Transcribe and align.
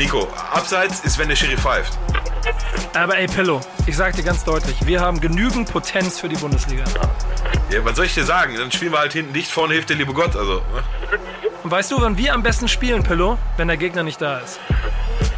Nico, 0.00 0.26
abseits 0.50 1.00
ist, 1.00 1.18
wenn 1.18 1.28
der 1.28 1.36
Schiri 1.36 1.58
pfeift. 1.58 1.98
Aber 2.94 3.18
ey, 3.18 3.26
Pillow, 3.26 3.60
ich 3.84 3.98
sag 3.98 4.16
dir 4.16 4.22
ganz 4.22 4.44
deutlich, 4.44 4.86
wir 4.86 4.98
haben 4.98 5.20
genügend 5.20 5.70
Potenz 5.70 6.18
für 6.18 6.26
die 6.30 6.36
Bundesliga. 6.36 6.84
Ja, 7.70 7.84
was 7.84 7.96
soll 7.96 8.06
ich 8.06 8.14
dir 8.14 8.24
sagen? 8.24 8.56
Dann 8.56 8.72
spielen 8.72 8.92
wir 8.92 8.98
halt 8.98 9.12
hinten 9.12 9.34
dicht, 9.34 9.50
vorne 9.50 9.74
hilft 9.74 9.90
der 9.90 9.98
liebe 9.98 10.14
Gott. 10.14 10.34
Also, 10.36 10.54
ne? 10.54 10.82
Und 11.62 11.70
weißt 11.70 11.90
du, 11.90 12.00
wann 12.00 12.16
wir 12.16 12.32
am 12.32 12.42
besten 12.42 12.66
spielen, 12.66 13.02
Pillow? 13.02 13.36
Wenn 13.58 13.68
der 13.68 13.76
Gegner 13.76 14.02
nicht 14.02 14.22
da 14.22 14.38
ist. 14.38 14.58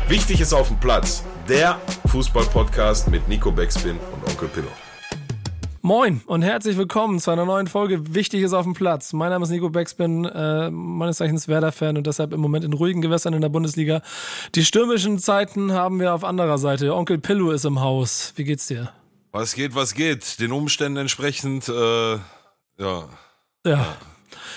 Wichtig 0.07 0.41
ist 0.41 0.53
auf 0.53 0.69
dem 0.69 0.79
Platz. 0.79 1.25
Der 1.49 1.81
Fußball-Podcast 2.07 3.11
mit 3.11 3.27
Nico 3.27 3.51
Beckspin 3.51 3.99
und 4.13 4.31
Onkel 4.31 4.47
Pillow. 4.47 4.71
Moin 5.85 6.21
und 6.27 6.43
herzlich 6.43 6.77
willkommen 6.77 7.19
zu 7.19 7.33
einer 7.33 7.45
neuen 7.45 7.67
Folge 7.67 8.15
Wichtiges 8.15 8.53
auf 8.53 8.63
dem 8.65 8.73
Platz. 8.73 9.13
Mein 9.13 9.31
Name 9.31 9.43
ist 9.45 9.51
Nico 9.51 9.69
Beckspin, 9.69 10.25
äh, 10.25 10.71
meines 10.71 11.17
Zeichens 11.17 11.49
Werder-Fan 11.49 11.97
und 11.97 12.07
deshalb 12.07 12.33
im 12.33 12.41
Moment 12.41 12.65
in 12.65 12.73
ruhigen 12.73 13.03
Gewässern 13.03 13.35
in 13.35 13.41
der 13.41 13.49
Bundesliga. 13.49 14.01
Die 14.55 14.65
stürmischen 14.65 15.19
Zeiten 15.19 15.73
haben 15.73 15.99
wir 15.99 16.15
auf 16.15 16.23
anderer 16.23 16.59
Seite. 16.59 16.95
Onkel 16.95 17.19
Pillow 17.19 17.51
ist 17.51 17.65
im 17.65 17.81
Haus. 17.81 18.33
Wie 18.37 18.45
geht's 18.45 18.69
dir? 18.69 18.93
Was 19.33 19.55
geht, 19.55 19.75
was 19.75 19.95
geht? 19.95 20.39
Den 20.39 20.53
Umständen 20.53 20.99
entsprechend, 20.99 21.69
äh, 21.69 22.13
ja. 22.13 23.09
Ja. 23.67 23.97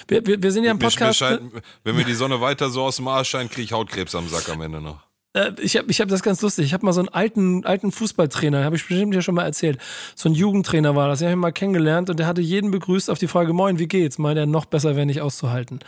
Wir, 0.08 0.28
wir, 0.28 0.44
wir 0.44 0.52
sind 0.52 0.64
ja 0.64 0.72
im 0.72 0.78
Mir- 0.78 0.84
mir 0.86 0.90
Podcast. 0.92 1.18
scheint, 1.20 1.42
wenn 1.84 1.96
mir 1.96 2.05
die 2.05 2.14
Sonne 2.14 2.40
weiter 2.40 2.70
so 2.70 2.84
aus 2.84 2.98
dem 2.98 3.08
Arsch 3.08 3.30
scheint, 3.30 3.50
kriege 3.50 3.64
ich 3.64 3.72
Hautkrebs 3.74 4.14
am 4.14 4.28
Sack 4.28 4.48
am 4.50 4.62
Ende 4.62 4.80
noch. 4.80 5.00
Äh, 5.36 5.52
ich 5.62 5.76
habe 5.78 5.92
ich 5.92 6.00
hab 6.02 6.08
das 6.08 6.24
ganz 6.24 6.42
lustig. 6.42 6.66
Ich 6.66 6.74
habe 6.74 6.86
mal 6.86 6.94
so 6.94 7.02
einen 7.02 7.10
alten, 7.10 7.66
alten 7.66 7.92
Fußballtrainer, 7.92 8.64
habe 8.64 8.76
ich 8.78 8.88
bestimmt 8.88 9.14
ja 9.14 9.22
schon 9.22 9.36
mal 9.36 9.44
erzählt. 9.44 9.78
So 10.16 10.30
ein 10.30 10.34
Jugendtrainer 10.34 10.96
war 10.96 11.10
das. 11.10 11.20
Den 11.20 11.28
habe 11.28 11.34
ich 11.38 11.42
mal 11.42 11.52
kennengelernt 11.52 12.10
und 12.10 12.18
der 12.18 12.26
hatte 12.28 12.42
jeden 12.42 12.72
begrüßt 12.72 13.10
auf 13.10 13.20
die 13.20 13.28
Frage, 13.28 13.52
moin, 13.54 13.78
wie 13.78 13.88
geht's? 13.88 14.18
Meint 14.18 14.38
er, 14.40 14.46
noch 14.46 14.66
besser 14.66 14.96
wäre 14.96 15.06
nicht 15.06 15.22
auszuhalten. 15.22 15.80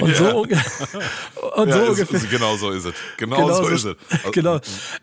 Und 0.00 0.14
so, 0.16 0.24
und 0.42 0.50
Ja, 0.50 0.56
so 1.56 1.80
ist, 1.82 1.88
ungefähr. 1.90 2.16
ist, 2.16 2.30
genau 2.30 2.56
so 2.56 2.70
ist 2.70 2.84
es. 2.84 2.94
Genau, 3.18 3.36
Genau 3.36 3.48
so 3.54 3.64
so- 3.64 3.68
ist 3.70 3.84
es. 3.84 3.96
Also, 4.10 4.30
Genau. 4.30 4.60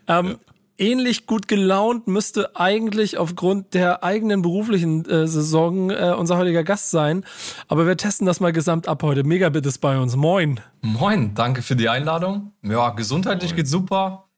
Ähm, 0.08 0.38
Ähnlich 0.80 1.26
gut 1.26 1.46
gelaunt 1.46 2.06
müsste 2.06 2.56
eigentlich 2.56 3.18
aufgrund 3.18 3.74
der 3.74 4.02
eigenen 4.02 4.40
beruflichen 4.40 5.04
äh, 5.04 5.28
Saison 5.28 5.90
äh, 5.90 6.14
unser 6.18 6.38
heutiger 6.38 6.64
Gast 6.64 6.90
sein. 6.90 7.22
Aber 7.68 7.86
wir 7.86 7.98
testen 7.98 8.26
das 8.26 8.40
mal 8.40 8.50
gesamt 8.50 8.88
ab 8.88 9.02
heute. 9.02 9.22
Megabit 9.22 9.66
ist 9.66 9.80
bei 9.80 9.98
uns. 9.98 10.16
Moin. 10.16 10.58
Moin, 10.80 11.34
danke 11.34 11.60
für 11.60 11.76
die 11.76 11.90
Einladung. 11.90 12.52
Ja, 12.62 12.88
gesundheitlich 12.90 13.54
geht's 13.54 13.70
super. 13.70 14.30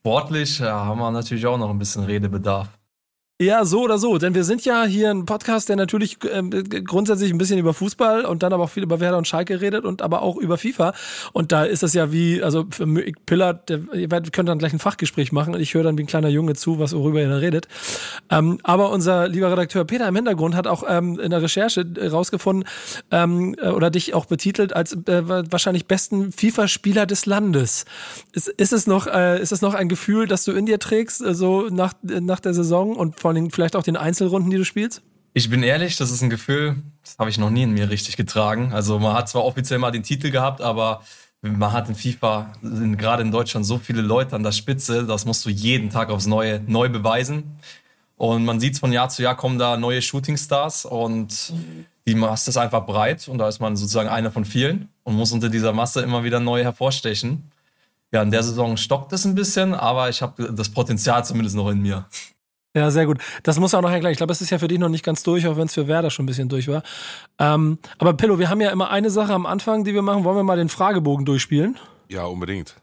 Sportlich 0.00 0.58
ja, 0.58 0.84
haben 0.84 0.98
wir 0.98 1.10
natürlich 1.10 1.46
auch 1.46 1.56
noch 1.56 1.70
ein 1.70 1.78
bisschen 1.78 2.04
Redebedarf. 2.04 2.68
Ja, 3.40 3.64
so 3.64 3.82
oder 3.82 3.98
so. 3.98 4.18
Denn 4.18 4.34
wir 4.34 4.42
sind 4.42 4.64
ja 4.64 4.82
hier 4.82 5.10
ein 5.10 5.24
Podcast, 5.24 5.68
der 5.68 5.76
natürlich 5.76 6.18
ähm, 6.28 6.50
grundsätzlich 6.84 7.30
ein 7.30 7.38
bisschen 7.38 7.60
über 7.60 7.72
Fußball 7.72 8.24
und 8.24 8.42
dann 8.42 8.52
aber 8.52 8.64
auch 8.64 8.70
viel 8.70 8.82
über 8.82 8.98
Werder 8.98 9.16
und 9.16 9.28
Schalke 9.28 9.60
redet 9.60 9.84
und 9.84 10.02
aber 10.02 10.22
auch 10.22 10.36
über 10.38 10.58
FIFA. 10.58 10.92
Und 11.32 11.52
da 11.52 11.62
ist 11.62 11.84
es 11.84 11.94
ja 11.94 12.10
wie, 12.10 12.42
also 12.42 12.64
Piller, 12.64 13.62
ihr 13.94 14.08
könnt 14.08 14.48
dann 14.48 14.58
gleich 14.58 14.72
ein 14.72 14.80
Fachgespräch 14.80 15.30
machen 15.30 15.54
und 15.54 15.60
ich 15.60 15.72
höre 15.74 15.84
dann 15.84 15.96
wie 15.96 16.02
ein 16.02 16.08
kleiner 16.08 16.30
Junge 16.30 16.54
zu, 16.56 16.80
was 16.80 16.96
worüber 16.96 17.20
ihr 17.20 17.28
da 17.28 17.36
redet. 17.36 17.68
Ähm, 18.28 18.58
aber 18.64 18.90
unser 18.90 19.28
lieber 19.28 19.52
Redakteur 19.52 19.84
Peter 19.84 20.08
im 20.08 20.16
Hintergrund 20.16 20.56
hat 20.56 20.66
auch 20.66 20.82
ähm, 20.88 21.20
in 21.20 21.30
der 21.30 21.40
Recherche 21.40 21.86
rausgefunden 22.10 22.68
ähm, 23.12 23.54
äh, 23.62 23.68
oder 23.68 23.90
dich 23.90 24.14
auch 24.14 24.26
betitelt 24.26 24.72
als 24.72 24.94
äh, 25.06 25.22
wahrscheinlich 25.52 25.86
besten 25.86 26.32
FIFA-Spieler 26.32 27.06
des 27.06 27.24
Landes. 27.24 27.84
Ist, 28.32 28.48
ist, 28.48 28.72
es 28.72 28.88
noch, 28.88 29.06
äh, 29.06 29.40
ist 29.40 29.52
es 29.52 29.62
noch 29.62 29.74
ein 29.74 29.88
Gefühl, 29.88 30.26
das 30.26 30.42
du 30.42 30.50
in 30.50 30.66
dir 30.66 30.80
trägst, 30.80 31.24
äh, 31.24 31.34
so 31.34 31.68
nach, 31.70 31.92
äh, 32.10 32.20
nach 32.20 32.40
der 32.40 32.52
Saison 32.52 32.96
und 32.96 33.27
vor 33.28 33.34
allem 33.34 33.50
vielleicht 33.50 33.76
auch 33.76 33.82
den 33.82 33.98
Einzelrunden, 33.98 34.50
die 34.50 34.56
du 34.56 34.64
spielst? 34.64 35.02
Ich 35.34 35.50
bin 35.50 35.62
ehrlich, 35.62 35.96
das 35.98 36.10
ist 36.10 36.22
ein 36.22 36.30
Gefühl, 36.30 36.76
das 37.04 37.16
habe 37.18 37.28
ich 37.28 37.36
noch 37.36 37.50
nie 37.50 37.62
in 37.62 37.72
mir 37.72 37.90
richtig 37.90 38.16
getragen. 38.16 38.72
Also 38.72 38.98
man 38.98 39.12
hat 39.12 39.28
zwar 39.28 39.44
offiziell 39.44 39.78
mal 39.78 39.90
den 39.90 40.02
Titel 40.02 40.30
gehabt, 40.30 40.62
aber 40.62 41.02
man 41.42 41.72
hat 41.72 41.90
in 41.90 41.94
FIFA, 41.94 42.52
gerade 42.62 43.22
in 43.22 43.30
Deutschland 43.30 43.66
so 43.66 43.76
viele 43.76 44.00
Leute 44.00 44.34
an 44.34 44.42
der 44.42 44.52
Spitze, 44.52 45.04
das 45.04 45.26
musst 45.26 45.44
du 45.44 45.50
jeden 45.50 45.90
Tag 45.90 46.08
aufs 46.08 46.24
Neue 46.24 46.62
neu 46.66 46.88
beweisen. 46.88 47.58
Und 48.16 48.46
man 48.46 48.60
sieht 48.60 48.78
von 48.78 48.92
Jahr 48.92 49.10
zu 49.10 49.22
Jahr 49.22 49.36
kommen 49.36 49.58
da 49.58 49.76
neue 49.76 50.00
Shootingstars 50.00 50.86
und 50.86 51.52
die 52.06 52.14
Masse 52.14 52.48
ist 52.48 52.56
einfach 52.56 52.86
breit 52.86 53.28
und 53.28 53.36
da 53.36 53.46
ist 53.46 53.60
man 53.60 53.76
sozusagen 53.76 54.08
einer 54.08 54.32
von 54.32 54.46
vielen 54.46 54.88
und 55.04 55.16
muss 55.16 55.32
unter 55.32 55.50
dieser 55.50 55.74
Masse 55.74 56.00
immer 56.00 56.24
wieder 56.24 56.40
neu 56.40 56.62
hervorstechen. 56.62 57.44
Ja, 58.10 58.22
in 58.22 58.30
der 58.30 58.42
Saison 58.42 58.78
stockt 58.78 59.12
es 59.12 59.26
ein 59.26 59.34
bisschen, 59.34 59.74
aber 59.74 60.08
ich 60.08 60.22
habe 60.22 60.50
das 60.54 60.70
Potenzial 60.70 61.26
zumindest 61.26 61.56
noch 61.56 61.68
in 61.68 61.82
mir. 61.82 62.06
Ja, 62.78 62.92
sehr 62.92 63.06
gut. 63.06 63.18
Das 63.42 63.58
muss 63.58 63.74
auch 63.74 63.82
noch 63.82 63.90
erklären. 63.90 64.12
Ich 64.12 64.18
glaube, 64.18 64.32
es 64.32 64.40
ist 64.40 64.50
ja 64.50 64.58
für 64.60 64.68
dich 64.68 64.78
noch 64.78 64.88
nicht 64.88 65.04
ganz 65.04 65.24
durch, 65.24 65.48
auch 65.48 65.56
wenn 65.56 65.66
es 65.66 65.74
für 65.74 65.88
Werder 65.88 66.10
schon 66.10 66.22
ein 66.22 66.26
bisschen 66.26 66.48
durch 66.48 66.68
war. 66.68 66.84
Ähm, 67.40 67.78
aber 67.98 68.12
Pillow, 68.12 68.38
wir 68.38 68.50
haben 68.50 68.60
ja 68.60 68.70
immer 68.70 68.90
eine 68.90 69.10
Sache 69.10 69.32
am 69.32 69.46
Anfang, 69.46 69.82
die 69.82 69.94
wir 69.94 70.02
machen. 70.02 70.22
Wollen 70.22 70.36
wir 70.36 70.44
mal 70.44 70.56
den 70.56 70.68
Fragebogen 70.68 71.26
durchspielen? 71.26 71.76
Ja, 72.08 72.26
unbedingt. 72.26 72.76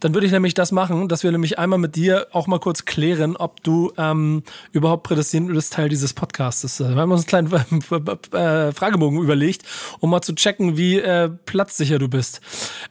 Dann 0.00 0.12
würde 0.12 0.26
ich 0.26 0.32
nämlich 0.32 0.52
das 0.52 0.72
machen, 0.72 1.08
dass 1.08 1.22
wir 1.22 1.32
nämlich 1.32 1.58
einmal 1.58 1.78
mit 1.78 1.96
dir 1.96 2.26
auch 2.32 2.48
mal 2.48 2.58
kurz 2.58 2.84
klären, 2.84 3.34
ob 3.34 3.62
du 3.62 3.92
ähm, 3.96 4.42
überhaupt 4.72 5.04
prädestiniert 5.04 5.54
bist, 5.54 5.72
Teil 5.72 5.88
dieses 5.88 6.12
Podcasts. 6.12 6.80
Wir 6.80 6.96
haben 6.96 7.10
uns 7.10 7.32
einen 7.32 7.48
kleinen 7.48 7.82
äh, 8.34 8.72
Fragebogen 8.72 9.22
überlegt, 9.22 9.62
um 10.00 10.10
mal 10.10 10.20
zu 10.20 10.34
checken, 10.34 10.76
wie 10.76 10.98
äh, 10.98 11.30
platzsicher 11.30 11.98
du 11.98 12.08
bist. 12.08 12.42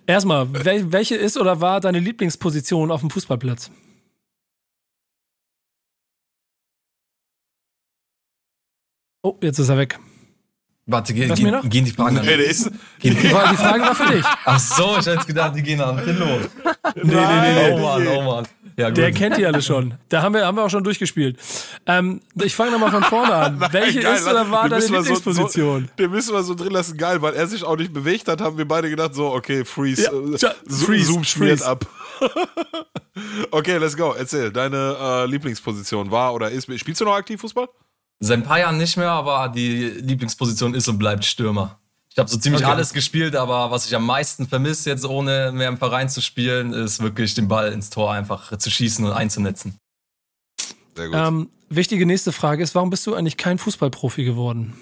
Erstmal, 0.07 0.51
wel 0.65 0.91
welche 0.91 1.15
ist 1.15 1.37
oder 1.37 1.61
war 1.61 1.79
deine 1.79 1.99
Lieblingsposition 1.99 2.89
auf 2.89 3.01
dem 3.01 3.11
Fußballplatz? 3.11 3.69
Oh, 9.21 9.35
jetzt 9.41 9.59
ist 9.59 9.69
er 9.69 9.77
weg. 9.77 9.99
Warte, 10.85 11.13
ge 11.13 11.27
gehen, 11.27 11.51
noch? 11.51 11.69
gehen 11.69 11.85
die 11.85 11.91
Fragen 11.91 12.17
an. 12.17 12.27
Ey, 12.27 12.37
der 12.37 12.47
ist, 12.47 12.71
Gehen 12.99 13.13
die, 13.15 13.21
Die 13.21 13.27
Frage 13.29 13.49
die 13.51 13.57
Frage 13.57 13.81
war 13.81 13.93
für 13.93 14.11
dich. 14.11 14.25
ach 14.25 14.59
so, 14.59 14.91
ich 14.91 14.97
hätte 15.05 15.11
jetzt 15.11 15.27
gedacht, 15.27 15.55
die 15.55 15.61
gehen 15.61 15.79
an 15.81 15.97
Pillow. 16.03 16.39
Nee, 16.95 17.03
nee, 17.03 17.13
nee, 17.13 17.71
Oh 17.73 17.77
Mann, 17.77 18.07
oh 18.07 18.21
Mann. 18.23 18.47
Ja, 18.75 18.87
gut. 18.89 18.97
Der 18.97 19.11
kennt 19.11 19.37
die 19.37 19.45
alle 19.45 19.61
schon. 19.61 19.93
Da 20.09 20.23
haben 20.23 20.33
wir, 20.33 20.45
haben 20.47 20.55
wir 20.55 20.63
auch 20.63 20.69
schon 20.69 20.83
durchgespielt. 20.83 21.37
Ähm, 21.85 22.21
ich 22.41 22.55
fange 22.55 22.71
nochmal 22.71 22.89
von 22.91 23.03
vorne 23.03 23.33
an. 23.33 23.59
Welche 23.71 23.99
Geil, 23.99 24.15
ist 24.15 24.23
oder 24.23 24.49
war 24.49 24.63
den 24.63 24.71
deine 24.71 24.75
müssen 24.81 24.93
wir 24.93 24.99
Lieblingsposition? 25.01 25.81
So, 25.81 25.87
so, 25.87 25.93
den 25.97 26.11
müssen 26.11 26.33
wir 26.33 26.43
so 26.43 26.55
drin 26.55 26.71
lassen, 26.71 26.97
geil, 26.97 27.21
weil 27.21 27.35
er 27.35 27.45
sich 27.45 27.63
auch 27.63 27.75
nicht 27.77 27.93
bewegt 27.93 28.27
hat, 28.27 28.41
haben 28.41 28.57
wir 28.57 28.67
beide 28.67 28.89
gedacht, 28.89 29.13
so, 29.13 29.31
okay, 29.31 29.63
freeze, 29.65 30.03
Ja, 30.03 30.49
äh, 30.49 30.53
Zoom, 30.65 30.87
freeze, 30.87 31.11
Zoom 31.11 31.23
schmiert 31.23 31.59
freeze. 31.59 31.69
ab. 31.69 31.85
okay, 33.51 33.77
let's 33.77 33.95
go, 33.95 34.13
erzähl, 34.17 34.51
deine 34.51 34.95
äh, 34.99 35.25
Lieblingsposition 35.27 36.09
war 36.09 36.33
oder 36.33 36.49
ist, 36.49 36.65
spielst 36.79 37.01
du 37.01 37.05
noch 37.05 37.15
aktiv 37.15 37.39
Fußball? 37.41 37.67
Seit 38.19 38.37
ein 38.39 38.43
paar 38.43 38.59
Jahren 38.59 38.77
nicht 38.77 38.97
mehr, 38.97 39.11
aber 39.11 39.49
die 39.49 39.85
Lieblingsposition 39.85 40.73
ist 40.73 40.87
und 40.87 40.97
bleibt 40.97 41.23
Stürmer. 41.25 41.79
Ich 42.11 42.17
habe 42.17 42.29
so 42.29 42.37
ziemlich 42.37 42.63
Okay. 42.63 42.71
alles 42.71 42.91
gespielt, 42.91 43.35
aber 43.35 43.71
was 43.71 43.85
ich 43.85 43.95
am 43.95 44.05
meisten 44.05 44.47
vermisse, 44.47 44.89
jetzt 44.89 45.05
ohne 45.05 45.51
mehr 45.53 45.69
im 45.69 45.77
Verein 45.77 46.09
zu 46.09 46.21
spielen, 46.21 46.73
ist 46.73 47.01
wirklich 47.01 47.33
den 47.33 47.47
Ball 47.47 47.71
ins 47.71 47.89
Tor 47.91 48.11
einfach 48.11 48.57
zu 48.57 48.69
schießen 48.69 49.05
und 49.05 49.13
einzunetzen. 49.13 49.77
Sehr 50.95 51.07
gut. 51.07 51.15
Ähm, 51.15 51.49
wichtige 51.69 52.05
nächste 52.05 52.31
Frage 52.33 52.61
ist, 52.61 52.75
warum 52.75 52.89
bist 52.89 53.07
du 53.07 53.15
eigentlich 53.15 53.37
kein 53.37 53.57
Fußballprofi 53.57 54.25
geworden? 54.25 54.75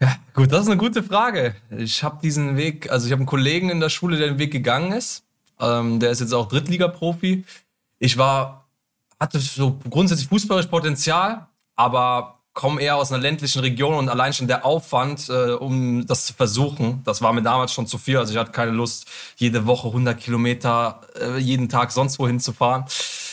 Ja, 0.00 0.16
gut, 0.34 0.50
das 0.52 0.62
ist 0.62 0.66
eine 0.66 0.76
gute 0.76 1.02
Frage. 1.02 1.54
Ich 1.70 2.02
habe 2.02 2.18
diesen 2.20 2.56
Weg, 2.56 2.90
also 2.90 3.06
ich 3.06 3.12
habe 3.12 3.20
einen 3.20 3.26
Kollegen 3.26 3.70
in 3.70 3.80
der 3.80 3.88
Schule, 3.88 4.18
der 4.18 4.26
den 4.26 4.38
Weg 4.38 4.50
gegangen 4.50 4.92
ist. 4.92 5.22
Ähm, 5.60 6.00
der 6.00 6.10
ist 6.10 6.20
jetzt 6.20 6.34
auch 6.34 6.48
Drittliga-Profi. 6.48 7.44
Ich 8.00 8.18
war, 8.18 8.68
hatte 9.20 9.38
so 9.38 9.78
grundsätzlich 9.88 10.28
fußballisch 10.28 10.66
Potenzial, 10.66 11.46
aber 11.76 12.38
komme 12.54 12.82
eher 12.82 12.96
aus 12.96 13.10
einer 13.10 13.22
ländlichen 13.22 13.60
Region 13.60 13.94
und 13.94 14.08
allein 14.08 14.32
schon 14.32 14.46
der 14.46 14.64
Aufwand, 14.64 15.28
äh, 15.28 15.52
um 15.52 16.06
das 16.06 16.26
zu 16.26 16.34
versuchen, 16.34 17.02
das 17.04 17.22
war 17.22 17.32
mir 17.32 17.42
damals 17.42 17.72
schon 17.72 17.86
zu 17.86 17.96
viel. 17.96 18.18
Also 18.18 18.32
ich 18.32 18.38
hatte 18.38 18.52
keine 18.52 18.72
Lust, 18.72 19.06
jede 19.36 19.66
Woche 19.66 19.88
100 19.88 20.18
Kilometer, 20.18 21.00
äh, 21.18 21.38
jeden 21.38 21.68
Tag 21.68 21.92
sonst 21.92 22.18
wohin 22.18 22.40
zu 22.40 22.52
fahren. 22.52 22.84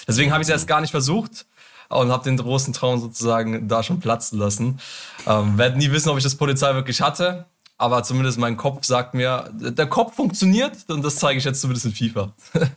Deswegen 0.07 0.31
habe 0.31 0.41
ich 0.41 0.47
es 0.47 0.51
erst 0.51 0.67
gar 0.67 0.79
nicht 0.79 0.91
versucht 0.91 1.45
und 1.89 2.11
habe 2.11 2.23
den 2.23 2.37
großen 2.37 2.73
Traum 2.73 2.99
sozusagen 2.99 3.67
da 3.67 3.83
schon 3.83 3.99
platzen 3.99 4.39
lassen. 4.39 4.79
Ähm, 5.27 5.57
werde 5.57 5.77
nie 5.77 5.91
wissen, 5.91 6.09
ob 6.09 6.17
ich 6.17 6.23
das 6.23 6.35
Potenzial 6.35 6.75
wirklich 6.75 7.01
hatte, 7.01 7.45
aber 7.77 8.03
zumindest 8.03 8.37
mein 8.37 8.55
Kopf 8.55 8.85
sagt 8.85 9.15
mir, 9.15 9.49
der 9.53 9.87
Kopf 9.87 10.15
funktioniert 10.15 10.77
und 10.87 11.03
das 11.03 11.17
zeige 11.17 11.39
ich 11.39 11.45
jetzt 11.45 11.59
zumindest 11.59 11.87
in 11.87 11.93
FIFA. 11.93 12.33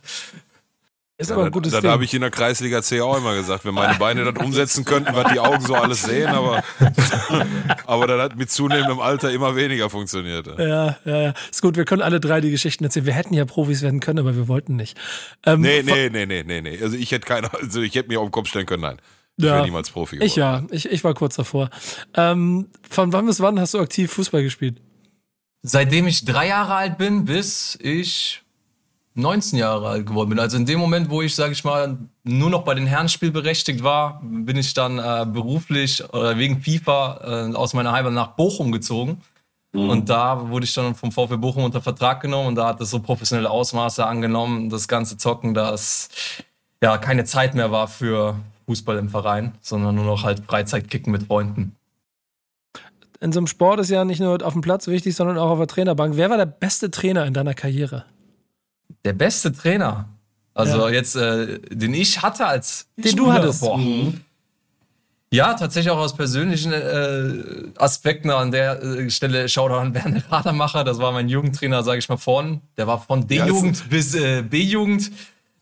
Ist 1.17 1.29
Ja, 1.29 1.35
aber 1.35 1.43
ein 1.43 1.51
da 1.51 1.53
gutes 1.53 1.71
da 1.73 1.81
Ding. 1.81 1.91
habe 1.91 2.03
ich 2.03 2.13
in 2.15 2.21
der 2.21 2.31
Kreisliga 2.31 2.81
C 2.81 2.99
auch 3.01 3.15
immer 3.17 3.35
gesagt, 3.35 3.65
wenn 3.65 3.73
meine 3.75 3.93
Beine 3.99 4.23
das 4.31 4.43
umsetzen 4.43 4.83
könnten, 4.83 5.13
was 5.15 5.31
die 5.31 5.39
Augen 5.39 5.61
so 5.63 5.75
alles 5.75 6.01
sehen, 6.03 6.27
aber, 6.29 6.63
aber 7.85 8.07
das 8.07 8.19
hat 8.21 8.35
mit 8.35 8.49
zunehmendem 8.51 8.99
Alter 8.99 9.31
immer 9.31 9.55
weniger 9.55 9.89
funktioniert. 9.89 10.47
ja, 10.57 10.97
ja, 11.05 11.21
ja. 11.21 11.33
Ist 11.51 11.61
gut, 11.61 11.77
wir 11.77 11.85
können 11.85 12.01
alle 12.01 12.19
drei 12.19 12.41
die 12.41 12.49
Geschichten 12.51 12.83
erzählen. 12.83 13.05
Wir 13.05 13.13
hätten 13.13 13.33
ja 13.35 13.45
Profis 13.45 13.81
werden 13.83 13.99
können, 13.99 14.19
aber 14.19 14.35
wir 14.35 14.47
wollten 14.47 14.75
nicht. 14.75 14.97
Ähm, 15.45 15.61
Nee, 15.61 15.83
nee, 15.83 16.09
nee, 16.09 16.25
nee, 16.25 16.43
nee, 16.43 16.61
nee. 16.61 16.79
Also 16.81 16.97
ich 16.97 17.11
hätte 17.11 17.27
keine, 17.27 17.53
also 17.53 17.81
ich 17.81 17.93
hätte 17.95 18.09
mir 18.09 18.19
auf 18.19 18.27
den 18.27 18.31
Kopf 18.31 18.47
stellen 18.49 18.65
können, 18.65 18.81
nein. 18.81 18.97
Ich 19.37 19.45
Ja. 19.45 19.53
wäre 19.55 19.65
niemals 19.65 19.89
Profi 19.91 20.17
geworden. 20.17 20.27
Ich 20.27 20.35
ja, 20.35 20.63
ich, 20.71 20.91
ich 20.91 21.03
war 21.03 21.13
kurz 21.13 21.35
davor. 21.35 21.69
Ähm, 22.15 22.69
von 22.89 23.13
wann 23.13 23.25
bis 23.27 23.39
wann 23.39 23.59
hast 23.59 23.73
du 23.75 23.79
aktiv 23.79 24.11
Fußball 24.11 24.43
gespielt? 24.43 24.81
Seitdem 25.63 26.07
ich 26.07 26.25
drei 26.25 26.47
Jahre 26.47 26.73
alt 26.75 26.97
bin, 26.97 27.25
bis 27.25 27.77
ich 27.81 28.42
19 29.15 29.59
Jahre 29.59 29.89
alt 29.89 30.05
geworden 30.07 30.29
bin. 30.29 30.39
Also 30.39 30.57
in 30.57 30.65
dem 30.65 30.79
Moment, 30.79 31.09
wo 31.09 31.21
ich, 31.21 31.35
sage 31.35 31.53
ich 31.53 31.63
mal, 31.63 31.97
nur 32.23 32.49
noch 32.49 32.63
bei 32.63 32.73
den 32.73 32.87
Herren 32.87 33.09
spielberechtigt 33.09 33.83
war, 33.83 34.21
bin 34.23 34.57
ich 34.57 34.73
dann 34.73 34.97
äh, 34.97 35.25
beruflich 35.25 36.03
oder 36.13 36.37
wegen 36.37 36.61
FIFA 36.61 37.49
äh, 37.51 37.55
aus 37.55 37.73
meiner 37.73 37.91
Heimat 37.91 38.13
nach 38.13 38.29
Bochum 38.29 38.71
gezogen. 38.71 39.21
Mhm. 39.73 39.89
Und 39.89 40.09
da 40.09 40.49
wurde 40.49 40.65
ich 40.65 40.73
dann 40.73 40.95
vom 40.95 41.11
VfB 41.11 41.37
Bochum 41.37 41.63
unter 41.63 41.81
Vertrag 41.81 42.21
genommen 42.21 42.49
und 42.49 42.55
da 42.55 42.67
hat 42.67 42.81
es 42.81 42.89
so 42.89 42.99
professionelle 42.99 43.49
Ausmaße 43.49 44.05
angenommen, 44.05 44.69
das 44.69 44.87
ganze 44.87 45.17
Zocken, 45.17 45.53
dass 45.53 46.09
ja 46.81 46.97
keine 46.97 47.25
Zeit 47.25 47.55
mehr 47.55 47.71
war 47.71 47.87
für 47.87 48.35
Fußball 48.67 48.97
im 48.97 49.09
Verein, 49.09 49.53
sondern 49.61 49.95
nur 49.95 50.05
noch 50.05 50.23
halt 50.23 50.43
Freizeitkicken 50.45 51.11
mit 51.11 51.23
Freunden. 51.23 51.75
In 53.19 53.31
so 53.31 53.39
einem 53.39 53.47
Sport 53.47 53.79
ist 53.79 53.89
ja 53.89 54.03
nicht 54.03 54.19
nur 54.19 54.45
auf 54.45 54.53
dem 54.53 54.61
Platz 54.61 54.87
wichtig, 54.87 55.15
sondern 55.15 55.37
auch 55.37 55.51
auf 55.51 55.57
der 55.57 55.67
Trainerbank. 55.67 56.17
Wer 56.17 56.29
war 56.29 56.37
der 56.37 56.45
beste 56.45 56.91
Trainer 56.91 57.25
in 57.25 57.33
deiner 57.33 57.53
Karriere? 57.53 58.05
Der 59.05 59.13
beste 59.13 59.51
Trainer? 59.51 60.07
Also 60.53 60.87
ja. 60.87 60.89
jetzt, 60.89 61.15
äh, 61.15 61.59
den 61.69 61.93
ich 61.93 62.21
hatte 62.21 62.45
als 62.45 62.87
Den 62.95 63.11
Spieler, 63.11 63.25
du 63.25 63.33
hattest. 63.33 63.61
Boah. 63.61 63.77
Mhm. 63.77 64.21
Ja, 65.31 65.55
tatsächlich 65.55 65.91
auch 65.91 65.97
aus 65.97 66.15
persönlichen 66.15 66.71
äh, 66.73 67.71
Aspekten 67.79 68.29
an 68.29 68.51
der 68.51 68.83
äh, 68.83 69.09
Stelle 69.09 69.49
Shoutout 69.49 69.73
an 69.73 69.93
Werner 69.95 70.21
Rademacher. 70.29 70.83
Das 70.83 70.99
war 70.99 71.11
mein 71.11 71.27
Jugendtrainer, 71.27 71.81
sage 71.81 71.97
ich 71.97 72.07
mal, 72.07 72.17
von. 72.17 72.61
Der 72.77 72.85
war 72.85 73.01
von 73.01 73.27
D-Jugend 73.27 73.79
ja, 73.79 73.85
bis 73.89 74.13
äh, 74.13 74.43
B-Jugend. 74.43 75.11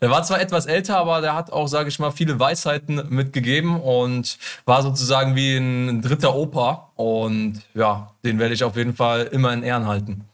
Der 0.02 0.10
war 0.10 0.24
zwar 0.24 0.42
etwas 0.42 0.66
älter, 0.66 0.98
aber 0.98 1.22
der 1.22 1.36
hat 1.36 1.54
auch, 1.54 1.68
sage 1.68 1.88
ich 1.88 2.00
mal, 2.00 2.12
viele 2.12 2.38
Weisheiten 2.38 3.02
mitgegeben 3.10 3.80
und 3.80 4.40
war 4.66 4.82
sozusagen 4.82 5.38
wie 5.38 5.56
ein 5.56 6.02
dritter 6.02 6.36
Opa. 6.36 6.92
Und 6.96 7.62
ja, 7.74 8.12
den 8.26 8.40
werde 8.40 8.54
ich 8.54 8.66
auf 8.66 8.76
jeden 8.76 8.94
Fall 8.94 9.30
immer 9.32 9.54
in 9.54 9.64
Ehren 9.64 9.88
halten. 9.88 10.26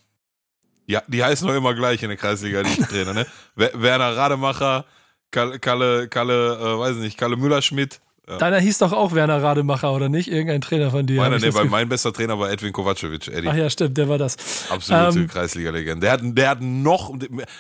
Ja, 0.88 1.04
die 1.08 1.24
heißen 1.24 1.48
doch 1.48 1.56
immer 1.56 1.76
gleich 1.76 2.02
in 2.02 2.10
der 2.10 2.18
Kreisliga, 2.18 2.64
die 2.64 2.82
Trainer, 2.82 3.14
ne? 3.14 3.28
Werner 3.56 4.16
Rademacher, 4.16 4.86
Kalle, 5.32 5.60
Kalle, 5.60 6.08
Kalle 6.08 6.56
äh, 6.56 6.80
weiß 6.80 6.96
nicht, 6.98 7.18
Kalle 7.18 7.36
Müller-Schmidt. 7.36 8.00
Ja. 8.30 8.38
Deiner 8.38 8.60
hieß 8.60 8.80
doch 8.80 8.92
auch 8.92 9.14
Werner 9.14 9.42
Rademacher, 9.42 9.94
oder 9.94 10.10
nicht? 10.10 10.30
Irgendein 10.30 10.60
Trainer 10.60 10.92
von 10.92 11.06
dir. 11.06 11.22
Meiner, 11.22 11.40
nee, 11.40 11.54
weil 11.54 11.66
mein 11.66 11.88
bester 11.88 12.12
Trainer 12.12 12.38
war 12.38 12.52
Edwin 12.52 12.74
Kovacevic, 12.74 13.30
Eddie. 13.30 13.48
Ach 13.48 13.56
ja, 13.56 13.70
stimmt, 13.70 13.98
der 13.98 14.10
war 14.10 14.18
das. 14.18 14.36
Absolute 14.70 15.20
ähm, 15.20 15.28
Kreisliga-Legende. 15.30 16.02
Der 16.02 16.12
hat, 16.12 16.20
der 16.24 16.50
hat 16.50 16.62
noch, 16.62 17.14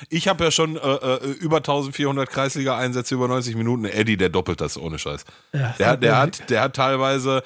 ich 0.09 0.27
habe 0.27 0.44
ja 0.44 0.51
schon 0.51 0.75
äh, 0.75 0.79
äh 0.79 1.31
über 1.39 1.57
1400 1.57 2.29
Kreisliga-Einsätze 2.29 3.15
über 3.15 3.29
90 3.29 3.56
Minuten. 3.56 3.85
Eddie, 3.85 4.18
der 4.18 4.27
doppelt 4.27 4.59
das 4.59 4.77
ohne 4.77 5.00
Scheiß. 5.00 5.24
Ja, 5.53 5.74
der, 5.79 5.97
der, 5.97 6.18
hat, 6.18 6.50
der 6.50 6.62
hat 6.62 6.75
teilweise 6.75 7.44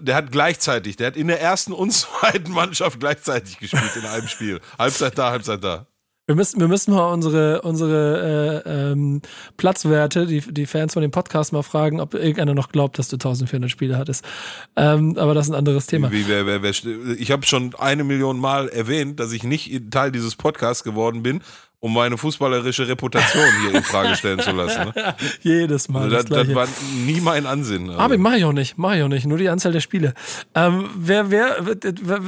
der 0.00 0.14
hat 0.14 0.32
gleichzeitig, 0.32 0.96
der 0.96 1.08
hat 1.08 1.16
in 1.16 1.28
der 1.28 1.40
ersten 1.40 1.72
und 1.72 1.90
zweiten 1.92 2.52
Mannschaft 2.52 3.00
gleichzeitig 3.00 3.58
gespielt 3.58 3.96
in 3.96 4.06
einem 4.06 4.28
Spiel. 4.28 4.60
Halbzeit 4.78 5.18
da, 5.18 5.30
Halbzeit 5.30 5.62
da. 5.62 5.86
Wir 6.26 6.36
müssen, 6.36 6.58
wir 6.58 6.68
müssen 6.68 6.94
mal 6.94 7.12
unsere, 7.12 7.60
unsere 7.60 8.62
äh, 8.64 8.92
ähm, 8.92 9.20
Platzwerte, 9.58 10.24
die, 10.24 10.40
die 10.40 10.64
Fans 10.64 10.94
von 10.94 11.02
dem 11.02 11.10
Podcast 11.10 11.52
mal 11.52 11.62
fragen, 11.62 12.00
ob 12.00 12.14
irgendeiner 12.14 12.54
noch 12.54 12.70
glaubt, 12.70 12.98
dass 12.98 13.08
du 13.08 13.16
1400 13.16 13.70
Spiele 13.70 13.98
hattest. 13.98 14.24
Ähm, 14.74 15.18
aber 15.18 15.34
das 15.34 15.46
ist 15.46 15.52
ein 15.52 15.58
anderes 15.58 15.84
Thema. 15.84 16.10
Wie, 16.10 16.26
wer, 16.26 16.46
wer, 16.46 16.62
wer, 16.62 16.70
ich 17.18 17.30
habe 17.30 17.44
schon 17.44 17.74
eine 17.74 18.04
Million 18.04 18.38
Mal 18.38 18.70
erwähnt, 18.70 19.20
dass 19.20 19.32
ich 19.32 19.42
nicht 19.42 19.90
Teil 19.90 20.12
dieses 20.12 20.34
Podcasts 20.34 20.82
geworden 20.82 21.22
bin, 21.22 21.42
um 21.84 21.92
meine 21.92 22.16
fußballerische 22.16 22.88
Reputation 22.88 23.44
hier 23.60 23.74
in 23.74 23.82
Frage 23.82 24.16
stellen 24.16 24.40
zu 24.40 24.52
lassen. 24.52 24.90
Ne? 24.94 25.14
Jedes 25.42 25.90
Mal. 25.90 26.08
Das, 26.08 26.24
das, 26.24 26.46
das, 26.46 26.54
war 26.54 26.66
nie 27.04 27.20
mein 27.20 27.44
Ansinn. 27.44 27.90
Also. 27.90 28.00
Aber 28.00 28.16
mache 28.16 28.38
ich 28.38 28.44
auch 28.46 28.54
nicht, 28.54 28.78
mache 28.78 28.96
ich 28.96 29.02
auch 29.02 29.08
nicht. 29.08 29.26
Nur 29.26 29.36
die 29.36 29.50
Anzahl 29.50 29.72
der 29.72 29.80
Spiele. 29.80 30.14
Ähm, 30.54 30.88
wer, 30.96 31.30
wer, 31.30 31.58
wer, 31.60 32.20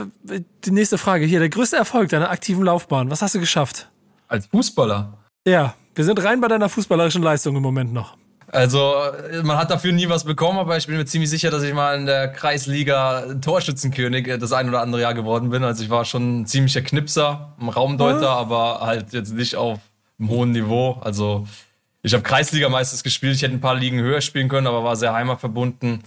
die 0.62 0.70
nächste 0.70 0.98
Frage 0.98 1.24
hier. 1.24 1.38
Der 1.38 1.48
größte 1.48 1.74
Erfolg 1.74 2.10
deiner 2.10 2.28
aktiven 2.28 2.64
Laufbahn. 2.64 3.10
Was 3.10 3.22
hast 3.22 3.34
du 3.34 3.40
geschafft? 3.40 3.88
Als 4.28 4.44
Fußballer? 4.44 5.16
Ja, 5.46 5.72
wir 5.94 6.04
sind 6.04 6.22
rein 6.22 6.42
bei 6.42 6.48
deiner 6.48 6.68
fußballerischen 6.68 7.22
Leistung 7.22 7.56
im 7.56 7.62
Moment 7.62 7.94
noch. 7.94 8.18
Also, 8.48 8.94
man 9.42 9.56
hat 9.56 9.70
dafür 9.70 9.92
nie 9.92 10.08
was 10.08 10.24
bekommen, 10.24 10.58
aber 10.58 10.76
ich 10.76 10.86
bin 10.86 10.96
mir 10.96 11.04
ziemlich 11.04 11.30
sicher, 11.30 11.50
dass 11.50 11.62
ich 11.62 11.74
mal 11.74 11.96
in 11.96 12.06
der 12.06 12.28
Kreisliga 12.28 13.34
Torschützenkönig 13.40 14.38
das 14.38 14.52
ein 14.52 14.68
oder 14.68 14.80
andere 14.80 15.02
Jahr 15.02 15.14
geworden 15.14 15.50
bin. 15.50 15.64
Also, 15.64 15.82
ich 15.82 15.90
war 15.90 16.04
schon 16.04 16.42
ein 16.42 16.46
ziemlicher 16.46 16.82
Knipser, 16.82 17.54
ein 17.60 17.68
Raumdeuter, 17.68 18.30
ah. 18.30 18.40
aber 18.40 18.80
halt 18.80 19.12
jetzt 19.12 19.34
nicht 19.34 19.56
auf 19.56 19.80
einem 20.18 20.28
hohen 20.30 20.52
Niveau. 20.52 20.98
Also, 21.00 21.46
ich 22.02 22.14
habe 22.14 22.22
Kreisliga 22.22 22.68
meistens 22.68 23.02
gespielt. 23.02 23.34
Ich 23.34 23.42
hätte 23.42 23.54
ein 23.54 23.60
paar 23.60 23.74
Ligen 23.74 24.00
höher 24.00 24.20
spielen 24.20 24.48
können, 24.48 24.68
aber 24.68 24.84
war 24.84 24.94
sehr 24.94 25.12
heimatverbunden. 25.12 26.02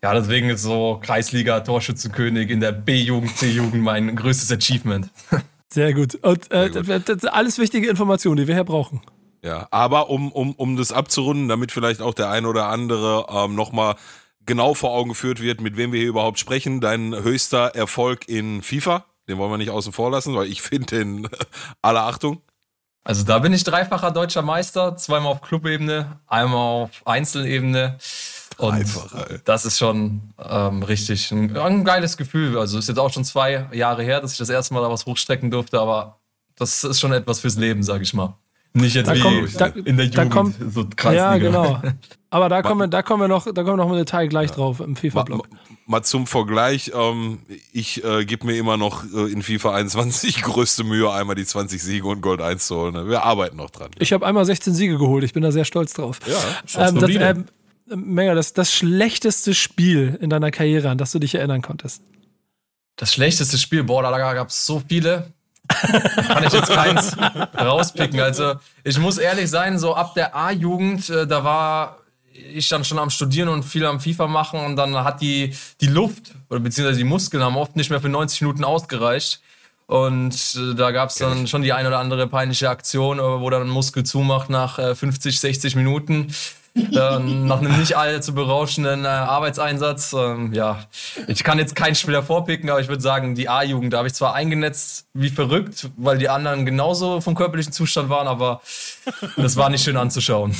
Ja, 0.00 0.14
deswegen 0.14 0.50
ist 0.50 0.62
so 0.62 1.00
Kreisliga 1.02 1.60
Torschützenkönig 1.60 2.50
in 2.50 2.60
der 2.60 2.72
B-Jugend, 2.72 3.36
C-Jugend 3.36 3.82
mein 3.82 4.14
größtes 4.14 4.52
Achievement. 4.52 5.08
Sehr 5.70 5.92
gut. 5.92 6.14
Und 6.16 6.52
äh, 6.52 6.70
Sehr 6.70 7.00
gut. 7.00 7.24
alles 7.24 7.58
wichtige 7.58 7.88
Informationen, 7.88 8.36
die 8.36 8.46
wir 8.46 8.54
hier 8.54 8.64
brauchen. 8.64 9.00
Ja, 9.44 9.68
aber 9.70 10.08
um, 10.08 10.32
um, 10.32 10.54
um 10.54 10.76
das 10.78 10.90
abzurunden, 10.90 11.48
damit 11.48 11.70
vielleicht 11.70 12.00
auch 12.00 12.14
der 12.14 12.30
ein 12.30 12.46
oder 12.46 12.68
andere 12.68 13.26
ähm, 13.28 13.54
nochmal 13.54 13.94
genau 14.46 14.72
vor 14.72 14.92
Augen 14.92 15.10
geführt 15.10 15.38
wird, 15.38 15.60
mit 15.60 15.76
wem 15.76 15.92
wir 15.92 16.00
hier 16.00 16.08
überhaupt 16.08 16.38
sprechen. 16.38 16.80
Dein 16.80 17.14
höchster 17.14 17.74
Erfolg 17.74 18.26
in 18.26 18.62
FIFA, 18.62 19.04
den 19.28 19.36
wollen 19.36 19.50
wir 19.50 19.58
nicht 19.58 19.68
außen 19.68 19.92
vor 19.92 20.10
lassen, 20.10 20.34
weil 20.34 20.46
ich 20.46 20.62
finde 20.62 20.96
den 20.96 21.28
aller 21.82 22.04
Achtung. 22.04 22.40
Also 23.04 23.22
da 23.22 23.38
bin 23.38 23.52
ich 23.52 23.64
dreifacher 23.64 24.10
deutscher 24.12 24.40
Meister, 24.40 24.96
zweimal 24.96 25.32
auf 25.32 25.42
Clubebene, 25.42 26.20
einmal 26.26 26.84
auf 26.84 27.06
Einzelebene. 27.06 27.98
Und 28.56 28.78
Dreifacher, 28.78 29.40
das 29.44 29.66
ist 29.66 29.78
schon 29.78 30.32
ähm, 30.42 30.82
richtig 30.82 31.30
ein, 31.32 31.54
ein, 31.54 31.84
geiles 31.84 32.16
Gefühl. 32.16 32.56
Also 32.56 32.78
ist 32.78 32.88
jetzt 32.88 32.98
auch 32.98 33.12
schon 33.12 33.26
zwei 33.26 33.68
Jahre 33.72 34.04
her, 34.04 34.22
dass 34.22 34.32
ich 34.32 34.38
das 34.38 34.48
erste 34.48 34.72
Mal 34.72 34.80
da 34.80 34.90
was 34.90 35.04
hochstrecken 35.04 35.50
durfte, 35.50 35.78
aber 35.78 36.18
das 36.56 36.82
ist 36.82 36.98
schon 36.98 37.12
etwas 37.12 37.40
fürs 37.40 37.56
Leben, 37.56 37.82
sag 37.82 38.00
ich 38.00 38.14
mal. 38.14 38.38
Nicht 38.76 38.96
jetzt 38.96 39.06
da 39.06 39.14
wie 39.14 39.20
kommt, 39.20 39.60
da, 39.60 39.66
in 39.66 39.96
der 39.96 40.06
Jugend, 40.06 40.30
kommt, 40.30 40.56
so 40.72 40.84
Ja, 41.12 41.38
genau. 41.38 41.80
Aber 42.30 42.48
da 42.48 42.60
kommen, 42.60 42.80
wir, 42.80 42.88
da 42.88 43.02
kommen 43.02 43.22
wir 43.22 43.28
noch, 43.28 43.44
da 43.44 43.62
kommen 43.62 43.78
wir 43.78 43.84
noch 43.84 43.90
im 43.90 43.96
Detail 43.96 44.26
gleich 44.26 44.50
ja. 44.50 44.56
drauf 44.56 44.80
im 44.80 44.96
FIFA-Blog. 44.96 45.48
Mal, 45.48 45.58
mal, 45.86 46.02
zum 46.02 46.26
Vergleich, 46.26 46.90
ähm, 46.92 47.38
ich 47.72 48.02
äh, 48.02 48.24
gebe 48.24 48.46
mir 48.46 48.56
immer 48.56 48.76
noch 48.76 49.04
äh, 49.04 49.30
in 49.30 49.44
FIFA 49.44 49.76
21 49.76 50.42
größte 50.42 50.82
Mühe, 50.82 51.12
einmal 51.12 51.36
die 51.36 51.44
20 51.44 51.80
Siege 51.80 52.08
und 52.08 52.20
Gold 52.20 52.40
1 52.40 52.66
zu 52.66 52.74
holen. 52.74 53.08
Wir 53.08 53.22
arbeiten 53.22 53.58
noch 53.58 53.70
dran. 53.70 53.90
Ich 54.00 54.12
habe 54.12 54.26
einmal 54.26 54.44
16 54.44 54.74
Siege 54.74 54.98
geholt, 54.98 55.22
ich 55.22 55.32
bin 55.32 55.44
da 55.44 55.52
sehr 55.52 55.64
stolz 55.64 55.92
drauf. 55.92 56.18
Ja, 56.26 56.88
ähm, 56.88 56.98
das, 56.98 57.10
ähm, 57.10 57.44
Mega, 57.86 58.34
das, 58.34 58.54
das 58.54 58.72
schlechteste 58.72 59.54
Spiel 59.54 60.18
in 60.20 60.30
deiner 60.30 60.50
Karriere, 60.50 60.88
an 60.88 60.98
das 60.98 61.12
du 61.12 61.20
dich 61.20 61.36
erinnern 61.36 61.62
konntest. 61.62 62.02
Das 62.96 63.12
schlechteste 63.12 63.58
Spiel, 63.58 63.84
boah, 63.84 64.02
da 64.02 64.34
gab 64.34 64.48
es 64.48 64.66
so 64.66 64.82
viele. 64.88 65.32
Kann 65.68 66.44
ich 66.44 66.52
jetzt 66.52 66.70
keins 66.70 67.16
rauspicken. 67.58 68.20
Also, 68.20 68.54
ich 68.82 68.98
muss 68.98 69.18
ehrlich 69.18 69.50
sein, 69.50 69.78
so 69.78 69.94
ab 69.94 70.14
der 70.14 70.36
A-Jugend, 70.36 71.08
äh, 71.10 71.26
da 71.26 71.44
war 71.44 71.98
ich 72.32 72.68
dann 72.68 72.84
schon 72.84 72.98
am 72.98 73.10
Studieren 73.10 73.48
und 73.48 73.62
viel 73.62 73.86
am 73.86 74.00
FIFA 74.00 74.26
machen 74.26 74.60
und 74.60 74.76
dann 74.76 74.94
hat 74.96 75.20
die, 75.20 75.54
die 75.80 75.86
Luft 75.86 76.32
oder 76.50 76.60
beziehungsweise 76.60 76.98
die 76.98 77.04
Muskeln 77.04 77.42
haben 77.42 77.56
oft 77.56 77.76
nicht 77.76 77.90
mehr 77.90 78.00
für 78.00 78.08
90 78.08 78.42
Minuten 78.42 78.64
ausgereicht. 78.64 79.40
Und 79.86 80.34
äh, 80.56 80.74
da 80.74 80.90
gab 80.92 81.10
es 81.10 81.16
dann 81.16 81.46
schon 81.46 81.62
die 81.62 81.72
ein 81.72 81.86
oder 81.86 81.98
andere 81.98 82.26
peinliche 82.26 82.70
Aktion, 82.70 83.18
äh, 83.18 83.22
wo 83.22 83.50
dann 83.50 83.62
ein 83.62 83.68
Muskel 83.68 84.04
zumacht 84.04 84.50
nach 84.50 84.78
50, 84.96 85.38
60 85.38 85.76
Minuten 85.76 86.34
äh, 86.92 87.18
nach 87.18 87.60
einem 87.60 87.78
nicht 87.78 87.96
allzu 87.96 88.34
berauschenden 88.34 89.04
äh, 89.04 89.08
Arbeitseinsatz. 89.08 90.12
Ähm, 90.12 90.52
ja, 90.52 90.84
ich 91.28 91.44
kann 91.44 91.58
jetzt 91.58 91.76
keinen 91.76 91.94
Spieler 91.94 92.22
vorpicken, 92.22 92.68
aber 92.68 92.80
ich 92.80 92.88
würde 92.88 93.02
sagen, 93.02 93.34
die 93.36 93.48
A-Jugend, 93.48 93.92
da 93.92 93.98
habe 93.98 94.08
ich 94.08 94.14
zwar 94.14 94.34
eingenetzt 94.34 95.06
wie 95.14 95.30
verrückt, 95.30 95.90
weil 95.96 96.18
die 96.18 96.28
anderen 96.28 96.66
genauso 96.66 97.20
vom 97.20 97.36
körperlichen 97.36 97.72
Zustand 97.72 98.08
waren, 98.08 98.26
aber 98.26 98.60
das 99.36 99.56
war 99.56 99.70
nicht 99.70 99.84
schön 99.84 99.96
anzuschauen. 99.96 100.56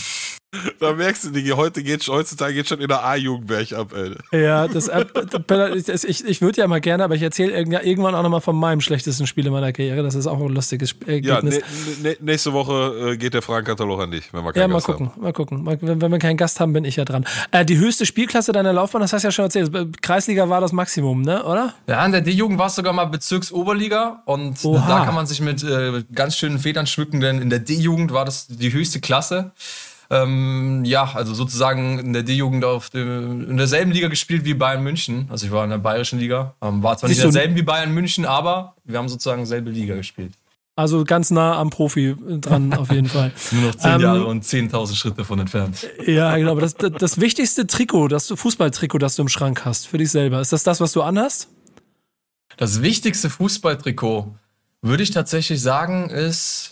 Da 0.80 0.92
merkst 0.92 1.24
du, 1.24 1.30
Digi, 1.30 1.50
heute 1.50 1.82
geht, 1.82 2.06
heutzutage 2.08 2.54
geht 2.54 2.68
schon 2.68 2.80
in 2.80 2.88
der 2.88 3.04
A-Jugend 3.04 3.72
ab, 3.72 3.92
ey. 3.94 4.42
Ja, 4.42 4.68
das, 4.68 4.88
äh, 4.88 5.04
ich, 6.06 6.24
ich 6.24 6.42
würde 6.42 6.60
ja 6.60 6.66
mal 6.66 6.80
gerne, 6.80 7.04
aber 7.04 7.14
ich 7.14 7.22
erzähle 7.22 7.52
irgendwann 7.52 8.14
auch 8.14 8.22
nochmal 8.22 8.40
von 8.40 8.56
meinem 8.56 8.80
schlechtesten 8.80 9.26
Spiel 9.26 9.46
in 9.46 9.52
meiner 9.52 9.72
Karriere. 9.72 10.02
Das 10.02 10.14
ist 10.14 10.26
auch 10.26 10.40
ein 10.40 10.48
lustiges 10.48 10.94
Ergebnis. 11.06 11.56
Ja, 11.56 11.62
ne, 12.02 12.10
ne, 12.10 12.16
nächste 12.20 12.52
Woche 12.52 13.12
äh, 13.12 13.16
geht 13.16 13.34
der 13.34 13.42
Fragenkatalog 13.42 14.00
an 14.00 14.10
dich, 14.10 14.32
wenn 14.32 14.44
wir 14.44 14.52
keinen 14.52 14.62
ja, 14.62 14.68
mal 14.68 14.74
Gast 14.74 14.86
gucken, 14.86 15.10
haben. 15.10 15.22
mal 15.22 15.32
gucken. 15.32 15.66
Wenn, 15.66 16.00
wenn 16.00 16.12
wir 16.12 16.18
keinen 16.18 16.36
Gast 16.36 16.60
haben, 16.60 16.72
bin 16.72 16.84
ich 16.84 16.96
ja 16.96 17.04
dran. 17.04 17.24
Äh, 17.50 17.64
die 17.64 17.78
höchste 17.78 18.06
Spielklasse 18.06 18.52
deiner 18.52 18.72
Laufbahn, 18.72 19.00
das 19.00 19.12
hast 19.12 19.22
du 19.22 19.28
ja 19.28 19.32
schon 19.32 19.44
erzählt. 19.46 20.02
Kreisliga 20.02 20.48
war 20.48 20.60
das 20.60 20.72
Maximum, 20.72 21.22
ne, 21.22 21.44
oder? 21.44 21.74
Ja, 21.86 22.04
in 22.04 22.12
der 22.12 22.20
D-Jugend 22.20 22.58
war 22.58 22.66
es 22.66 22.74
sogar 22.74 22.92
mal 22.92 23.06
Bezirksoberliga 23.06 24.22
und 24.26 24.64
Oha. 24.64 24.86
da 24.88 25.04
kann 25.04 25.14
man 25.14 25.26
sich 25.26 25.40
mit 25.40 25.62
äh, 25.62 26.04
ganz 26.14 26.36
schönen 26.36 26.58
Federn 26.58 26.86
schmücken, 26.86 27.20
denn 27.20 27.40
in 27.40 27.50
der 27.50 27.60
D-Jugend 27.60 28.12
war 28.12 28.24
das 28.24 28.46
die 28.48 28.72
höchste 28.72 29.00
Klasse. 29.00 29.52
Ähm, 30.10 30.84
ja, 30.84 31.10
also 31.14 31.34
sozusagen 31.34 31.98
in 31.98 32.12
der 32.12 32.22
D-Jugend 32.22 32.64
auf 32.64 32.90
dem, 32.90 33.48
in 33.50 33.56
derselben 33.56 33.90
Liga 33.92 34.08
gespielt 34.08 34.44
wie 34.44 34.54
Bayern 34.54 34.82
München. 34.82 35.26
Also 35.30 35.46
ich 35.46 35.52
war 35.52 35.64
in 35.64 35.70
der 35.70 35.78
bayerischen 35.78 36.18
Liga. 36.18 36.54
Ähm, 36.62 36.82
war 36.82 36.96
zwar 36.96 37.08
Siehst 37.08 37.20
nicht 37.20 37.26
in 37.26 37.32
derselben 37.32 37.56
wie 37.56 37.62
Bayern 37.62 37.92
München, 37.92 38.24
aber 38.24 38.74
wir 38.84 38.98
haben 38.98 39.08
sozusagen 39.08 39.46
selbe 39.46 39.70
Liga 39.70 39.94
gespielt. 39.94 40.32
Also 40.76 41.04
ganz 41.04 41.30
nah 41.30 41.56
am 41.56 41.70
Profi 41.70 42.16
dran, 42.40 42.72
auf 42.74 42.90
jeden 42.90 43.08
Fall. 43.08 43.30
Nur 43.52 43.62
noch 43.62 43.74
zehn 43.76 43.92
ähm, 43.92 44.00
Jahre 44.00 44.26
und 44.26 44.44
10.000 44.44 44.96
Schritte 44.96 45.24
von 45.24 45.38
entfernt. 45.38 45.88
Ja, 46.04 46.36
genau. 46.36 46.50
Aber 46.50 46.62
das, 46.62 46.74
das 46.74 47.20
wichtigste 47.20 47.66
Trikot, 47.68 48.08
das 48.08 48.26
du, 48.26 48.34
Fußballtrikot, 48.34 48.98
das 48.98 49.14
du 49.14 49.22
im 49.22 49.28
Schrank 49.28 49.64
hast, 49.64 49.86
für 49.86 49.98
dich 49.98 50.10
selber, 50.10 50.40
ist 50.40 50.52
das 50.52 50.64
das, 50.64 50.80
was 50.80 50.92
du 50.92 51.02
anhast? 51.02 51.48
Das 52.56 52.82
wichtigste 52.82 53.30
Fußballtrikot 53.30 54.34
würde 54.84 55.02
ich 55.02 55.12
tatsächlich 55.12 55.62
sagen, 55.62 56.10
ist, 56.10 56.68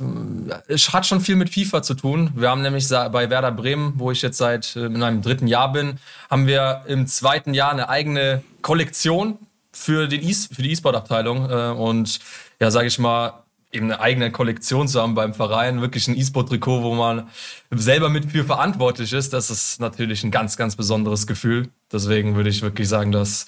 es 0.68 0.92
hat 0.92 1.06
schon 1.06 1.22
viel 1.22 1.34
mit 1.34 1.48
FIFA 1.48 1.82
zu 1.82 1.94
tun. 1.94 2.30
Wir 2.34 2.50
haben 2.50 2.60
nämlich 2.60 2.86
bei 2.88 3.30
Werder 3.30 3.52
Bremen, 3.52 3.94
wo 3.96 4.10
ich 4.10 4.20
jetzt 4.20 4.36
seit 4.36 4.76
äh, 4.76 4.84
in 4.84 4.98
meinem 4.98 5.22
dritten 5.22 5.46
Jahr 5.46 5.72
bin, 5.72 5.98
haben 6.28 6.46
wir 6.46 6.82
im 6.86 7.06
zweiten 7.06 7.54
Jahr 7.54 7.72
eine 7.72 7.88
eigene 7.88 8.42
Kollektion 8.60 9.38
für, 9.72 10.08
den 10.08 10.22
e 10.22 10.34
für 10.34 10.60
die 10.60 10.72
E-Sport-Abteilung 10.72 11.50
äh, 11.50 11.70
und 11.70 12.20
ja, 12.60 12.70
sage 12.70 12.88
ich 12.88 12.98
mal, 12.98 13.32
eben 13.72 13.86
eine 13.86 14.00
eigene 14.00 14.30
Kollektion 14.30 14.88
zu 14.88 15.00
haben 15.00 15.14
beim 15.14 15.32
Verein, 15.32 15.80
wirklich 15.80 16.06
ein 16.06 16.14
E-Sport-Trikot, 16.14 16.82
wo 16.82 16.94
man 16.94 17.30
selber 17.70 18.10
mit 18.10 18.30
für 18.30 18.44
verantwortlich 18.44 19.14
ist, 19.14 19.32
das 19.32 19.48
ist 19.48 19.80
natürlich 19.80 20.22
ein 20.22 20.30
ganz, 20.30 20.58
ganz 20.58 20.76
besonderes 20.76 21.26
Gefühl. 21.26 21.70
Deswegen 21.90 22.36
würde 22.36 22.50
ich 22.50 22.60
wirklich 22.60 22.90
sagen, 22.90 23.10
das 23.10 23.46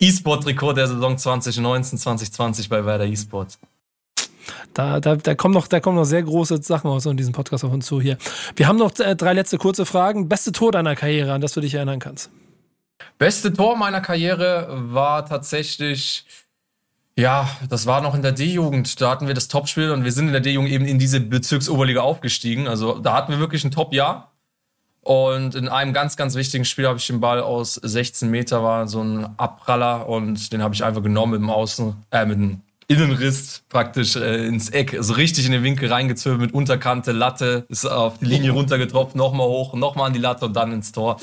E-Sport-Trikot 0.00 0.72
der 0.72 0.86
Saison 0.88 1.18
2019, 1.18 1.98
2020 1.98 2.70
bei 2.70 2.86
Werder 2.86 3.04
E-Sport. 3.04 3.58
Da, 4.74 5.00
da, 5.00 5.16
da, 5.16 5.34
kommen 5.34 5.54
noch, 5.54 5.68
da 5.68 5.80
kommen 5.80 5.96
noch 5.96 6.04
sehr 6.04 6.22
große 6.22 6.62
Sachen 6.62 6.90
aus 6.90 7.06
in 7.06 7.16
diesem 7.16 7.32
Podcast 7.32 7.64
auf 7.64 7.72
uns 7.72 7.86
zu 7.86 8.00
hier. 8.00 8.18
Wir 8.54 8.68
haben 8.68 8.78
noch 8.78 8.98
äh, 8.98 9.16
drei 9.16 9.32
letzte 9.32 9.58
kurze 9.58 9.86
Fragen. 9.86 10.28
Beste 10.28 10.52
Tor 10.52 10.72
deiner 10.72 10.94
Karriere, 10.94 11.32
an 11.32 11.40
das 11.40 11.52
du 11.52 11.60
dich 11.60 11.74
erinnern 11.74 11.98
kannst? 11.98 12.30
Beste 13.18 13.52
Tor 13.52 13.76
meiner 13.76 14.00
Karriere 14.00 14.68
war 14.70 15.26
tatsächlich 15.26 16.26
ja, 17.18 17.48
das 17.70 17.86
war 17.86 18.02
noch 18.02 18.14
in 18.14 18.20
der 18.20 18.32
D-Jugend. 18.32 19.00
Da 19.00 19.10
hatten 19.10 19.26
wir 19.26 19.32
das 19.32 19.48
Topspiel 19.48 19.90
und 19.90 20.04
wir 20.04 20.12
sind 20.12 20.26
in 20.26 20.32
der 20.32 20.42
D-Jugend 20.42 20.70
eben 20.70 20.84
in 20.84 20.98
diese 20.98 21.18
Bezirksoberliga 21.18 22.02
aufgestiegen. 22.02 22.68
Also 22.68 22.98
da 22.98 23.14
hatten 23.14 23.32
wir 23.32 23.38
wirklich 23.38 23.64
ein 23.64 23.70
Top-Jahr. 23.70 24.32
Und 25.00 25.54
in 25.54 25.68
einem 25.68 25.92
ganz, 25.92 26.16
ganz 26.16 26.34
wichtigen 26.34 26.64
Spiel 26.64 26.86
habe 26.86 26.98
ich 26.98 27.06
den 27.06 27.20
Ball 27.20 27.40
aus 27.40 27.74
16 27.74 28.28
Meter, 28.28 28.62
war 28.62 28.86
so 28.86 29.00
ein 29.02 29.38
Abpraller 29.38 30.08
und 30.08 30.52
den 30.52 30.62
habe 30.62 30.74
ich 30.74 30.84
einfach 30.84 31.02
genommen 31.02 31.32
mit 31.32 31.40
dem 31.40 31.48
Außen, 31.48 31.94
äh, 32.10 32.26
mit 32.26 32.38
dem 32.38 32.60
Innenriss 32.88 33.62
praktisch 33.68 34.14
äh, 34.14 34.46
ins 34.46 34.70
Eck, 34.70 34.94
also 34.94 35.14
richtig 35.14 35.44
in 35.46 35.52
den 35.52 35.64
Winkel 35.64 35.92
reingezwirbelt 35.92 36.40
mit 36.40 36.54
Unterkante, 36.54 37.10
Latte, 37.10 37.66
ist 37.68 37.84
auf 37.84 38.18
die 38.18 38.26
Linie 38.26 38.52
runtergetropft, 38.52 39.16
nochmal 39.16 39.48
hoch, 39.48 39.74
nochmal 39.74 40.06
an 40.06 40.12
die 40.12 40.20
Latte 40.20 40.44
und 40.44 40.54
dann 40.54 40.72
ins 40.72 40.92
Tor. 40.92 41.16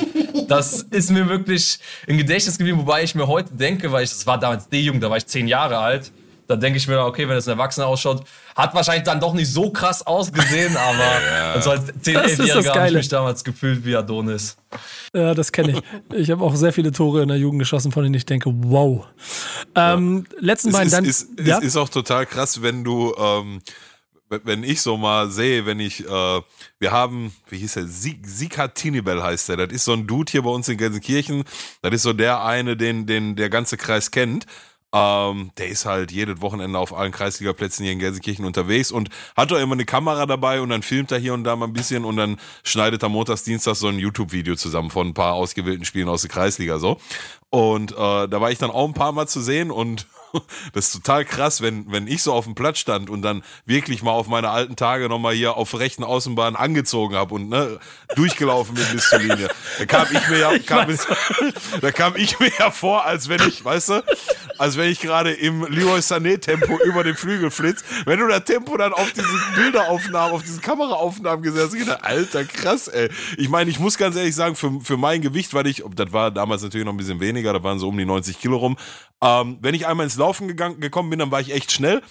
Das 0.49 0.81
ist 0.81 1.09
mir 1.09 1.29
wirklich 1.29 1.79
im 2.05 2.17
Gedächtnis 2.17 2.57
geblieben, 2.57 2.79
wobei 2.79 3.03
ich 3.03 3.15
mir 3.15 3.27
heute 3.27 3.53
denke, 3.53 3.91
weil 3.93 4.03
ich, 4.03 4.09
das 4.09 4.27
war 4.27 4.37
damals 4.37 4.67
D-Jugend, 4.67 5.01
da 5.01 5.09
war 5.09 5.15
ich 5.15 5.25
zehn 5.25 5.47
Jahre 5.47 5.77
alt, 5.77 6.11
da 6.47 6.57
denke 6.57 6.77
ich 6.77 6.87
mir, 6.87 6.99
okay, 6.99 7.29
wenn 7.29 7.35
das 7.35 7.47
ein 7.47 7.57
Erwachsener 7.57 7.87
ausschaut, 7.87 8.25
hat 8.55 8.73
wahrscheinlich 8.73 9.03
dann 9.03 9.19
doch 9.19 9.33
nicht 9.33 9.51
so 9.51 9.71
krass 9.71 10.05
ausgesehen, 10.05 10.75
aber 10.77 11.21
ja. 11.21 11.53
also 11.53 11.71
als 11.71 11.85
10, 12.01 12.17
11-Jähriger 12.17 12.73
habe 12.73 12.87
ich 12.87 12.93
mich 12.93 13.07
damals 13.09 13.43
gefühlt 13.43 13.85
wie 13.85 13.95
Adonis. 13.95 14.57
Ja, 15.13 15.33
das 15.33 15.51
kenne 15.51 15.73
ich. 15.73 16.17
Ich 16.17 16.31
habe 16.31 16.43
auch 16.43 16.55
sehr 16.55 16.73
viele 16.73 16.91
Tore 16.91 17.21
in 17.21 17.27
der 17.27 17.37
Jugend 17.37 17.59
geschossen, 17.59 17.91
von 17.91 18.03
denen 18.03 18.15
ich 18.15 18.25
denke, 18.25 18.51
wow. 18.53 19.05
Ähm, 19.75 20.25
ja. 20.31 20.39
Letzten 20.39 20.71
beiden 20.71 20.87
ist, 20.87 20.93
dann. 20.93 21.05
Ist, 21.05 21.27
ja? 21.43 21.57
ist, 21.57 21.65
ist 21.65 21.77
auch 21.77 21.89
total 21.89 22.25
krass, 22.25 22.61
wenn 22.61 22.83
du. 22.83 23.13
Ähm, 23.17 23.61
wenn 24.43 24.63
ich 24.63 24.81
so 24.81 24.97
mal 24.97 25.29
sehe, 25.29 25.67
wenn 25.67 25.79
ich, 25.79 26.07
äh, 26.07 26.41
wir 26.79 26.91
haben, 26.91 27.35
wie 27.49 27.59
hieß 27.59 27.73
der, 27.73 27.85
Sika 27.85 28.67
Tinibel 28.69 29.21
heißt 29.21 29.49
der, 29.49 29.57
das 29.57 29.71
ist 29.71 29.85
so 29.85 29.93
ein 29.93 30.07
Dude 30.07 30.31
hier 30.31 30.41
bei 30.41 30.49
uns 30.49 30.67
in 30.69 30.77
Gelsenkirchen, 30.77 31.43
das 31.83 31.93
ist 31.93 32.01
so 32.01 32.13
der 32.13 32.43
eine, 32.43 32.75
den, 32.75 33.05
den 33.05 33.35
der 33.35 33.51
ganze 33.51 33.77
Kreis 33.77 34.09
kennt 34.09 34.47
ähm, 34.93 35.51
der 35.57 35.67
ist 35.69 35.85
halt 35.85 36.11
jedes 36.11 36.39
Wochenende 36.41 36.77
auf 36.77 36.95
allen 36.95 37.11
Kreisligaplätzen 37.11 37.83
hier 37.83 37.93
in 37.93 37.99
Gelsenkirchen 37.99 38.45
unterwegs 38.45 38.91
und 38.91 39.09
hat 39.35 39.49
doch 39.49 39.59
immer 39.59 39.73
eine 39.73 39.85
Kamera 39.85 40.27
dabei 40.27 40.61
und 40.61 40.69
dann 40.69 40.83
filmt 40.83 41.11
er 41.11 41.17
hier 41.17 41.33
und 41.33 41.43
da 41.43 41.55
mal 41.55 41.65
ein 41.65 41.73
bisschen 41.73 42.05
und 42.05 42.15
dann 42.15 42.37
schneidet 42.63 43.01
er 43.01 43.09
montags, 43.09 43.43
dienstags 43.43 43.79
so 43.79 43.87
ein 43.87 43.97
YouTube-Video 43.97 44.55
zusammen 44.55 44.91
von 44.91 45.07
ein 45.07 45.13
paar 45.15 45.33
ausgewählten 45.33 45.83
Spielen 45.83 46.07
aus 46.07 46.21
der 46.21 46.29
Kreisliga 46.29 46.77
so. 46.77 46.99
Und 47.49 47.91
äh, 47.91 47.95
da 47.95 48.39
war 48.39 48.51
ich 48.51 48.59
dann 48.59 48.69
auch 48.69 48.87
ein 48.87 48.93
paar 48.93 49.11
Mal 49.11 49.27
zu 49.27 49.41
sehen 49.41 49.71
und 49.71 50.07
das 50.73 50.87
ist 50.87 50.93
total 50.93 51.25
krass, 51.25 51.61
wenn, 51.61 51.91
wenn 51.91 52.07
ich 52.07 52.23
so 52.23 52.33
auf 52.33 52.45
dem 52.45 52.55
Platz 52.55 52.79
stand 52.79 53.09
und 53.09 53.21
dann 53.21 53.43
wirklich 53.65 54.03
mal 54.03 54.11
auf 54.11 54.27
meine 54.27 54.49
alten 54.49 54.75
Tage 54.75 55.09
nochmal 55.09 55.33
hier 55.33 55.55
auf 55.55 55.77
rechten 55.77 56.03
Außenbahn 56.03 56.55
angezogen 56.55 57.15
habe 57.15 57.35
und 57.35 57.49
ne, 57.49 57.79
durchgelaufen 58.15 58.75
bin 58.75 58.85
bis 58.91 59.09
zur 59.09 59.19
Linie. 59.19 59.49
Da 59.79 59.85
kam 59.85 60.07
ich 60.11 60.27
mir 60.27 60.39
ja, 60.39 60.57
kam, 60.59 60.87
da 61.81 61.91
kam 61.91 62.15
ich 62.15 62.39
mir 62.39 62.51
ja 62.57 62.71
vor, 62.71 63.05
als 63.05 63.29
wenn 63.29 63.41
ich, 63.47 63.63
weißt 63.63 63.89
du, 63.89 64.03
als 64.57 64.77
wenn 64.77 64.89
ich 64.89 64.99
gerade 64.99 65.31
im 65.31 65.65
Leroy 65.67 65.99
Sané 65.99 66.39
Tempo 66.39 66.77
über 66.83 67.03
den 67.03 67.15
Flügel 67.15 67.51
flitz. 67.51 67.83
Wenn 68.05 68.19
du 68.19 68.27
das 68.27 68.43
Tempo 68.45 68.77
dann 68.77 68.93
auf 68.93 69.11
diese 69.13 69.27
Bilderaufnahmen, 69.55 70.33
auf 70.33 70.43
diese 70.43 70.61
Kameraaufnahmen 70.61 71.43
gesehen 71.43 71.63
hast, 71.63 71.73
ich 71.73 72.03
alter, 72.03 72.45
krass, 72.45 72.87
ey. 72.87 73.09
Ich 73.37 73.49
meine, 73.49 73.69
ich 73.69 73.79
muss 73.79 73.97
ganz 73.97 74.15
ehrlich 74.15 74.35
sagen, 74.35 74.55
für, 74.55 74.79
für 74.81 74.97
mein 74.97 75.21
Gewicht, 75.21 75.53
weil 75.53 75.67
ich, 75.67 75.83
das 75.95 76.11
war 76.11 76.31
damals 76.31 76.63
natürlich 76.63 76.85
noch 76.85 76.93
ein 76.93 76.97
bisschen 76.97 77.19
weniger, 77.19 77.53
da 77.53 77.63
waren 77.63 77.79
so 77.79 77.89
um 77.89 77.97
die 77.97 78.05
90 78.05 78.39
Kilo 78.39 78.57
rum, 78.57 78.77
ähm, 79.23 79.57
wenn 79.61 79.73
ich 79.73 79.87
einmal 79.87 80.05
ins 80.05 80.17
Laufen 80.23 80.47
gegangen, 80.47 80.79
gekommen 80.79 81.09
bin, 81.09 81.19
dann 81.19 81.31
war 81.31 81.41
ich 81.41 81.51
echt 81.53 81.73
schnell. 81.73 82.01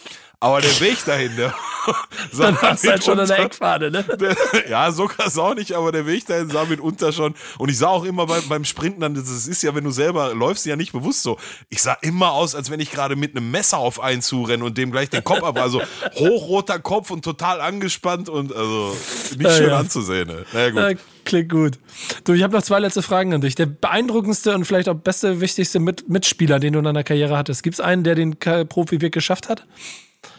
Aber 0.42 0.60
der 0.60 0.80
Weg 0.80 1.04
dahin, 1.04 1.36
der 1.36 1.54
sah 2.32 2.46
dann 2.46 2.60
warst 2.60 2.84
halt 2.84 3.04
schon 3.04 3.20
an 3.20 3.28
der 3.28 3.38
Eckfahne, 3.38 3.92
ne? 3.92 4.02
Der, 4.02 4.36
ja, 4.68 4.90
so 4.90 5.06
krass 5.06 5.38
auch 5.38 5.54
nicht, 5.54 5.72
aber 5.72 5.92
der 5.92 6.04
Weg 6.04 6.26
dahin 6.26 6.50
sah 6.50 6.64
mitunter 6.64 7.12
schon. 7.12 7.36
Und 7.58 7.68
ich 7.68 7.78
sah 7.78 7.86
auch 7.86 8.02
immer 8.02 8.26
beim, 8.26 8.42
beim 8.48 8.64
Sprinten 8.64 9.00
dann, 9.02 9.14
das 9.14 9.46
ist 9.46 9.62
ja, 9.62 9.72
wenn 9.76 9.84
du 9.84 9.92
selber 9.92 10.34
läufst, 10.34 10.66
ja 10.66 10.74
nicht 10.74 10.90
bewusst 10.90 11.22
so. 11.22 11.38
Ich 11.68 11.80
sah 11.80 11.96
immer 12.02 12.32
aus, 12.32 12.56
als 12.56 12.72
wenn 12.72 12.80
ich 12.80 12.90
gerade 12.90 13.14
mit 13.14 13.36
einem 13.36 13.52
Messer 13.52 13.78
auf 13.78 14.00
einen 14.00 14.20
zurenne 14.20 14.64
und 14.64 14.76
dem 14.76 14.90
gleich 14.90 15.10
den 15.10 15.22
Kopf 15.22 15.44
ab. 15.44 15.56
Also 15.60 15.80
hochroter 16.16 16.80
Kopf 16.80 17.12
und 17.12 17.24
total 17.24 17.60
angespannt 17.60 18.28
und 18.28 18.52
also 18.52 18.96
nicht 19.38 19.52
schön 19.52 19.70
ja. 19.70 19.78
anzusehen. 19.78 20.26
Ne? 20.26 20.44
Naja, 20.52 20.70
gut. 20.70 20.80
Ja, 20.80 21.04
klingt 21.24 21.50
gut. 21.50 21.78
Du, 22.24 22.32
ich 22.32 22.42
habe 22.42 22.52
noch 22.52 22.62
zwei 22.62 22.80
letzte 22.80 23.02
Fragen 23.02 23.32
an 23.32 23.42
dich. 23.42 23.54
Der 23.54 23.66
beeindruckendste 23.66 24.56
und 24.56 24.64
vielleicht 24.64 24.88
auch 24.88 24.96
beste, 24.96 25.40
wichtigste 25.40 25.78
Mit 25.78 26.08
Mitspieler, 26.08 26.58
den 26.58 26.72
du 26.72 26.80
in 26.80 26.84
deiner 26.84 27.04
Karriere 27.04 27.36
hattest. 27.36 27.62
Gibt 27.62 27.74
es 27.74 27.80
einen, 27.80 28.02
der 28.02 28.16
den 28.16 28.36
Profi-Weg 28.40 29.12
geschafft 29.12 29.48
hat? 29.48 29.66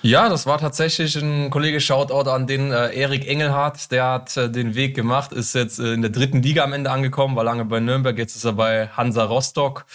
Ja, 0.02 0.28
das 0.28 0.46
war 0.46 0.58
tatsächlich 0.58 1.16
ein 1.16 1.50
Kollege 1.50 1.80
Shoutout 1.80 2.30
an 2.30 2.46
den 2.46 2.72
äh, 2.72 2.94
Erik 2.94 3.28
Engelhardt. 3.28 3.92
Der 3.92 4.06
hat 4.06 4.36
äh, 4.36 4.50
den 4.50 4.76
Weg 4.76 4.96
gemacht, 4.96 5.32
ist 5.32 5.56
jetzt 5.56 5.80
äh, 5.80 5.94
in 5.94 6.02
der 6.02 6.12
dritten 6.12 6.42
Liga 6.42 6.64
am 6.64 6.74
Ende 6.74 6.92
angekommen, 6.92 7.36
war 7.36 7.44
lange 7.44 7.64
bei 7.66 7.80
Nürnberg, 7.80 8.18
jetzt 8.18 8.36
ist 8.36 8.44
er 8.44 8.54
bei 8.54 8.88
Hansa 8.90 9.24
Rostock. 9.24 9.86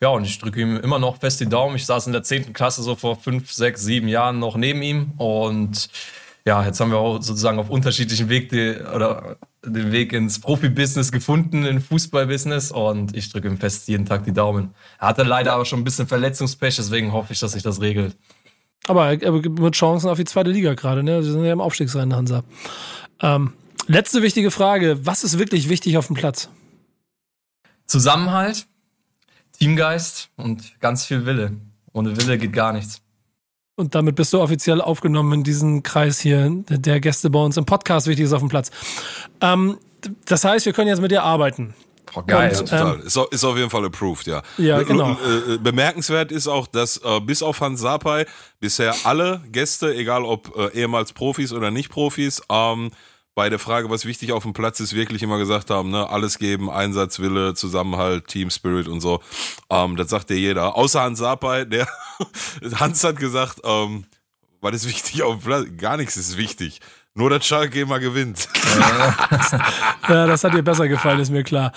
Ja, 0.00 0.08
und 0.08 0.24
ich 0.24 0.38
drücke 0.38 0.60
ihm 0.60 0.76
immer 0.76 0.98
noch 0.98 1.18
fest 1.18 1.40
die 1.40 1.48
Daumen. 1.48 1.76
Ich 1.76 1.84
saß 1.84 2.06
in 2.06 2.12
der 2.12 2.22
zehnten 2.22 2.52
Klasse 2.52 2.82
so 2.82 2.94
vor 2.94 3.16
fünf, 3.16 3.52
sechs, 3.52 3.82
sieben 3.82 4.08
Jahren 4.08 4.38
noch 4.38 4.56
neben 4.56 4.80
ihm 4.80 5.12
und 5.16 5.90
ja, 6.46 6.64
jetzt 6.64 6.80
haben 6.80 6.90
wir 6.90 6.98
auch 6.98 7.20
sozusagen 7.20 7.58
auf 7.58 7.68
unterschiedlichen 7.68 8.30
Weg 8.30 8.48
die, 8.48 8.76
oder 8.94 9.36
den 9.62 9.92
Weg 9.92 10.14
ins 10.14 10.40
Profibusiness 10.40 11.12
gefunden, 11.12 11.66
in 11.66 11.82
Fußballbusiness 11.82 12.70
und 12.70 13.14
ich 13.14 13.30
drücke 13.30 13.48
ihm 13.48 13.58
fest 13.58 13.86
jeden 13.88 14.06
Tag 14.06 14.24
die 14.24 14.32
Daumen. 14.32 14.74
Er 14.98 15.08
hatte 15.08 15.24
leider 15.24 15.52
aber 15.52 15.66
schon 15.66 15.80
ein 15.80 15.84
bisschen 15.84 16.06
Verletzungspech, 16.06 16.76
deswegen 16.76 17.12
hoffe 17.12 17.34
ich, 17.34 17.40
dass 17.40 17.52
sich 17.52 17.62
das 17.62 17.82
regelt. 17.82 18.16
Aber, 18.86 19.08
aber 19.10 19.42
mit 19.42 19.74
Chancen 19.74 20.08
auf 20.08 20.18
die 20.18 20.24
zweite 20.24 20.50
Liga 20.50 20.74
gerade, 20.74 21.02
ne? 21.02 21.22
Sie 21.22 21.30
sind 21.30 21.44
ja 21.44 21.52
im 21.52 21.60
Aufstiegsrennen, 21.60 22.14
Hansa. 22.16 22.42
Ähm, 23.20 23.52
letzte 23.86 24.22
wichtige 24.22 24.50
Frage: 24.50 25.04
Was 25.04 25.24
ist 25.24 25.38
wirklich 25.38 25.68
wichtig 25.68 25.98
auf 25.98 26.06
dem 26.06 26.16
Platz? 26.16 26.48
Zusammenhalt, 27.86 28.66
Teamgeist 29.58 30.30
und 30.36 30.78
ganz 30.80 31.04
viel 31.04 31.26
Wille. 31.26 31.52
Ohne 31.92 32.16
Wille 32.16 32.38
geht 32.38 32.52
gar 32.52 32.72
nichts. 32.72 33.02
Und 33.76 33.94
damit 33.94 34.16
bist 34.16 34.32
du 34.32 34.40
offiziell 34.40 34.80
aufgenommen 34.80 35.32
in 35.34 35.44
diesen 35.44 35.82
Kreis 35.82 36.18
hier 36.18 36.50
der 36.68 37.00
Gäste 37.00 37.30
bei 37.30 37.38
uns 37.38 37.56
im 37.56 37.64
Podcast. 37.64 38.08
Wichtig 38.08 38.24
ist 38.24 38.32
auf 38.32 38.40
dem 38.40 38.48
Platz. 38.48 38.70
Ähm, 39.40 39.78
das 40.24 40.44
heißt, 40.44 40.66
wir 40.66 40.72
können 40.72 40.88
jetzt 40.88 41.00
mit 41.00 41.10
dir 41.10 41.22
arbeiten. 41.22 41.74
Oh, 42.14 42.22
geil, 42.26 42.50
und, 42.50 42.70
ja, 42.70 42.78
total. 42.78 42.94
Ähm, 42.94 43.06
ist, 43.06 43.18
ist, 43.30 43.44
auf 43.44 43.56
jeden 43.56 43.70
Fall 43.70 43.84
approved, 43.84 44.26
ja. 44.26 44.42
Ja, 44.56 44.82
genau. 44.82 45.16
Äh, 45.24 45.54
äh, 45.54 45.58
bemerkenswert 45.58 46.32
ist 46.32 46.48
auch, 46.48 46.66
dass 46.66 46.98
äh, 46.98 47.20
bis 47.20 47.42
auf 47.42 47.60
Hans 47.60 47.80
Sapai 47.80 48.26
bisher 48.60 48.94
alle 49.04 49.42
Gäste, 49.50 49.94
egal 49.94 50.24
ob 50.24 50.56
äh, 50.56 50.78
ehemals 50.78 51.12
Profis 51.12 51.52
oder 51.52 51.70
nicht 51.70 51.90
Profis, 51.90 52.42
ähm, 52.50 52.90
bei 53.38 53.48
der 53.50 53.60
Frage, 53.60 53.88
was 53.88 54.04
wichtig 54.04 54.32
auf 54.32 54.42
dem 54.42 54.52
Platz 54.52 54.80
ist, 54.80 54.94
wirklich 54.94 55.22
immer 55.22 55.38
gesagt 55.38 55.70
haben, 55.70 55.90
ne, 55.90 56.10
alles 56.10 56.40
geben, 56.40 56.68
Einsatzwille, 56.68 57.54
Zusammenhalt, 57.54 58.26
Team 58.26 58.50
Spirit 58.50 58.88
und 58.88 59.00
so. 59.00 59.20
Ähm, 59.70 59.94
das 59.94 60.10
sagt 60.10 60.30
ja 60.30 60.36
jeder. 60.36 60.74
Außer 60.74 61.02
Hans 61.02 61.20
Sapai, 61.20 61.64
der 61.64 61.86
Hans 62.74 63.04
hat 63.04 63.16
gesagt, 63.20 63.60
ähm, 63.62 64.06
was 64.60 64.74
ist 64.74 64.88
wichtig 64.88 65.22
auf 65.22 65.36
dem 65.36 65.42
Platz? 65.44 65.66
Gar 65.76 65.98
nichts 65.98 66.16
ist 66.16 66.36
wichtig. 66.36 66.80
Nur, 67.18 67.30
dass 67.30 67.44
Schalke 67.44 67.80
immer 67.80 67.98
gewinnt. 67.98 68.48
ja, 70.08 70.24
das 70.28 70.44
hat 70.44 70.54
dir 70.54 70.62
besser 70.62 70.86
gefallen, 70.86 71.18
ist 71.18 71.30
mir 71.30 71.42
klar. 71.42 71.72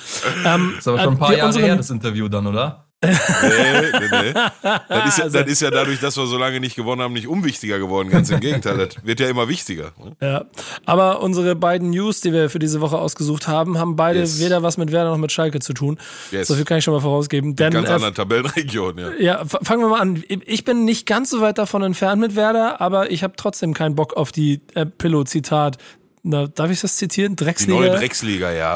Ähm, 0.45 0.75
ist 0.77 0.87
aber 0.87 0.99
schon 0.99 1.13
ein 1.13 1.17
paar 1.17 1.35
Jahre 1.35 1.59
her, 1.59 1.75
das 1.77 1.89
Interview 1.89 2.27
dann, 2.27 2.45
oder? 2.45 2.90
Nee, 3.03 3.91
nee, 3.99 4.21
nee. 4.21 4.33
Das 4.33 5.07
ist, 5.07 5.17
ja, 5.17 5.23
also, 5.23 5.39
das 5.39 5.47
ist 5.47 5.61
ja 5.61 5.71
dadurch, 5.71 5.99
dass 5.99 6.17
wir 6.17 6.27
so 6.27 6.37
lange 6.37 6.59
nicht 6.59 6.75
gewonnen 6.75 7.01
haben, 7.01 7.13
nicht 7.13 7.27
unwichtiger 7.27 7.79
geworden. 7.79 8.09
Ganz 8.09 8.29
im 8.29 8.39
Gegenteil, 8.39 8.77
das 8.77 9.03
wird 9.03 9.19
ja 9.19 9.27
immer 9.27 9.47
wichtiger. 9.47 9.91
Ne? 9.97 10.15
Ja, 10.21 10.45
aber 10.85 11.21
unsere 11.21 11.55
beiden 11.55 11.89
News, 11.89 12.21
die 12.21 12.31
wir 12.31 12.49
für 12.49 12.59
diese 12.59 12.79
Woche 12.79 12.99
ausgesucht 12.99 13.47
haben, 13.47 13.79
haben 13.79 13.95
beide 13.95 14.19
yes. 14.19 14.39
weder 14.39 14.61
was 14.61 14.77
mit 14.77 14.91
Werder 14.91 15.09
noch 15.09 15.17
mit 15.17 15.31
Schalke 15.31 15.59
zu 15.59 15.73
tun. 15.73 15.97
Yes. 16.31 16.47
So 16.47 16.55
viel 16.55 16.63
kann 16.63 16.77
ich 16.77 16.83
schon 16.83 16.93
mal 16.93 16.99
vorausgeben. 16.99 17.55
Denn, 17.55 17.71
ganz 17.71 17.89
äh, 17.89 17.93
andere 17.93 18.13
Tabellenregion, 18.13 18.97
ja. 18.97 19.11
Ja, 19.19 19.45
fangen 19.45 19.81
wir 19.81 19.89
mal 19.89 19.99
an. 19.99 20.23
Ich 20.27 20.63
bin 20.63 20.85
nicht 20.85 21.07
ganz 21.07 21.31
so 21.31 21.41
weit 21.41 21.57
davon 21.57 21.81
entfernt 21.81 22.21
mit 22.21 22.35
Werder, 22.35 22.81
aber 22.81 23.09
ich 23.09 23.23
habe 23.23 23.33
trotzdem 23.35 23.73
keinen 23.73 23.95
Bock 23.95 24.15
auf 24.15 24.31
die 24.31 24.61
äh, 24.75 24.85
Pillow-Zitat. 24.85 25.77
darf 26.23 26.69
ich 26.69 26.81
das 26.81 26.97
zitieren? 26.97 27.35
Drecksliga? 27.35 27.81
Die 27.81 27.87
neue 27.87 27.97
Drecksliga, 27.97 28.51
ja. 28.51 28.75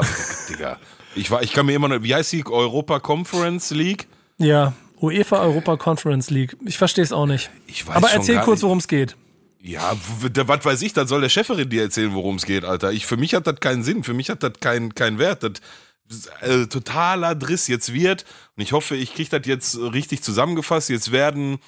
Digga. 0.50 0.78
Ich, 1.14 1.30
war, 1.30 1.42
ich 1.42 1.52
kann 1.52 1.66
mir 1.66 1.74
immer 1.74 1.88
noch, 1.88 2.02
wie 2.02 2.14
heißt 2.14 2.32
die 2.32 2.44
Europa 2.44 2.98
Conference 2.98 3.70
League? 3.70 4.08
Ja, 4.38 4.74
UEFA 5.00 5.40
Europa 5.40 5.76
Conference 5.76 6.30
League. 6.30 6.56
Ich 6.64 6.78
verstehe 6.78 7.04
es 7.04 7.12
auch 7.12 7.26
nicht. 7.26 7.50
Ich 7.66 7.86
weiß 7.86 7.96
Aber 7.96 8.10
erzähl 8.10 8.40
kurz, 8.40 8.62
worum 8.62 8.78
es 8.78 8.88
geht. 8.88 9.16
Ja, 9.60 9.96
was 10.20 10.64
weiß 10.64 10.82
ich, 10.82 10.92
dann 10.92 11.08
soll 11.08 11.22
der 11.22 11.28
Chefin 11.28 11.68
dir 11.68 11.82
erzählen, 11.82 12.14
worum 12.14 12.36
es 12.36 12.46
geht, 12.46 12.64
Alter. 12.64 12.92
Ich, 12.92 13.06
für 13.06 13.16
mich 13.16 13.34
hat 13.34 13.46
das 13.46 13.58
keinen 13.60 13.82
Sinn, 13.82 14.04
für 14.04 14.14
mich 14.14 14.30
hat 14.30 14.42
das 14.42 14.52
keinen 14.60 14.94
keinen 14.94 15.18
Wert. 15.18 15.42
Das, 15.42 15.60
äh, 16.40 16.66
totaler 16.66 17.34
Driss 17.34 17.66
jetzt 17.66 17.92
wird, 17.92 18.24
und 18.56 18.62
ich 18.62 18.72
hoffe, 18.72 18.94
ich 18.94 19.14
kriege 19.14 19.28
das 19.28 19.46
jetzt 19.46 19.76
richtig 19.76 20.22
zusammengefasst, 20.22 20.88
jetzt 20.88 21.10
werden 21.10 21.58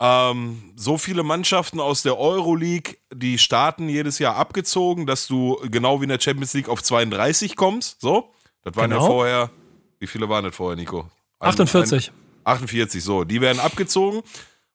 ähm, 0.00 0.72
so 0.76 0.96
viele 0.96 1.22
Mannschaften 1.22 1.78
aus 1.78 2.02
der 2.02 2.18
Euroleague, 2.18 2.96
die 3.12 3.36
starten 3.36 3.90
jedes 3.90 4.18
Jahr 4.18 4.36
abgezogen, 4.36 5.04
dass 5.04 5.26
du 5.26 5.60
genau 5.70 6.00
wie 6.00 6.04
in 6.04 6.08
der 6.08 6.20
Champions 6.20 6.54
League 6.54 6.70
auf 6.70 6.82
32 6.82 7.54
kommst. 7.54 8.00
So, 8.00 8.32
das 8.64 8.74
waren 8.76 8.90
genau. 8.90 9.02
ja 9.02 9.06
vorher, 9.06 9.50
wie 9.98 10.06
viele 10.06 10.28
waren 10.30 10.44
das 10.44 10.56
vorher, 10.56 10.76
Nico? 10.76 11.10
Ein, 11.40 11.48
48. 11.48 12.12
Ein, 12.44 12.52
48, 12.52 13.02
so, 13.02 13.24
die 13.24 13.40
werden 13.40 13.60
abgezogen. 13.60 14.22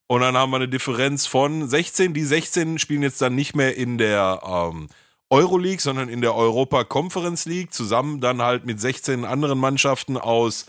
Und 0.08 0.22
dann 0.22 0.38
haben 0.38 0.52
wir 0.52 0.58
eine 0.58 0.68
Differenz 0.68 1.26
von 1.26 1.68
16. 1.68 2.14
Die 2.14 2.24
16 2.24 2.78
spielen 2.78 3.02
jetzt 3.02 3.22
dann 3.22 3.34
nicht 3.34 3.56
mehr 3.56 3.76
in 3.76 3.98
der 3.98 4.42
ähm, 4.46 4.88
Euroleague, 5.30 5.82
sondern 5.82 6.10
in 6.10 6.22
der 6.22 6.36
Europa 6.36 6.84
Conference 6.84 7.46
League, 7.46 7.74
zusammen 7.74 8.22
dann 8.22 8.42
halt 8.42 8.66
mit 8.66 8.80
16 8.80 9.26
anderen 9.26 9.58
Mannschaften 9.58 10.18
aus 10.18 10.68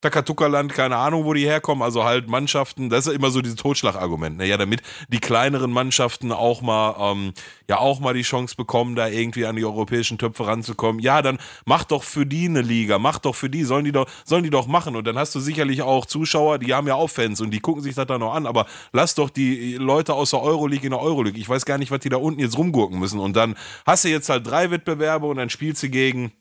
Takatuka-Land, 0.00 0.72
keine 0.72 0.96
Ahnung, 0.96 1.24
wo 1.24 1.34
die 1.34 1.44
herkommen, 1.44 1.82
also 1.82 2.04
halt 2.04 2.28
Mannschaften, 2.28 2.88
das 2.88 3.00
ist 3.00 3.12
ja 3.12 3.18
immer 3.18 3.30
so 3.30 3.42
dieses 3.42 3.56
Totschlagargument, 3.56 4.36
ne? 4.36 4.56
damit 4.56 4.80
die 5.08 5.18
kleineren 5.18 5.72
Mannschaften 5.72 6.30
auch 6.30 6.62
mal, 6.62 6.94
ähm, 7.00 7.32
ja, 7.68 7.78
auch 7.78 7.98
mal 7.98 8.14
die 8.14 8.22
Chance 8.22 8.54
bekommen, 8.54 8.94
da 8.94 9.08
irgendwie 9.08 9.44
an 9.44 9.56
die 9.56 9.64
europäischen 9.64 10.16
Töpfe 10.16 10.46
ranzukommen. 10.46 11.00
Ja, 11.00 11.20
dann 11.20 11.38
mach 11.64 11.82
doch 11.82 12.04
für 12.04 12.26
die 12.26 12.46
eine 12.46 12.62
Liga, 12.62 13.00
mach 13.00 13.18
doch 13.18 13.34
für 13.34 13.50
die, 13.50 13.64
sollen 13.64 13.84
die 13.84 13.90
doch, 13.90 14.08
sollen 14.24 14.44
die 14.44 14.50
doch 14.50 14.68
machen. 14.68 14.94
Und 14.94 15.04
dann 15.04 15.18
hast 15.18 15.34
du 15.34 15.40
sicherlich 15.40 15.82
auch 15.82 16.06
Zuschauer, 16.06 16.60
die 16.60 16.74
haben 16.74 16.86
ja 16.86 16.94
auch 16.94 17.10
Fans 17.10 17.40
und 17.40 17.50
die 17.50 17.60
gucken 17.60 17.82
sich 17.82 17.96
das 17.96 18.06
dann 18.06 18.20
noch 18.20 18.34
an, 18.34 18.46
aber 18.46 18.66
lass 18.92 19.16
doch 19.16 19.30
die 19.30 19.74
Leute 19.74 20.14
aus 20.14 20.30
der 20.30 20.42
Euroleague 20.42 20.84
in 20.84 20.92
der 20.92 21.00
Euroleague. 21.00 21.40
Ich 21.40 21.48
weiß 21.48 21.64
gar 21.64 21.76
nicht, 21.76 21.90
was 21.90 22.00
die 22.00 22.08
da 22.08 22.18
unten 22.18 22.40
jetzt 22.40 22.56
rumgurken 22.56 23.00
müssen. 23.00 23.18
Und 23.18 23.34
dann 23.34 23.56
hast 23.84 24.04
du 24.04 24.08
jetzt 24.08 24.28
halt 24.28 24.46
drei 24.46 24.70
Wettbewerbe 24.70 25.26
und 25.26 25.38
dann 25.38 25.50
spielst 25.50 25.82
du 25.82 25.88
gegen 25.88 26.32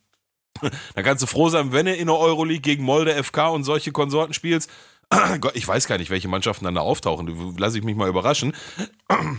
da 0.96 1.04
kannst 1.04 1.24
du 1.24 1.28
froh 1.28 1.50
sein, 1.50 1.72
wenn 1.72 1.86
du 1.86 1.94
in 1.96 2.08
der 2.08 2.16
Euroleague 2.16 2.62
gegen 2.62 2.84
Molde 2.84 3.22
FK 3.24 3.50
und 3.50 3.64
solche 3.64 3.92
Konsorten 3.92 4.34
spielst. 4.34 4.70
Ich 5.54 5.66
weiß 5.66 5.88
gar 5.88 5.98
nicht, 5.98 6.10
welche 6.10 6.28
Mannschaften 6.28 6.66
dann 6.66 6.76
da 6.76 6.82
auftauchen. 6.82 7.56
Lass 7.58 7.76
ich 7.76 7.84
mich 7.84 7.96
mal 7.96 8.10
überraschen. 8.10 8.54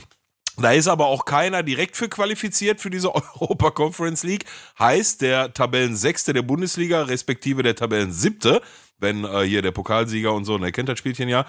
Da 0.60 0.72
ist 0.72 0.88
aber 0.88 1.06
auch 1.06 1.24
keiner 1.24 1.62
direkt 1.62 1.96
für 1.96 2.08
qualifiziert 2.08 2.80
für 2.80 2.90
diese 2.90 3.14
Europa 3.14 3.70
Conference 3.70 4.24
League. 4.24 4.44
Heißt, 4.78 5.22
der 5.22 5.54
Tabellensechste 5.54 6.32
der 6.32 6.42
Bundesliga, 6.42 7.02
respektive 7.02 7.62
der 7.62 7.76
Tabellensiebte, 7.76 8.60
wenn 8.98 9.24
äh, 9.24 9.42
hier 9.42 9.62
der 9.62 9.70
Pokalsieger 9.70 10.32
und 10.32 10.44
so, 10.44 10.54
und 10.54 10.64
er 10.64 10.72
kennt 10.72 10.88
das 10.88 10.98
Spielchen 10.98 11.28
ja, 11.28 11.46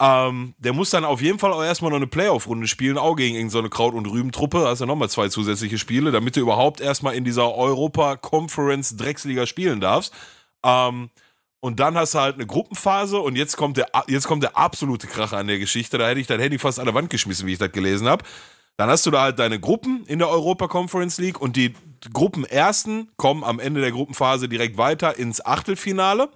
ähm, 0.00 0.54
der 0.58 0.74
muss 0.74 0.90
dann 0.90 1.04
auf 1.04 1.22
jeden 1.22 1.38
Fall 1.38 1.52
auch 1.52 1.64
erstmal 1.64 1.90
noch 1.90 1.96
eine 1.96 2.06
Playoff-Runde 2.06 2.68
spielen, 2.68 2.98
auch 2.98 3.16
gegen 3.16 3.34
irgendeine 3.34 3.70
Kraut- 3.70 3.94
und 3.94 4.06
Rüben-Truppe. 4.06 4.60
Da 4.60 4.68
hast 4.68 4.80
du 4.80 4.86
nochmal 4.86 5.08
zwei 5.08 5.28
zusätzliche 5.28 5.78
Spiele, 5.78 6.12
damit 6.12 6.36
du 6.36 6.40
überhaupt 6.40 6.80
erstmal 6.80 7.14
in 7.14 7.24
dieser 7.24 7.54
Europa-Conference-Drecksliga 7.54 9.46
spielen 9.46 9.80
darfst. 9.80 10.12
Ähm, 10.62 11.10
und 11.60 11.80
dann 11.80 11.96
hast 11.96 12.14
du 12.14 12.20
halt 12.20 12.34
eine 12.34 12.46
Gruppenphase 12.46 13.18
und 13.18 13.36
jetzt 13.36 13.56
kommt 13.56 13.78
der, 13.78 13.88
jetzt 14.06 14.26
kommt 14.26 14.42
der 14.42 14.56
absolute 14.56 15.06
Kracher 15.06 15.38
an 15.38 15.46
der 15.46 15.58
Geschichte. 15.58 15.96
Da 15.96 16.06
hätte 16.06 16.20
ich 16.20 16.26
dein 16.26 16.40
Handy 16.40 16.58
fast 16.58 16.78
an 16.78 16.84
der 16.84 16.94
Wand 16.94 17.08
geschmissen, 17.08 17.46
wie 17.46 17.54
ich 17.54 17.58
das 17.58 17.72
gelesen 17.72 18.06
habe. 18.06 18.24
Dann 18.76 18.90
hast 18.90 19.06
du 19.06 19.10
da 19.10 19.22
halt 19.22 19.38
deine 19.38 19.58
Gruppen 19.58 20.04
in 20.06 20.18
der 20.18 20.28
Europa 20.28 20.68
Conference 20.68 21.18
League 21.18 21.40
und 21.40 21.56
die 21.56 21.74
Gruppenersten 22.12 23.10
kommen 23.16 23.42
am 23.42 23.58
Ende 23.58 23.80
der 23.80 23.90
Gruppenphase 23.90 24.48
direkt 24.48 24.76
weiter 24.76 25.18
ins 25.18 25.44
Achtelfinale. 25.44 26.28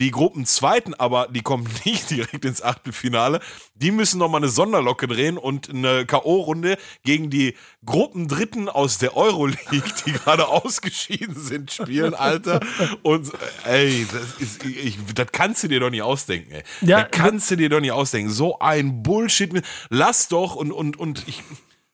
Die 0.00 0.12
Gruppenzweiten 0.12 0.94
aber, 0.94 1.26
die 1.28 1.42
kommen 1.42 1.68
nicht 1.84 2.10
direkt 2.10 2.44
ins 2.44 2.62
Achtelfinale. 2.62 3.40
Die 3.74 3.90
müssen 3.90 4.18
nochmal 4.18 4.40
eine 4.40 4.48
Sonderlocke 4.48 5.08
drehen 5.08 5.36
und 5.38 5.70
eine 5.70 6.06
K.O.-Runde 6.06 6.78
gegen 7.02 7.30
die 7.30 7.56
Gruppendritten 7.84 8.68
aus 8.68 8.98
der 8.98 9.16
Euroleague, 9.16 9.82
die 10.06 10.12
gerade 10.24 10.48
ausgeschieden 10.48 11.34
sind, 11.34 11.72
spielen, 11.72 12.14
Alter. 12.14 12.60
Und 13.02 13.32
ey, 13.64 14.06
das, 14.12 14.40
ist, 14.40 14.64
ich, 14.64 14.98
das 15.14 15.26
kannst 15.32 15.64
du 15.64 15.68
dir 15.68 15.80
doch 15.80 15.90
nicht 15.90 16.02
ausdenken, 16.02 16.52
ey. 16.52 16.62
Ja, 16.80 17.02
das 17.02 17.10
kannst 17.10 17.50
du 17.50 17.56
dir 17.56 17.68
doch 17.68 17.80
nicht 17.80 17.92
ausdenken. 17.92 18.30
So 18.30 18.58
ein 18.60 19.02
Bullshit. 19.02 19.48
Lass 19.88 20.28
doch 20.28 20.54
und, 20.54 20.72
und, 20.72 20.96
und 20.98 21.26
ich. 21.26 21.42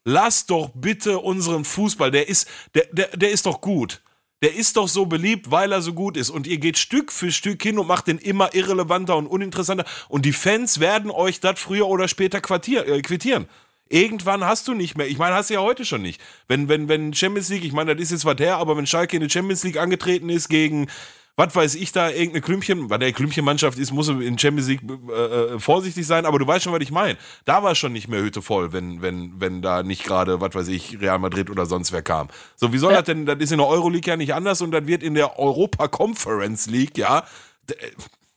Lass 0.06 0.44
doch 0.44 0.70
bitte 0.74 1.18
unseren 1.18 1.64
Fußball, 1.64 2.10
der 2.10 2.28
ist, 2.28 2.46
der, 2.74 2.84
der, 2.92 3.16
der 3.16 3.30
ist 3.30 3.46
doch 3.46 3.62
gut 3.62 4.02
der 4.44 4.54
ist 4.54 4.76
doch 4.76 4.88
so 4.88 5.06
beliebt, 5.06 5.50
weil 5.50 5.72
er 5.72 5.80
so 5.80 5.94
gut 5.94 6.18
ist. 6.18 6.28
Und 6.28 6.46
ihr 6.46 6.58
geht 6.58 6.76
Stück 6.76 7.10
für 7.10 7.32
Stück 7.32 7.62
hin 7.62 7.78
und 7.78 7.86
macht 7.86 8.08
den 8.08 8.18
immer 8.18 8.54
irrelevanter 8.54 9.16
und 9.16 9.26
uninteressanter. 9.26 9.86
Und 10.10 10.26
die 10.26 10.34
Fans 10.34 10.80
werden 10.80 11.10
euch 11.10 11.40
das 11.40 11.58
früher 11.58 11.86
oder 11.86 12.08
später 12.08 12.42
quartier, 12.42 12.86
äh, 12.86 13.00
quittieren. 13.00 13.48
Irgendwann 13.88 14.44
hast 14.44 14.68
du 14.68 14.74
nicht 14.74 14.98
mehr. 14.98 15.08
Ich 15.08 15.16
meine, 15.16 15.34
hast 15.34 15.48
du 15.48 15.54
ja 15.54 15.60
heute 15.60 15.86
schon 15.86 16.02
nicht. 16.02 16.20
Wenn, 16.46 16.68
wenn, 16.68 16.88
wenn 16.88 17.14
Champions 17.14 17.48
League, 17.48 17.64
ich 17.64 17.72
meine, 17.72 17.96
das 17.96 18.02
ist 18.02 18.10
jetzt 18.10 18.24
was 18.26 18.38
her, 18.38 18.58
aber 18.58 18.76
wenn 18.76 18.86
Schalke 18.86 19.16
in 19.16 19.22
der 19.22 19.30
Champions 19.30 19.64
League 19.64 19.78
angetreten 19.78 20.28
ist 20.28 20.50
gegen 20.50 20.88
was 21.36 21.54
weiß 21.54 21.74
ich 21.74 21.90
da, 21.90 22.10
irgendeine 22.10 22.42
Klümpchen, 22.42 22.90
weil 22.90 22.98
der 22.98 23.12
Klümpchenmannschaft 23.12 23.78
ist, 23.78 23.92
muss 23.92 24.08
in 24.08 24.38
Champions 24.38 24.68
League 24.68 24.82
äh, 25.08 25.12
äh, 25.12 25.58
vorsichtig 25.58 26.06
sein, 26.06 26.26
aber 26.26 26.38
du 26.38 26.46
weißt 26.46 26.64
schon, 26.64 26.72
was 26.72 26.80
ich 26.80 26.92
meine. 26.92 27.18
Da 27.44 27.62
war 27.62 27.74
schon 27.74 27.92
nicht 27.92 28.08
mehr 28.08 28.22
Hütte 28.22 28.40
voll, 28.40 28.72
wenn, 28.72 29.02
wenn, 29.02 29.40
wenn 29.40 29.60
da 29.60 29.82
nicht 29.82 30.04
gerade, 30.04 30.40
was 30.40 30.54
weiß 30.54 30.68
ich, 30.68 31.00
Real 31.00 31.18
Madrid 31.18 31.50
oder 31.50 31.66
sonst 31.66 31.92
wer 31.92 32.02
kam. 32.02 32.28
So, 32.54 32.72
wie 32.72 32.78
soll 32.78 32.92
ja. 32.92 32.98
das 32.98 33.06
denn, 33.06 33.26
das 33.26 33.38
ist 33.38 33.50
in 33.50 33.58
der 33.58 33.66
Euroleague 33.66 34.08
ja 34.08 34.16
nicht 34.16 34.34
anders 34.34 34.62
und 34.62 34.70
das 34.70 34.86
wird 34.86 35.02
in 35.02 35.14
der 35.14 35.38
Europa 35.38 35.88
Conference 35.88 36.66
League, 36.66 36.96
ja, 36.96 37.24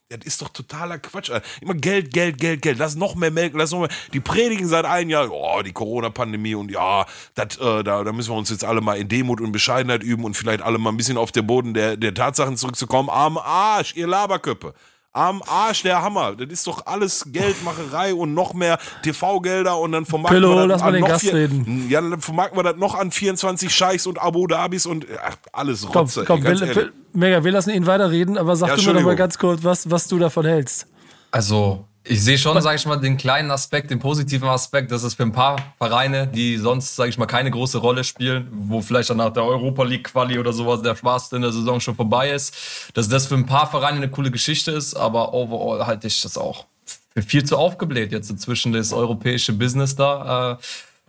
das 0.08 0.20
ist 0.24 0.40
doch 0.40 0.48
totaler 0.48 0.98
Quatsch. 0.98 1.30
Immer 1.60 1.74
Geld, 1.74 2.12
Geld, 2.12 2.38
Geld, 2.38 2.62
Geld. 2.62 2.78
Lass 2.78 2.94
noch 2.94 3.14
mehr 3.14 3.30
Melk, 3.30 3.52
lass 3.54 3.72
noch 3.72 3.80
mehr. 3.80 3.90
Die 4.14 4.20
predigen 4.20 4.66
seit 4.66 4.86
einem 4.86 5.10
Jahr, 5.10 5.30
oh, 5.30 5.60
die 5.62 5.72
Corona-Pandemie 5.72 6.54
und 6.54 6.70
ja, 6.70 7.04
dat, 7.34 7.60
äh, 7.60 7.84
da, 7.84 8.04
da 8.04 8.12
müssen 8.12 8.30
wir 8.30 8.36
uns 8.36 8.48
jetzt 8.48 8.64
alle 8.64 8.80
mal 8.80 8.96
in 8.96 9.08
Demut 9.08 9.40
und 9.40 9.52
Bescheidenheit 9.52 10.02
üben 10.02 10.24
und 10.24 10.34
vielleicht 10.34 10.62
alle 10.62 10.78
mal 10.78 10.90
ein 10.90 10.96
bisschen 10.96 11.18
auf 11.18 11.30
den 11.30 11.46
Boden 11.46 11.74
der, 11.74 11.96
der 11.96 12.14
Tatsachen 12.14 12.56
zurückzukommen. 12.56 13.10
Am 13.10 13.36
Arsch, 13.36 13.94
ihr 13.96 14.06
Laberköppe. 14.06 14.72
Am 15.18 15.42
Arsch 15.48 15.82
der 15.82 16.00
Hammer. 16.00 16.36
Das 16.36 16.48
ist 16.48 16.64
doch 16.68 16.86
alles 16.86 17.24
Geldmacherei 17.32 18.14
und 18.14 18.34
noch 18.34 18.54
mehr 18.54 18.78
TV-Gelder 19.02 19.76
und 19.76 19.90
dann 19.90 20.06
vermarkten 20.06 20.40
Pillow, 20.40 20.54
wir 20.54 20.68
das 20.68 20.82
den 20.82 21.00
noch 21.00 21.08
Gast 21.08 21.24
vier, 21.24 21.34
reden. 21.34 21.86
Ja, 21.88 22.00
dann 22.00 22.20
vermarkten 22.20 22.56
wir 22.56 22.62
das 22.62 22.76
noch 22.76 22.94
an 22.94 23.10
24 23.10 23.74
Scheichs 23.74 24.06
und 24.06 24.22
Abu 24.22 24.46
Dhabis 24.46 24.86
und 24.86 25.06
ach, 25.20 25.36
alles 25.52 25.92
Rotze. 25.92 26.24
Komm, 26.24 26.44
komm 26.44 26.52
ey, 26.52 26.74
wir, 26.74 26.92
Mega, 27.14 27.42
wir 27.42 27.50
lassen 27.50 27.70
ihn 27.70 27.86
weiterreden, 27.86 28.38
aber 28.38 28.54
sag 28.54 28.68
ja, 28.68 28.76
du 28.76 28.82
mir 28.82 28.94
doch 28.94 29.02
mal 29.02 29.16
ganz 29.16 29.38
kurz, 29.38 29.64
was, 29.64 29.90
was 29.90 30.06
du 30.06 30.20
davon 30.20 30.46
hältst. 30.46 30.86
Also, 31.32 31.84
ich 32.08 32.22
sehe 32.22 32.38
schon, 32.38 32.60
sage 32.62 32.76
ich 32.76 32.86
mal, 32.86 32.96
den 32.96 33.16
kleinen 33.16 33.50
Aspekt, 33.50 33.90
den 33.90 33.98
positiven 33.98 34.48
Aspekt, 34.48 34.90
dass 34.90 35.02
es 35.02 35.14
für 35.14 35.24
ein 35.24 35.32
paar 35.32 35.74
Vereine, 35.78 36.26
die 36.26 36.56
sonst, 36.56 36.96
sage 36.96 37.10
ich 37.10 37.18
mal, 37.18 37.26
keine 37.26 37.50
große 37.50 37.78
Rolle 37.78 38.02
spielen, 38.02 38.48
wo 38.50 38.80
vielleicht 38.80 39.10
dann 39.10 39.18
nach 39.18 39.32
der 39.32 39.44
Europa 39.44 39.84
League 39.84 40.04
Quali 40.04 40.38
oder 40.38 40.52
sowas 40.52 40.82
der 40.82 40.96
Spaß 40.96 41.32
in 41.32 41.42
der 41.42 41.52
Saison 41.52 41.80
schon 41.80 41.94
vorbei 41.94 42.30
ist, 42.30 42.90
dass 42.94 43.08
das 43.08 43.26
für 43.26 43.34
ein 43.34 43.46
paar 43.46 43.70
Vereine 43.70 43.98
eine 43.98 44.10
coole 44.10 44.30
Geschichte 44.30 44.70
ist, 44.70 44.94
aber 44.94 45.34
overall 45.34 45.86
halte 45.86 46.06
ich 46.06 46.20
das 46.22 46.38
auch 46.38 46.66
für 47.14 47.22
viel 47.22 47.44
zu 47.44 47.56
aufgebläht 47.56 48.12
jetzt 48.12 48.30
inzwischen 48.30 48.72
das 48.72 48.92
europäische 48.92 49.52
Business 49.52 49.96
da. 49.96 50.52
Äh, 50.52 50.56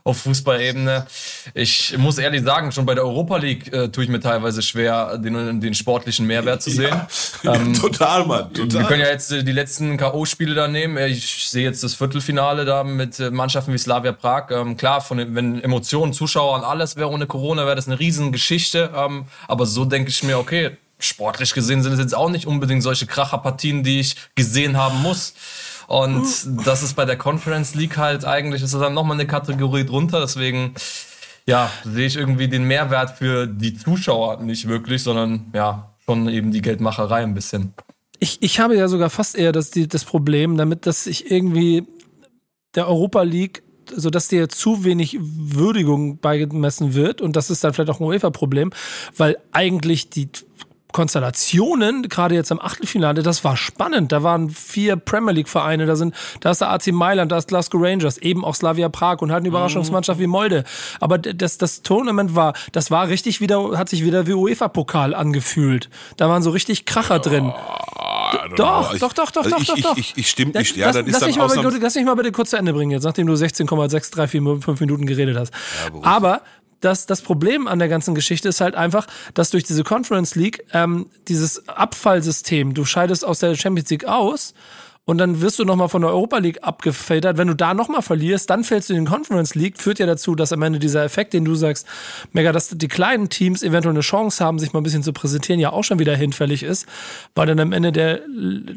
auf 0.10 0.20
Fußballebene. 0.20 1.06
Ich 1.54 1.98
muss 1.98 2.18
ehrlich 2.18 2.44
sagen, 2.44 2.72
schon 2.72 2.86
bei 2.86 2.96
der 2.96 3.06
Europa 3.06 3.38
League 3.38 3.72
äh, 3.72 3.90
tue 3.90 4.04
ich 4.04 4.10
mir 4.10 4.20
teilweise 4.20 4.62
schwer, 4.62 5.18
den, 5.18 5.62
den 5.62 5.74
sportlichen 5.74 6.28
Mehrwert 6.28 6.62
zu 6.62 6.70
sehen. 6.70 6.90
Ja, 7.44 7.56
ähm, 7.56 7.74
total, 7.74 8.26
Mann. 8.26 8.54
Total. 8.54 8.82
Wir 8.82 8.88
können 8.88 9.02
ja 9.02 9.08
jetzt 9.08 9.32
äh, 9.32 9.44
die 9.44 9.52
letzten 9.52 9.98
K.O.-Spiele 9.98 10.56
da 10.56 10.68
nehmen. 10.68 10.98
Ich 10.98 11.50
sehe 11.50 11.64
jetzt 11.64 11.84
das 11.84 11.94
Viertelfinale 11.94 12.66
da 12.66 12.84
mit 12.84 13.20
äh, 13.20 13.30
Mannschaften 13.32 13.72
wie 13.72 13.78
Slavia 13.78 14.12
Prag. 14.12 14.52
Ähm, 14.52 14.76
klar, 14.76 15.00
von 15.00 15.36
wenn 15.36 15.62
Emotionen, 15.62 16.12
Zuschauer 16.12 16.56
und 16.56 16.64
alles 16.64 16.96
wäre 16.96 17.10
ohne 17.10 17.28
Corona, 17.28 17.66
wäre 17.66 17.76
das 17.76 17.88
eine 17.88 18.00
Riesengeschichte. 18.00 18.92
Ähm, 18.96 19.26
aber 19.48 19.66
so 19.66 19.86
denke 19.86 20.10
ich 20.10 20.24
mir, 20.24 20.38
okay, 20.38 20.72
sportlich 21.00 21.54
gesehen 21.54 21.82
sind 21.82 21.94
es 21.94 22.00
jetzt 22.00 22.16
auch 22.16 22.30
nicht 22.30 22.46
unbedingt 22.46 22.84
solche 22.84 23.06
Kracherpartien, 23.06 23.84
die 23.84 24.02
ich 24.02 24.16
gesehen 24.36 24.78
haben 24.78 25.02
muss. 25.02 25.34
Und 25.90 26.28
das 26.68 26.84
ist 26.84 26.94
bei 26.94 27.06
der 27.06 27.18
Conference 27.18 27.74
League 27.74 27.98
halt 27.98 28.24
eigentlich, 28.24 28.62
ist 28.62 28.76
das 28.76 28.80
dann 28.82 28.94
nochmal 28.94 29.18
eine 29.18 29.26
Kategorie 29.26 29.86
drunter. 29.86 30.22
Deswegen, 30.22 30.76
ja, 31.48 31.72
sehe 31.84 32.06
ich 32.06 32.16
irgendwie 32.16 32.48
den 32.48 32.66
Mehrwert 32.66 33.18
für 33.18 33.48
die 33.48 33.74
Zuschauer 33.76 34.40
nicht 34.40 34.68
wirklich, 34.68 35.02
sondern 35.02 35.50
ja, 35.52 35.96
schon 36.06 36.30
eben 36.30 36.52
die 36.52 36.62
Geldmacherei 36.62 37.24
ein 37.24 37.34
bisschen. 37.34 37.74
Ich, 38.20 38.38
ich 38.42 38.60
habe 38.60 38.78
ja 38.78 38.88
sogar 38.88 39.10
fast 39.10 39.36
eher 39.36 39.52
das, 39.52 39.72
die, 39.72 39.88
das 39.88 40.06
Problem 40.06 40.58
damit, 40.58 40.86
dass 40.86 41.08
ich 41.08 41.32
irgendwie 41.32 41.88
der 42.76 42.88
Europa 42.88 43.24
League 43.24 43.64
so 43.96 44.12
dass 44.12 44.28
dir 44.28 44.48
zu 44.50 44.84
wenig 44.84 45.18
Würdigung 45.20 46.20
beigemessen 46.20 46.94
wird 46.94 47.22
und 47.22 47.36
das 47.36 47.50
ist 47.50 47.64
dann 47.64 47.74
vielleicht 47.74 47.90
auch 47.90 48.00
ein 48.00 48.06
UEFA-Problem, 48.06 48.70
weil 49.18 49.40
eigentlich 49.52 50.12
die 50.12 50.30
Konstellationen, 50.92 52.10
gerade 52.10 52.36
jetzt 52.36 52.50
im 52.52 52.60
Achtelfinale, 52.60 53.22
das 53.22 53.44
war 53.44 53.56
spannend. 53.56 54.12
Da 54.12 54.24
waren 54.24 54.50
vier 54.50 54.96
Premier 54.96 55.34
League-Vereine, 55.34 55.86
da 55.86 55.96
sind, 55.96 56.16
da 56.40 56.52
ist 56.52 56.62
der 56.62 56.72
AC 56.72 56.88
Mailand, 56.88 57.32
da 57.32 57.38
ist 57.38 57.48
Glasgow 57.48 57.82
Rangers, 57.82 58.18
eben 58.18 58.44
auch 58.44 58.56
Slavia 58.56 58.90
Prag 58.90 59.22
und 59.22 59.32
halt 59.32 59.42
eine 59.42 59.50
Überraschungsmannschaft 59.50 60.20
wie 60.20 60.28
Molde. 60.28 60.64
Aber 61.00 61.18
das, 61.18 61.58
das 61.58 61.84
Tournament 61.84 62.36
war, 62.36 62.54
das 62.72 62.90
war 62.90 63.08
richtig 63.08 63.40
wieder, 63.40 63.78
hat 63.78 63.90
sich 63.90 64.04
wieder 64.04 64.26
wie 64.26 64.34
UEFA-Pokal 64.34 65.14
angefühlt. 65.14 65.90
Da 66.18 66.28
waren 66.28 66.42
so 66.42 66.50
richtig 66.50 66.86
Kracher 66.86 67.20
drin. 67.20 67.54
Doch, 68.56 68.98
doch, 68.98 69.14
doch, 69.14 69.32
doch, 69.32 69.44
also 69.44 69.50
doch, 69.50 69.62
ich, 69.62 69.68
doch, 69.68 69.78
doch. 69.78 69.98
Ich, 69.98 70.14
ich, 70.16 70.30
stimme 70.30 70.52
nicht. 70.52 70.76
Ja, 70.76 70.92
dann 70.92 71.06
lass, 71.06 71.22
ist 71.22 71.28
mich 71.28 71.36
dann 71.38 71.48
mal 71.48 71.64
bitte, 71.64 71.80
lass 71.82 71.96
mich 71.96 72.06
mal 72.06 72.16
bitte 72.16 72.32
kurz 72.32 72.52
zu 72.52 72.58
Ende 72.58 72.74
bringen 72.74 72.92
jetzt, 72.92 73.04
nachdem 73.04 73.28
du 73.28 73.36
16,634 73.36 74.80
Minuten 74.80 75.06
geredet 75.06 75.38
hast. 75.38 75.52
Aber 76.04 76.42
dass 76.82 77.06
das 77.06 77.22
Problem 77.22 77.68
an 77.68 77.80
der 77.80 77.90
ganzen 77.90 78.16
Geschichte 78.16 78.50
ist 78.50 78.62
halt 78.62 78.76
einfach, 78.76 79.08
dass 79.34 79.50
durch 79.50 79.64
diese 79.64 79.84
Conference 79.84 80.36
League 80.36 80.64
ähm, 80.74 81.08
dieses 81.28 81.68
Abfallsystem, 81.68 82.74
du 82.74 82.86
scheidest 82.86 83.26
aus 83.26 83.40
der 83.40 83.56
Champions 83.56 83.90
League 83.90 84.06
aus 84.06 84.54
und 85.10 85.18
dann 85.18 85.42
wirst 85.42 85.58
du 85.58 85.66
nochmal 85.66 85.90
von 85.90 86.04
der 86.04 86.12
Europa 86.12 86.38
League 86.38 86.64
abgefedert. 86.64 87.40
Wenn 87.40 87.48
du 87.48 87.56
da 87.56 87.74
nochmal 87.74 88.04
verlierst, 88.04 88.48
dann 88.52 88.64
fällst 88.64 88.92
du 88.92 88.94
in 88.94 89.06
den 89.06 89.12
Conference 89.12 89.56
League, 89.56 89.82
führt 89.82 89.98
ja 89.98 90.06
dazu, 90.06 90.36
dass 90.36 90.54
am 90.54 90.62
Ende 90.62 90.78
dieser 90.78 91.04
Effekt, 91.04 91.34
den 91.34 91.46
du 91.46 91.56
sagst, 91.56 91.88
mega, 92.32 92.52
dass 92.52 92.70
die 92.70 92.88
kleinen 92.88 93.28
Teams 93.28 93.64
eventuell 93.64 93.96
eine 93.96 94.02
Chance 94.02 94.46
haben, 94.46 94.60
sich 94.60 94.72
mal 94.72 94.82
ein 94.82 94.84
bisschen 94.84 95.02
zu 95.02 95.12
präsentieren, 95.12 95.60
ja 95.60 95.72
auch 95.72 95.84
schon 95.84 95.98
wieder 95.98 96.16
hinfällig 96.16 96.62
ist, 96.62 96.86
weil 97.34 97.48
dann 97.48 97.60
am 97.60 97.72
Ende 97.72 97.92
der 97.92 98.20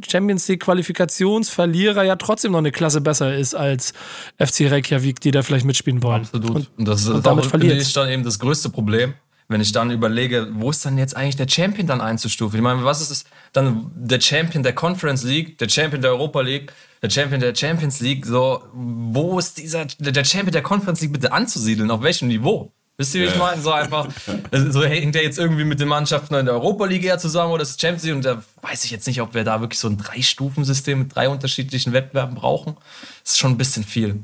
Champions 0.09 0.49
League 0.49 0.61
Qualifikationsverlierer 0.61 2.03
ja 2.03 2.17
trotzdem 2.17 2.53
noch 2.53 2.61
eine 2.61 2.73
Klasse 2.73 3.03
besser 3.03 3.37
ist 3.37 3.55
als 3.55 3.93
FC 4.39 4.71
Reykjavik, 4.71 5.21
die 5.21 5.33
da 5.33 5.43
vielleicht 5.43 5.67
mitspielen 5.67 6.03
wollen. 6.03 6.23
Absolut. 6.23 6.51
Und, 6.51 6.71
und 6.79 6.89
das 6.89 7.03
ist 7.03 7.09
und 7.09 7.27
damit 7.27 7.45
verliert. 7.45 7.95
dann 7.95 8.09
eben 8.09 8.25
das 8.25 8.39
größte 8.39 8.71
Problem 8.71 9.13
wenn 9.53 9.61
ich 9.61 9.73
dann 9.73 9.91
überlege, 9.91 10.49
wo 10.53 10.71
ist 10.71 10.85
dann 10.85 10.99
jetzt 10.99 11.17
eigentlich 11.17 11.37
der 11.37 11.49
Champion 11.49 11.87
dann 11.87 12.01
einzustufen? 12.01 12.57
Ich 12.57 12.63
meine, 12.63 12.85
was 12.85 13.01
ist 13.01 13.11
es 13.11 13.25
dann 13.53 13.91
der 13.95 14.21
Champion 14.21 14.63
der 14.63 14.75
Conference 14.75 15.23
League, 15.23 15.59
der 15.59 15.69
Champion 15.69 16.03
der 16.03 16.13
Europa 16.13 16.41
League, 16.41 16.73
der 17.03 17.11
Champion 17.11 17.41
der 17.41 17.55
Champions 17.55 18.01
League? 18.01 18.27
So, 18.27 18.63
wo 18.73 19.39
ist 19.39 19.59
dieser 19.59 19.85
der 19.85 20.25
Champion 20.25 20.53
der 20.53 20.63
Conference 20.63 21.01
League 21.01 21.13
bitte 21.13 21.33
anzusiedeln? 21.33 21.91
Auf 21.91 22.03
welchem 22.03 22.29
Niveau? 22.29 22.73
Wisst 22.99 23.15
ihr, 23.15 23.23
wie 23.23 23.27
ich 23.27 23.39
meine? 23.39 23.61
So 23.61 23.73
einfach, 23.73 24.09
so 24.53 24.85
hängt 24.85 25.15
der 25.15 25.23
jetzt 25.23 25.39
irgendwie 25.39 25.65
mit 25.65 25.81
den 25.81 25.89
Mannschaften 25.89 26.35
in 26.35 26.45
der 26.45 26.55
Europa 26.55 26.85
League 26.85 27.05
eher 27.05 27.19
zusammen 27.19 27.53
oder 27.53 27.63
ist 27.63 27.71
es 27.71 27.81
Champions 27.81 28.05
League? 28.05 28.17
Und 28.17 28.25
da 28.25 28.43
weiß 28.61 28.85
ich 28.85 28.91
jetzt 28.91 29.07
nicht, 29.07 29.21
ob 29.23 29.35
wir 29.35 29.45
da 29.45 29.61
wirklich 29.61 29.79
so 29.79 29.89
ein 29.89 29.97
Drei-Stufen-System 29.97 30.99
mit 30.99 31.15
drei 31.15 31.29
unterschiedlichen 31.29 31.93
Wettbewerben 31.93 32.35
brauchen. 32.35 32.77
Das 33.23 33.33
ist 33.33 33.39
schon 33.39 33.53
ein 33.53 33.59
bisschen 33.59 33.85
viel. 33.85 34.21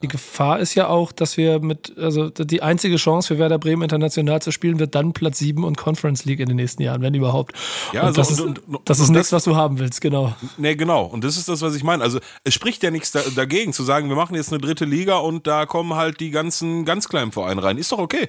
Die 0.00 0.08
Gefahr 0.08 0.60
ist 0.60 0.76
ja 0.76 0.86
auch, 0.86 1.10
dass 1.10 1.36
wir 1.36 1.58
mit, 1.58 1.98
also 1.98 2.30
die 2.30 2.62
einzige 2.62 2.96
Chance 2.96 3.34
für 3.34 3.38
Werder 3.40 3.58
Bremen 3.58 3.82
international 3.82 4.40
zu 4.40 4.52
spielen, 4.52 4.78
wird 4.78 4.94
dann 4.94 5.12
Platz 5.12 5.38
7 5.38 5.64
und 5.64 5.76
Conference 5.76 6.24
League 6.24 6.38
in 6.38 6.46
den 6.46 6.54
nächsten 6.54 6.82
Jahren, 6.82 7.02
wenn 7.02 7.14
überhaupt. 7.14 7.56
Ja, 7.92 8.02
und 8.02 8.06
also, 8.16 8.20
das, 8.20 8.40
und, 8.40 8.58
ist, 8.58 8.68
und, 8.68 8.80
das 8.88 9.00
ist 9.00 9.08
nichts, 9.08 9.32
was 9.32 9.42
du 9.42 9.56
haben 9.56 9.80
willst, 9.80 10.00
genau. 10.00 10.34
Nee, 10.56 10.76
genau. 10.76 11.04
Und 11.04 11.24
das 11.24 11.36
ist 11.36 11.48
das, 11.48 11.62
was 11.62 11.74
ich 11.74 11.82
meine. 11.82 12.04
Also 12.04 12.20
es 12.44 12.54
spricht 12.54 12.84
ja 12.84 12.92
nichts 12.92 13.10
da, 13.10 13.22
dagegen, 13.34 13.72
zu 13.72 13.82
sagen, 13.82 14.08
wir 14.08 14.14
machen 14.14 14.36
jetzt 14.36 14.52
eine 14.52 14.60
dritte 14.60 14.84
Liga 14.84 15.16
und 15.16 15.48
da 15.48 15.66
kommen 15.66 15.94
halt 15.94 16.20
die 16.20 16.30
ganzen 16.30 16.84
ganz 16.84 17.08
kleinen 17.08 17.32
Vereine 17.32 17.60
rein. 17.64 17.76
Ist 17.76 17.90
doch 17.90 17.98
okay. 17.98 18.28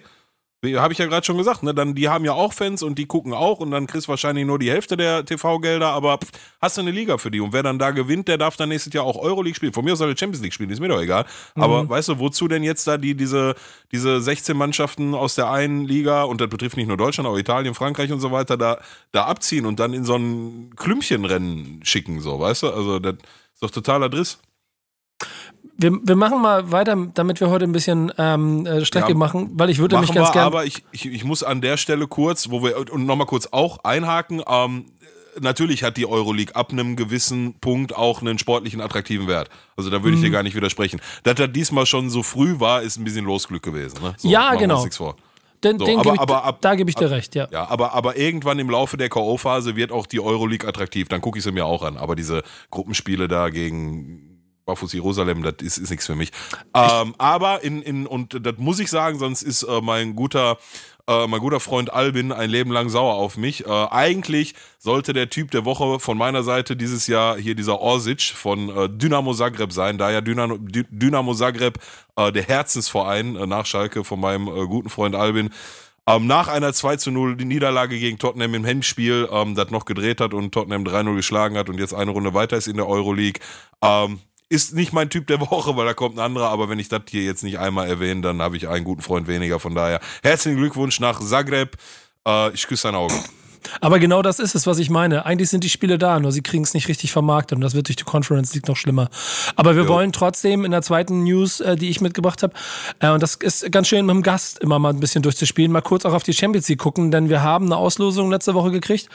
Habe 0.62 0.92
ich 0.92 1.00
ja 1.00 1.06
gerade 1.06 1.26
schon 1.26 1.38
gesagt, 1.38 1.64
ne? 1.64 1.74
Dann, 1.74 1.96
die 1.96 2.10
haben 2.10 2.26
ja 2.26 2.34
auch 2.34 2.52
Fans 2.52 2.84
und 2.84 3.00
die 3.00 3.06
gucken 3.06 3.34
auch 3.34 3.60
und 3.60 3.72
dann 3.72 3.88
kriegst 3.88 4.08
du 4.08 4.10
wahrscheinlich 4.10 4.46
nur 4.46 4.60
die 4.60 4.70
Hälfte 4.70 4.98
der 4.98 5.24
TV-Gelder, 5.24 5.88
aber 5.88 6.18
pff, 6.18 6.32
hast 6.62 6.76
du 6.76 6.82
eine 6.82 6.92
Liga 6.92 7.18
für 7.18 7.32
die 7.32 7.40
und 7.40 7.54
wer 7.54 7.64
dann 7.64 7.80
da 7.80 7.92
gewinnt, 7.92 8.28
der 8.28 8.38
darf 8.38 8.58
dann 8.58 8.68
nächstes 8.68 8.94
Jahr 8.94 9.06
auch 9.06 9.16
Euroleague 9.16 9.56
spielen. 9.56 9.72
Von 9.72 9.86
mir 9.86 9.94
aus 9.94 10.00
soll 10.00 10.10
er 10.10 10.18
Champions 10.18 10.44
League 10.44 10.54
spielen, 10.54 10.70
ist 10.70 10.82
mir 10.82 10.90
doch 10.90 11.00
egal. 11.00 11.26
Mhm. 11.56 11.64
Aber 11.64 11.90
weißt 11.90 12.10
du, 12.10 12.20
wozu 12.20 12.50
denn 12.50 12.64
jetzt 12.64 12.86
da 12.88 12.98
die, 12.98 13.16
diese, 13.16 13.56
diese 13.94 14.20
16 14.20 14.58
Mannschaften 14.58 15.16
aus 15.16 15.36
der 15.36 15.50
einen 15.50 15.86
Liga 15.86 16.24
und 16.24 16.42
das 16.42 16.50
betrifft 16.50 16.76
nicht 16.76 16.88
nur 16.88 16.98
Deutschland, 16.98 17.30
auch 17.30 17.38
Italien, 17.38 17.74
Frankreich 17.74 18.12
und 18.12 18.20
so 18.20 18.34
weiter, 18.34 18.58
da, 18.58 18.82
da 19.14 19.28
abziehen 19.28 19.66
und 19.66 19.80
dann 19.80 19.94
in 19.94 20.04
so 20.04 20.18
ein 20.18 20.74
Klümpchenrennen 20.76 21.80
schicken, 21.84 22.20
so, 22.20 22.38
weißt 22.38 22.64
du? 22.64 22.70
Also, 22.72 23.00
das 23.00 23.14
ist 23.14 23.64
doch 23.64 23.72
totaler 23.72 24.10
Driss. 24.10 24.40
Wir, 25.82 25.98
wir 26.04 26.18
machen 26.18 26.42
mal 26.42 26.74
weiter, 26.74 26.98
damit 27.14 27.40
wir 27.40 27.50
heute 27.50 27.64
ein 27.64 27.72
bisschen 27.72 28.12
ähm, 28.18 28.66
äh, 28.66 28.84
Strecke 28.84 29.14
ja, 29.14 29.16
machen, 29.16 29.52
weil 29.54 29.70
ich 29.70 29.80
würde 29.80 29.98
mich 29.98 30.12
ganz 30.12 30.34
gerne. 30.34 30.46
Aber 30.46 30.66
ich, 30.66 30.84
ich, 30.92 31.06
ich 31.06 31.24
muss 31.24 31.42
an 31.42 31.62
der 31.62 31.78
Stelle 31.78 32.06
kurz, 32.06 32.50
wo 32.50 32.62
wir 32.62 32.92
und 32.92 33.06
nochmal 33.06 33.28
kurz 33.28 33.48
auch 33.52 33.84
einhaken. 33.86 34.44
Ähm, 34.46 34.88
natürlich 35.40 35.84
hat 35.84 35.96
die 35.96 36.06
Euroleague 36.06 36.54
ab 36.54 36.74
einem 36.74 36.98
gewissen 36.98 37.54
Punkt 37.62 37.96
auch 37.96 38.22
einen 38.22 38.38
sportlichen 38.40 38.82
attraktiven 38.82 39.28
Wert. 39.28 39.50
Also 39.78 39.90
da 39.90 40.04
würde 40.04 40.16
ich 40.16 40.22
dir 40.22 40.28
mhm. 40.28 40.34
gar 40.34 40.44
nicht 40.44 40.56
widersprechen. 40.56 41.00
Dass 41.24 41.40
er 41.40 41.48
diesmal 41.48 41.86
schon 41.86 42.10
so 42.10 42.24
früh 42.24 42.60
war, 42.60 42.82
ist 42.82 42.98
ein 42.98 43.06
bisschen 43.06 43.24
Losglück 43.24 43.64
gewesen. 43.64 44.02
Ne? 44.02 44.16
So, 44.18 44.28
ja, 44.28 44.56
genau. 44.56 44.86
Den, 45.64 45.78
so, 45.78 45.86
den 45.86 46.00
aber, 46.00 46.14
ich, 46.14 46.20
aber 46.20 46.44
ab, 46.46 46.60
da 46.62 46.76
gebe 46.76 46.90
ich 46.90 46.96
dir 46.96 47.08
ab, 47.08 47.12
recht, 47.12 47.36
ja. 47.36 47.48
Ja, 47.52 47.70
aber, 47.70 47.94
aber 47.94 48.18
irgendwann 48.18 48.60
im 48.60 48.70
Laufe 48.70 48.96
der 48.96 49.10
K.O.-Phase 49.10 49.76
wird 49.76 49.92
auch 49.92 50.08
die 50.08 50.22
Euroleague 50.22 50.68
attraktiv. 50.68 51.10
Dann 51.10 51.20
gucke 51.20 51.38
ich 51.38 51.44
sie 51.44 51.52
mir 51.52 51.66
auch 51.66 51.84
an. 51.84 51.98
Aber 51.98 52.16
diese 52.16 52.44
Gruppenspiele 52.70 53.28
da 53.28 53.50
gegen 53.50 54.29
Barfuß 54.70 54.94
Jerusalem, 54.94 55.42
das 55.44 55.56
ist, 55.62 55.78
ist 55.80 55.90
nichts 55.90 56.06
für 56.06 56.16
mich. 56.16 56.32
Ähm, 56.76 57.16
aber 57.18 57.64
in, 57.64 57.82
in, 57.82 58.06
und 58.06 58.46
das 58.46 58.56
muss 58.58 58.80
ich 58.80 58.90
sagen, 58.90 59.18
sonst 59.18 59.42
ist 59.42 59.64
äh, 59.64 59.82
mein 59.82 60.16
guter 60.16 60.58
äh, 61.08 61.26
mein 61.26 61.40
guter 61.40 61.60
Freund 61.60 61.92
Albin 61.92 62.32
ein 62.32 62.52
Leben 62.52 62.72
lang 62.72 62.90
sauer 62.90 63.16
auf 63.16 63.36
mich. 63.36 63.66
Äh, 63.66 63.70
eigentlich 63.70 64.54
sollte 64.78 65.12
der 65.14 65.30
Typ 65.30 65.50
der 65.50 65.66
Woche 65.66 66.00
von 66.00 66.18
meiner 66.18 66.44
Seite 66.44 66.76
dieses 66.76 67.08
Jahr 67.08 67.38
hier 67.38 67.56
dieser 67.56 67.80
Orsic 67.80 68.22
von 68.22 68.70
äh, 68.70 68.90
Dynamo 68.90 69.34
Zagreb 69.34 69.74
sein, 69.74 69.98
da 69.98 70.12
ja 70.12 70.22
Dynamo, 70.22 70.58
Dynamo 70.60 71.34
Zagreb 71.34 71.80
äh, 72.16 72.32
der 72.32 72.44
Herzensverein 72.44 73.34
nach 73.34 73.66
Schalke 73.66 74.04
von 74.04 74.20
meinem 74.20 74.46
guten 74.68 74.90
Freund 74.90 75.16
Albin 75.16 75.50
ähm, 76.10 76.26
nach 76.26 76.48
einer 76.48 76.74
2 76.74 76.96
zu 76.96 77.12
0 77.12 77.36
Niederlage 77.36 78.00
gegen 78.00 78.18
Tottenham 78.18 78.56
im 78.56 78.66
Hinspiel, 78.66 79.30
ähm, 79.32 79.54
das 79.54 79.70
noch 79.70 79.86
gedreht 79.86 80.22
hat 80.22 80.34
und 80.34 80.52
Tottenham 80.52 80.84
3-0 80.84 81.16
geschlagen 81.16 81.58
hat 81.58 81.70
und 81.70 81.80
jetzt 81.80 81.94
eine 81.94 82.12
Runde 82.12 82.34
weiter 82.34 82.58
ist 82.58 82.68
in 82.68 82.78
der 82.78 82.88
Euroleague. 82.88 83.40
Ähm, 83.84 84.20
ist 84.50 84.74
nicht 84.74 84.94
mein 84.94 85.10
Typ 85.10 85.28
der 85.28 85.40
Woche, 85.40 85.78
weil 85.78 85.86
da 85.86 85.94
kommt 85.94 86.18
ein 86.18 86.26
anderer, 86.26 86.50
aber 86.50 86.70
wenn 86.70 86.80
ich 86.80 86.90
das 86.90 87.04
hier 87.10 87.24
jetzt 87.24 87.44
nicht 87.44 87.60
einmal 87.60 87.88
erwähne, 87.88 88.22
dann 88.22 88.42
habe 88.42 88.58
ich 88.58 88.68
einen 88.68 88.84
guten 88.84 89.02
Freund 89.02 89.28
weniger. 89.28 89.60
Von 89.60 89.76
daher 89.76 90.00
herzlichen 90.24 90.58
Glückwunsch 90.58 91.00
nach 91.00 91.20
Zagreb. 91.20 91.78
Äh, 92.28 92.52
ich 92.54 92.68
küsse 92.68 92.88
dein 92.88 92.96
Auge. 92.96 93.14
Aber 93.82 94.00
genau 94.00 94.22
das 94.22 94.40
ist 94.40 94.56
es, 94.56 94.68
was 94.68 94.80
ich 94.80 94.90
meine. 94.90 95.26
Eigentlich 95.26 95.50
sind 95.50 95.64
die 95.64 95.70
Spiele 95.70 95.98
da, 95.98 96.20
nur 96.20 96.32
sie 96.32 96.42
kriegen 96.42 96.64
es 96.64 96.74
nicht 96.74 96.88
richtig 96.88 97.12
vermarktet 97.12 97.56
und 97.56 97.62
das 97.62 97.74
wird 97.76 97.88
durch 97.88 97.96
die 97.96 98.04
Conference 98.04 98.54
League 98.54 98.68
noch 98.68 98.76
schlimmer. 98.76 99.10
Aber 99.56 99.76
wir 99.76 99.84
jo. 99.84 99.90
wollen 99.90 100.12
trotzdem 100.12 100.66
in 100.66 100.72
der 100.72 100.82
zweiten 100.82 101.24
News, 101.24 101.60
äh, 101.60 101.76
die 101.76 101.90
ich 101.90 102.02
mitgebracht 102.02 102.44
habe, 102.44 102.54
äh, 103.00 103.10
und 103.10 103.22
das 103.24 103.36
ist 103.36 103.72
ganz 103.72 103.88
schön 103.88 104.06
mit 104.06 104.16
dem 104.16 104.24
Gast 104.24 104.60
immer 104.60 104.80
mal 104.80 104.90
ein 104.90 105.00
bisschen 105.00 105.22
durchzuspielen, 105.22 105.72
mal 105.72 105.82
kurz 105.82 106.06
auch 106.06 106.14
auf 106.14 106.24
die 106.24 106.34
Champions 106.34 106.68
League 106.70 106.80
gucken, 106.80 107.12
denn 107.12 107.30
wir 107.30 107.44
haben 107.44 107.66
eine 107.66 107.78
Auslosung 107.78 108.32
letzte 108.32 108.54
Woche 108.54 108.72
gekriegt, 108.72 109.10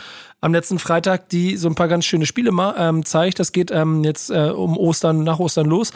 am 0.45 0.53
letzten 0.53 0.79
Freitag, 0.79 1.31
die 1.31 1.57
so 1.57 1.69
ein 1.69 1.75
paar 1.75 1.89
ganz 1.89 2.05
schöne 2.05 2.27
Spiele 2.27 2.53
mal, 2.53 2.75
ähm, 2.77 3.05
zeigt. 3.05 3.41
Das 3.41 3.53
geht 3.53 3.71
ähm, 3.71 4.05
jetzt 4.05 4.31
äh, 4.31 4.51
um 4.51 4.77
Ostern, 4.77 5.25
nach 5.25 5.39
Ostern 5.39 5.67
los. 5.67 5.91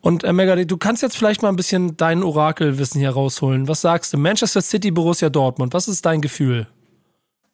Und 0.00 0.24
äh, 0.24 0.32
Megadi, 0.32 0.66
du 0.66 0.76
kannst 0.76 1.00
jetzt 1.02 1.16
vielleicht 1.16 1.42
mal 1.42 1.48
ein 1.48 1.56
bisschen 1.56 1.96
dein 1.96 2.24
Orakelwissen 2.24 3.00
hier 3.00 3.10
rausholen. 3.10 3.68
Was 3.68 3.82
sagst 3.82 4.12
du? 4.12 4.18
Manchester 4.18 4.62
City, 4.62 4.90
Borussia 4.90 5.30
Dortmund. 5.30 5.74
Was 5.74 5.86
ist 5.86 6.04
dein 6.04 6.20
Gefühl? 6.20 6.66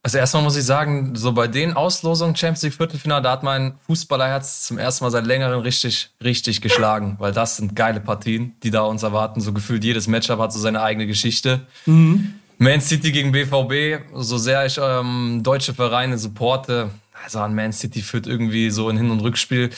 Also 0.02 0.16
erstmal 0.16 0.42
muss 0.42 0.56
ich 0.56 0.64
sagen, 0.64 1.14
so 1.14 1.32
bei 1.32 1.46
den 1.46 1.74
Auslosungen 1.74 2.34
Champions 2.34 2.62
League 2.62 2.74
Viertelfinale, 2.74 3.22
da 3.22 3.32
hat 3.32 3.42
mein 3.42 3.74
Fußballerherz 3.86 4.62
zum 4.66 4.78
ersten 4.78 5.04
Mal 5.04 5.10
seit 5.10 5.26
längerem 5.26 5.60
richtig, 5.60 6.10
richtig 6.24 6.62
geschlagen, 6.62 7.16
weil 7.18 7.32
das 7.32 7.58
sind 7.58 7.76
geile 7.76 8.00
Partien, 8.00 8.54
die 8.62 8.70
da 8.70 8.80
uns 8.82 9.02
erwarten. 9.02 9.42
So 9.42 9.52
gefühlt 9.52 9.84
jedes 9.84 10.06
Matchup 10.06 10.38
hat 10.38 10.54
so 10.54 10.58
seine 10.58 10.82
eigene 10.82 11.06
Geschichte. 11.06 11.66
Mhm. 11.84 12.34
Man 12.56 12.80
City 12.80 13.12
gegen 13.12 13.32
BVB, 13.32 14.04
so 14.14 14.38
sehr 14.38 14.64
ich 14.64 14.78
ähm, 14.82 15.40
deutsche 15.42 15.74
Vereine 15.74 16.16
supporte, 16.16 16.90
also 17.22 17.40
an 17.40 17.54
Man 17.54 17.72
City 17.72 18.00
führt 18.00 18.26
irgendwie 18.26 18.70
so 18.70 18.88
ein 18.88 18.96
Hin- 18.96 19.10
und 19.10 19.20
Rückspiel 19.20 19.70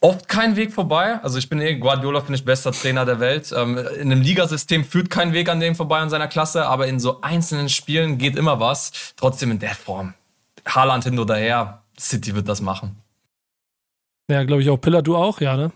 oft 0.00 0.28
kein 0.28 0.56
Weg 0.56 0.72
vorbei. 0.72 1.20
Also 1.22 1.38
ich 1.38 1.48
bin 1.48 1.60
eh, 1.60 1.76
Guardiola 1.76 2.20
finde 2.20 2.36
ich 2.36 2.44
bester 2.44 2.72
Trainer 2.72 3.04
der 3.04 3.20
Welt. 3.20 3.52
Ähm, 3.56 3.78
in 3.78 4.12
einem 4.12 4.22
Ligasystem 4.22 4.84
führt 4.84 5.10
kein 5.10 5.32
Weg 5.32 5.48
an 5.48 5.60
dem 5.60 5.74
vorbei 5.74 5.98
an 5.98 6.10
seiner 6.10 6.28
Klasse, 6.28 6.66
aber 6.66 6.86
in 6.86 7.00
so 7.00 7.20
einzelnen 7.20 7.68
Spielen 7.68 8.18
geht 8.18 8.36
immer 8.36 8.60
was. 8.60 9.14
Trotzdem 9.16 9.50
in 9.50 9.58
der 9.58 9.74
Form. 9.74 10.14
Haaland 10.66 11.04
hin 11.04 11.18
oder 11.18 11.36
her, 11.36 11.82
City 11.98 12.34
wird 12.34 12.48
das 12.48 12.60
machen. 12.60 13.02
Ja, 14.30 14.44
glaube 14.44 14.62
ich 14.62 14.70
auch. 14.70 14.76
Piller, 14.76 15.02
du 15.02 15.16
auch, 15.16 15.40
ja, 15.40 15.56
ne? 15.56 15.72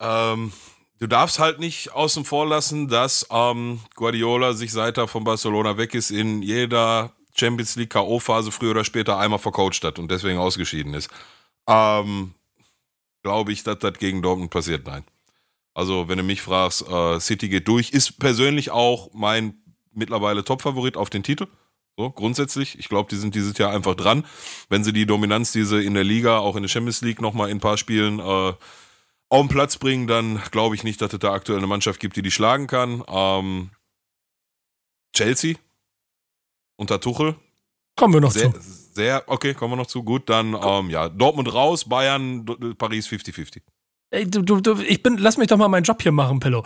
Ähm, 0.00 0.52
du 0.98 1.06
darfst 1.06 1.38
halt 1.38 1.60
nicht 1.60 1.92
außen 1.92 2.24
vor 2.24 2.46
lassen, 2.46 2.88
dass 2.88 3.26
ähm, 3.30 3.80
Guardiola 3.94 4.54
sich 4.54 4.72
seit 4.72 4.98
er 4.98 5.06
von 5.06 5.24
Barcelona 5.24 5.78
weg 5.78 5.94
ist, 5.94 6.10
in 6.10 6.42
jeder 6.42 7.12
Champions 7.36 7.76
League 7.76 7.90
K.O.-Phase 7.90 8.50
früher 8.50 8.72
oder 8.72 8.84
später 8.84 9.18
einmal 9.18 9.38
vercoacht 9.38 9.84
hat 9.84 9.98
und 9.98 10.10
deswegen 10.10 10.38
ausgeschieden 10.38 10.94
ist. 10.94 11.10
Ähm, 11.68 12.34
glaube 13.24 13.52
ich, 13.52 13.64
dass 13.64 13.80
das 13.80 13.98
gegen 13.98 14.22
Dortmund 14.22 14.50
passiert. 14.50 14.86
Nein. 14.86 15.04
Also, 15.74 16.08
wenn 16.08 16.18
du 16.18 16.24
mich 16.24 16.40
fragst, 16.40 16.86
äh, 16.88 17.18
City 17.18 17.48
geht 17.48 17.66
durch, 17.66 17.90
ist 17.90 18.20
persönlich 18.20 18.70
auch 18.70 19.10
mein 19.12 19.54
mittlerweile 19.92 20.44
Top-Favorit 20.44 20.96
auf 20.96 21.10
den 21.10 21.24
Titel. 21.24 21.48
So, 21.96 22.10
grundsätzlich. 22.10 22.78
Ich 22.78 22.88
glaube, 22.88 23.08
die 23.10 23.16
sind 23.16 23.34
dieses 23.34 23.56
Jahr 23.58 23.72
einfach 23.72 23.94
dran. 23.94 24.24
Wenn 24.68 24.84
sie 24.84 24.92
die 24.92 25.06
Dominanz, 25.06 25.52
die 25.52 25.64
sie 25.64 25.84
in 25.84 25.94
der 25.94 26.04
Liga, 26.04 26.38
auch 26.38 26.56
in 26.56 26.62
der 26.62 26.68
Champions 26.68 27.00
League 27.02 27.20
nochmal 27.20 27.50
in 27.50 27.56
ein 27.56 27.60
paar 27.60 27.78
Spielen 27.78 28.18
äh, 28.18 28.22
auf 28.22 28.58
den 29.40 29.48
Platz 29.48 29.78
bringen, 29.78 30.06
dann 30.06 30.40
glaube 30.50 30.74
ich 30.74 30.84
nicht, 30.84 31.00
dass 31.00 31.12
es 31.12 31.18
da 31.18 31.32
aktuell 31.32 31.58
eine 31.58 31.66
Mannschaft 31.66 32.00
gibt, 32.00 32.16
die 32.16 32.22
die 32.22 32.30
schlagen 32.30 32.66
kann. 32.66 33.02
Ähm, 33.08 33.70
Chelsea 35.14 35.56
unter 36.76 37.00
Tuchel. 37.00 37.36
Kommen 37.96 38.14
wir 38.14 38.20
noch 38.20 38.32
sehr, 38.32 38.52
zu. 38.52 38.83
Sehr, 38.94 39.24
okay, 39.26 39.54
kommen 39.54 39.72
wir 39.72 39.76
noch 39.76 39.86
zu. 39.86 40.02
Gut, 40.02 40.28
dann, 40.28 40.56
ähm, 40.60 40.90
ja, 40.90 41.08
Dortmund 41.08 41.52
raus, 41.52 41.88
Bayern, 41.88 42.44
Paris 42.78 43.08
50-50. 43.08 43.62
Ey, 44.10 44.30
du, 44.30 44.42
du, 44.42 44.60
du, 44.60 44.80
ich 44.80 45.02
bin, 45.02 45.18
lass 45.18 45.36
mich 45.36 45.48
doch 45.48 45.56
mal 45.56 45.68
meinen 45.68 45.82
Job 45.82 46.00
hier 46.00 46.12
machen, 46.12 46.38
Pillow. 46.38 46.64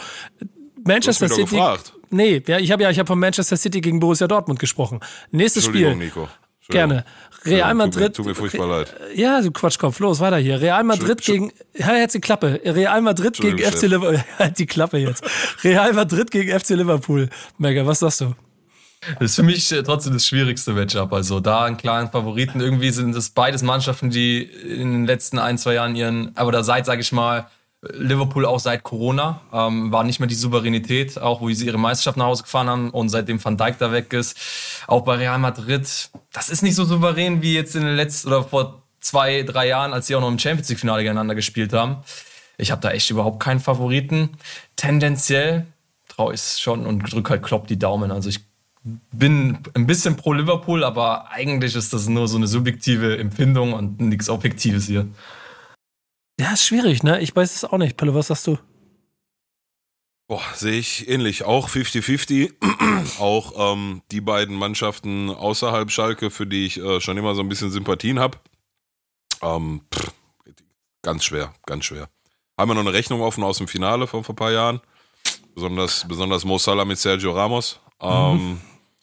Manchester 0.85 1.27
du 1.27 1.33
hast 1.33 1.39
mich 1.39 1.49
City. 1.49 1.57
Gefragt. 1.57 1.93
Nee, 2.11 2.43
ja, 2.47 2.59
ich 2.59 2.71
habe 2.71 2.83
ja, 2.83 2.91
ich 2.91 2.99
habe 2.99 3.07
von 3.07 3.19
Manchester 3.19 3.57
City 3.57 3.81
gegen 3.81 4.01
Borussia 4.01 4.27
Dortmund 4.27 4.59
gesprochen. 4.59 5.01
Nächstes 5.31 5.65
Spiel. 5.65 5.95
Nico. 5.97 6.29
Gerne. 6.69 7.05
Real 7.45 7.75
Madrid. 7.75 8.15
Tut 8.15 8.27
mir, 8.27 8.35
tut 8.35 8.43
mir 8.43 8.51
furchtbar 8.51 8.67
leid. 8.67 8.95
Ja, 9.15 9.41
du 9.41 9.51
Quatschkopf. 9.51 9.99
Los, 10.01 10.21
weiter 10.21 10.37
hier. 10.37 10.61
Real 10.61 10.85
Madrid 10.85 11.23
gegen. 11.23 11.51
Ja, 11.75 11.97
jetzt 11.97 12.15
die 12.15 12.21
Klappe. 12.21 12.61
Real 12.63 13.01
Madrid 13.01 13.39
gegen 13.39 13.59
FC 13.59 13.83
Liverpool. 13.83 14.23
Halt 14.39 14.59
die 14.59 14.67
Klappe 14.67 14.99
jetzt. 14.99 15.25
Real 15.65 15.95
Madrid 15.95 16.31
gegen 16.31 16.59
FC 16.59 16.71
Liverpool. 16.71 17.31
Mega, 17.57 17.87
was 17.87 18.01
sagst 18.01 18.21
du? 18.21 18.35
Das 19.19 19.31
ist 19.31 19.37
für 19.37 19.43
mich 19.43 19.71
äh, 19.73 19.83
trotzdem 19.83 20.13
das 20.13 20.27
schwierigste 20.27 20.73
Matchup. 20.73 21.13
Also 21.13 21.41
da 21.41 21.65
einen 21.65 21.77
klaren 21.77 22.11
Favoriten. 22.11 22.61
Irgendwie 22.61 22.91
sind 22.91 23.15
es 23.15 23.31
beides 23.31 23.63
Mannschaften, 23.63 24.11
die 24.11 24.43
in 24.43 24.93
den 24.93 25.07
letzten 25.07 25.39
ein, 25.39 25.59
zwei 25.59 25.75
Jahren 25.75 25.97
ihren, 25.97 26.37
aber 26.37 26.53
da 26.53 26.63
seit, 26.63 26.87
sage 26.87 27.01
ich 27.01 27.13
mal, 27.13 27.49
Liverpool 27.81 28.45
auch 28.45 28.59
seit 28.59 28.83
Corona 28.83 29.41
ähm, 29.53 29.93
war 29.93 30.03
nicht 30.03 30.19
mehr 30.19 30.29
die 30.29 30.35
Souveränität, 30.35 31.19
auch 31.21 31.41
wo 31.41 31.49
sie 31.51 31.67
ihre 31.67 31.79
Meisterschaft 31.79 32.17
nach 32.17 32.27
Hause 32.27 32.43
gefahren 32.43 32.69
haben 32.69 32.91
und 32.91 33.09
seitdem 33.09 33.43
Van 33.43 33.57
Dijk 33.57 33.79
da 33.79 33.93
weg 33.93 34.13
ist. 34.13 34.37
Auch 34.89 35.03
bei 35.03 35.15
Real 35.15 35.39
Madrid, 35.39 36.11
das 36.33 36.49
ist 36.49 36.63
nicht 36.63 36.75
so 36.75 36.85
souverän 36.85 37.41
wie 37.41 37.55
jetzt 37.55 37.77
in 37.77 37.85
den 37.85 37.95
letzten 37.95 38.29
oder 38.29 38.43
vor 38.43 38.83
zwei, 39.01 39.45
drei 39.45 39.69
Jahren, 39.69 39.93
als 39.93 40.09
sie 40.09 40.17
auch 40.17 40.21
noch 40.21 40.29
im 40.29 40.41
Champions 40.41 40.69
League 40.69 40.81
Finale 40.81 41.03
gegeneinander 41.03 41.37
gespielt 41.37 41.73
haben. 41.73 41.99
Ich 42.57 42.73
habe 42.73 42.81
da 42.81 42.91
echt 42.91 43.11
überhaupt 43.11 43.39
keinen 43.39 43.61
Favoriten. 43.61 44.31
Tendenziell 44.75 45.67
traue 46.09 46.35
ich 46.35 46.41
es 46.41 46.61
schon 46.61 46.85
und 46.85 47.13
drücke 47.13 47.31
halt 47.31 47.45
Klopp 47.45 47.69
die 47.69 47.79
Daumen. 47.79 48.11
Also 48.11 48.29
ich 48.29 48.41
bin 49.13 49.59
ein 49.75 49.87
bisschen 49.87 50.17
pro 50.17 50.33
Liverpool, 50.33 50.85
aber 50.85 51.31
eigentlich 51.31 51.75
ist 51.75 51.93
das 51.93 52.09
nur 52.09 52.29
so 52.29 52.37
eine 52.37 52.47
subjektive 52.47 53.19
Empfindung 53.19 53.73
und 53.73 54.01
nichts 54.01 54.29
Objektives 54.29 54.87
hier. 54.87 55.07
Ja, 56.41 56.53
ist 56.53 56.65
schwierig, 56.65 57.03
ne? 57.03 57.21
Ich 57.21 57.35
weiß 57.35 57.55
es 57.55 57.65
auch 57.65 57.79
nicht. 57.79 57.97
Pelle, 57.97 58.15
was 58.15 58.29
sagst 58.29 58.47
du? 58.47 58.59
Boah, 60.29 60.43
sehe 60.55 60.79
ich 60.79 61.09
ähnlich. 61.09 61.45
Auch 61.45 61.69
50-50. 61.69 62.53
auch 63.19 63.73
ähm, 63.73 64.03
die 64.13 64.21
beiden 64.21 64.55
Mannschaften 64.55 65.31
außerhalb 65.31 65.91
Schalke, 65.91 66.31
für 66.31 66.47
die 66.47 66.67
ich 66.67 66.79
äh, 66.79 67.01
schon 67.01 67.17
immer 67.17 67.35
so 67.35 67.41
ein 67.41 67.49
bisschen 67.49 67.71
Sympathien 67.71 68.19
habe. 68.19 68.39
Ähm, 69.43 69.83
ganz 71.03 71.25
schwer, 71.25 71.55
ganz 71.67 71.87
schwer. 71.87 72.09
Haben 72.59 72.71
wir 72.71 72.75
noch 72.75 72.83
eine 72.83 72.93
Rechnung 72.93 73.23
offen 73.23 73.43
aus 73.43 73.59
dem 73.59 73.69
Finale 73.69 74.07
von 74.07 74.23
vor 74.23 74.35
ein 74.35 74.37
paar 74.37 74.53
Jahren. 74.53 74.81
Besonders, 75.55 76.07
besonders 76.07 76.45
Mo 76.45 76.59
Salah 76.59 76.85
mit 76.85 76.99
Sergio 76.99 77.33
Ramos. 77.33 77.81
Ähm, 78.01 78.33
mhm. 78.33 78.61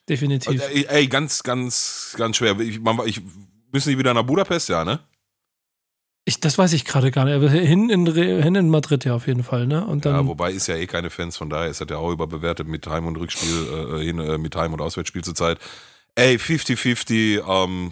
Definitiv. 0.08 0.62
Ey, 0.62 0.86
ey, 0.88 1.08
ganz, 1.08 1.44
ganz, 1.44 2.14
ganz 2.18 2.38
schwer. 2.38 2.60
Ich, 2.60 2.80
man, 2.80 3.00
ich, 3.06 3.22
müssen 3.72 3.90
die 3.90 3.98
wieder 3.98 4.14
nach 4.14 4.24
Budapest, 4.24 4.70
ja, 4.70 4.86
ne? 4.86 5.00
Ich, 6.28 6.40
das 6.40 6.58
weiß 6.58 6.74
ich 6.74 6.86
gerade 6.86 7.12
gar 7.12 7.26
nicht, 7.26 7.36
aber 7.36 7.50
hin 7.50 7.90
in, 7.90 8.12
hin 8.12 8.56
in 8.56 8.70
Madrid 8.70 9.06
ja 9.06 9.14
auf 9.14 9.28
jeden 9.28 9.44
Fall, 9.44 9.68
ne? 9.68 9.86
Und 9.86 10.06
dann, 10.06 10.16
ja, 10.16 10.26
wobei 10.26 10.52
ist 10.52 10.68
ja 10.68 10.76
eh 10.76 10.88
keine 10.88 11.12
Fans, 11.12 11.38
von 11.38 11.50
daher 11.50 11.70
ist 11.70 11.82
das 11.82 11.88
ja 11.90 11.98
auch 11.98 12.12
überbewertet 12.12 12.68
mit 12.68 12.88
Heim- 12.88 13.06
und 13.06 13.18
Rückspiel, 13.18 14.00
äh, 14.00 14.04
hin, 14.04 14.20
äh, 14.20 14.38
mit 14.40 14.56
Heim- 14.56 14.74
und 14.74 14.82
Auswärtsspiel 14.82 15.24
zur 15.24 15.36
Zeit. 15.36 15.60
Ey, 16.16 16.38
50-50, 16.38 17.44
ähm, 17.48 17.92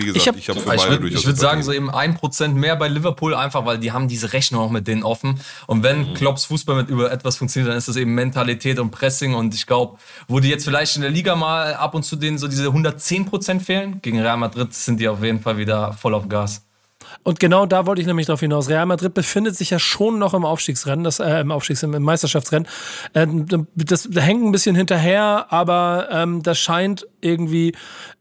wie 0.00 0.06
gesagt, 0.06 0.36
ich 0.36 0.48
habe 0.48 0.60
hab 0.60 0.78
für 0.78 0.86
beide 0.88 1.08
Ich 1.08 1.26
würde 1.26 1.38
sagen, 1.38 1.62
so 1.62 1.72
eben 1.72 1.90
ein 1.90 2.14
Prozent 2.14 2.56
mehr 2.56 2.76
bei 2.76 2.88
Liverpool, 2.88 3.34
einfach 3.34 3.64
weil 3.66 3.78
die 3.78 3.92
haben 3.92 4.08
diese 4.08 4.32
Rechnung 4.32 4.60
auch 4.60 4.70
mit 4.70 4.88
denen 4.88 5.02
offen. 5.02 5.40
Und 5.66 5.82
wenn 5.82 6.10
mhm. 6.10 6.14
Klopps 6.14 6.46
Fußball 6.46 6.76
mit 6.76 6.88
über 6.88 7.10
etwas 7.10 7.36
funktioniert, 7.36 7.70
dann 7.70 7.78
ist 7.78 7.88
das 7.88 7.96
eben 7.96 8.14
Mentalität 8.14 8.78
und 8.78 8.90
Pressing. 8.90 9.34
Und 9.34 9.54
ich 9.54 9.66
glaube, 9.66 9.98
wo 10.28 10.40
die 10.40 10.48
jetzt 10.48 10.64
vielleicht 10.64 10.96
in 10.96 11.02
der 11.02 11.10
Liga 11.10 11.36
mal 11.36 11.74
ab 11.74 11.94
und 11.94 12.04
zu 12.04 12.16
denen 12.16 12.38
so 12.38 12.48
diese 12.48 12.66
110 12.66 13.26
Prozent 13.26 13.62
fehlen, 13.62 14.00
gegen 14.02 14.20
Real 14.20 14.36
Madrid 14.36 14.74
sind 14.74 15.00
die 15.00 15.08
auf 15.08 15.22
jeden 15.22 15.40
Fall 15.40 15.58
wieder 15.58 15.92
voll 15.92 16.14
auf 16.14 16.28
Gas. 16.28 16.69
Und 17.22 17.40
genau 17.40 17.66
da 17.66 17.86
wollte 17.86 18.00
ich 18.00 18.06
nämlich 18.06 18.26
darauf 18.26 18.40
hinaus. 18.40 18.68
Real 18.68 18.86
Madrid 18.86 19.14
befindet 19.14 19.56
sich 19.56 19.70
ja 19.70 19.78
schon 19.78 20.18
noch 20.18 20.34
im 20.34 20.44
Aufstiegsrennen, 20.44 21.04
das, 21.04 21.20
äh, 21.20 21.40
im 21.40 21.50
Aufstiegs-, 21.50 21.82
im 21.82 22.02
Meisterschaftsrennen. 22.02 22.68
Äh, 23.12 23.26
das, 23.74 24.08
hängt 24.14 24.44
ein 24.44 24.52
bisschen 24.52 24.76
hinterher, 24.76 25.46
aber 25.50 26.08
ähm, 26.10 26.42
das 26.42 26.58
scheint 26.58 27.06
irgendwie, 27.20 27.74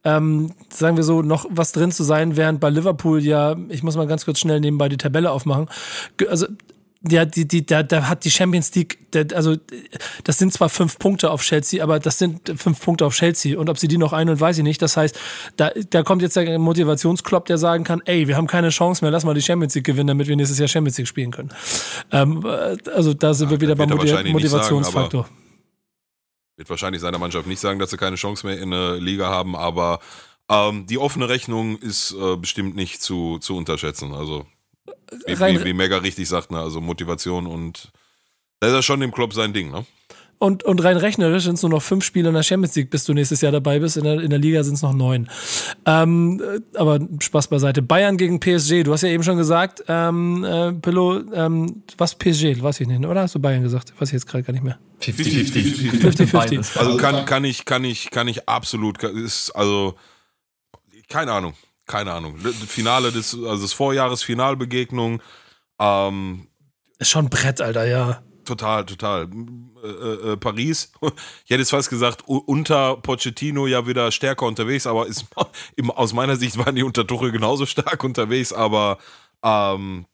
ähm, 0.04 0.54
sagen 0.70 0.98
wir 0.98 1.04
so, 1.04 1.22
noch 1.22 1.46
was 1.50 1.72
drin 1.72 1.92
zu 1.92 2.04
sein, 2.04 2.38
während 2.38 2.60
bei 2.60 2.70
Liverpool 2.70 3.24
ja, 3.24 3.56
ich 3.70 3.84
muss 3.84 3.96
mal 3.96 4.08
ganz 4.08 4.26
kurz 4.26 4.40
schnell 4.40 4.60
nebenbei 4.60 4.90
die 4.90 4.98
Tabelle 4.98 5.32
aufmachen. 5.32 5.70
Also 6.30 6.48
ja, 7.08 7.24
die, 7.24 7.48
die, 7.48 7.66
da, 7.66 7.82
da 7.82 8.10
hat 8.10 8.26
die 8.26 8.32
Champions 8.32 8.76
League, 8.76 8.98
also 9.34 9.56
das 10.26 10.38
sind 10.38 10.52
zwar 10.52 10.68
fünf 10.68 11.00
Punkte 11.00 11.32
auf 11.32 11.42
Chelsea, 11.42 11.82
aber 11.82 12.00
das 12.00 12.18
sind 12.18 12.54
fünf 12.58 12.82
Punkte 12.82 13.06
auf 13.06 13.16
Chelsea. 13.16 13.58
Und 13.58 13.70
ob 13.70 13.78
sie 13.78 13.88
die 13.88 13.98
noch 13.98 14.12
einholen, 14.12 14.40
weiß 14.40 14.58
ich 14.58 14.64
nicht. 14.64 14.82
Das 14.82 14.98
heißt, 14.98 15.18
da, 15.56 15.72
da 15.90 16.04
kommt 16.04 16.22
jetzt 16.22 16.36
der 16.36 16.60
Motivationsklopp, 16.60 17.46
der 17.46 17.58
sagen 17.58 17.86
kann, 17.86 18.02
ey, 18.04 18.28
wir 18.28 18.36
haben 18.36 18.48
keine 18.48 18.70
Chance 18.70 19.04
mehr, 19.04 19.12
lass 19.12 19.24
mal 19.24 19.34
die 19.34 19.42
Champions 19.42 19.76
League 19.76 19.86
gewinnen, 19.86 20.08
damit 20.08 20.28
wir 20.28 20.36
nächstes 20.36 20.60
Jahr 20.60 20.68
Champions 20.68 20.98
League 20.98 21.08
spielen 21.08 21.32
können. 21.32 21.54
Ähm, 22.12 22.46
also 22.94 23.14
da 23.14 23.34
sind 23.34 23.48
ja, 23.48 23.52
wir 23.52 23.62
wieder 23.62 23.76
beim 23.76 23.90
Motiv 23.90 24.22
Motivationsfaktor. 24.26 25.24
Sagen, 25.24 25.36
wird 26.58 26.70
wahrscheinlich 26.70 27.02
seiner 27.02 27.18
Mannschaft 27.18 27.48
nicht 27.48 27.62
sagen, 27.62 27.80
dass 27.80 27.92
sie 27.92 27.98
keine 27.98 28.18
Chance 28.18 28.46
mehr 28.46 28.60
in 28.60 28.72
der 28.72 28.98
Liga 28.98 29.30
haben, 29.30 29.56
aber 29.56 30.02
ähm, 30.50 30.86
die 30.86 30.98
offene 30.98 31.30
Rechnung 31.30 31.78
ist 31.78 32.12
äh, 32.12 32.36
bestimmt 32.36 32.76
nicht 32.76 33.02
zu, 33.02 33.38
zu 33.40 33.56
unterschätzen. 33.56 34.14
Also 34.14 34.46
wie, 35.26 35.40
wie, 35.40 35.66
wie 35.66 35.74
Mega 35.74 35.98
richtig 35.98 36.28
sagt, 36.28 36.52
ne? 36.52 36.60
also 36.60 36.82
Motivation 36.82 37.48
und 37.48 37.92
da 38.60 38.68
ist 38.68 38.74
ja 38.74 38.82
schon 38.82 39.00
dem 39.00 39.12
Club 39.12 39.34
sein 39.34 39.54
Ding, 39.54 39.72
ne? 39.72 39.86
Und, 40.42 40.64
und 40.64 40.82
rein 40.86 40.96
rechnerisch 40.96 41.44
sind 41.44 41.56
es 41.56 41.64
nur 41.64 41.72
noch 41.72 41.82
fünf 41.82 42.06
Spiele 42.06 42.30
in 42.30 42.34
der 42.34 42.44
Champions 42.44 42.74
League, 42.76 42.90
bis 42.90 43.04
du 43.04 43.14
nächstes 43.14 43.42
Jahr 43.42 43.52
dabei 43.52 43.80
bist. 43.80 43.98
In 43.98 44.06
der, 44.06 44.22
in 44.22 44.30
der 44.30 44.40
Liga 44.40 44.64
sind 44.64 44.76
es 44.76 44.82
noch 44.82 44.94
neun. 44.94 45.30
Ähm, 45.86 46.42
aber 46.76 47.00
Spaß 47.20 47.50
beiseite. 47.50 47.82
Bayern 47.82 48.16
gegen 48.16 48.40
PSG. 48.40 48.84
Du 48.84 48.94
hast 48.94 49.02
ja 49.02 49.10
eben 49.10 49.24
schon 49.24 49.36
gesagt, 49.36 49.84
ähm, 49.90 50.46
äh, 50.46 50.72
Pillow, 50.72 51.22
ähm, 51.34 51.84
was 51.98 52.16
PSG, 52.16 52.62
weiß 52.62 52.80
ich 52.80 52.88
nicht, 52.88 53.06
oder? 53.06 53.24
Hast 53.24 53.36
du 53.36 53.40
Bayern 53.40 53.64
gesagt? 53.64 53.92
Weiß 54.00 54.08
ich 54.10 54.14
jetzt 54.14 54.28
gerade 54.28 54.46
gar 54.46 54.54
nicht 54.54 54.64
mehr. 54.64 54.80
50-50. 55.02 56.78
Also 56.80 56.96
kann, 56.96 57.26
kann 57.26 57.44
ich, 57.44 57.66
kann 57.66 57.84
ich, 57.84 58.10
kann 58.10 58.30
ich 58.30 58.48
absolut, 58.48 59.04
ist, 59.04 59.52
also, 59.52 59.96
keine 61.10 61.34
Ahnung 61.34 61.54
keine 61.90 62.14
Ahnung, 62.14 62.38
Finale 62.38 63.12
des, 63.12 63.34
also 63.34 63.64
des 63.64 63.74
Vorjahresfinalbegegnung. 63.74 65.22
Ähm, 65.80 66.48
ist 67.00 67.10
schon 67.10 67.26
ein 67.26 67.30
Brett, 67.30 67.62
Alter, 67.62 67.88
ja. 67.88 68.22
Total, 68.46 68.86
total. 68.86 69.28
Äh, 69.84 69.88
äh, 69.88 70.38
Paris, 70.38 70.92
ich 71.02 71.50
hätte 71.50 71.62
jetzt 71.62 71.72
fast 71.72 71.90
gesagt, 71.90 72.24
unter 72.28 72.98
Pochettino 72.98 73.66
ja 73.66 73.88
wieder 73.88 74.12
stärker 74.12 74.46
unterwegs, 74.46 74.86
aber 74.86 75.08
ist, 75.08 75.26
aus 75.96 76.14
meiner 76.14 76.36
Sicht 76.36 76.60
waren 76.60 76.76
die 76.76 76.84
unter 76.84 77.08
Tuchel 77.08 77.32
genauso 77.32 77.66
stark 77.66 78.04
unterwegs, 78.04 78.54
aber 78.54 79.00
ähm, 79.44 80.06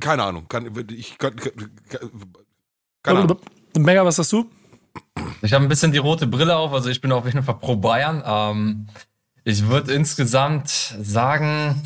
keine 0.00 0.22
Ahnung. 0.22 0.48
Kann, 0.48 0.70
ich, 0.90 1.16
kann, 1.16 1.34
keine 3.02 3.20
Ahnung. 3.20 3.40
Mega, 3.78 4.04
was 4.04 4.18
hast 4.18 4.32
du? 4.32 4.50
Ich 5.40 5.54
habe 5.54 5.64
ein 5.64 5.68
bisschen 5.68 5.92
die 5.92 5.98
rote 5.98 6.26
Brille 6.26 6.56
auf, 6.56 6.74
also 6.74 6.90
ich 6.90 7.00
bin 7.00 7.10
auf 7.10 7.24
jeden 7.24 7.42
Fall 7.42 7.58
pro 7.58 7.76
Bayern. 7.76 8.22
Ähm, 8.26 8.86
ich 9.46 9.68
würde 9.68 9.94
insgesamt 9.94 10.68
sagen, 10.68 11.80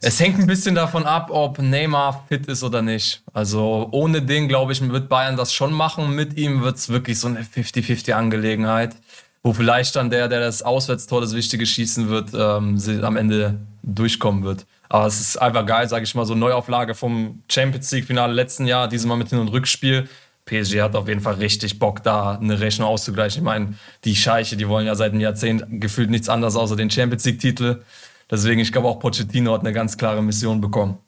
es 0.00 0.20
hängt 0.20 0.38
ein 0.38 0.46
bisschen 0.46 0.76
davon 0.76 1.06
ab, 1.06 1.28
ob 1.30 1.58
Neymar 1.58 2.24
fit 2.28 2.46
ist 2.46 2.62
oder 2.62 2.82
nicht. 2.82 3.24
Also 3.32 3.88
ohne 3.90 4.22
den, 4.22 4.46
glaube 4.46 4.72
ich, 4.72 4.80
wird 4.80 5.08
Bayern 5.08 5.36
das 5.36 5.52
schon 5.52 5.72
machen. 5.72 6.14
Mit 6.14 6.36
ihm 6.36 6.62
wird 6.62 6.76
es 6.76 6.90
wirklich 6.90 7.18
so 7.18 7.26
eine 7.26 7.40
50-50-Angelegenheit, 7.40 8.94
wo 9.42 9.52
vielleicht 9.52 9.96
dann 9.96 10.08
der, 10.08 10.28
der 10.28 10.38
das 10.38 10.62
Auswärtstor, 10.62 11.20
das 11.20 11.34
Wichtige 11.34 11.66
schießen 11.66 12.08
wird, 12.08 12.30
ähm, 12.32 12.80
am 13.02 13.16
Ende 13.16 13.58
durchkommen 13.82 14.44
wird. 14.44 14.64
Aber 14.88 15.06
es 15.06 15.20
ist 15.20 15.36
einfach 15.36 15.66
geil, 15.66 15.88
sage 15.88 16.04
ich 16.04 16.14
mal, 16.14 16.24
so 16.24 16.36
Neuauflage 16.36 16.94
vom 16.94 17.42
Champions 17.50 17.90
League-Finale 17.90 18.32
letzten 18.32 18.66
Jahr, 18.68 18.86
dieses 18.86 19.06
Mal 19.06 19.16
mit 19.16 19.30
Hin- 19.30 19.40
und 19.40 19.48
Rückspiel. 19.48 20.08
PSG 20.46 20.82
hat 20.82 20.94
auf 20.94 21.08
jeden 21.08 21.20
Fall 21.20 21.34
richtig 21.34 21.78
Bock, 21.78 22.02
da 22.02 22.38
eine 22.38 22.60
Rechnung 22.60 22.88
auszugleichen. 22.88 23.42
Ich 23.42 23.44
meine, 23.44 23.74
die 24.04 24.14
Scheiche, 24.14 24.56
die 24.56 24.68
wollen 24.68 24.86
ja 24.86 24.94
seit 24.94 25.12
einem 25.12 25.20
Jahrzehnt 25.20 25.64
gefühlt 25.68 26.10
nichts 26.10 26.28
anderes 26.28 26.56
außer 26.56 26.76
den 26.76 26.90
Champions 26.90 27.24
League-Titel. 27.24 27.82
Deswegen, 28.30 28.60
ich 28.60 28.72
glaube 28.72 28.88
auch 28.88 28.98
Pochettino 28.98 29.52
hat 29.52 29.60
eine 29.60 29.72
ganz 29.72 29.96
klare 29.96 30.22
Mission 30.22 30.60
bekommen. 30.60 30.98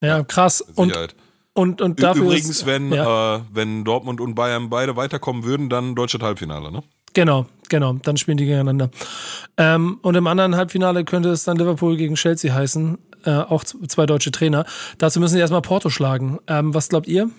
Ja, 0.00 0.22
krass. 0.22 0.60
Und, 0.60 0.96
und, 1.54 1.82
und 1.82 2.02
dafür 2.02 2.24
Übrigens, 2.24 2.48
ist, 2.48 2.66
wenn, 2.66 2.92
ja. 2.92 3.36
äh, 3.36 3.40
wenn 3.52 3.84
Dortmund 3.84 4.20
und 4.20 4.34
Bayern 4.34 4.70
beide 4.70 4.96
weiterkommen 4.96 5.44
würden, 5.44 5.68
dann 5.68 5.94
deutsche 5.94 6.18
Halbfinale, 6.18 6.70
ne? 6.70 6.82
Genau, 7.14 7.46
genau. 7.68 7.94
Dann 7.94 8.16
spielen 8.16 8.36
die 8.36 8.44
gegeneinander. 8.44 8.90
Ähm, 9.56 9.98
und 10.02 10.14
im 10.14 10.26
anderen 10.26 10.56
Halbfinale 10.56 11.04
könnte 11.04 11.30
es 11.30 11.44
dann 11.44 11.56
Liverpool 11.56 11.96
gegen 11.96 12.14
Chelsea 12.14 12.54
heißen. 12.54 12.98
Äh, 13.24 13.30
auch 13.30 13.64
zwei 13.64 14.06
deutsche 14.06 14.30
Trainer. 14.30 14.66
Dazu 14.98 15.18
müssen 15.18 15.34
sie 15.34 15.40
erstmal 15.40 15.62
Porto 15.62 15.90
schlagen. 15.90 16.38
Ähm, 16.46 16.74
was 16.74 16.88
glaubt 16.88 17.08
ihr? 17.08 17.30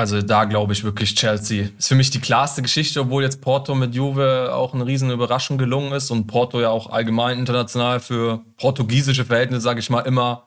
Also 0.00 0.22
da 0.22 0.46
glaube 0.46 0.72
ich 0.72 0.82
wirklich 0.82 1.14
Chelsea. 1.14 1.68
Ist 1.76 1.88
für 1.88 1.94
mich 1.94 2.08
die 2.08 2.20
klarste 2.20 2.62
Geschichte, 2.62 3.02
obwohl 3.02 3.22
jetzt 3.22 3.42
Porto 3.42 3.74
mit 3.74 3.94
Juve 3.94 4.50
auch 4.50 4.72
eine 4.72 4.86
riesen 4.86 5.10
Überraschung 5.10 5.58
gelungen 5.58 5.92
ist 5.92 6.10
und 6.10 6.26
Porto 6.26 6.58
ja 6.58 6.70
auch 6.70 6.88
allgemein 6.88 7.38
international 7.38 8.00
für 8.00 8.40
portugiesische 8.56 9.26
Verhältnisse, 9.26 9.60
sage 9.60 9.80
ich 9.80 9.90
mal, 9.90 10.00
immer 10.00 10.46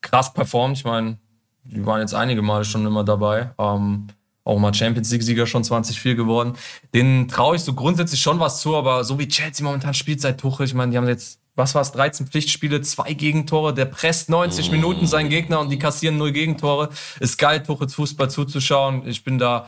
krass 0.00 0.32
performt. 0.32 0.78
Ich 0.78 0.84
meine, 0.86 1.18
die 1.64 1.84
waren 1.84 2.00
jetzt 2.00 2.14
einige 2.14 2.40
Male 2.40 2.64
schon 2.64 2.86
immer 2.86 3.04
dabei. 3.04 3.50
Ähm, 3.58 4.06
auch 4.44 4.58
mal 4.58 4.72
Champions 4.72 5.12
League-Sieger 5.12 5.46
schon 5.46 5.62
2004 5.62 6.14
geworden. 6.14 6.54
Den 6.94 7.28
traue 7.28 7.56
ich 7.56 7.62
so 7.62 7.74
grundsätzlich 7.74 8.22
schon 8.22 8.40
was 8.40 8.62
zu, 8.62 8.76
aber 8.76 9.04
so 9.04 9.18
wie 9.18 9.28
Chelsea 9.28 9.62
momentan 9.62 9.92
spielt 9.92 10.22
seit 10.22 10.40
Tuchel, 10.40 10.64
ich 10.64 10.72
meine, 10.72 10.90
die 10.90 10.96
haben 10.96 11.06
jetzt 11.06 11.38
was 11.56 11.74
war 11.74 11.82
es, 11.82 11.92
13 11.92 12.26
Pflichtspiele, 12.26 12.82
zwei 12.82 13.14
Gegentore, 13.14 13.74
der 13.74 13.86
presst 13.86 14.28
90 14.28 14.70
Minuten 14.70 15.00
oh. 15.04 15.06
seinen 15.06 15.30
Gegner 15.30 15.60
und 15.60 15.70
die 15.70 15.78
kassieren 15.78 16.18
null 16.18 16.32
Gegentore. 16.32 16.90
Ist 17.18 17.38
geil, 17.38 17.62
Tuchels 17.62 17.94
Fußball 17.94 18.30
zuzuschauen. 18.30 19.02
Ich 19.06 19.24
bin 19.24 19.38
da 19.38 19.66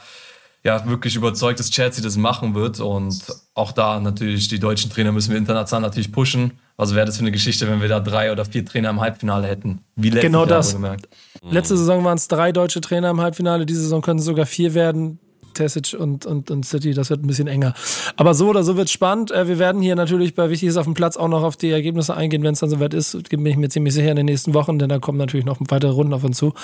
ja 0.64 0.86
wirklich 0.86 1.16
überzeugt, 1.16 1.58
dass 1.58 1.70
Chelsea 1.70 2.02
das 2.02 2.16
machen 2.16 2.54
wird. 2.54 2.80
Und 2.80 3.24
auch 3.54 3.72
da 3.72 4.00
natürlich 4.00 4.48
die 4.48 4.58
deutschen 4.58 4.90
Trainer 4.90 5.12
müssen 5.12 5.30
wir 5.30 5.38
international 5.38 5.88
natürlich 5.88 6.12
pushen. 6.12 6.58
Also 6.76 6.94
wäre 6.94 7.06
das 7.06 7.16
für 7.16 7.22
eine 7.22 7.32
Geschichte, 7.32 7.68
wenn 7.68 7.80
wir 7.80 7.88
da 7.88 8.00
drei 8.00 8.30
oder 8.30 8.44
vier 8.44 8.64
Trainer 8.64 8.90
im 8.90 9.00
Halbfinale 9.00 9.48
hätten. 9.48 9.80
Wie 9.96 10.10
letztes 10.10 10.22
genau 10.22 10.40
Jahr 10.40 10.48
das. 10.48 10.72
gemerkt. 10.72 11.08
Letzte 11.42 11.76
Saison 11.76 12.04
waren 12.04 12.18
es 12.18 12.28
drei 12.28 12.52
deutsche 12.52 12.80
Trainer 12.80 13.10
im 13.10 13.20
Halbfinale. 13.20 13.66
Diese 13.66 13.82
Saison 13.82 14.02
können 14.02 14.18
es 14.18 14.24
sogar 14.24 14.46
vier 14.46 14.74
werden. 14.74 15.18
Tessic 15.58 15.94
und, 15.98 16.24
und, 16.24 16.50
und 16.50 16.64
City, 16.64 16.94
das 16.94 17.10
wird 17.10 17.22
ein 17.22 17.26
bisschen 17.26 17.48
enger. 17.48 17.74
Aber 18.16 18.34
so 18.34 18.48
oder 18.48 18.62
so 18.62 18.76
wird 18.76 18.86
es 18.86 18.92
spannend. 18.92 19.30
Äh, 19.30 19.48
wir 19.48 19.58
werden 19.58 19.82
hier 19.82 19.96
natürlich 19.96 20.34
bei 20.34 20.50
Wichtiges 20.50 20.76
auf 20.76 20.84
dem 20.84 20.94
Platz 20.94 21.16
auch 21.16 21.28
noch 21.28 21.42
auf 21.42 21.56
die 21.56 21.70
Ergebnisse 21.70 22.16
eingehen, 22.16 22.42
wenn 22.42 22.54
es 22.54 22.60
dann 22.60 22.70
soweit 22.70 22.94
ist. 22.94 23.28
Bin 23.28 23.44
ich 23.44 23.56
mir 23.56 23.68
ziemlich 23.68 23.94
sicher 23.94 24.10
in 24.10 24.16
den 24.16 24.26
nächsten 24.26 24.54
Wochen, 24.54 24.78
denn 24.78 24.88
da 24.88 24.98
kommen 24.98 25.18
natürlich 25.18 25.44
noch 25.44 25.58
weitere 25.68 25.90
Runden 25.90 26.14
auf 26.14 26.24
uns 26.24 26.38
zu. 26.38 26.54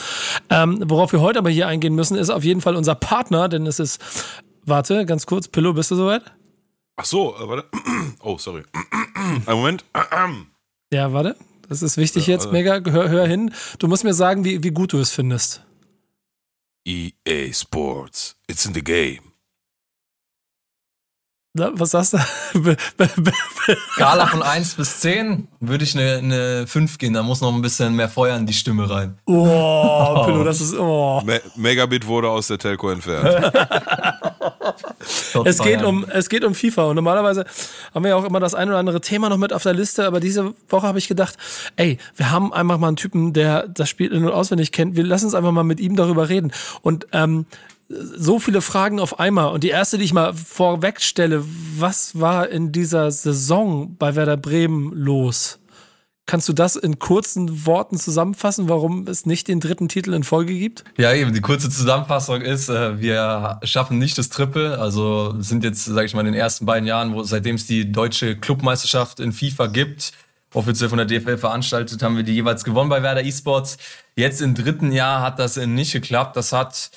Ähm, 0.49 0.83
worauf 0.87 1.13
wir 1.13 1.21
heute 1.21 1.39
aber 1.39 1.51
hier 1.51 1.67
eingehen 1.67 1.95
müssen, 1.95 2.17
ist 2.17 2.31
auf 2.31 2.45
jeden 2.45 2.61
Fall 2.61 2.77
unser 2.77 2.95
Partner, 2.95 3.49
denn 3.49 3.67
es 3.67 3.81
ist, 3.81 4.01
warte, 4.65 5.05
ganz 5.07 5.27
kurz, 5.27 5.49
Pillow, 5.49 5.73
bist 5.73 5.91
du 5.91 5.97
soweit? 5.97 6.23
Ach 6.97 7.05
so, 7.05 7.35
äh, 7.35 7.49
warte. 7.49 7.65
Oh, 8.23 8.39
sorry. 8.39 8.63
Ein 9.47 9.57
Moment. 9.57 9.85
Ja, 10.93 11.13
warte. 11.13 11.37
Das 11.69 11.83
ist 11.83 11.97
wichtig 11.97 12.27
ja, 12.27 12.35
jetzt, 12.35 12.53
mega. 12.53 12.81
Hör, 12.85 13.09
hör 13.09 13.27
hin. 13.27 13.53
Du 13.79 13.89
musst 13.89 14.05
mir 14.05 14.15
sagen, 14.15 14.45
wie, 14.45 14.63
wie 14.63 14.71
gut 14.71 14.93
du 14.93 14.99
es 14.99 15.11
findest. 15.11 15.65
EA 16.87 17.53
Sports. 17.53 18.37
It's 18.49 18.67
in 18.67 18.75
the 18.75 18.83
game. 18.83 19.33
Na, 21.57 21.71
was 21.75 21.93
sagst 21.93 22.15
du? 22.15 22.19
Skala 23.95 24.27
von 24.27 24.43
1 24.43 24.75
bis 24.75 24.99
10 25.01 25.47
würde 25.61 25.85
ich 25.85 25.97
eine, 25.97 26.19
eine 26.19 26.67
5 26.67 26.99
gehen. 26.99 27.15
Da 27.15 27.23
muss 27.23 27.41
noch 27.41 27.55
ein 27.55 27.63
bisschen 27.63 27.95
mehr 27.95 28.09
Feuer 28.09 28.37
in 28.37 28.45
die 28.45 28.53
Stimme 28.53 28.91
rein. 28.91 29.19
Oh, 29.27 30.25
Pillow, 30.25 30.43
das 30.43 30.61
ist. 30.61 30.75
Oh. 30.75 31.23
Me 31.25 31.41
Megabit 31.55 32.09
wurde 32.09 32.29
aus 32.29 32.49
der 32.49 32.59
Telco 32.59 32.91
entfernt. 32.91 33.53
es, 35.45 35.59
geht 35.59 35.83
um, 35.83 36.05
es 36.09 36.29
geht 36.29 36.45
um 36.45 36.55
FIFA 36.55 36.85
und 36.85 36.97
normalerweise 36.97 37.45
haben 37.95 38.05
wir 38.05 38.11
ja 38.11 38.17
auch 38.17 38.25
immer 38.25 38.41
das 38.41 38.55
ein 38.55 38.69
oder 38.69 38.79
andere 38.79 39.01
Thema 39.01 39.29
noch 39.29 39.39
mit 39.39 39.53
auf 39.53 39.63
der 39.63 39.75
Liste, 39.75 40.07
aber 40.07 40.21
diese 40.21 40.55
Woche 40.69 40.87
habe 40.87 40.99
ich 40.99 41.09
gedacht, 41.09 41.37
ey, 41.77 41.99
wir 42.17 42.31
haben 42.31 42.53
einfach 42.53 42.79
mal 42.79 42.89
einen 42.89 42.97
Typen, 42.97 43.33
der 43.33 43.69
das 43.69 43.89
Spiel 43.89 44.13
in- 44.13 44.25
und 44.25 44.33
auswendig 44.33 44.73
kennt. 44.73 44.97
Wir 44.97 45.05
lassen 45.05 45.27
uns 45.27 45.35
einfach 45.35 45.53
mal 45.53 45.65
mit 45.65 45.81
ihm 45.81 45.97
darüber 45.97 46.29
reden. 46.29 46.53
Und 46.83 47.07
ähm, 47.13 47.47
so 47.89 48.39
viele 48.39 48.61
Fragen 48.61 48.99
auf 48.99 49.21
einmal. 49.21 49.53
Und 49.53 49.65
die 49.65 49.69
erste, 49.69 49.99
die 49.99 50.05
ich 50.05 50.13
mal 50.13 50.33
vorweg 50.35 51.01
stelle, 51.01 51.45
was 51.79 52.19
war 52.19 52.49
in 52.49 52.73
dieser 52.73 53.11
Saison 53.11 53.97
bei 53.99 54.17
Werder 54.17 54.37
Bremen 54.37 54.93
los? 54.95 55.59
Kannst 56.27 56.49
du 56.49 56.55
das 56.55 56.77
in 56.77 56.99
kurzen 56.99 57.67
Worten 57.67 57.99
zusammenfassen, 57.99 58.69
warum 58.69 59.07
es 59.07 59.27
nicht 59.27 59.47
den 59.47 59.61
dritten 59.61 59.89
Titel 59.89 60.15
in 60.15 60.25
Folge 60.25 60.55
gibt? 60.55 60.83
Ja, 60.97 61.13
eben. 61.13 61.35
Die 61.35 61.43
kurze 61.43 61.69
Zusammenfassung 61.69 62.41
ist, 62.41 62.71
äh, 62.71 62.99
wir 62.99 63.61
schaffen 63.63 63.99
nicht 63.99 64.17
das 64.17 64.31
Triple. 64.31 64.79
Also 64.79 65.39
sind 65.43 65.65
jetzt, 65.65 65.85
sage 65.85 66.07
ich 66.07 66.15
mal, 66.15 66.21
in 66.21 66.33
den 66.33 66.35
ersten 66.35 66.65
beiden 66.65 66.87
Jahren, 66.87 67.13
wo 67.13 67.23
seitdem 67.25 67.57
es 67.57 67.67
die 67.67 67.93
deutsche 67.93 68.37
Clubmeisterschaft 68.37 69.21
in 69.21 69.33
FIFA 69.33 69.67
gibt, 69.67 70.13
offiziell 70.55 70.89
von 70.89 70.97
der 70.97 71.07
DFL 71.07 71.37
veranstaltet, 71.37 72.03
haben 72.03 72.17
wir 72.17 72.25
die 72.25 72.35
jeweils 72.35 72.65
gewonnen 72.65 72.89
bei 72.89 73.03
Werder 73.03 73.25
eSports. 73.25 73.77
Jetzt 74.17 74.41
im 74.41 74.55
dritten 74.55 74.93
Jahr 74.93 75.21
hat 75.21 75.39
das 75.39 75.57
nicht 75.57 75.93
geklappt. 75.93 76.37
Das 76.37 76.55
hat 76.55 76.91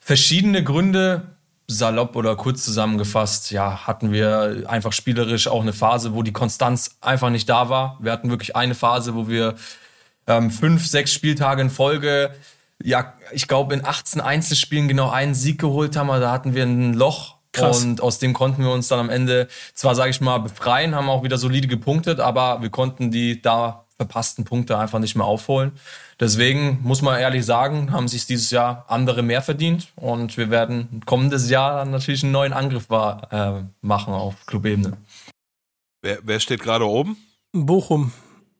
verschiedene 0.00 0.62
Gründe. 0.62 1.33
Salopp 1.66 2.16
oder 2.16 2.36
kurz 2.36 2.64
zusammengefasst, 2.64 3.50
ja, 3.50 3.86
hatten 3.86 4.12
wir 4.12 4.64
einfach 4.66 4.92
spielerisch 4.92 5.48
auch 5.48 5.62
eine 5.62 5.72
Phase, 5.72 6.14
wo 6.14 6.22
die 6.22 6.32
Konstanz 6.32 6.96
einfach 7.00 7.30
nicht 7.30 7.48
da 7.48 7.68
war. 7.68 7.98
Wir 8.00 8.12
hatten 8.12 8.30
wirklich 8.30 8.54
eine 8.54 8.74
Phase, 8.74 9.14
wo 9.14 9.28
wir 9.28 9.54
ähm, 10.26 10.50
fünf, 10.50 10.86
sechs 10.86 11.12
Spieltage 11.12 11.62
in 11.62 11.70
Folge, 11.70 12.34
ja, 12.82 13.14
ich 13.32 13.48
glaube 13.48 13.74
in 13.74 13.84
18 13.84 14.20
Einzelspielen 14.20 14.88
genau 14.88 15.10
einen 15.10 15.34
Sieg 15.34 15.58
geholt 15.60 15.96
haben. 15.96 16.08
Da 16.08 16.32
hatten 16.32 16.54
wir 16.54 16.64
ein 16.64 16.92
Loch 16.92 17.34
Krass. 17.54 17.84
Und 17.84 18.00
aus 18.02 18.18
dem 18.18 18.32
konnten 18.32 18.62
wir 18.62 18.72
uns 18.72 18.88
dann 18.88 18.98
am 18.98 19.08
Ende 19.08 19.48
zwar, 19.74 19.94
sage 19.94 20.10
ich 20.10 20.20
mal, 20.20 20.38
befreien, 20.38 20.94
haben 20.94 21.08
auch 21.08 21.22
wieder 21.22 21.38
solide 21.38 21.68
gepunktet, 21.68 22.20
aber 22.20 22.60
wir 22.62 22.70
konnten 22.70 23.10
die 23.10 23.40
da 23.40 23.84
verpassten 23.96 24.44
Punkte 24.44 24.76
einfach 24.76 24.98
nicht 24.98 25.14
mehr 25.14 25.24
aufholen. 25.24 25.72
Deswegen 26.20 26.80
muss 26.82 27.02
man 27.02 27.18
ehrlich 27.18 27.44
sagen, 27.44 27.92
haben 27.92 28.08
sich 28.08 28.26
dieses 28.26 28.50
Jahr 28.50 28.84
andere 28.88 29.22
mehr 29.22 29.42
verdient 29.42 29.88
und 29.96 30.36
wir 30.36 30.50
werden 30.50 31.02
kommendes 31.06 31.50
Jahr 31.50 31.78
dann 31.78 31.90
natürlich 31.90 32.22
einen 32.22 32.32
neuen 32.32 32.52
Angriff 32.52 32.86
äh, 32.90 33.62
machen 33.80 34.14
auf 34.14 34.46
Clubebene. 34.46 34.96
Wer, 36.02 36.18
wer 36.22 36.40
steht 36.40 36.60
gerade 36.60 36.86
oben? 36.86 37.16
Bochum. 37.52 38.12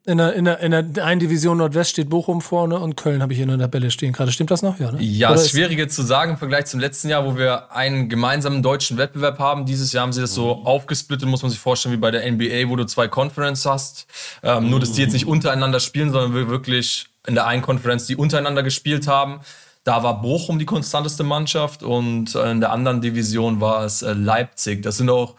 In 0.07 0.19
der, 0.19 0.35
in, 0.35 0.45
der, 0.45 0.61
in 0.61 0.71
der 0.71 1.05
einen 1.07 1.19
Division 1.19 1.57
Nordwest 1.57 1.93
steht 1.93 2.11
Bochum 2.11 2.43
vorne 2.43 2.79
und 2.79 2.95
Köln 2.95 3.23
habe 3.23 3.33
ich 3.33 3.39
hier 3.39 3.45
in 3.45 3.59
der 3.59 3.59
Tabelle 3.59 3.91
stehen. 3.91 4.13
Gerade 4.13 4.33
stimmt 4.33 4.51
das 4.51 4.63
noch? 4.63 4.79
Ja, 4.79 4.93
ne? 4.93 5.03
ja 5.03 5.33
ist 5.33 5.49
schwieriger 5.49 5.89
zu 5.89 6.03
sagen 6.03 6.33
im 6.33 6.37
Vergleich 6.37 6.67
zum 6.67 6.79
letzten 6.79 7.09
Jahr, 7.09 7.25
wo 7.25 7.39
wir 7.39 7.73
einen 7.73 8.11
gemeinsamen 8.11 8.63
deutschen 8.63 8.99
Wettbewerb 8.99 9.39
haben. 9.39 9.65
Dieses 9.65 9.95
Jahr 9.95 10.03
haben 10.03 10.13
sie 10.13 10.21
das 10.21 10.35
so 10.35 10.57
mhm. 10.57 10.67
aufgesplittet, 10.67 11.27
muss 11.27 11.41
man 11.41 11.51
sich 11.51 11.59
vorstellen, 11.59 11.95
wie 11.95 11.99
bei 11.99 12.11
der 12.11 12.31
NBA, 12.31 12.69
wo 12.69 12.77
du 12.77 12.85
zwei 12.85 13.09
Conference 13.09 13.65
hast. 13.65 14.07
Ähm. 14.43 14.69
Nur, 14.69 14.79
dass 14.79 14.93
die 14.93 15.01
jetzt 15.01 15.15
nicht 15.15 15.27
untereinander 15.27 15.81
spielen, 15.81 16.13
sondern 16.13 16.35
wir 16.35 16.51
wirklich 16.51 17.07
in 17.27 17.35
der 17.35 17.47
einen 17.47 17.63
Konferenz, 17.63 18.07
die 18.07 18.17
untereinander 18.17 18.63
gespielt 18.63 19.07
haben. 19.07 19.41
Da 19.85 20.03
war 20.03 20.23
Bochum 20.23 20.59
die 20.59 20.65
konstanteste 20.65 21.25
Mannschaft 21.25 21.83
und 21.83 22.35
in 22.35 22.61
der 22.61 22.73
anderen 22.73 23.01
Division 23.01 23.61
war 23.61 23.85
es 23.85 24.03
äh, 24.03 24.13
Leipzig. 24.13 24.83
Das 24.83 24.97
sind 24.97 25.11
auch 25.11 25.35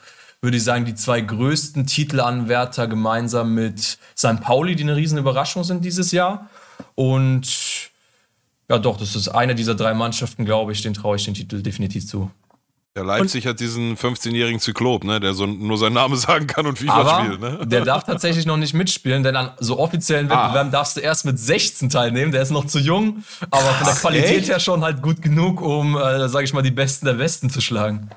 würde 0.45 0.57
ich 0.57 0.63
sagen, 0.63 0.85
die 0.85 0.95
zwei 0.95 1.21
größten 1.21 1.87
Titelanwärter 1.87 2.87
gemeinsam 2.87 3.53
mit 3.53 3.97
St. 4.15 4.39
Pauli, 4.41 4.75
die 4.75 4.83
eine 4.83 4.95
riesen 4.95 5.17
Überraschung 5.17 5.63
sind 5.63 5.83
dieses 5.83 6.11
Jahr. 6.11 6.49
Und 6.93 7.89
ja, 8.69 8.77
doch, 8.77 8.97
das 8.97 9.15
ist 9.15 9.27
eine 9.27 9.55
dieser 9.55 9.75
drei 9.75 9.93
Mannschaften, 9.93 10.45
glaube 10.45 10.71
ich, 10.71 10.81
den 10.81 10.93
traue 10.93 11.17
ich 11.17 11.25
den 11.25 11.33
Titel 11.33 11.61
definitiv 11.61 12.07
zu. 12.07 12.31
Der 12.95 13.03
Leipzig 13.03 13.43
und 13.43 13.49
hat 13.49 13.59
diesen 13.59 13.97
15-jährigen 13.97 14.61
Zyklop, 14.61 15.03
ne, 15.03 15.19
der 15.19 15.33
so 15.33 15.45
nur 15.45 15.77
seinen 15.77 15.95
Namen 15.95 16.15
sagen 16.15 16.47
kann 16.47 16.65
und 16.65 16.79
FIFA 16.79 17.19
spielt. 17.19 17.41
Ne? 17.41 17.59
Der 17.65 17.83
darf 17.83 18.05
tatsächlich 18.05 18.45
noch 18.45 18.55
nicht 18.55 18.73
mitspielen, 18.73 19.21
denn 19.21 19.35
an 19.35 19.51
so 19.59 19.79
offiziellen 19.79 20.31
ah. 20.31 20.45
Wettbewerben 20.45 20.69
ah. 20.69 20.77
darfst 20.77 20.95
du 20.95 21.01
erst 21.01 21.25
mit 21.25 21.37
16 21.37 21.89
teilnehmen. 21.89 22.31
Der 22.31 22.41
ist 22.41 22.51
noch 22.51 22.65
zu 22.65 22.79
jung, 22.79 23.25
aber 23.51 23.63
Krass, 23.63 23.99
von 23.99 24.13
der 24.13 24.21
Qualität 24.21 24.39
echt? 24.39 24.49
her 24.49 24.61
schon 24.61 24.81
halt 24.81 25.01
gut 25.01 25.21
genug, 25.21 25.61
um, 25.61 25.97
äh, 25.97 26.29
sage 26.29 26.45
ich 26.45 26.53
mal, 26.53 26.61
die 26.61 26.71
Besten 26.71 27.05
der 27.05 27.19
Westen 27.19 27.49
zu 27.49 27.59
schlagen. 27.59 28.09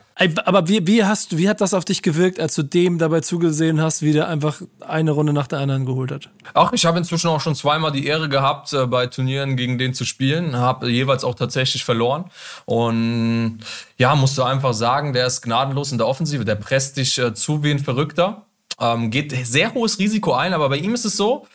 Aber 0.44 0.66
wie, 0.66 0.84
wie, 0.86 1.04
hast, 1.04 1.38
wie 1.38 1.48
hat 1.48 1.60
das 1.60 1.74
auf 1.74 1.84
dich 1.84 2.02
gewirkt, 2.02 2.40
als 2.40 2.56
du 2.56 2.64
dem 2.64 2.98
dabei 2.98 3.20
zugesehen 3.20 3.80
hast, 3.80 4.02
wie 4.02 4.12
der 4.12 4.26
einfach 4.26 4.60
eine 4.80 5.12
Runde 5.12 5.32
nach 5.32 5.46
der 5.46 5.60
anderen 5.60 5.86
geholt 5.86 6.10
hat? 6.10 6.28
Ach, 6.54 6.72
ich 6.72 6.84
habe 6.86 6.98
inzwischen 6.98 7.28
auch 7.28 7.40
schon 7.40 7.54
zweimal 7.54 7.92
die 7.92 8.04
Ehre 8.04 8.28
gehabt, 8.28 8.72
äh, 8.72 8.86
bei 8.86 9.06
Turnieren 9.06 9.56
gegen 9.56 9.78
den 9.78 9.94
zu 9.94 10.04
spielen. 10.04 10.56
Habe 10.56 10.90
jeweils 10.90 11.22
auch 11.22 11.36
tatsächlich 11.36 11.84
verloren. 11.84 12.24
Und 12.64 13.58
ja, 13.96 14.16
musst 14.16 14.36
du 14.36 14.42
einfach 14.42 14.74
sagen, 14.74 15.12
der 15.12 15.26
ist 15.26 15.42
gnadenlos 15.42 15.92
in 15.92 15.98
der 15.98 16.08
Offensive. 16.08 16.44
Der 16.44 16.56
presst 16.56 16.96
dich 16.96 17.16
äh, 17.18 17.32
zu 17.32 17.62
wie 17.62 17.70
ein 17.70 17.78
Verrückter. 17.78 18.46
Ähm, 18.80 19.10
geht 19.10 19.32
sehr 19.46 19.72
hohes 19.74 20.00
Risiko 20.00 20.32
ein, 20.34 20.52
aber 20.52 20.68
bei 20.68 20.78
ihm 20.78 20.94
ist 20.94 21.04
es 21.04 21.16
so, 21.16 21.46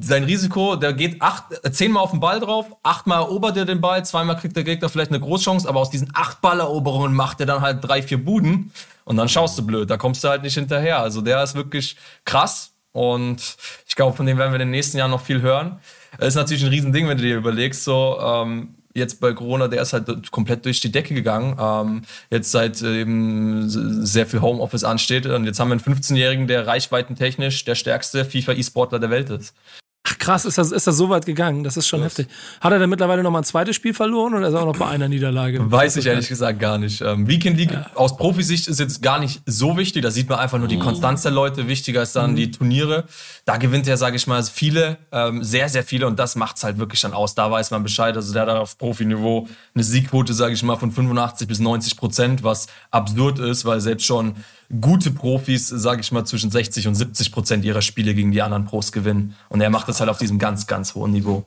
sein 0.00 0.24
Risiko, 0.24 0.74
der 0.74 0.92
geht 0.92 1.22
acht, 1.22 1.44
zehnmal 1.70 2.02
auf 2.02 2.10
den 2.10 2.18
Ball 2.18 2.40
drauf, 2.40 2.66
achtmal 2.82 3.18
erobert 3.18 3.56
er 3.56 3.64
den 3.64 3.80
Ball, 3.80 4.04
zweimal 4.04 4.36
kriegt 4.36 4.56
der 4.56 4.64
Gegner 4.64 4.88
vielleicht 4.88 5.10
eine 5.10 5.20
Großchance, 5.20 5.68
aber 5.68 5.78
aus 5.78 5.90
diesen 5.90 6.08
acht 6.14 6.40
Balleroberungen 6.40 7.14
macht 7.14 7.38
er 7.38 7.46
dann 7.46 7.60
halt 7.60 7.78
drei, 7.80 8.02
vier 8.02 8.22
Buden 8.24 8.72
und 9.04 9.16
dann 9.16 9.28
schaust 9.28 9.56
du 9.56 9.64
blöd, 9.64 9.88
da 9.88 9.96
kommst 9.96 10.24
du 10.24 10.28
halt 10.28 10.42
nicht 10.42 10.54
hinterher. 10.54 10.98
Also 10.98 11.20
der 11.20 11.42
ist 11.44 11.54
wirklich 11.54 11.96
krass 12.24 12.72
und 12.90 13.56
ich 13.86 13.94
glaube, 13.94 14.16
von 14.16 14.26
dem 14.26 14.36
werden 14.36 14.50
wir 14.50 14.56
in 14.56 14.66
den 14.66 14.70
nächsten 14.70 14.98
Jahren 14.98 15.12
noch 15.12 15.22
viel 15.22 15.42
hören. 15.42 15.78
Das 16.18 16.28
ist 16.28 16.34
natürlich 16.34 16.64
ein 16.64 16.70
Riesending, 16.70 17.06
wenn 17.08 17.18
du 17.18 17.22
dir 17.22 17.36
überlegst, 17.36 17.84
so, 17.84 18.18
ähm, 18.20 18.74
jetzt 18.94 19.20
bei 19.20 19.32
Corona, 19.32 19.68
der 19.68 19.82
ist 19.82 19.92
halt 19.92 20.30
komplett 20.30 20.64
durch 20.64 20.80
die 20.80 20.92
Decke 20.92 21.14
gegangen. 21.14 21.56
Ähm, 21.58 22.02
jetzt 22.30 22.50
seit 22.50 22.82
äh, 22.82 23.00
eben 23.00 23.68
sehr 23.68 24.26
viel 24.26 24.40
Homeoffice 24.40 24.84
ansteht. 24.84 25.26
Und 25.26 25.44
jetzt 25.44 25.60
haben 25.60 25.68
wir 25.68 25.74
einen 25.74 25.98
15-Jährigen, 25.98 26.46
der 26.46 26.66
reichweitentechnisch 26.66 27.64
der 27.64 27.74
stärkste 27.74 28.24
FIFA-E-Sportler 28.24 28.98
der 28.98 29.10
Welt 29.10 29.30
ist. 29.30 29.54
Ach 30.04 30.18
krass, 30.18 30.44
ist 30.44 30.58
das, 30.58 30.72
ist 30.72 30.84
das 30.84 30.96
so 30.96 31.10
weit 31.10 31.26
gegangen? 31.26 31.62
Das 31.62 31.76
ist 31.76 31.86
schon 31.86 32.00
das 32.00 32.18
heftig. 32.18 32.26
Hat 32.60 32.72
er 32.72 32.80
denn 32.80 32.90
mittlerweile 32.90 33.22
noch 33.22 33.30
mal 33.30 33.38
ein 33.38 33.44
zweites 33.44 33.76
Spiel 33.76 33.94
verloren 33.94 34.34
oder 34.34 34.48
ist 34.48 34.54
er 34.54 34.62
auch 34.62 34.66
noch 34.66 34.76
bei 34.76 34.88
einer 34.88 35.08
Niederlage? 35.08 35.70
Weiß 35.70 35.96
ich 35.96 36.06
ehrlich 36.06 36.28
gesagt 36.28 36.58
gar 36.58 36.76
nicht. 36.76 37.00
Ähm, 37.02 37.28
Weekend 37.28 37.56
League 37.56 37.70
ja. 37.70 37.86
aus 37.94 38.16
Profisicht 38.16 38.66
ist 38.66 38.80
jetzt 38.80 39.00
gar 39.00 39.20
nicht 39.20 39.42
so 39.46 39.76
wichtig. 39.76 40.02
Da 40.02 40.10
sieht 40.10 40.28
man 40.28 40.40
einfach 40.40 40.58
nur 40.58 40.66
die 40.66 40.76
mhm. 40.76 40.82
Konstanz 40.82 41.22
der 41.22 41.30
Leute. 41.30 41.68
Wichtiger 41.68 42.02
ist 42.02 42.16
dann 42.16 42.32
mhm. 42.32 42.36
die 42.36 42.50
Turniere. 42.50 43.04
Da 43.44 43.58
gewinnt 43.58 43.86
er, 43.86 43.96
sage 43.96 44.16
ich 44.16 44.26
mal, 44.26 44.42
viele, 44.42 44.98
ähm, 45.12 45.44
sehr, 45.44 45.68
sehr 45.68 45.84
viele 45.84 46.08
und 46.08 46.18
das 46.18 46.34
macht 46.34 46.56
es 46.56 46.64
halt 46.64 46.78
wirklich 46.78 47.00
dann 47.00 47.12
aus. 47.12 47.36
Da 47.36 47.48
weiß 47.48 47.70
man 47.70 47.84
Bescheid. 47.84 48.16
Also 48.16 48.32
der 48.32 48.42
hat 48.42 48.48
auf 48.48 48.76
Profiniveau 48.78 49.46
eine 49.72 49.84
Siegquote, 49.84 50.34
sage 50.34 50.54
ich 50.54 50.62
mal, 50.64 50.76
von 50.76 50.90
85 50.90 51.46
bis 51.46 51.60
90 51.60 51.96
Prozent, 51.96 52.42
was 52.42 52.66
absurd 52.90 53.38
ist, 53.38 53.64
weil 53.64 53.80
selbst 53.80 54.04
schon 54.04 54.34
gute 54.80 55.10
Profis, 55.10 55.68
sage 55.68 56.00
ich 56.00 56.12
mal, 56.12 56.24
zwischen 56.24 56.50
60 56.50 56.88
und 56.88 56.94
70 56.94 57.32
Prozent 57.32 57.64
ihrer 57.64 57.82
Spiele 57.82 58.14
gegen 58.14 58.32
die 58.32 58.42
anderen 58.42 58.64
Pros 58.64 58.92
gewinnen. 58.92 59.34
Und 59.48 59.60
er 59.60 59.70
macht 59.70 59.88
das 59.88 60.00
halt 60.00 60.10
auf 60.10 60.18
diesem 60.18 60.38
ganz, 60.38 60.66
ganz 60.66 60.94
hohen 60.94 61.12
Niveau. 61.12 61.44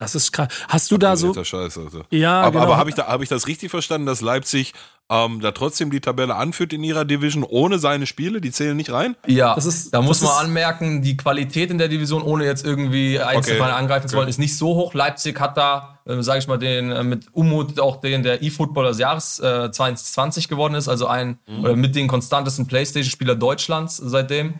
Das 0.00 0.14
ist 0.14 0.30
krass. 0.32 0.48
Hast 0.68 0.90
du 0.92 0.96
da 0.98 1.16
so. 1.16 1.32
Scheiß, 1.34 1.76
also. 1.76 2.02
Ja, 2.10 2.40
aber, 2.42 2.52
genau. 2.52 2.62
aber 2.64 2.76
habe 2.76 2.88
ich, 2.90 2.94
da, 2.96 3.08
hab 3.08 3.20
ich 3.20 3.28
das 3.28 3.48
richtig 3.48 3.70
verstanden, 3.70 4.06
dass 4.06 4.20
Leipzig 4.20 4.72
ähm, 5.10 5.40
da 5.40 5.50
trotzdem 5.50 5.90
die 5.90 6.00
Tabelle 6.00 6.36
anführt 6.36 6.72
in 6.72 6.84
ihrer 6.84 7.04
Division 7.04 7.42
ohne 7.42 7.80
seine 7.80 8.06
Spiele? 8.06 8.40
Die 8.40 8.52
zählen 8.52 8.76
nicht 8.76 8.92
rein? 8.92 9.16
Ja, 9.26 9.56
Das 9.56 9.64
ist- 9.66 9.92
da 9.92 10.00
muss 10.00 10.20
man 10.20 10.30
anmerken, 10.32 11.02
die 11.02 11.16
Qualität 11.16 11.70
in 11.72 11.78
der 11.78 11.88
Division, 11.88 12.22
ohne 12.22 12.44
jetzt 12.44 12.64
irgendwie 12.64 13.18
Einzelfall 13.18 13.70
Okay. 13.70 13.78
angreifen 13.78 14.06
zu 14.06 14.12
Okay. 14.14 14.18
wollen, 14.20 14.28
ist 14.28 14.38
nicht 14.38 14.56
so 14.56 14.74
hoch. 14.76 14.94
Leipzig 14.94 15.40
hat 15.40 15.56
da, 15.56 15.98
äh, 16.04 16.22
sage 16.22 16.38
ich 16.38 16.46
mal, 16.46 16.58
den 16.58 16.92
äh, 16.92 17.02
mit 17.02 17.26
Umut 17.32 17.80
auch 17.80 17.96
den 18.00 18.22
der 18.22 18.40
E-Footballer 18.42 18.90
des 18.90 18.98
Jahres 18.98 19.40
äh, 19.40 19.70
2020 19.72 20.46
geworden 20.48 20.74
ist, 20.74 20.88
also 20.88 21.08
ein 21.08 21.38
oder 21.60 21.74
mit 21.74 21.96
den 21.96 22.06
konstantesten 22.06 22.66
PlayStation-Spieler 22.68 23.34
Deutschlands 23.34 23.96
seitdem. 23.96 24.54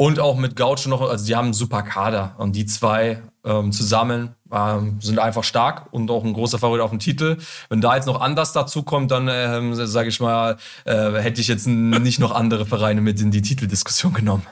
Und 0.00 0.18
auch 0.18 0.38
mit 0.38 0.56
Gaucho 0.56 0.88
noch, 0.88 1.02
also 1.02 1.26
die 1.26 1.36
haben 1.36 1.48
einen 1.48 1.52
super 1.52 1.82
Kader 1.82 2.34
und 2.38 2.56
die 2.56 2.64
zwei 2.64 3.20
ähm, 3.44 3.70
zusammen 3.70 4.34
ähm, 4.50 4.96
sind 4.98 5.18
einfach 5.18 5.44
stark 5.44 5.92
und 5.92 6.10
auch 6.10 6.24
ein 6.24 6.32
großer 6.32 6.58
Favorit 6.58 6.80
auf 6.80 6.88
den 6.88 7.00
Titel. 7.00 7.36
Wenn 7.68 7.82
da 7.82 7.96
jetzt 7.96 8.06
noch 8.06 8.18
anders 8.18 8.54
dazu 8.54 8.82
kommt, 8.82 9.10
dann 9.10 9.28
ähm, 9.30 9.74
sage 9.74 10.08
ich 10.08 10.18
mal, 10.18 10.56
äh, 10.86 11.12
hätte 11.20 11.42
ich 11.42 11.48
jetzt 11.48 11.66
nicht 11.66 12.18
noch 12.18 12.32
andere 12.32 12.64
Vereine 12.64 13.02
mit 13.02 13.20
in 13.20 13.30
die 13.30 13.42
Titeldiskussion 13.42 14.14
genommen. 14.14 14.46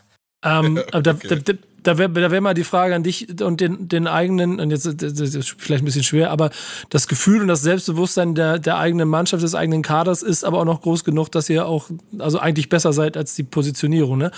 Ähm, 0.45 0.83
aber 0.93 1.01
da 1.01 1.15
da, 1.15 1.55
da, 1.83 1.99
wäre 1.99 2.11
da 2.11 2.31
wär 2.31 2.41
mal 2.41 2.55
die 2.55 2.64
Frage 2.64 2.95
an 2.95 3.03
dich 3.03 3.41
und 3.41 3.61
den, 3.61 3.89
den 3.89 4.07
eigenen, 4.07 4.61
und 4.61 4.70
jetzt 4.70 4.87
das 4.87 5.20
ist 5.20 5.55
vielleicht 5.59 5.83
ein 5.83 5.85
bisschen 5.85 6.05
schwer, 6.05 6.31
aber 6.31 6.51
das 6.91 7.09
Gefühl 7.09 7.41
und 7.43 7.49
das 7.49 7.62
Selbstbewusstsein 7.62 8.35
der, 8.35 8.59
der 8.59 8.79
eigenen 8.79 9.09
Mannschaft, 9.09 9.43
des 9.43 9.55
eigenen 9.55 9.83
Kaders 9.83 10.22
ist 10.22 10.45
aber 10.45 10.59
auch 10.59 10.64
noch 10.64 10.81
groß 10.83 11.05
genug, 11.05 11.31
dass 11.31 11.49
ihr 11.49 11.66
auch, 11.66 11.89
also 12.18 12.39
eigentlich 12.39 12.68
besser 12.68 12.93
seid 12.93 13.16
als 13.16 13.35
die 13.35 13.43
Positionierung, 13.45 14.18
ne? 14.18 14.31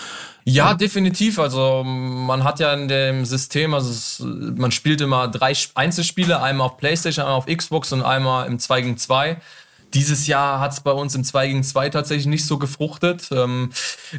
Ja, 0.44 0.74
definitiv. 0.74 1.38
Also 1.38 1.84
man 1.84 2.44
hat 2.44 2.60
ja 2.60 2.72
in 2.74 2.88
dem 2.88 3.24
System, 3.24 3.74
also 3.74 3.90
es, 3.90 4.22
man 4.56 4.70
spielt 4.70 5.00
immer 5.00 5.28
drei 5.28 5.52
Sp- 5.52 5.76
Einzelspiele, 5.76 6.42
einmal 6.42 6.66
auf 6.68 6.76
Playstation, 6.76 7.24
einmal 7.24 7.38
auf 7.38 7.46
Xbox 7.46 7.92
und 7.92 8.02
einmal 8.02 8.46
im 8.46 8.58
2 8.58 8.80
gegen 8.82 8.96
2. 8.96 9.36
Dieses 9.94 10.26
Jahr 10.26 10.60
hat 10.60 10.72
es 10.72 10.80
bei 10.80 10.92
uns 10.92 11.14
im 11.14 11.24
2 11.24 11.46
gegen 11.48 11.62
2 11.62 11.90
tatsächlich 11.90 12.26
nicht 12.26 12.46
so 12.46 12.58
gefruchtet. 12.58 13.28
Ähm, 13.32 13.70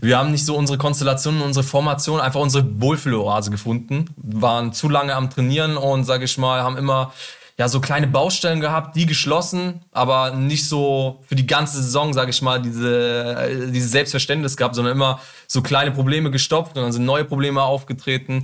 wir 0.01 0.17
haben 0.17 0.31
nicht 0.31 0.45
so 0.45 0.55
unsere 0.55 0.77
Konstellation, 0.77 1.41
unsere 1.41 1.65
Formation, 1.65 2.19
einfach 2.19 2.39
unsere 2.39 2.81
Wohlfühloase 2.81 3.51
gefunden. 3.51 4.09
Waren 4.17 4.73
zu 4.73 4.89
lange 4.89 5.15
am 5.15 5.29
Trainieren 5.29 5.77
und, 5.77 6.03
sage 6.03 6.25
ich 6.25 6.37
mal, 6.37 6.61
haben 6.61 6.77
immer 6.77 7.13
ja, 7.61 7.67
so 7.67 7.79
kleine 7.79 8.07
Baustellen 8.07 8.59
gehabt, 8.59 8.95
die 8.95 9.05
geschlossen, 9.05 9.81
aber 9.91 10.31
nicht 10.31 10.67
so 10.67 11.21
für 11.27 11.35
die 11.35 11.45
ganze 11.45 11.81
Saison, 11.81 12.11
sage 12.11 12.31
ich 12.31 12.41
mal, 12.41 12.59
diese, 12.59 13.37
äh, 13.37 13.71
dieses 13.71 13.91
Selbstverständnis 13.91 14.57
gehabt, 14.57 14.73
sondern 14.73 14.95
immer 14.95 15.19
so 15.47 15.61
kleine 15.61 15.91
Probleme 15.91 16.31
gestopft 16.31 16.75
und 16.75 16.81
dann 16.83 16.91
sind 16.91 17.05
neue 17.05 17.23
Probleme 17.23 17.61
aufgetreten. 17.61 18.43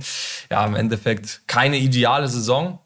Ja, 0.50 0.64
im 0.64 0.76
Endeffekt 0.76 1.42
keine 1.48 1.78
ideale 1.78 2.28
Saison. 2.28 2.78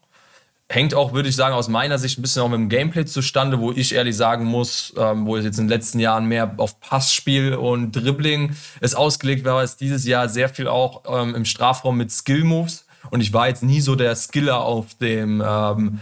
Hängt 0.73 0.95
auch, 0.95 1.13
würde 1.13 1.29
ich 1.29 1.37
sagen, 1.37 1.55
aus 1.55 1.69
meiner 1.69 1.99
Sicht 1.99 2.19
ein 2.19 2.23
bisschen 2.23 2.41
auch 2.41 2.49
mit 2.49 2.59
dem 2.59 2.71
Gameplay 2.71 3.05
zustande, 3.05 3.61
wo 3.61 3.73
ich 3.73 3.95
ehrlich 3.95 4.17
sagen 4.17 4.47
muss, 4.47 4.95
ähm, 4.97 5.27
wo 5.27 5.37
es 5.37 5.45
jetzt 5.45 5.59
in 5.59 5.67
den 5.67 5.69
letzten 5.69 5.99
Jahren 5.99 6.25
mehr 6.25 6.55
auf 6.57 6.81
Passspiel 6.81 7.55
und 7.55 7.93
Dribbling 7.93 8.57
es 8.81 8.95
ausgelegt 8.95 9.45
war, 9.45 9.63
ist 9.63 9.83
dieses 9.83 10.07
Jahr 10.07 10.31
sehr 10.31 10.49
viel 10.49 10.69
auch 10.69 11.03
ähm, 11.07 11.35
im 11.35 11.45
Strafraum 11.45 11.99
mit 11.99 12.11
Skill-Moves. 12.11 12.87
Und 13.11 13.21
ich 13.21 13.35
war 13.35 13.49
jetzt 13.49 13.63
nie 13.63 13.83
so 13.83 13.97
der 13.97 14.17
Skiller 14.17 14.63
auf 14.63 14.95
dem, 14.95 15.43
ähm, 15.43 16.01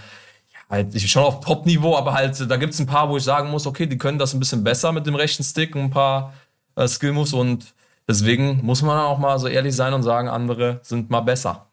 ja, 0.53 0.59
halt, 0.71 0.95
ich 0.95 1.11
schon 1.11 1.25
auf 1.25 1.41
Top-Niveau, 1.41 1.97
aber 1.97 2.15
halt, 2.15 2.39
da 2.49 2.57
gibt 2.57 2.73
es 2.73 2.79
ein 2.79 2.87
paar, 2.87 3.09
wo 3.09 3.17
ich 3.17 3.25
sagen 3.25 3.51
muss, 3.51 3.67
okay, 3.67 3.87
die 3.87 3.99
können 3.99 4.21
das 4.21 4.35
ein 4.35 4.39
bisschen 4.39 4.63
besser 4.63 4.93
mit 4.93 5.05
dem 5.05 5.17
rechten 5.17 5.43
Stick, 5.43 5.75
ein 5.75 5.91
paar 5.91 6.33
äh, 6.77 6.87
Skill-Moves 6.87 7.33
und 7.33 7.75
deswegen 8.07 8.65
muss 8.65 8.83
man 8.83 8.99
auch 9.01 9.19
mal 9.19 9.37
so 9.41 9.49
ehrlich 9.49 9.75
sein 9.75 9.95
und 9.95 10.05
sagen, 10.05 10.29
andere 10.29 10.79
sind 10.85 11.11
mal 11.11 11.23
besser. 11.23 11.67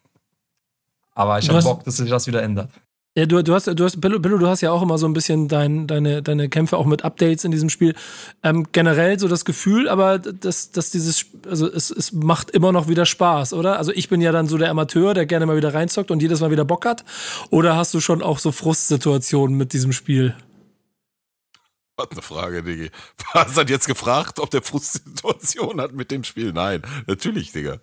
Aber 1.13 1.37
ich 1.37 1.47
habe 1.47 1.61
Bock, 1.61 1.83
dass 1.83 1.97
sich 1.97 2.09
das 2.09 2.25
wieder 2.25 2.41
ändert. 2.41 2.71
Ja, 3.17 3.25
du, 3.25 3.43
du 3.43 3.55
hast, 3.55 3.65
du 3.65 3.83
hast, 3.83 3.99
Billo, 3.99 4.19
Billo, 4.19 4.37
du 4.37 4.45
hast 4.45 4.61
ja 4.61 4.71
auch 4.71 4.83
immer 4.83 4.99
so 4.99 5.07
ein 5.07 5.13
bisschen 5.13 5.47
dein, 5.47 5.87
deine, 5.87 6.21
deine 6.21 6.49
Kämpfe 6.49 6.77
auch 6.77 6.85
mit 6.85 7.03
Updates 7.03 7.45
in 7.45 7.49
diesem 7.49 7.71
Spiel. 7.71 7.95
Ähm, 8.43 8.67
generell 8.71 9.17
so 9.17 9.27
das 9.27 9.43
Gefühl, 9.43 9.89
aber 9.89 10.19
dass, 10.19 10.69
dass 10.69 10.91
dieses, 10.91 11.25
also 11.49 11.67
es, 11.67 11.89
es 11.89 12.13
macht 12.13 12.51
immer 12.51 12.71
noch 12.71 12.87
wieder 12.87 13.07
Spaß, 13.07 13.53
oder? 13.53 13.79
Also 13.79 13.91
ich 13.91 14.07
bin 14.07 14.21
ja 14.21 14.31
dann 14.31 14.47
so 14.47 14.59
der 14.59 14.69
Amateur, 14.69 15.15
der 15.15 15.25
gerne 15.25 15.47
mal 15.47 15.57
wieder 15.57 15.73
reinzockt 15.73 16.11
und 16.11 16.21
jedes 16.21 16.41
Mal 16.41 16.51
wieder 16.51 16.63
Bock 16.63 16.85
hat. 16.85 17.05
Oder 17.49 17.75
hast 17.75 17.91
du 17.95 18.01
schon 18.01 18.21
auch 18.21 18.37
so 18.37 18.51
Frustsituationen 18.51 19.57
mit 19.57 19.73
diesem 19.73 19.93
Spiel? 19.93 20.35
Was 21.95 22.11
eine 22.11 22.21
Frage, 22.21 22.61
Diggi. 22.61 22.91
Hast 23.33 23.57
du 23.57 23.61
jetzt 23.61 23.87
gefragt, 23.87 24.39
ob 24.39 24.51
der 24.51 24.61
Frustsituation 24.61 25.81
hat 25.81 25.93
mit 25.93 26.11
dem 26.11 26.23
Spiel? 26.23 26.53
Nein, 26.53 26.83
natürlich, 27.07 27.51
Digga. 27.51 27.79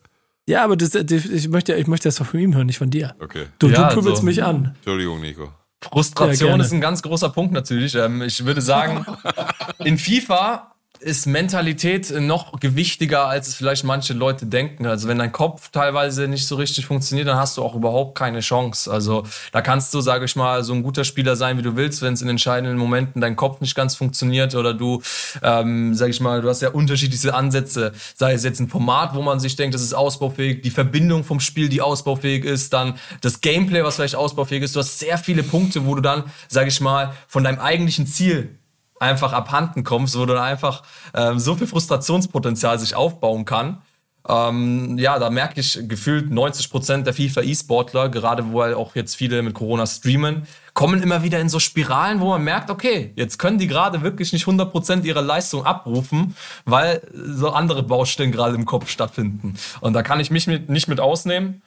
Ja, 0.47 0.63
aber 0.65 0.77
das, 0.77 0.95
ich, 0.95 1.49
möchte, 1.49 1.75
ich 1.75 1.87
möchte 1.87 2.09
das 2.09 2.17
doch 2.17 2.27
von 2.27 2.39
ihm 2.41 2.55
hören, 2.55 2.67
nicht 2.67 2.79
von 2.79 2.91
dir. 2.91 3.15
Okay. 3.21 3.47
Du, 3.59 3.69
Ja, 3.69 3.89
du 3.89 3.95
pöbelst 3.95 4.17
also- 4.17 4.23
mich 4.25 4.43
an. 4.43 4.73
Entschuldigung, 4.77 5.21
Nico. 5.21 5.45
Ja, 5.45 5.91
Frustration 5.91 6.49
gerne. 6.49 6.65
ist 6.65 6.73
ein 6.73 6.81
ganz 6.81 7.03
großer 7.03 7.29
Punkt 7.31 7.53
natürlich. 7.53 7.95
Ähm, 7.95 8.23
ich 8.23 8.45
würde 8.45 8.61
sagen, 8.63 9.05
in 9.85 9.99
FIFA 9.99 10.74
ist 11.01 11.27
Mentalität 11.27 12.13
noch 12.19 12.59
gewichtiger, 12.61 13.27
als 13.27 13.49
es 13.49 13.55
vielleicht 13.55 13.85
manche 13.85 14.15
Leute 14.15 14.47
denken. 14.47 14.87
Also 14.87 15.09
wenn 15.09 15.19
dein 15.19 15.33
Kopf 15.33 15.71
teilweise 15.71 16.29
nicht 16.29 16.47
so 16.47 16.57
richtig 16.57 16.87
funktioniert, 16.87 17.29
dann 17.29 17.37
hast 17.37 17.57
du 17.57 17.63
auch 17.63 17.75
überhaupt 17.75 18.17
keine 18.17 18.41
Chance. 18.41 18.91
Also 18.91 19.25
da 19.53 19.61
kannst 19.61 19.93
du, 19.93 20.01
sage 20.01 20.25
ich 20.25 20.37
mal, 20.37 20.65
so 20.65 20.73
ein 20.73 20.83
guter 20.83 21.05
Spieler 21.05 21.37
sein, 21.37 21.59
wie 21.59 21.63
du 21.63 21.77
willst, 21.77 22.01
wenn 22.01 22.15
es 22.15 22.23
in 22.23 22.29
entscheidenden 22.29 22.79
Momenten 22.79 23.21
dein 23.21 23.37
Kopf 23.37 23.61
nicht 23.61 23.75
ganz 23.75 23.95
funktioniert 23.95 24.55
oder 24.55 24.73
du, 24.73 25.03
ähm, 25.43 25.95
sage 25.95 26.11
ich 26.11 26.21
mal, 26.21 26.41
du 26.41 26.49
hast 26.49 26.63
ja 26.63 26.71
unterschiedliche 26.71 27.35
Ansätze. 27.35 27.93
Sei 28.15 28.33
es 28.33 28.45
jetzt 28.45 28.61
ein 28.61 28.69
Format, 28.69 29.15
wo 29.15 29.23
man 29.23 29.41
sich 29.41 29.57
denkt, 29.57 29.75
das 29.75 29.83
ist 29.83 29.95
ausbaufähig, 29.95 30.63
die 30.63 30.71
Verbindung 30.71 31.25
vom 31.25 31.41
Spiel, 31.41 31.69
die 31.69 31.83
ausbaufähig 31.83 32.45
ist, 32.45 32.73
dann 32.73 32.95
das 33.21 33.41
Gameplay, 33.41 33.83
was 33.85 33.97
vielleicht 33.97 34.17
ausbaufähig 34.17 34.63
ist. 34.63 34.75
Du 34.75 34.81
hast 34.81 34.99
sehr 34.99 35.19
viele 35.19 35.43
Punkte, 35.43 35.87
wo 35.87 35.95
du 35.95 36.01
dann, 36.01 36.25
sage 36.49 36.69
ich 36.69 36.81
mal, 36.81 37.15
von 37.29 37.45
deinem 37.45 37.59
eigentlichen 37.59 38.07
Ziel 38.07 38.59
einfach 39.01 39.33
abhanden 39.33 39.85
kommst, 39.85 40.19
wo 40.19 40.25
dann 40.27 40.39
einfach 40.39 40.83
ähm, 41.15 41.39
so 41.39 41.55
viel 41.55 41.67
Frustrationspotenzial 41.67 42.79
sich 42.79 42.95
aufbauen 42.95 43.45
kann. 43.45 43.83
Ähm, 44.27 44.97
ja, 44.97 45.19
da 45.19 45.29
merke 45.29 45.61
ich 45.61 45.79
gefühlt 45.87 46.33
90% 46.33 47.03
der 47.03 47.13
FIFA-E-Sportler, 47.13 48.09
gerade 48.09 48.53
wo 48.53 48.63
halt 48.63 48.75
auch 48.75 48.95
jetzt 48.95 49.17
viele 49.17 49.43
mit 49.43 49.53
Corona 49.53 49.87
streamen, 49.87 50.47
kommen 50.73 51.03
immer 51.03 51.23
wieder 51.23 51.41
in 51.41 51.51
so 51.51 51.59
Spiralen, 51.59 52.21
wo 52.21 52.31
man 52.31 52.43
merkt, 52.43 52.71
okay, 52.71 53.13
jetzt 53.17 53.39
können 53.39 53.59
die 53.59 53.67
gerade 53.67 54.01
wirklich 54.01 54.33
nicht 54.33 54.47
100% 54.47 55.05
ihrer 55.05 55.21
Leistung 55.21 55.67
abrufen, 55.67 56.35
weil 56.65 57.03
so 57.13 57.51
andere 57.51 57.83
Baustellen 57.83 58.33
gerade 58.33 58.55
im 58.55 58.65
Kopf 58.65 58.89
stattfinden. 58.89 59.57
Und 59.81 59.93
da 59.93 60.03
kann 60.03 60.21
ich 60.21 60.31
mich 60.31 60.47
mit, 60.47 60.71
nicht 60.71 60.89
mit 60.89 61.01
ausnehmen. 61.01 61.63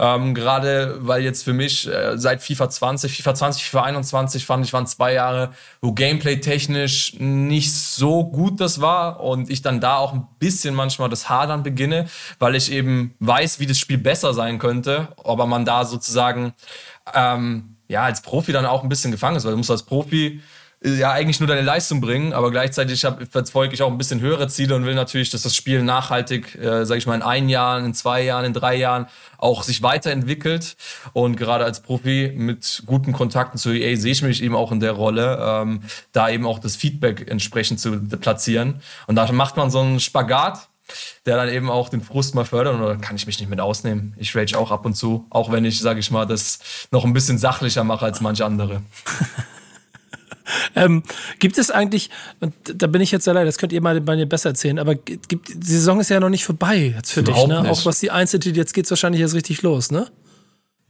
Ähm, 0.00 0.34
Gerade 0.34 0.96
weil 1.00 1.22
jetzt 1.22 1.42
für 1.42 1.52
mich 1.52 1.88
äh, 1.88 2.16
seit 2.16 2.40
FIFA 2.40 2.70
20, 2.70 3.16
FIFA 3.16 3.34
20, 3.34 3.64
FIFA 3.64 3.82
21 3.82 4.46
fand 4.46 4.64
ich 4.64 4.72
waren 4.72 4.86
zwei 4.86 5.12
Jahre, 5.12 5.50
wo 5.80 5.92
Gameplay 5.92 6.40
technisch 6.40 7.14
nicht 7.18 7.72
so 7.72 8.24
gut 8.24 8.60
das 8.60 8.80
war 8.80 9.20
und 9.20 9.50
ich 9.50 9.60
dann 9.60 9.80
da 9.80 9.96
auch 9.96 10.12
ein 10.12 10.26
bisschen 10.38 10.74
manchmal 10.76 11.08
das 11.08 11.28
Hadern 11.28 11.64
beginne, 11.64 12.08
weil 12.38 12.54
ich 12.54 12.70
eben 12.70 13.14
weiß, 13.18 13.58
wie 13.58 13.66
das 13.66 13.78
Spiel 13.78 13.98
besser 13.98 14.34
sein 14.34 14.58
könnte, 14.58 15.08
aber 15.24 15.46
man 15.46 15.64
da 15.64 15.84
sozusagen 15.84 16.52
ähm, 17.12 17.76
ja 17.88 18.04
als 18.04 18.22
Profi 18.22 18.52
dann 18.52 18.66
auch 18.66 18.84
ein 18.84 18.88
bisschen 18.88 19.10
gefangen 19.10 19.36
ist, 19.36 19.44
weil 19.44 19.52
du 19.52 19.58
musst 19.58 19.70
als 19.70 19.82
Profi 19.82 20.40
ja 20.80 21.10
eigentlich 21.10 21.40
nur 21.40 21.48
deine 21.48 21.62
Leistung 21.62 22.00
bringen, 22.00 22.32
aber 22.32 22.50
gleichzeitig 22.50 23.00
verfolge 23.30 23.74
ich 23.74 23.82
auch 23.82 23.90
ein 23.90 23.98
bisschen 23.98 24.20
höhere 24.20 24.46
Ziele 24.48 24.76
und 24.76 24.84
will 24.84 24.94
natürlich, 24.94 25.30
dass 25.30 25.42
das 25.42 25.56
Spiel 25.56 25.82
nachhaltig, 25.82 26.54
äh, 26.54 26.84
sage 26.86 26.98
ich 26.98 27.06
mal, 27.06 27.16
in 27.16 27.22
ein 27.22 27.48
Jahr, 27.48 27.80
in 27.80 27.94
zwei 27.94 28.22
Jahren, 28.22 28.44
in 28.44 28.52
drei 28.52 28.76
Jahren 28.76 29.06
auch 29.38 29.64
sich 29.64 29.82
weiterentwickelt. 29.82 30.76
Und 31.14 31.36
gerade 31.36 31.64
als 31.64 31.80
Profi 31.82 32.32
mit 32.34 32.84
guten 32.86 33.12
Kontakten 33.12 33.58
zu 33.58 33.70
EA 33.70 33.96
sehe 33.96 34.12
ich 34.12 34.22
mich 34.22 34.42
eben 34.42 34.54
auch 34.54 34.70
in 34.70 34.78
der 34.78 34.92
Rolle, 34.92 35.38
ähm, 35.40 35.80
da 36.12 36.28
eben 36.28 36.46
auch 36.46 36.60
das 36.60 36.76
Feedback 36.76 37.28
entsprechend 37.28 37.80
zu 37.80 38.00
platzieren. 38.00 38.80
Und 39.08 39.16
da 39.16 39.30
macht 39.32 39.56
man 39.56 39.70
so 39.70 39.80
einen 39.80 39.98
Spagat, 39.98 40.68
der 41.26 41.36
dann 41.36 41.48
eben 41.48 41.70
auch 41.70 41.88
den 41.88 42.02
Frust 42.02 42.34
mal 42.34 42.44
fördert 42.44 42.74
und 42.74 42.80
da 42.80 42.94
kann 42.96 43.16
ich 43.16 43.26
mich 43.26 43.38
nicht 43.40 43.50
mit 43.50 43.60
ausnehmen. 43.60 44.14
Ich 44.16 44.34
rage 44.34 44.56
auch 44.58 44.70
ab 44.70 44.86
und 44.86 44.94
zu, 44.94 45.26
auch 45.28 45.50
wenn 45.52 45.64
ich, 45.64 45.80
sage 45.80 46.00
ich 46.00 46.10
mal, 46.10 46.24
das 46.24 46.60
noch 46.92 47.04
ein 47.04 47.12
bisschen 47.12 47.36
sachlicher 47.36 47.84
mache 47.84 48.04
als 48.04 48.20
manche 48.20 48.46
andere. 48.46 48.82
Ähm, 50.74 51.02
gibt 51.38 51.58
es 51.58 51.70
eigentlich, 51.70 52.10
und 52.40 52.54
da 52.74 52.86
bin 52.86 53.00
ich 53.00 53.10
jetzt 53.10 53.26
leid, 53.26 53.46
das 53.46 53.58
könnt 53.58 53.72
ihr 53.72 53.80
mal 53.80 54.00
bei 54.00 54.16
mir 54.16 54.26
besser 54.26 54.50
erzählen, 54.50 54.78
aber 54.78 54.94
gibt, 54.94 55.48
die 55.48 55.66
Saison 55.70 56.00
ist 56.00 56.08
ja 56.10 56.20
noch 56.20 56.30
nicht 56.30 56.44
vorbei 56.44 56.94
jetzt 56.96 57.12
für 57.12 57.22
dich, 57.22 57.34
Überhaupt 57.34 57.48
ne? 57.50 57.62
nicht. 57.62 57.70
Auch 57.70 57.84
was 57.86 58.00
die 58.00 58.10
Einzeltitel, 58.10 58.56
jetzt 58.56 58.74
geht's 58.74 58.90
wahrscheinlich 58.90 59.20
erst 59.20 59.34
richtig 59.34 59.62
los, 59.62 59.90
ne? 59.90 60.06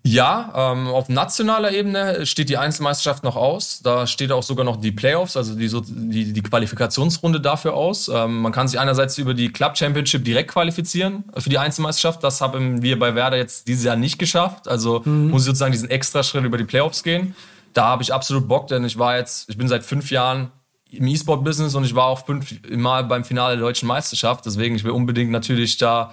Ja, 0.05 0.73
ähm, 0.73 0.87
auf 0.87 1.09
nationaler 1.09 1.73
Ebene 1.73 2.25
steht 2.25 2.49
die 2.49 2.57
Einzelmeisterschaft 2.57 3.25
noch 3.25 3.35
aus. 3.37 3.81
Da 3.83 4.07
steht 4.07 4.31
auch 4.31 4.45
sogar 4.45 4.65
noch 4.65 4.77
die 4.77 4.93
Playoffs, 4.93 5.37
also 5.37 5.55
die, 5.57 5.67
so- 5.69 5.83
die, 5.85 6.33
die 6.33 6.41
Qualifikationsrunde 6.41 7.41
dafür 7.41 7.75
aus. 7.75 8.09
Ähm, 8.09 8.41
man 8.41 8.53
kann 8.53 8.69
sich 8.69 8.79
einerseits 8.79 9.19
über 9.19 9.35
die 9.35 9.51
Club 9.53 9.77
Championship 9.77 10.25
direkt 10.25 10.53
qualifizieren 10.53 11.25
für 11.37 11.51
die 11.51 11.59
Einzelmeisterschaft. 11.59 12.23
Das 12.23 12.41
haben 12.41 12.81
wir 12.81 12.99
bei 12.99 13.15
Werder 13.17 13.37
jetzt 13.37 13.67
dieses 13.67 13.85
Jahr 13.85 13.97
nicht 13.97 14.19
geschafft. 14.19 14.69
Also 14.69 15.03
muss 15.05 15.43
ich 15.43 15.47
sozusagen 15.47 15.73
diesen 15.73 15.91
Extraschritt 15.91 16.45
über 16.45 16.57
die 16.59 16.65
Playoffs 16.65 17.03
gehen. 17.03 17.35
Da 17.79 17.87
habe 17.87 18.03
ich 18.03 18.12
absolut 18.12 18.49
Bock, 18.49 18.66
denn 18.66 18.83
ich 18.83 18.99
war 18.99 19.16
jetzt, 19.16 19.49
ich 19.49 19.57
bin 19.57 19.68
seit 19.68 19.85
fünf 19.85 20.11
Jahren 20.11 20.51
im 20.91 21.07
E-Sport-Business 21.07 21.76
und 21.76 21.85
ich 21.85 21.95
war 21.95 22.07
auch 22.07 22.26
fünf 22.26 22.57
Mal 22.68 23.05
beim 23.05 23.22
Finale 23.22 23.55
der 23.55 23.64
deutschen 23.64 23.87
Meisterschaft. 23.87 24.45
Deswegen, 24.47 24.74
ich 24.74 24.83
will 24.83 24.91
unbedingt 24.91 25.31
natürlich 25.31 25.76
da 25.76 26.12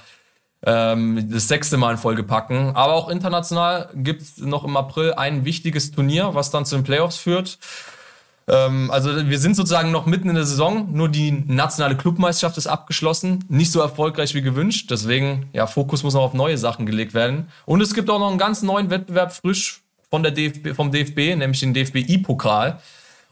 ähm, 0.64 1.28
das 1.32 1.48
sechste 1.48 1.78
Mal 1.78 1.94
in 1.94 1.98
Folge 1.98 2.22
packen. 2.22 2.76
Aber 2.76 2.94
auch 2.94 3.10
international 3.10 3.90
gibt 3.96 4.22
es 4.22 4.38
noch 4.38 4.64
im 4.64 4.78
April 4.78 5.16
ein 5.16 5.44
wichtiges 5.44 5.90
Turnier, 5.90 6.36
was 6.36 6.52
dann 6.52 6.68
zu 6.68 6.76
den 6.76 6.84
Playoffs 6.84 7.18
führt. 7.18 7.58
Ähm, 8.48 8.92
also 8.92 9.28
wir 9.28 9.40
sind 9.40 9.56
sozusagen 9.56 9.90
noch 9.90 10.06
mitten 10.06 10.30
in 10.30 10.36
der 10.36 10.46
Saison, 10.46 10.94
nur 10.94 11.10
die 11.10 11.32
nationale 11.32 11.98
Clubmeisterschaft 11.98 12.60
ist 12.60 12.68
abgeschlossen, 12.68 13.44
nicht 13.48 13.72
so 13.72 13.80
erfolgreich 13.80 14.36
wie 14.36 14.44
gewünscht. 14.44 14.92
Deswegen, 14.92 15.50
ja, 15.52 15.66
Fokus 15.66 16.04
muss 16.04 16.14
noch 16.14 16.22
auf 16.22 16.36
neue 16.36 16.60
Sachen 16.60 16.86
gelegt 16.86 17.16
werden. 17.16 17.48
Und 17.66 17.82
es 17.82 17.96
gibt 17.96 18.08
auch 18.12 18.20
noch 18.20 18.30
einen 18.30 18.38
ganz 18.38 18.62
neuen 18.62 18.92
Wettbewerb 18.92 19.34
frisch 19.34 19.82
von 20.10 20.24
der 20.24 20.32
DFB, 20.32 20.76
vom 20.76 20.92
DFB, 20.92 21.36
nämlich 21.36 21.60
den 21.60 21.74
DFB-I-Pokal. 21.74 22.80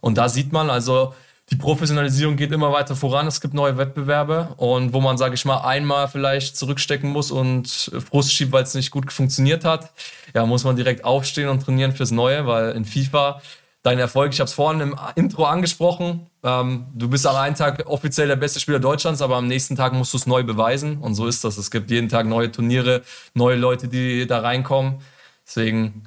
Und 0.01 0.17
da 0.17 0.30
sieht 0.30 0.51
man 0.51 0.69
also, 0.69 1.13
die 1.49 1.55
Professionalisierung 1.55 2.36
geht 2.36 2.51
immer 2.51 2.71
weiter 2.71 2.95
voran. 2.95 3.28
Es 3.28 3.41
gibt 3.41 3.53
neue 3.53 3.78
Wettbewerbe 3.78 4.53
und 4.57 4.93
wo 4.93 5.01
man, 5.01 5.17
sage 5.17 5.36
ich 5.36 5.45
mal, 5.45 5.61
einmal 5.61 6.07
vielleicht 6.07 6.57
zurückstecken 6.57 7.09
muss 7.09 7.32
und 7.32 7.91
Frust 8.09 8.34
schiebt, 8.34 8.51
weil 8.51 8.63
es 8.63 8.74
nicht 8.74 8.91
gut 8.91 9.11
funktioniert 9.11 9.65
hat, 9.65 9.91
ja, 10.34 10.45
muss 10.45 10.63
man 10.63 10.76
direkt 10.76 11.03
aufstehen 11.03 11.49
und 11.49 11.61
trainieren 11.61 11.91
fürs 11.91 12.11
Neue, 12.11 12.47
weil 12.47 12.71
in 12.71 12.86
FIFA 12.86 13.41
dein 13.84 13.99
Erfolg, 13.99 14.32
ich 14.34 14.39
habe 14.39 14.47
es 14.47 14.53
vorhin 14.53 14.82
im 14.82 14.95
Intro 15.15 15.43
angesprochen, 15.43 16.28
ähm, 16.43 16.88
du 16.93 17.09
bist 17.09 17.28
am 17.28 17.36
einen 17.36 17.55
Tag 17.55 17.84
offiziell 17.88 18.30
der 18.30 18.38
beste 18.38 18.59
Spieler 18.59 18.80
Deutschlands, 18.80 19.21
aber 19.21 19.36
am 19.36 19.47
nächsten 19.47 19.76
Tag 19.76 19.93
musst 19.93 20.13
du 20.13 20.17
es 20.17 20.26
neu 20.26 20.43
beweisen 20.43 20.97
und 20.97 21.15
so 21.15 21.28
ist 21.28 21.43
das. 21.43 21.57
Es 21.57 21.69
gibt 21.69 21.91
jeden 21.91 22.07
Tag 22.09 22.26
neue 22.26 22.51
Turniere, 22.51 23.03
neue 23.34 23.57
Leute, 23.57 23.89
die 23.89 24.26
da 24.26 24.39
reinkommen. 24.39 25.01
Deswegen, 25.45 26.03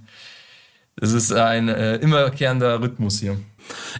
es 1.00 1.12
ist 1.12 1.32
ein 1.32 1.68
äh, 1.68 1.96
immerkehrender 1.96 2.80
Rhythmus 2.80 3.20
hier. 3.20 3.38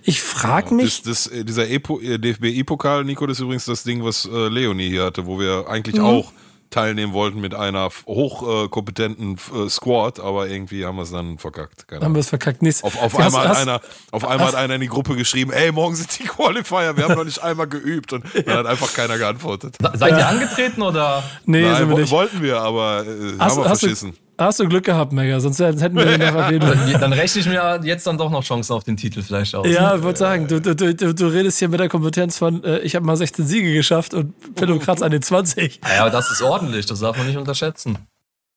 Ich 0.03 0.23
frage 0.23 0.75
mich. 0.75 1.03
Das, 1.03 1.27
das, 1.27 1.33
äh, 1.33 1.45
dieser 1.45 1.69
e 1.69 1.79
DFB-E-Pokal, 1.79 3.05
Nico, 3.05 3.27
das 3.27 3.39
ist 3.39 3.43
übrigens 3.43 3.67
das 3.67 3.83
Ding, 3.83 4.05
was 4.05 4.25
äh, 4.25 4.49
Leonie 4.49 4.89
hier 4.89 5.05
hatte, 5.05 5.27
wo 5.27 5.39
wir 5.39 5.67
eigentlich 5.69 5.97
mhm. 5.97 6.05
auch 6.05 6.33
teilnehmen 6.71 7.13
wollten 7.13 7.41
mit 7.41 7.55
einer 7.55 7.89
hochkompetenten 8.07 9.37
äh, 9.55 9.69
Squad, 9.69 10.21
aber 10.21 10.49
irgendwie 10.49 10.85
haben 10.85 10.97
wir 10.97 11.03
es 11.03 11.11
dann 11.11 11.39
verkackt. 11.39 11.87
Keine 11.87 12.05
haben 12.05 12.15
wir 12.15 12.21
es 12.21 12.29
verkackt? 12.29 12.63
Nicht. 12.63 12.83
Auf, 12.83 13.01
auf 13.01 13.15
hast, 13.15 13.27
einmal, 13.27 13.49
hast, 13.49 13.61
hat, 13.61 13.69
einer, 13.69 13.81
auf 14.11 14.25
einmal 14.25 14.47
hast, 14.49 14.55
hat 14.55 14.63
einer 14.63 14.75
in 14.75 14.81
die 14.81 14.89
Gruppe 14.89 15.17
geschrieben, 15.17 15.53
ey, 15.53 15.71
morgen 15.73 15.95
sind 15.95 16.19
die 16.19 16.25
Qualifier, 16.25 16.97
wir 16.97 17.05
haben 17.05 17.15
noch 17.15 17.25
nicht 17.25 17.43
einmal 17.43 17.69
geübt 17.69 18.13
und 18.13 18.25
ja. 18.35 18.43
dann 18.43 18.59
hat 18.59 18.67
einfach 18.67 18.93
keiner 18.95 19.19
geantwortet. 19.19 19.77
Seid 19.95 20.19
ihr 20.19 20.27
angetreten 20.27 20.83
oder? 20.83 21.23
Nee, 21.45 21.63
Nein, 21.63 21.89
wir 21.89 22.11
wollten 22.11 22.43
wir, 22.43 22.61
aber 22.61 23.07
äh, 23.07 23.39
haben 23.39 23.57
wir 23.57 23.65
verschissen. 23.65 24.13
Du, 24.13 24.26
Hast 24.39 24.61
du 24.61 24.68
Glück 24.68 24.84
gehabt, 24.84 25.12
Mega, 25.12 25.41
sonst 25.41 25.59
hätten 25.61 25.97
wir 25.97 26.05
den 26.05 26.20
noch 26.20 26.34
auf 26.34 26.51
jeden 26.51 26.66
Fall. 26.66 27.01
Dann 27.01 27.12
rechne 27.12 27.41
ich 27.41 27.47
mir 27.47 27.80
jetzt 27.84 28.07
dann 28.07 28.18
doch 28.18 28.30
noch 28.30 28.45
Chancen 28.45 28.74
auf 28.74 28.84
den 28.84 28.97
Titel 28.97 29.22
vielleicht 29.22 29.55
aus. 29.55 29.66
Ja, 29.66 29.97
ich 29.97 30.03
würde 30.03 30.18
sagen, 30.18 30.47
du, 30.47 30.61
du, 30.61 30.74
du, 30.74 31.14
du 31.14 31.26
redest 31.26 31.59
hier 31.59 31.68
mit 31.68 31.80
der 31.80 31.89
Kompetenz 31.89 32.37
von, 32.37 32.62
äh, 32.62 32.80
ich 32.80 32.95
habe 32.95 33.07
mal 33.07 33.16
16 33.16 33.47
Siege 33.47 33.72
geschafft 33.72 34.12
und 34.12 34.34
Pillow 34.55 34.78
kratzt 34.78 35.03
an 35.03 35.11
den 35.11 35.22
20. 35.22 35.80
Ja, 35.89 36.03
aber 36.03 36.11
das 36.11 36.30
ist 36.30 36.43
ordentlich, 36.43 36.84
das 36.84 37.01
darf 37.01 37.16
man 37.16 37.26
nicht 37.26 37.39
unterschätzen. 37.39 37.99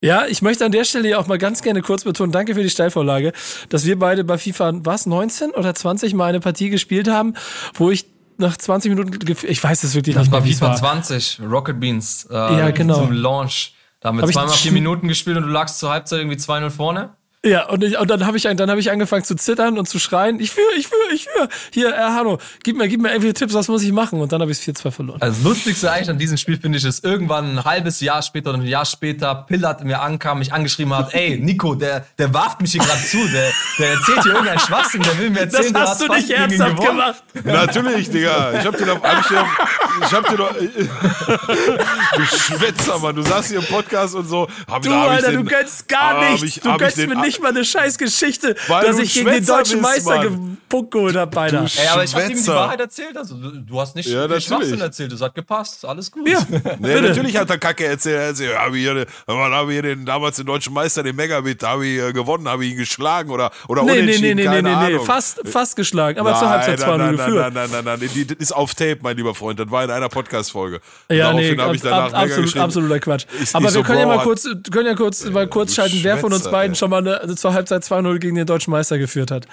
Ja, 0.02 0.26
ich 0.26 0.42
möchte 0.42 0.64
an 0.64 0.72
der 0.72 0.84
Stelle 0.84 1.18
auch 1.18 1.26
mal 1.26 1.38
ganz 1.38 1.62
gerne 1.62 1.82
kurz 1.82 2.04
betonen, 2.04 2.32
danke 2.32 2.54
für 2.54 2.62
die 2.62 2.70
Steilvorlage, 2.70 3.32
dass 3.68 3.84
wir 3.86 3.98
beide 3.98 4.24
bei 4.24 4.36
FIFA, 4.36 4.72
was, 4.84 5.06
19 5.06 5.50
oder 5.52 5.74
20 5.74 6.14
mal 6.14 6.26
eine 6.26 6.40
Partie 6.40 6.70
gespielt 6.70 7.08
haben, 7.08 7.34
wo 7.74 7.90
ich 7.90 8.06
nach 8.36 8.56
20 8.56 8.90
Minuten, 8.90 9.18
ich 9.46 9.62
weiß 9.62 9.84
es 9.84 9.94
wirklich 9.94 10.14
das 10.14 10.30
nicht. 10.30 10.34
Das 10.34 10.60
war 10.60 10.70
FIFA 10.70 10.76
20, 10.76 11.40
Rocket 11.42 11.78
Beans. 11.80 12.26
Äh, 12.30 12.34
ja, 12.34 12.70
genau. 12.70 12.96
Zum 12.96 13.12
Launch. 13.12 13.74
Da 14.00 14.08
haben 14.08 14.18
wir 14.18 14.22
hab 14.22 14.32
zweimal 14.32 14.54
vier 14.54 14.72
Minuten 14.72 15.08
gespielt 15.08 15.36
und 15.36 15.44
du 15.44 15.48
lagst 15.50 15.78
zur 15.78 15.90
Halbzeit 15.90 16.20
irgendwie 16.20 16.38
2-0 16.38 16.70
vorne. 16.70 17.16
Ja, 17.42 17.70
und, 17.70 17.82
ich, 17.82 17.98
und 17.98 18.10
dann 18.10 18.26
habe 18.26 18.36
ich, 18.36 18.42
dann 18.42 18.70
hab 18.70 18.76
ich 18.76 18.90
angefangen 18.90 19.24
zu 19.24 19.34
zittern 19.34 19.78
und 19.78 19.88
zu 19.88 19.98
schreien, 19.98 20.38
ich 20.40 20.50
führe, 20.50 20.74
ich 20.76 20.88
führe, 20.88 21.14
ich 21.14 21.24
führe. 21.24 21.48
Hier, 21.72 21.88
äh, 21.88 21.98
Hanno, 21.98 22.38
gib 22.64 22.76
mir, 22.76 22.86
gib 22.86 23.00
mir 23.00 23.12
irgendwie 23.12 23.32
Tipps, 23.32 23.54
was 23.54 23.66
muss 23.68 23.82
ich 23.82 23.92
machen? 23.92 24.20
Und 24.20 24.30
dann 24.30 24.42
habe 24.42 24.52
ich 24.52 24.58
es 24.58 24.76
4-2 24.76 24.90
verloren. 24.90 25.22
Also 25.22 25.36
das 25.38 25.44
Lustigste 25.44 25.90
eigentlich 25.90 26.10
an 26.10 26.18
diesem 26.18 26.36
Spiel 26.36 26.58
finde 26.60 26.76
ich, 26.76 26.84
ist 26.84 27.02
irgendwann 27.02 27.56
ein 27.56 27.64
halbes 27.64 28.02
Jahr 28.02 28.20
später 28.20 28.50
oder 28.50 28.58
ein 28.58 28.66
Jahr 28.66 28.84
später 28.84 29.34
Pillard 29.48 29.82
mir 29.84 30.02
ankam, 30.02 30.40
mich 30.40 30.52
angeschrieben 30.52 30.94
hat, 30.94 31.14
ey, 31.14 31.38
Nico, 31.38 31.74
der, 31.74 32.04
der 32.18 32.34
warft 32.34 32.60
mich 32.60 32.72
hier 32.72 32.82
gerade 32.82 33.02
zu, 33.02 33.16
der, 33.28 33.50
der 33.78 33.90
erzählt 33.92 34.22
hier 34.22 34.32
irgendeinen 34.32 34.60
Schwachsinn, 34.60 35.02
der 35.02 35.18
will 35.18 35.30
mir 35.30 35.40
erzählen, 35.40 35.72
das 35.72 35.90
hast 35.92 36.02
du, 36.02 36.08
hast 36.08 36.10
du 36.10 36.26
nicht 36.26 36.30
ernsthaft 36.38 36.84
gemacht. 36.84 37.24
Natürlich, 37.42 38.10
Digga. 38.10 38.52
Ich 38.60 38.66
hab 38.66 38.76
dir 38.76 38.84
doch, 38.84 39.02
hab 39.02 39.18
ich 39.18 39.28
dir, 39.28 39.46
ich 40.04 40.12
hab 40.12 40.28
dir 40.28 40.36
doch, 40.36 40.54
du 42.16 42.24
Schwätzer, 42.26 42.98
Mann, 42.98 43.16
du 43.16 43.22
saßt 43.22 43.48
hier 43.48 43.60
im 43.60 43.64
Podcast 43.64 44.14
und 44.14 44.28
so. 44.28 44.46
Hab, 44.70 44.82
du, 44.82 44.92
Alter, 44.92 45.30
den, 45.30 45.42
du 45.42 45.50
gönnst 45.50 45.88
gar 45.88 46.30
nichts. 46.30 46.60
Du 46.60 46.76
gönnst 46.76 46.98
mir 46.98 47.16
nicht 47.16 47.29
mal 47.38 47.48
eine 47.50 47.64
Scheiße 47.64 47.98
Geschichte, 47.98 48.56
Weil 48.66 48.86
dass 48.86 48.98
ich 48.98 49.14
gegen 49.14 49.30
den 49.30 49.44
deutschen 49.44 49.80
bist, 49.80 50.06
Meister 50.06 50.22
gepunkt 50.22 50.90
geholt 50.90 51.16
habe, 51.16 51.30
beinahe. 51.30 51.66
Ey, 51.76 51.88
aber 51.88 52.04
ich 52.04 52.14
habe 52.14 52.32
ihm 52.32 52.42
die 52.42 52.46
Wahrheit 52.48 52.80
erzählt. 52.80 53.16
Also, 53.16 53.36
du 53.36 53.80
hast 53.80 53.94
nicht 53.94 54.08
ja, 54.08 54.26
den 54.26 54.40
Schwachsinn 54.40 54.80
erzählt. 54.80 55.12
Das 55.12 55.20
hat 55.20 55.34
gepasst. 55.34 55.84
Alles 55.84 56.10
gut. 56.10 56.28
Ja, 56.28 56.40
nee, 56.78 57.00
natürlich 57.00 57.36
hat 57.36 57.50
er 57.50 57.58
Kacke 57.58 57.86
erzählt. 57.86 58.16
Er 58.16 58.22
erzählt 58.22 58.58
habe 58.58 58.78
ich 58.78 58.82
hier, 58.82 59.06
hab 59.26 59.70
hier 59.70 59.82
den, 59.82 60.06
damals 60.06 60.36
den 60.36 60.46
deutschen 60.46 60.72
Meister, 60.72 61.02
den 61.02 61.16
Megabit, 61.16 61.62
habe 61.62 61.86
ich 61.86 62.00
äh, 62.00 62.12
gewonnen, 62.12 62.48
habe 62.48 62.64
ich 62.64 62.72
ihn 62.72 62.78
geschlagen 62.78 63.30
oder, 63.30 63.50
oder 63.68 63.82
nee, 63.82 64.00
unentschieden, 64.00 64.36
nee, 64.36 64.48
nee, 64.48 64.62
nee, 64.62 64.76
nee, 64.76 64.92
nee, 64.96 64.98
fast, 65.04 65.40
fast 65.44 65.76
geschlagen, 65.76 66.18
aber 66.18 66.34
zur 66.38 66.48
Halbzeit 66.48 66.80
2-0 66.80 67.10
geführt. 67.12 67.54
Nein, 67.54 67.70
nein, 67.70 67.84
nein, 67.84 67.98
nein, 68.00 68.26
das 68.28 68.36
ist 68.38 68.52
auf 68.52 68.74
Tape, 68.74 68.98
mein 69.02 69.16
lieber 69.16 69.34
Freund. 69.34 69.58
Das 69.58 69.70
war 69.70 69.84
in 69.84 69.90
einer 69.90 70.08
Podcast-Folge. 70.08 70.80
Ja, 71.10 71.32
nee, 71.32 71.56
absoluter 71.58 73.00
Quatsch. 73.00 73.26
Aber 73.52 73.72
wir 73.72 73.82
können 73.82 74.00
ja 74.00 74.06
mal 74.06 74.22
kurz, 74.22 74.48
können 74.70 74.86
ja 74.86 74.94
kurz 74.94 75.24
mal 75.24 75.46
kurz 75.48 75.74
schalten, 75.74 75.98
wer 76.02 76.18
von 76.18 76.32
uns 76.32 76.48
beiden 76.50 76.74
schon 76.74 76.90
mal 76.90 76.98
eine, 76.98 77.19
zur 77.36 77.54
Halbzeit 77.54 77.82
2-0 77.82 78.18
gegen 78.18 78.36
den 78.36 78.46
deutschen 78.46 78.70
Meister 78.70 78.98
geführt 78.98 79.30
hat. 79.30 79.46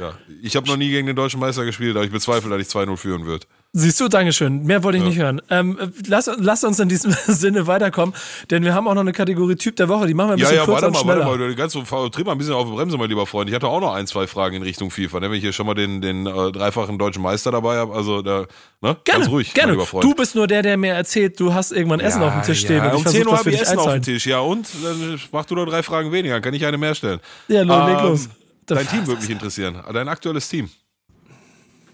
Ja, 0.00 0.14
ich 0.42 0.56
habe 0.56 0.66
noch 0.66 0.76
nie 0.76 0.90
gegen 0.90 1.06
den 1.06 1.16
deutschen 1.16 1.40
Meister 1.40 1.64
gespielt, 1.64 1.96
aber 1.96 2.04
ich 2.04 2.10
bezweifle, 2.10 2.50
dass 2.50 2.60
ich 2.60 2.68
2-0 2.68 2.96
führen 2.96 3.26
wird. 3.26 3.46
Siehst 3.74 3.98
du, 4.00 4.08
Dankeschön. 4.08 4.64
Mehr 4.64 4.82
wollte 4.82 4.98
ich 4.98 5.04
ja. 5.04 5.08
nicht 5.08 5.18
hören. 5.18 5.40
Ähm, 5.48 5.78
lass, 6.06 6.30
lass 6.36 6.62
uns 6.62 6.78
in 6.78 6.90
diesem 6.90 7.12
Sinne 7.26 7.66
weiterkommen, 7.66 8.14
denn 8.50 8.64
wir 8.64 8.74
haben 8.74 8.86
auch 8.86 8.92
noch 8.92 9.00
eine 9.00 9.12
Kategorie 9.12 9.56
Typ 9.56 9.76
der 9.76 9.88
Woche. 9.88 10.06
Die 10.06 10.12
machen 10.12 10.28
wir 10.28 10.32
ein 10.34 10.38
bisschen 10.40 10.56
ja, 10.56 10.60
ja, 10.60 10.64
kürzer 10.66 10.82
warte 10.82 10.98
und 10.98 11.02
schneller. 11.02 11.26
Warte 11.26 11.38
mal, 11.38 11.54
ganz 11.54 11.72
so, 11.72 11.80
tritt 11.80 12.26
mal 12.26 12.32
ein 12.32 12.38
bisschen 12.38 12.52
auf 12.52 12.66
die 12.66 12.74
Bremse, 12.74 12.98
mein 12.98 13.08
lieber 13.08 13.26
Freund. 13.26 13.48
Ich 13.48 13.54
hatte 13.54 13.68
auch 13.68 13.80
noch 13.80 13.94
ein, 13.94 14.06
zwei 14.06 14.26
Fragen 14.26 14.56
in 14.56 14.62
Richtung 14.62 14.90
FIFA. 14.90 15.20
Ne? 15.20 15.30
Wenn 15.30 15.38
ich 15.38 15.42
hier 15.42 15.54
schon 15.54 15.64
mal 15.64 15.72
den, 15.72 16.02
den 16.02 16.26
äh, 16.26 16.52
dreifachen 16.52 16.98
deutschen 16.98 17.22
Meister 17.22 17.50
dabei 17.50 17.76
habe, 17.76 17.94
also 17.94 18.20
da, 18.20 18.40
ne? 18.40 18.46
Gerne, 18.82 19.00
ganz 19.04 19.28
ruhig, 19.30 19.54
gerne. 19.54 19.68
mein 19.68 19.78
lieber 19.78 19.86
Freund. 19.86 20.04
Du 20.04 20.14
bist 20.14 20.34
nur 20.34 20.46
der, 20.46 20.60
der 20.60 20.76
mir 20.76 20.92
erzählt, 20.92 21.40
du 21.40 21.54
hast 21.54 21.72
irgendwann 21.72 22.00
Essen 22.00 22.20
ja, 22.20 22.28
auf 22.28 22.34
dem 22.34 22.42
Tisch 22.42 22.60
stehen. 22.60 22.84
Und 22.84 22.94
um 22.94 23.06
10 23.06 23.26
Uhr 23.26 23.38
habe 23.38 23.50
ich 23.50 23.58
Essen 23.58 23.78
auf 23.78 23.90
dem 23.90 24.02
Tisch, 24.02 24.26
ja 24.26 24.40
und? 24.40 24.68
Dann 24.84 25.18
mach 25.32 25.46
du 25.46 25.54
nur 25.54 25.64
drei 25.64 25.82
Fragen 25.82 26.12
weniger, 26.12 26.38
kann 26.42 26.52
ich 26.52 26.66
eine 26.66 26.76
mehr 26.76 26.94
stellen. 26.94 27.20
Ja, 27.48 27.62
los, 27.62 27.76
ähm, 27.78 27.86
leg 27.86 28.02
los. 28.02 28.28
Dein 28.66 28.86
Team 28.86 29.06
würde 29.06 29.22
mich 29.22 29.30
interessieren. 29.30 29.82
Dein 29.90 30.08
aktuelles 30.08 30.46
Team. 30.46 30.68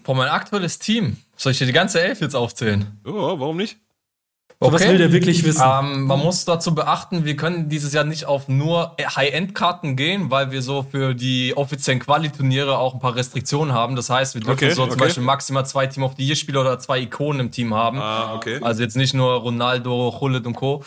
Boah, 0.03 0.15
mein 0.15 0.27
aktuelles 0.27 0.77
Team. 0.77 1.15
Soll 1.39 1.53
ich 1.53 1.57
dir 1.57 1.67
die 1.67 1.71
ganze 1.71 2.01
Elf 2.01 2.19
jetzt 2.19 2.35
aufzählen? 2.35 2.99
Ja, 3.05 3.13
warum 3.13 3.55
nicht? 3.55 3.77
Okay. 4.59 4.73
Was 4.73 4.85
will 4.85 4.97
der 4.97 5.13
wirklich 5.13 5.45
wissen? 5.45 5.63
Ähm, 5.65 6.03
man 6.03 6.19
muss 6.19 6.43
dazu 6.43 6.75
beachten, 6.75 7.23
wir 7.23 7.37
können 7.37 7.69
dieses 7.69 7.93
Jahr 7.93 8.03
nicht 8.03 8.25
auf 8.25 8.49
nur 8.49 8.97
High-End-Karten 8.99 9.95
gehen, 9.95 10.31
weil 10.31 10.51
wir 10.51 10.61
so 10.61 10.83
für 10.83 11.15
die 11.15 11.55
offiziellen 11.55 12.01
Quali-Turniere 12.01 12.77
auch 12.77 12.93
ein 12.93 12.99
paar 12.99 13.15
Restriktionen 13.15 13.73
haben. 13.73 13.95
Das 13.95 14.09
heißt, 14.09 14.33
wir 14.33 14.41
dürfen 14.41 14.65
okay, 14.65 14.71
so 14.71 14.81
okay. 14.81 14.91
zum 14.91 14.99
Beispiel 14.99 15.23
maximal 15.23 15.65
zwei 15.65 15.87
Team 15.87 16.03
of 16.03 16.15
the 16.17 16.25
Year-Spieler 16.25 16.59
oder 16.59 16.77
zwei 16.77 16.99
Ikonen 16.99 17.39
im 17.39 17.51
Team 17.51 17.73
haben. 17.73 17.99
Ah, 17.99 18.33
okay. 18.35 18.59
Also 18.61 18.83
jetzt 18.83 18.97
nicht 18.97 19.13
nur 19.13 19.35
Ronaldo, 19.35 20.17
Hullet 20.19 20.45
und 20.45 20.55
Co. 20.55 20.83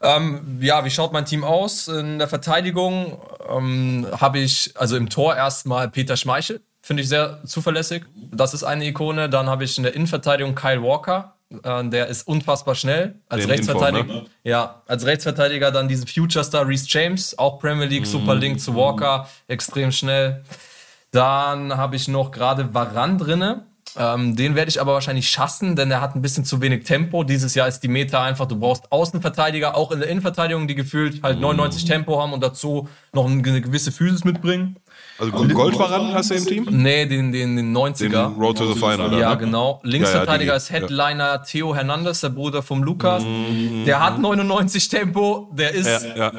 Ähm, 0.00 0.60
ja, 0.62 0.82
wie 0.86 0.90
schaut 0.90 1.12
mein 1.12 1.26
Team 1.26 1.44
aus? 1.44 1.88
In 1.88 2.18
der 2.18 2.28
Verteidigung 2.28 3.18
ähm, 3.50 4.06
habe 4.18 4.38
ich, 4.38 4.72
also 4.76 4.96
im 4.96 5.10
Tor 5.10 5.36
erstmal 5.36 5.90
Peter 5.90 6.16
Schmeichel, 6.16 6.62
finde 6.84 7.02
ich 7.02 7.08
sehr 7.08 7.40
zuverlässig. 7.46 8.04
Das 8.30 8.52
ist 8.52 8.62
eine 8.62 8.84
Ikone. 8.86 9.30
Dann 9.30 9.48
habe 9.48 9.64
ich 9.64 9.76
in 9.78 9.84
der 9.84 9.94
Innenverteidigung 9.94 10.54
Kyle 10.54 10.82
Walker, 10.82 11.34
äh, 11.62 11.84
der 11.88 12.08
ist 12.08 12.28
unfassbar 12.28 12.74
schnell. 12.74 13.14
Als 13.28 13.42
Den 13.42 13.50
Rechtsverteidiger. 13.50 14.00
Info, 14.00 14.12
ne? 14.12 14.26
Ja, 14.44 14.82
als 14.86 15.06
Rechtsverteidiger 15.06 15.70
dann 15.70 15.88
diesen 15.88 16.06
Future 16.06 16.44
Star 16.44 16.68
Reese 16.68 16.86
James, 16.88 17.38
auch 17.38 17.58
Premier 17.58 17.86
League, 17.86 18.06
super 18.06 18.34
Link 18.34 18.60
zu 18.60 18.74
Walker, 18.74 19.28
extrem 19.48 19.92
schnell. 19.92 20.44
Dann 21.10 21.74
habe 21.74 21.96
ich 21.96 22.06
noch 22.06 22.30
gerade 22.30 22.74
Varan 22.74 23.16
drinne. 23.16 23.64
Ähm, 23.96 24.36
den 24.36 24.54
werde 24.54 24.68
ich 24.68 24.80
aber 24.80 24.92
wahrscheinlich 24.92 25.30
schaffen, 25.30 25.76
denn 25.76 25.90
er 25.90 26.02
hat 26.02 26.16
ein 26.16 26.22
bisschen 26.22 26.44
zu 26.44 26.60
wenig 26.60 26.84
Tempo. 26.84 27.24
Dieses 27.24 27.54
Jahr 27.54 27.68
ist 27.68 27.80
die 27.80 27.88
Meta 27.88 28.22
einfach, 28.22 28.46
du 28.46 28.58
brauchst 28.58 28.90
Außenverteidiger, 28.90 29.76
auch 29.76 29.92
in 29.92 30.00
der 30.00 30.08
Innenverteidigung, 30.08 30.66
die 30.66 30.74
gefühlt 30.74 31.22
halt 31.22 31.40
99 31.40 31.84
Tempo 31.84 32.20
haben 32.20 32.32
und 32.32 32.42
dazu 32.42 32.88
noch 33.12 33.24
eine 33.24 33.40
gewisse 33.40 33.92
Physis 33.92 34.24
mitbringen. 34.24 34.76
Also 35.18 35.30
Goldverran 35.30 36.12
hast 36.12 36.30
du 36.30 36.34
im 36.34 36.46
Team? 36.46 36.66
Nee, 36.70 37.06
den, 37.06 37.30
den, 37.30 37.56
den 37.56 37.76
90er. 37.76 38.08
Den 38.08 38.40
Road 38.40 38.58
to 38.58 38.72
the 38.72 38.74
Final, 38.74 39.08
oder? 39.08 39.18
Ja, 39.18 39.30
ne? 39.30 39.38
genau. 39.38 39.80
Linksverteidiger 39.84 40.52
ja, 40.52 40.54
ja, 40.54 40.56
ist 40.56 40.70
Headliner 40.70 41.24
ja. 41.24 41.38
Theo 41.38 41.74
Hernandez, 41.74 42.20
der 42.20 42.30
Bruder 42.30 42.62
vom 42.62 42.82
Lukas. 42.82 43.22
Mhm. 43.22 43.84
Der 43.84 44.02
hat 44.02 44.18
99 44.18 44.88
Tempo. 44.88 45.50
Der 45.52 45.72
ist, 45.72 45.88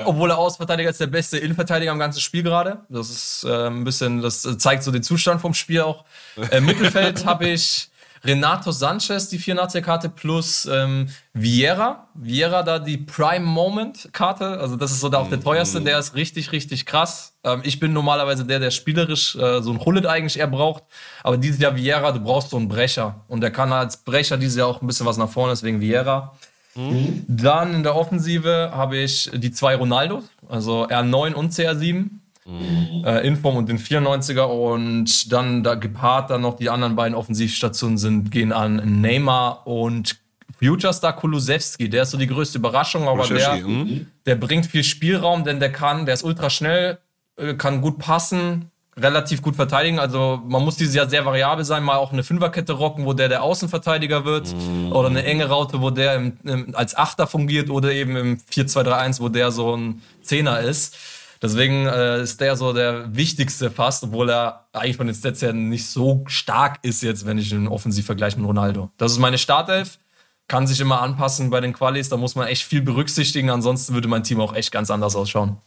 obwohl 0.04 0.30
er 0.32 0.38
Außenverteidiger 0.38 0.90
ist, 0.90 1.00
der 1.00 1.08
beste 1.08 1.38
Innenverteidiger 1.38 1.92
im 1.92 2.00
ganzen 2.00 2.20
Spiel 2.20 2.44
gerade. 2.44 2.80
Das 2.90 3.10
ist 3.10 3.46
äh, 3.48 3.68
ein 3.68 3.84
bisschen, 3.86 4.22
das 4.22 4.42
zeigt 4.58 4.84
so 4.84 4.92
den 4.92 5.04
Zustand 5.04 5.40
vom 5.40 5.54
Spiel 5.54 5.82
auch. 5.82 6.04
Äh, 6.52 6.60
Mittelfeld 6.60 7.26
habe 7.26 7.48
ich 7.48 7.90
Renato 8.26 8.72
Sanchez, 8.72 9.30
die 9.30 9.40
84er-Karte, 9.40 10.10
plus 10.10 10.68
ähm, 10.72 11.08
Vieira. 11.34 12.08
Vieira 12.14 12.64
da 12.64 12.80
die 12.80 12.98
Prime 12.98 13.46
Moment-Karte. 13.46 14.60
Also, 14.60 14.76
das 14.76 14.92
ist 14.92 15.02
so 15.02 15.10
der, 15.10 15.20
auch 15.20 15.30
der 15.30 15.40
teuerste. 15.40 15.82
Der 15.82 16.00
ist 16.00 16.16
richtig, 16.16 16.52
richtig 16.52 16.86
krass. 16.86 17.36
Ähm, 17.44 17.62
ich 17.64 17.80
bin 17.80 17.94
normalerweise 17.94 18.46
der, 18.46 18.60
der 18.60 18.72
spielerisch 18.72 19.36
äh, 19.36 19.62
so 19.62 19.72
ein 19.72 19.84
Hullet 19.84 20.06
eigentlich 20.06 20.40
eher 20.40 20.48
braucht. 20.48 20.84
Aber 21.24 21.38
dieses 21.38 21.60
Jahr 21.60 21.76
Vieira, 21.76 22.12
du 22.12 22.20
brauchst 22.20 22.50
so 22.50 22.58
einen 22.58 22.68
Brecher. 22.68 23.24
Und 23.28 23.42
der 23.42 23.52
kann 23.52 23.72
als 23.72 23.98
Brecher 23.98 24.38
dieses 24.38 24.58
Jahr 24.58 24.68
auch 24.68 24.82
ein 24.82 24.88
bisschen 24.88 25.06
was 25.06 25.18
nach 25.18 25.30
vorne, 25.30 25.54
deswegen 25.54 25.80
Vieira. 25.80 26.34
Mhm. 26.76 27.24
Dann 27.28 27.74
in 27.74 27.84
der 27.84 27.96
Offensive 27.96 28.72
habe 28.74 28.98
ich 28.98 29.32
die 29.34 29.52
zwei 29.52 29.76
Ronaldos, 29.76 30.26
also 30.50 30.86
R9 30.88 31.34
und 31.34 31.54
CR7. 31.54 32.10
Mhm. 32.46 33.04
Äh, 33.04 33.28
Inform 33.28 33.58
und 33.58 33.70
den 33.70 33.80
94er 33.80 34.44
und 34.44 35.32
dann 35.32 35.64
da 35.64 35.74
gepaart 35.74 36.30
dann 36.30 36.42
noch 36.42 36.58
die 36.58 36.70
anderen 36.70 36.96
beiden 36.96 37.16
Offensivstationen 37.16 37.98
sind, 37.98 38.30
gehen 38.30 38.52
an 38.52 39.02
Neymar 39.02 39.66
und 39.66 40.18
Future 40.60 40.94
Star 40.94 41.16
Kulusewski. 41.16 41.90
Der 41.90 42.04
ist 42.04 42.12
so 42.12 42.18
die 42.18 42.28
größte 42.28 42.60
Überraschung, 42.60 43.08
aber 43.08 43.28
der, 43.28 43.56
mhm. 43.56 44.08
der 44.26 44.36
bringt 44.36 44.68
viel 44.68 44.84
Spielraum, 44.84 45.44
denn 45.44 45.60
der 45.60 45.72
kann, 45.72 46.06
der 46.06 46.14
ist 46.14 46.24
ultra 46.24 46.52
schnell, 46.52 47.00
äh, 47.38 47.56
kann 47.56 47.82
gut 47.82 47.98
passen, 47.98 48.70
relativ 48.98 49.42
gut 49.42 49.56
verteidigen. 49.56 50.00
Also 50.00 50.42
man 50.46 50.64
muss 50.64 50.78
dieses 50.78 50.96
Jahr 50.96 51.10
sehr 51.10 51.26
variabel 51.26 51.66
sein, 51.66 51.84
mal 51.84 51.98
auch 51.98 52.14
eine 52.14 52.24
Fünferkette 52.24 52.74
rocken, 52.74 53.06
wo 53.06 53.14
der 53.14 53.28
der 53.28 53.44
Außenverteidiger 53.44 54.24
wird 54.24 54.54
mm. 54.56 54.92
oder 54.94 55.10
eine 55.10 55.24
enge 55.26 55.48
Raute, 55.48 55.82
wo 55.82 55.90
der 55.90 56.16
im, 56.16 56.38
im, 56.44 56.76
als 56.76 56.96
Achter 56.96 57.28
fungiert 57.28 57.70
oder 57.70 57.92
eben 57.92 58.16
im 58.16 58.38
4-2-3-1, 58.38 59.20
wo 59.20 59.30
der 59.30 59.52
so 59.52 59.76
ein 59.76 60.02
Zehner 60.22 60.62
ist. 60.62 60.96
Deswegen 61.42 61.86
äh, 61.86 62.22
ist 62.22 62.40
der 62.42 62.56
so 62.56 62.74
der 62.74 63.16
wichtigste 63.16 63.72
fast, 63.72 64.04
obwohl 64.04 64.30
er 64.30 64.68
eigentlich 64.74 64.98
von 64.98 65.08
den 65.08 65.16
Stats 65.16 65.42
her 65.42 65.54
nicht 65.54 65.88
so 65.88 66.24
stark 66.28 66.80
ist 66.82 67.04
jetzt, 67.04 67.26
wenn 67.26 67.38
ich 67.38 67.52
ihn 67.52 67.68
offensiv 67.68 68.06
vergleiche 68.06 68.38
mit 68.38 68.48
Ronaldo. 68.48 68.92
Das 68.98 69.12
ist 69.12 69.20
meine 69.20 69.38
Startelf. 69.38 70.00
Kann 70.48 70.68
sich 70.68 70.80
immer 70.80 71.02
anpassen 71.02 71.50
bei 71.50 71.60
den 71.60 71.74
Qualis, 71.74 72.10
da 72.10 72.18
muss 72.18 72.36
man 72.36 72.48
echt 72.48 72.64
viel 72.64 72.82
berücksichtigen, 72.82 73.50
ansonsten 73.50 73.96
würde 73.96 74.08
mein 74.08 74.24
Team 74.24 74.40
auch 74.40 74.54
echt 74.54 74.72
ganz 74.72 74.92
anders 74.92 75.16
ausschauen. 75.16 75.58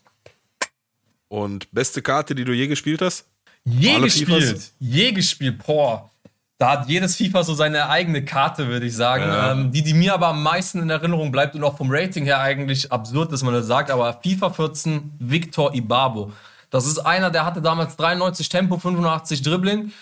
Und 1.27 1.71
beste 1.73 2.01
Karte, 2.01 2.35
die 2.35 2.45
du 2.45 2.53
je 2.53 2.69
gespielt 2.69 3.03
hast? 3.03 3.27
Je 3.65 3.99
gespielt. 4.01 4.73
Je 4.79 5.13
gespielt. 5.13 5.67
Boah. 5.67 6.11
Da 6.59 6.73
hat 6.73 6.89
jedes 6.89 7.15
FIFA 7.15 7.45
so 7.45 7.55
seine 7.55 7.89
eigene 7.89 8.25
Karte, 8.25 8.67
würde 8.67 8.85
ich 8.87 8.97
sagen. 8.97 9.23
Ja. 9.23 9.53
Ähm, 9.53 9.71
die, 9.71 9.83
die 9.83 9.95
mir 9.95 10.13
aber 10.13 10.29
am 10.29 10.43
meisten 10.43 10.83
in 10.83 10.91
Erinnerung 10.91 11.31
bleibt 11.31 11.55
und 11.55 11.63
auch 11.63 11.77
vom 11.77 11.89
Rating 11.89 12.25
her 12.25 12.41
eigentlich 12.41 12.91
absurd, 12.91 13.33
dass 13.33 13.45
man 13.45 13.55
das 13.55 13.67
sagt, 13.67 13.93
aber 13.93 14.21
FIFA 14.23 14.51
14 14.51 15.13
Victor 15.21 15.73
Ibabo. 15.73 16.33
Das 16.71 16.85
ist 16.85 16.99
einer, 16.99 17.31
der 17.31 17.47
hatte 17.47 17.63
damals 17.63 17.97
93 17.97 18.49
Tempo, 18.49 18.77
85 18.77 19.43
Dribbling. 19.43 19.93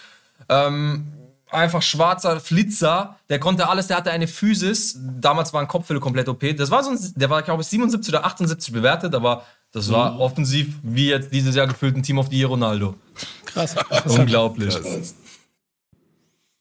Ähm, 0.49 1.13
einfach 1.51 1.83
schwarzer 1.83 2.41
Flitzer, 2.41 3.17
der 3.29 3.39
konnte 3.39 3.69
alles, 3.69 3.89
der 3.89 3.99
hatte 3.99 4.11
eine 4.11 4.27
Physis. 4.27 4.99
Damals 5.21 5.53
war 5.53 5.61
ein 5.61 5.69
Kopfhülle 5.69 6.01
komplett 6.01 6.29
OP. 6.29 6.43
Das 6.57 6.71
war 6.71 6.83
so 6.83 6.91
ein, 6.91 6.99
der 7.17 7.29
war, 7.29 7.43
glaube 7.43 7.63
ich, 7.63 7.69
77 7.69 8.15
oder 8.15 8.25
78 8.25 8.73
bewertet, 8.73 9.15
aber 9.15 9.45
das 9.73 9.93
war 9.93 10.13
mhm. 10.13 10.21
offensiv 10.21 10.69
wie 10.83 11.11
jetzt 11.11 11.33
dieses 11.33 11.55
Jahr 11.55 11.67
gefüllt 11.67 11.97
ein 11.97 12.03
Team 12.03 12.19
of 12.19 12.29
the 12.31 12.39
Year 12.39 12.49
Ronaldo. 12.49 12.95
Krass. 13.45 13.77
Unglaublich. 14.07 14.75
Krass. 14.75 15.15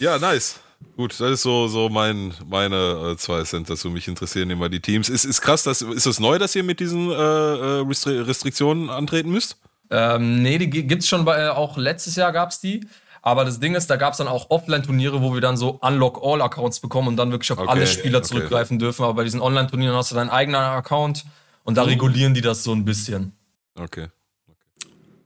Ja, 0.02 0.20
nice. 0.20 0.60
Gut, 0.98 1.20
das 1.20 1.32
ist 1.32 1.41
so, 1.41 1.68
so 1.68 1.89
mein, 1.89 2.34
meine 2.46 3.12
äh, 3.14 3.18
zwei 3.18 3.43
Cent 3.43 3.70
dazu. 3.70 3.89
Mich 3.89 4.08
interessieren 4.08 4.50
immer 4.50 4.70
die 4.70 4.80
Teams. 4.80 5.10
Ist, 5.10 5.26
ist 5.26 5.41
krass, 5.41 5.64
dass, 5.64 5.82
ist 5.82 6.06
es 6.06 6.20
neu, 6.20 6.38
dass 6.38 6.56
ihr 6.56 6.64
mit 6.64 6.80
diesen 6.80 7.10
äh, 7.10 7.14
äh 7.14 7.82
Restri 7.88 8.20
Restriktionen 8.20 8.89
antreten 8.89 9.32
müsst? 9.32 9.58
Ähm, 9.89 10.41
nee, 10.41 10.58
die 10.58 10.70
gibt 10.70 11.04
es 11.04 11.08
schon 11.08 11.26
bei, 11.26 11.38
äh, 11.38 11.48
auch 11.50 11.78
letztes 11.78 12.16
Jahr 12.16 12.32
gab 12.32 12.50
es 12.50 12.60
die. 12.60 12.86
Aber 13.22 13.43
das 13.43 13.60
Ding 13.60 13.74
ist, 13.74 13.89
da 13.89 13.96
gab 13.96 14.14
es 14.14 14.20
dann 14.20 14.28
auch 14.28 14.52
Offline-Turniere, 14.52 15.22
wo 15.22 15.34
wir 15.34 15.41
dann 15.41 15.58
so 15.58 15.80
Unlock-All-Accounts 15.82 16.80
bekommen 16.80 17.08
und 17.08 17.18
dann 17.18 17.32
wirklich 17.32 17.52
auf 17.52 17.58
okay, 17.58 17.70
alle 17.70 17.88
Spieler 17.88 18.20
okay. 18.20 18.28
zurückgreifen 18.28 18.78
dürfen. 18.78 19.04
Aber 19.04 19.16
bei 19.16 19.24
diesen 19.24 19.41
Online-Turnieren 19.41 19.96
hast 19.96 20.12
du 20.12 20.16
deinen 20.16 20.30
eigenen 20.30 20.62
Account 20.62 21.26
und 21.64 21.76
da 21.76 21.84
mhm. 21.84 21.89
regulieren 21.89 22.34
die 22.36 22.41
das 22.41 22.64
so 22.64 22.72
ein 22.72 22.86
bisschen. 22.86 23.34
Okay. 23.76 24.10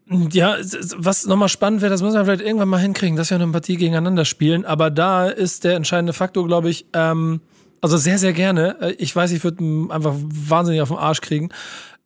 Ja, 0.10 0.57
was 0.97 1.28
nochmal 1.28 1.49
spannend 1.49 1.82
wäre, 1.82 1.91
das 1.91 2.01
muss 2.01 2.16
man 2.16 2.26
vielleicht 2.26 2.41
irgendwann 2.41 2.70
mal 2.70 2.80
hinkriegen, 2.80 3.16
dass 3.16 3.30
wir 3.30 3.36
eine 3.36 3.47
Partie 3.47 3.78
gegeneinander 3.78 4.26
spielen. 4.26 4.66
Aber 4.66 4.89
da 4.89 5.28
ist 5.28 5.64
der 5.64 5.76
entscheidende 5.76 6.14
Faktor, 6.14 6.47
glaube 6.47 6.70
ich, 6.70 6.88
ähm, 6.93 7.41
also 7.82 7.95
sehr, 7.97 8.18
sehr 8.18 8.34
gerne. 8.34 8.78
Äh, 8.82 8.91
ich 8.93 9.16
weiß, 9.16 9.32
ich 9.32 9.43
würde 9.43 9.64
einfach 9.89 10.16
wahnsinnig 10.18 10.82
auf 10.82 10.89
den 10.89 10.97
Arsch 10.97 11.22
kriegen. 11.22 11.49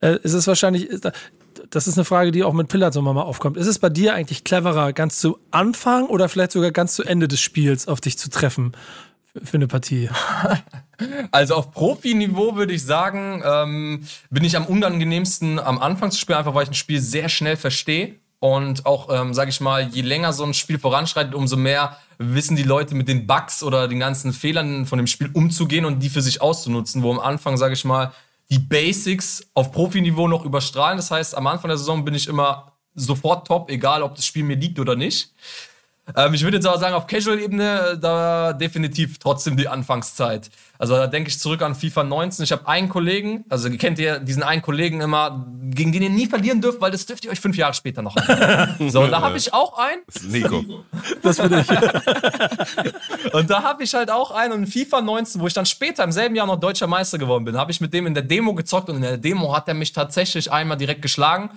Äh, 0.01 0.19
es 0.21 0.33
ist 0.33 0.47
wahrscheinlich, 0.47 0.89
das 1.69 1.87
ist 1.87 1.97
eine 1.97 2.03
Frage, 2.03 2.31
die 2.31 2.43
auch 2.43 2.53
mit 2.53 2.67
Pillard 2.67 2.93
so 2.93 3.01
mal 3.01 3.21
aufkommt. 3.21 3.55
Ist 3.55 3.67
es 3.67 3.79
bei 3.79 3.89
dir 3.89 4.13
eigentlich 4.13 4.43
cleverer, 4.43 4.91
ganz 4.91 5.19
zu 5.19 5.39
Anfang 5.51 6.07
oder 6.07 6.27
vielleicht 6.27 6.51
sogar 6.51 6.71
ganz 6.71 6.95
zu 6.95 7.03
Ende 7.03 7.29
des 7.29 7.39
Spiels 7.39 7.87
auf 7.87 8.01
dich 8.01 8.17
zu 8.17 8.29
treffen? 8.29 8.73
für 9.41 9.57
eine 9.57 9.67
Partie? 9.67 10.09
Also 11.31 11.55
auf 11.55 11.71
Profi-Niveau 11.71 12.55
würde 12.55 12.73
ich 12.73 12.83
sagen, 12.83 13.41
ähm, 13.45 14.05
bin 14.29 14.43
ich 14.43 14.55
am 14.57 14.65
unangenehmsten 14.65 15.59
am 15.59 15.79
Anfang 15.79 16.11
zu 16.11 16.19
spielen, 16.19 16.37
einfach 16.37 16.53
weil 16.53 16.63
ich 16.63 16.69
ein 16.69 16.75
Spiel 16.75 16.99
sehr 16.99 17.29
schnell 17.29 17.57
verstehe. 17.57 18.15
Und 18.39 18.85
auch, 18.85 19.07
ähm, 19.09 19.33
sage 19.33 19.51
ich 19.51 19.61
mal, 19.61 19.87
je 19.87 20.01
länger 20.01 20.33
so 20.33 20.43
ein 20.43 20.53
Spiel 20.53 20.77
voranschreitet, 20.77 21.33
umso 21.33 21.55
mehr 21.55 21.97
wissen 22.17 22.57
die 22.57 22.63
Leute 22.63 22.93
mit 22.93 23.07
den 23.07 23.25
Bugs 23.25 23.63
oder 23.63 23.87
den 23.87 23.99
ganzen 23.99 24.33
Fehlern 24.33 24.85
von 24.85 24.97
dem 24.97 25.07
Spiel 25.07 25.29
umzugehen 25.31 25.85
und 25.85 25.99
die 25.99 26.09
für 26.09 26.21
sich 26.21 26.41
auszunutzen. 26.41 27.03
Wo 27.03 27.11
am 27.11 27.19
Anfang, 27.19 27.55
sage 27.55 27.73
ich 27.73 27.85
mal, 27.85 28.11
die 28.49 28.59
Basics 28.59 29.47
auf 29.53 29.71
Profiniveau 29.71 30.27
noch 30.27 30.43
überstrahlen. 30.43 30.97
Das 30.97 31.09
heißt, 31.09 31.35
am 31.37 31.47
Anfang 31.47 31.69
der 31.69 31.77
Saison 31.77 32.03
bin 32.03 32.15
ich 32.15 32.27
immer 32.27 32.73
sofort 32.95 33.47
top, 33.47 33.69
egal 33.69 34.03
ob 34.03 34.15
das 34.15 34.25
Spiel 34.25 34.43
mir 34.43 34.57
liegt 34.57 34.79
oder 34.79 34.95
nicht. 34.95 35.31
Ähm, 36.15 36.33
ich 36.33 36.43
würde 36.43 36.57
jetzt 36.57 36.65
aber 36.65 36.77
sagen, 36.77 36.95
auf 36.95 37.07
Casual-Ebene, 37.07 37.97
da 37.99 38.53
definitiv 38.53 39.19
trotzdem 39.19 39.55
die 39.55 39.69
Anfangszeit. 39.69 40.49
Also 40.77 40.95
da 40.95 41.07
denke 41.07 41.29
ich 41.29 41.39
zurück 41.39 41.61
an 41.61 41.75
FIFA 41.75 42.03
19. 42.03 42.43
Ich 42.43 42.51
habe 42.51 42.67
einen 42.67 42.89
Kollegen, 42.89 43.45
also 43.47 43.69
kennt 43.69 43.99
ihr 43.99 44.19
diesen 44.19 44.43
einen 44.43 44.61
Kollegen 44.61 44.99
immer, 44.99 45.45
gegen 45.69 45.93
den 45.93 46.03
ihr 46.03 46.09
nie 46.09 46.27
verlieren 46.27 46.59
dürft, 46.59 46.81
weil 46.81 46.91
das 46.91 47.05
dürft 47.05 47.23
ihr 47.23 47.31
euch 47.31 47.39
fünf 47.39 47.55
Jahre 47.55 47.73
später 47.73 48.01
noch 48.01 48.15
haben. 48.15 48.89
So, 48.89 49.01
und 49.01 49.11
da 49.11 49.21
habe 49.21 49.37
ich 49.37 49.53
auch 49.53 49.77
einen. 49.77 50.01
Das 50.07 50.23
ist 50.23 50.31
Nico. 50.31 50.63
Das 51.21 51.37
bin 51.37 51.53
ich. 51.53 51.69
und 53.33 53.49
da 53.49 53.63
habe 53.63 53.83
ich 53.83 53.93
halt 53.93 54.11
auch 54.11 54.31
einen 54.31 54.53
und 54.53 54.67
FIFA 54.67 55.01
19, 55.01 55.41
wo 55.41 55.47
ich 55.47 55.53
dann 55.53 55.65
später 55.65 56.03
im 56.03 56.11
selben 56.11 56.35
Jahr 56.35 56.47
noch 56.47 56.59
deutscher 56.59 56.87
Meister 56.87 57.17
geworden 57.17 57.45
bin, 57.45 57.57
habe 57.57 57.71
ich 57.71 57.79
mit 57.79 57.93
dem 57.93 58.07
in 58.07 58.13
der 58.13 58.23
Demo 58.23 58.53
gezockt 58.53 58.89
und 58.89 58.97
in 58.97 59.01
der 59.03 59.17
Demo 59.17 59.55
hat 59.55 59.67
er 59.67 59.73
mich 59.73 59.93
tatsächlich 59.93 60.51
einmal 60.51 60.77
direkt 60.77 61.01
geschlagen. 61.01 61.49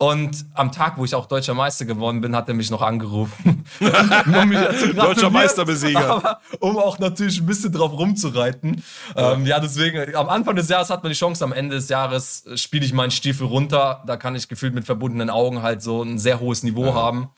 Und 0.00 0.46
am 0.54 0.70
Tag, 0.70 0.96
wo 0.96 1.04
ich 1.04 1.16
auch 1.16 1.26
deutscher 1.26 1.54
Meister 1.54 1.84
geworden 1.84 2.20
bin, 2.20 2.36
hat 2.36 2.46
er 2.46 2.54
mich 2.54 2.70
noch 2.70 2.82
angerufen. 2.82 3.64
um 3.80 4.52
deutscher 4.94 5.28
Meisterbesieger. 5.28 6.08
Aber 6.08 6.40
um 6.60 6.78
auch 6.78 7.00
natürlich 7.00 7.40
ein 7.40 7.46
bisschen 7.46 7.72
drauf 7.72 7.90
rumzureiten. 7.92 8.84
Ja. 9.16 9.32
Ähm, 9.32 9.44
ja, 9.44 9.58
deswegen, 9.58 10.14
am 10.14 10.28
Anfang 10.28 10.54
des 10.54 10.68
Jahres 10.68 10.90
hat 10.90 11.02
man 11.02 11.10
die 11.10 11.18
Chance, 11.18 11.42
am 11.42 11.52
Ende 11.52 11.74
des 11.74 11.88
Jahres 11.88 12.44
spiele 12.54 12.84
ich 12.84 12.92
meinen 12.92 13.10
Stiefel 13.10 13.48
runter. 13.48 14.04
Da 14.06 14.16
kann 14.16 14.36
ich 14.36 14.48
gefühlt 14.48 14.72
mit 14.72 14.84
verbundenen 14.84 15.30
Augen 15.30 15.62
halt 15.62 15.82
so 15.82 16.04
ein 16.04 16.20
sehr 16.20 16.38
hohes 16.38 16.62
Niveau 16.62 16.86
ja. 16.86 16.94
haben. 16.94 17.30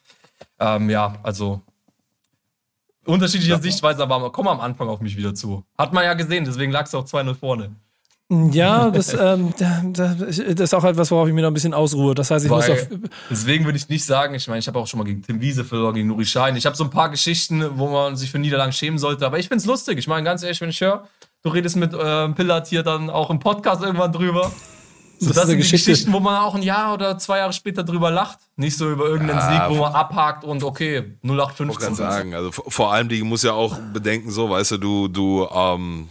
Ähm, 0.58 0.90
ja, 0.90 1.14
also 1.22 1.62
unterschiedliche 3.06 3.52
ja. 3.52 3.61
Sichtweisen, 3.61 4.02
aber 4.02 4.30
komm 4.32 4.48
am 4.48 4.61
Anfang 4.61 4.88
auf 4.88 5.00
mich 5.00 5.16
wieder 5.16 5.34
zu. 5.34 5.64
Hat 5.78 5.94
man 5.94 6.04
ja 6.04 6.12
gesehen, 6.12 6.44
deswegen 6.44 6.72
lag 6.72 6.84
es 6.84 6.94
auch 6.94 7.06
2-0 7.06 7.34
vorne. 7.34 7.74
Ja, 8.31 8.91
das, 8.91 9.12
ähm, 9.12 9.53
das 9.93 10.39
ist 10.39 10.72
auch 10.72 10.85
etwas, 10.85 11.11
worauf 11.11 11.26
ich 11.26 11.35
mir 11.35 11.43
noch 11.43 11.51
ein 11.51 11.55
bisschen 11.55 11.74
ausruhe. 11.74 12.14
Das 12.14 12.31
heißt, 12.31 12.45
ich 12.45 12.51
Weil, 12.51 12.59
muss 12.59 12.70
auf. 12.70 12.89
Deswegen 13.28 13.64
würde 13.64 13.76
ich 13.76 13.89
nicht 13.89 14.05
sagen, 14.05 14.37
ich 14.37 14.47
meine, 14.47 14.61
ich 14.61 14.68
habe 14.68 14.78
auch 14.78 14.87
schon 14.87 14.99
mal 14.99 15.05
gegen 15.05 15.20
Tim 15.20 15.41
Wiese 15.41 15.64
verloren, 15.64 15.95
gegen 15.95 16.07
Nuri 16.07 16.24
Schein. 16.24 16.55
Ich 16.55 16.64
habe 16.64 16.76
so 16.76 16.85
ein 16.85 16.91
paar 16.91 17.09
Geschichten, 17.09 17.64
wo 17.74 17.89
man 17.89 18.16
sich 18.16 18.31
für 18.31 18.39
Niederlagen 18.39 18.72
schämen 18.72 19.01
sollte. 19.01 19.26
Aber 19.26 19.41
ich 19.41 19.49
finde 19.49 19.62
es 19.62 19.66
lustig. 19.66 19.99
Ich 19.99 20.07
meine, 20.07 20.22
ganz 20.22 20.45
ehrlich, 20.45 20.61
wenn 20.61 20.70
ich 20.70 20.81
höre, 20.81 21.09
du 21.43 21.49
redest 21.49 21.74
mit 21.74 21.93
äh, 21.93 22.28
Pillard 22.28 22.68
hier 22.68 22.85
dann 22.85 23.11
auch 23.11 23.31
im 23.31 23.41
Podcast 23.41 23.83
irgendwann 23.83 24.12
drüber. 24.12 24.53
So, 25.18 25.26
das, 25.26 25.37
das 25.37 25.47
sind 25.49 25.57
Geschichte. 25.59 25.87
die 25.87 25.91
Geschichten, 25.91 26.12
wo 26.12 26.20
man 26.20 26.37
auch 26.37 26.55
ein 26.55 26.62
Jahr 26.62 26.95
oder 26.95 27.18
zwei 27.18 27.39
Jahre 27.39 27.53
später 27.53 27.83
drüber 27.83 28.12
lacht. 28.12 28.39
Nicht 28.55 28.76
so 28.76 28.89
über 28.89 29.07
irgendeinen 29.07 29.41
ja, 29.41 29.66
Sieg, 29.68 29.76
wo 29.76 29.83
man 29.83 29.93
abhakt 29.93 30.45
und 30.45 30.62
okay, 30.62 31.16
0815. 31.24 31.68
Ich 31.68 31.78
kann 31.78 31.95
sagen, 31.97 32.35
also 32.35 32.53
vor 32.53 32.93
allem, 32.93 33.09
die 33.09 33.22
muss 33.24 33.43
ja 33.43 33.53
auch 33.53 33.76
bedenken, 33.93 34.31
so, 34.31 34.49
weißt 34.49 34.70
du, 34.70 34.78
du, 34.78 35.09
du, 35.09 35.49
ähm, 35.53 36.09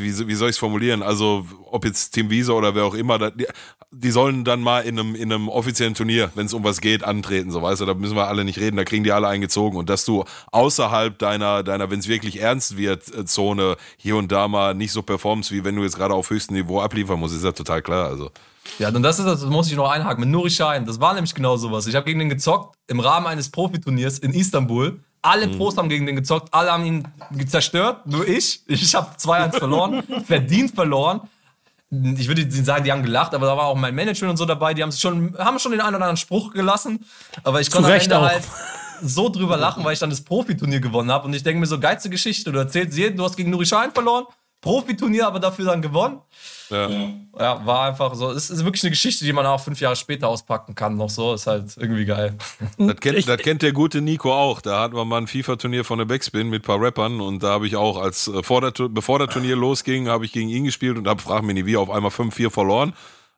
wie, 0.00 0.28
wie 0.28 0.34
soll 0.34 0.48
ich 0.48 0.56
es 0.56 0.58
formulieren? 0.58 1.02
Also, 1.02 1.46
ob 1.70 1.84
jetzt 1.84 2.12
Team 2.12 2.30
Visa 2.30 2.52
oder 2.52 2.74
wer 2.74 2.84
auch 2.84 2.94
immer, 2.94 3.30
die, 3.30 3.46
die 3.92 4.10
sollen 4.10 4.44
dann 4.44 4.60
mal 4.60 4.80
in 4.80 4.98
einem, 4.98 5.14
in 5.14 5.32
einem 5.32 5.48
offiziellen 5.48 5.94
Turnier, 5.94 6.30
wenn 6.34 6.46
es 6.46 6.52
um 6.52 6.62
was 6.62 6.80
geht, 6.80 7.02
antreten, 7.02 7.50
so 7.50 7.62
weißt 7.62 7.80
du, 7.80 7.86
da 7.86 7.94
müssen 7.94 8.16
wir 8.16 8.28
alle 8.28 8.44
nicht 8.44 8.58
reden, 8.58 8.76
da 8.76 8.84
kriegen 8.84 9.04
die 9.04 9.12
alle 9.12 9.28
eingezogen. 9.28 9.78
Und 9.78 9.90
dass 9.90 10.04
du 10.04 10.24
außerhalb 10.52 11.18
deiner, 11.18 11.62
deiner, 11.62 11.90
wenn 11.90 11.98
es 11.98 12.08
wirklich 12.08 12.40
ernst 12.40 12.76
wird, 12.76 13.12
äh, 13.14 13.24
Zone 13.24 13.76
hier 13.96 14.16
und 14.16 14.30
da 14.30 14.48
mal 14.48 14.74
nicht 14.74 14.92
so 14.92 15.02
performst, 15.02 15.50
wie 15.50 15.64
wenn 15.64 15.76
du 15.76 15.82
jetzt 15.82 15.96
gerade 15.96 16.14
auf 16.14 16.30
höchstem 16.30 16.56
Niveau 16.56 16.80
abliefern 16.80 17.18
musst, 17.18 17.34
ist 17.34 17.44
ja 17.44 17.52
total 17.52 17.82
klar. 17.82 18.06
Also. 18.06 18.30
Ja, 18.78 18.88
und 18.88 19.02
das 19.02 19.18
ist 19.18 19.24
das, 19.24 19.44
muss 19.44 19.68
ich 19.68 19.76
noch 19.76 19.90
einhaken, 19.90 20.20
mit 20.20 20.30
Nuri 20.30 20.50
Schein, 20.50 20.84
das 20.84 21.00
war 21.00 21.14
nämlich 21.14 21.34
genau 21.34 21.56
sowas. 21.56 21.86
Ich 21.86 21.94
habe 21.94 22.06
gegen 22.06 22.20
den 22.20 22.28
gezockt 22.28 22.76
im 22.86 23.00
Rahmen 23.00 23.26
eines 23.26 23.50
Profiturniers 23.50 24.18
in 24.18 24.32
Istanbul 24.32 25.00
alle 25.22 25.46
mhm. 25.46 25.56
Pros 25.56 25.76
haben 25.76 25.88
gegen 25.88 26.06
den 26.06 26.16
gezockt, 26.16 26.52
alle 26.52 26.72
haben 26.72 26.84
ihn 26.84 27.06
zerstört, 27.46 28.06
nur 28.06 28.26
ich. 28.26 28.62
Ich 28.66 28.94
habe 28.94 29.14
2-1 29.16 29.58
verloren, 29.58 30.02
verdient 30.26 30.74
verloren. 30.74 31.22
Ich 31.90 32.28
würde 32.28 32.48
sagen, 32.50 32.84
die 32.84 32.92
haben 32.92 33.02
gelacht, 33.02 33.34
aber 33.34 33.46
da 33.46 33.56
war 33.56 33.66
auch 33.66 33.74
mein 33.74 33.94
Management 33.94 34.30
und 34.30 34.36
so 34.36 34.44
dabei, 34.44 34.74
die 34.74 34.82
haben 34.82 34.92
schon, 34.92 35.36
haben 35.38 35.58
schon 35.58 35.72
den 35.72 35.80
einen 35.80 35.96
oder 35.96 36.04
anderen 36.04 36.16
Spruch 36.16 36.52
gelassen. 36.52 37.04
Aber 37.42 37.60
ich 37.60 37.70
konnte 37.70 37.92
am 37.92 38.00
Ende 38.00 38.18
auch. 38.18 38.28
halt 38.28 38.44
so 39.02 39.28
drüber 39.28 39.56
lachen, 39.56 39.84
weil 39.84 39.94
ich 39.94 39.98
dann 39.98 40.10
das 40.10 40.20
Profiturnier 40.20 40.80
gewonnen 40.80 41.10
habe. 41.10 41.26
Und 41.26 41.34
ich 41.34 41.42
denke 41.42 41.60
mir 41.60 41.66
so, 41.66 41.80
geilste 41.80 42.08
Geschichte. 42.08 42.52
Du 42.52 42.58
erzählst 42.58 42.96
jedem, 42.96 43.16
du 43.16 43.24
hast 43.24 43.36
gegen 43.36 43.50
Nuri 43.50 43.66
Schein 43.66 43.90
verloren, 43.92 44.26
Profiturnier, 44.60 45.26
aber 45.26 45.40
dafür 45.40 45.64
dann 45.64 45.80
gewonnen. 45.80 46.20
Ja. 46.68 46.88
ja, 47.38 47.66
war 47.66 47.88
einfach 47.88 48.14
so. 48.14 48.30
Es 48.30 48.50
ist 48.50 48.64
wirklich 48.64 48.82
eine 48.84 48.90
Geschichte, 48.90 49.24
die 49.24 49.32
man 49.32 49.46
auch 49.46 49.60
fünf 49.60 49.80
Jahre 49.80 49.96
später 49.96 50.28
auspacken 50.28 50.74
kann. 50.74 50.96
Noch 50.96 51.08
so, 51.08 51.32
ist 51.32 51.46
halt 51.46 51.76
irgendwie 51.76 52.04
geil. 52.04 52.36
Das 52.78 52.96
kennt, 52.96 53.28
das 53.28 53.38
kennt 53.38 53.62
der 53.62 53.72
gute 53.72 54.00
Nico 54.00 54.32
auch. 54.32 54.60
Da 54.60 54.80
hatten 54.82 54.94
wir 54.94 55.04
mal 55.04 55.18
ein 55.18 55.26
FIFA-Turnier 55.26 55.84
von 55.84 55.98
der 55.98 56.04
Backspin 56.04 56.48
mit 56.48 56.62
ein 56.62 56.66
paar 56.66 56.80
Rappern 56.80 57.20
und 57.20 57.42
da 57.42 57.48
habe 57.50 57.66
ich 57.66 57.76
auch, 57.76 58.00
als 58.00 58.28
äh, 58.28 58.42
vor 58.42 58.60
der, 58.60 58.88
bevor 58.88 59.18
der 59.18 59.28
Turnier 59.28 59.56
losging, 59.56 60.08
habe 60.08 60.24
ich 60.24 60.32
gegen 60.32 60.48
ihn 60.48 60.64
gespielt 60.64 60.98
und 60.98 61.08
habe, 61.08 61.20
frag 61.20 61.42
mich 61.42 61.54
nie 61.54 61.66
wie, 61.66 61.76
auf 61.76 61.90
einmal 61.90 62.10
5-4 62.10 62.50
verloren. 62.50 62.92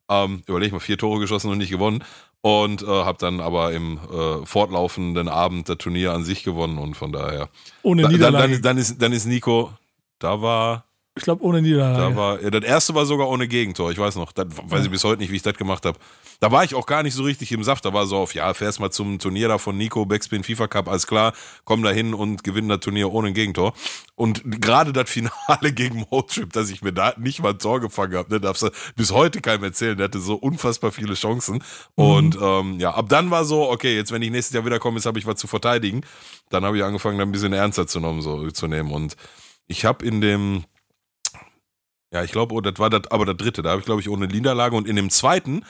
Ähm, 0.08 0.42
überleg 0.46 0.72
mal, 0.72 0.80
vier 0.80 0.98
Tore 0.98 1.20
geschossen 1.20 1.50
und 1.50 1.58
nicht 1.58 1.70
gewonnen. 1.70 2.04
Und 2.40 2.82
äh, 2.82 2.86
habe 2.86 3.18
dann 3.18 3.40
aber 3.40 3.72
im 3.72 3.98
äh, 3.98 4.44
fortlaufenden 4.44 5.28
Abend 5.28 5.68
der 5.68 5.78
Turnier 5.78 6.12
an 6.12 6.24
sich 6.24 6.42
gewonnen 6.42 6.78
und 6.78 6.94
von 6.94 7.12
daher. 7.12 7.48
Ohne 7.82 8.08
Niederlage. 8.08 8.36
Dann, 8.36 8.50
dann, 8.50 8.62
dann, 8.62 8.78
ist, 8.78 9.00
dann 9.00 9.12
ist 9.12 9.26
Nico, 9.26 9.72
da 10.18 10.42
war 10.42 10.84
ich 11.14 11.24
glaube, 11.24 11.44
ohne 11.44 11.60
Niederlage. 11.60 11.98
Da 11.98 12.16
war, 12.16 12.42
ja, 12.42 12.48
das 12.48 12.64
erste 12.64 12.94
war 12.94 13.04
sogar 13.04 13.28
ohne 13.28 13.46
Gegentor. 13.46 13.90
Ich 13.90 13.98
weiß 13.98 14.16
noch, 14.16 14.32
das 14.32 14.46
weiß 14.48 14.86
ich 14.86 14.90
bis 14.90 15.04
heute 15.04 15.20
nicht, 15.20 15.30
wie 15.30 15.36
ich 15.36 15.42
das 15.42 15.58
gemacht 15.58 15.84
habe. 15.84 15.98
Da 16.40 16.50
war 16.50 16.64
ich 16.64 16.74
auch 16.74 16.86
gar 16.86 17.02
nicht 17.02 17.12
so 17.12 17.22
richtig 17.22 17.52
im 17.52 17.62
Saft. 17.62 17.84
Da 17.84 17.92
war 17.92 18.06
so 18.06 18.16
auf, 18.16 18.34
ja, 18.34 18.54
fährst 18.54 18.80
mal 18.80 18.90
zum 18.90 19.18
Turnier 19.18 19.48
da 19.48 19.58
von 19.58 19.76
Nico, 19.76 20.06
Backspin 20.06 20.42
FIFA 20.42 20.68
Cup, 20.68 20.88
alles 20.88 21.06
klar, 21.06 21.34
komm 21.64 21.82
da 21.82 21.90
hin 21.90 22.14
und 22.14 22.44
gewinn 22.44 22.66
das 22.68 22.80
Turnier 22.80 23.12
ohne 23.12 23.34
Gegentor. 23.34 23.74
Und 24.14 24.62
gerade 24.62 24.94
das 24.94 25.10
Finale 25.10 25.72
gegen 25.74 26.06
Motrip, 26.10 26.50
dass 26.54 26.70
ich 26.70 26.80
mir 26.80 26.94
da 26.94 27.12
nicht 27.18 27.42
mal 27.42 27.50
ein 27.50 27.58
Tor 27.58 27.80
gefangen 27.80 28.14
habe, 28.14 28.32
ne, 28.32 28.40
darfst 28.40 28.62
du 28.62 28.70
bis 28.96 29.12
heute 29.12 29.42
keinem 29.42 29.64
erzählen. 29.64 29.98
Der 29.98 30.04
hatte 30.04 30.18
so 30.18 30.36
unfassbar 30.36 30.92
viele 30.92 31.12
Chancen. 31.12 31.56
Mhm. 31.96 32.04
Und 32.04 32.38
ähm, 32.40 32.80
ja, 32.80 32.94
ab 32.94 33.10
dann 33.10 33.30
war 33.30 33.44
so, 33.44 33.70
okay, 33.70 33.94
jetzt 33.94 34.12
wenn 34.12 34.22
ich 34.22 34.30
nächstes 34.30 34.54
Jahr 34.54 34.64
wiederkomme, 34.64 34.96
jetzt 34.96 35.04
habe 35.04 35.18
ich 35.18 35.26
was 35.26 35.36
zu 35.36 35.46
verteidigen. 35.46 36.00
Dann 36.48 36.64
habe 36.64 36.78
ich 36.78 36.84
angefangen, 36.84 37.18
da 37.18 37.24
ein 37.24 37.32
bisschen 37.32 37.52
ernster 37.52 37.86
zu 37.86 38.00
nehmen. 38.00 38.22
So, 38.22 38.50
zu 38.50 38.66
nehmen. 38.66 38.92
Und 38.92 39.16
ich 39.66 39.84
habe 39.84 40.06
in 40.06 40.22
dem 40.22 40.64
ja, 42.12 42.22
ich 42.22 42.32
glaube, 42.32 42.54
oh, 42.54 42.60
das 42.60 42.78
war 42.78 42.90
das, 42.90 43.10
aber 43.10 43.24
der 43.24 43.34
dritte. 43.34 43.62
Da 43.62 43.70
habe 43.70 43.80
ich, 43.80 43.86
glaube 43.86 44.00
ich, 44.00 44.08
ohne 44.08 44.26
Niederlage. 44.26 44.76
Und 44.76 44.86
in 44.86 44.96
dem 44.96 45.10
zweiten, 45.10 45.64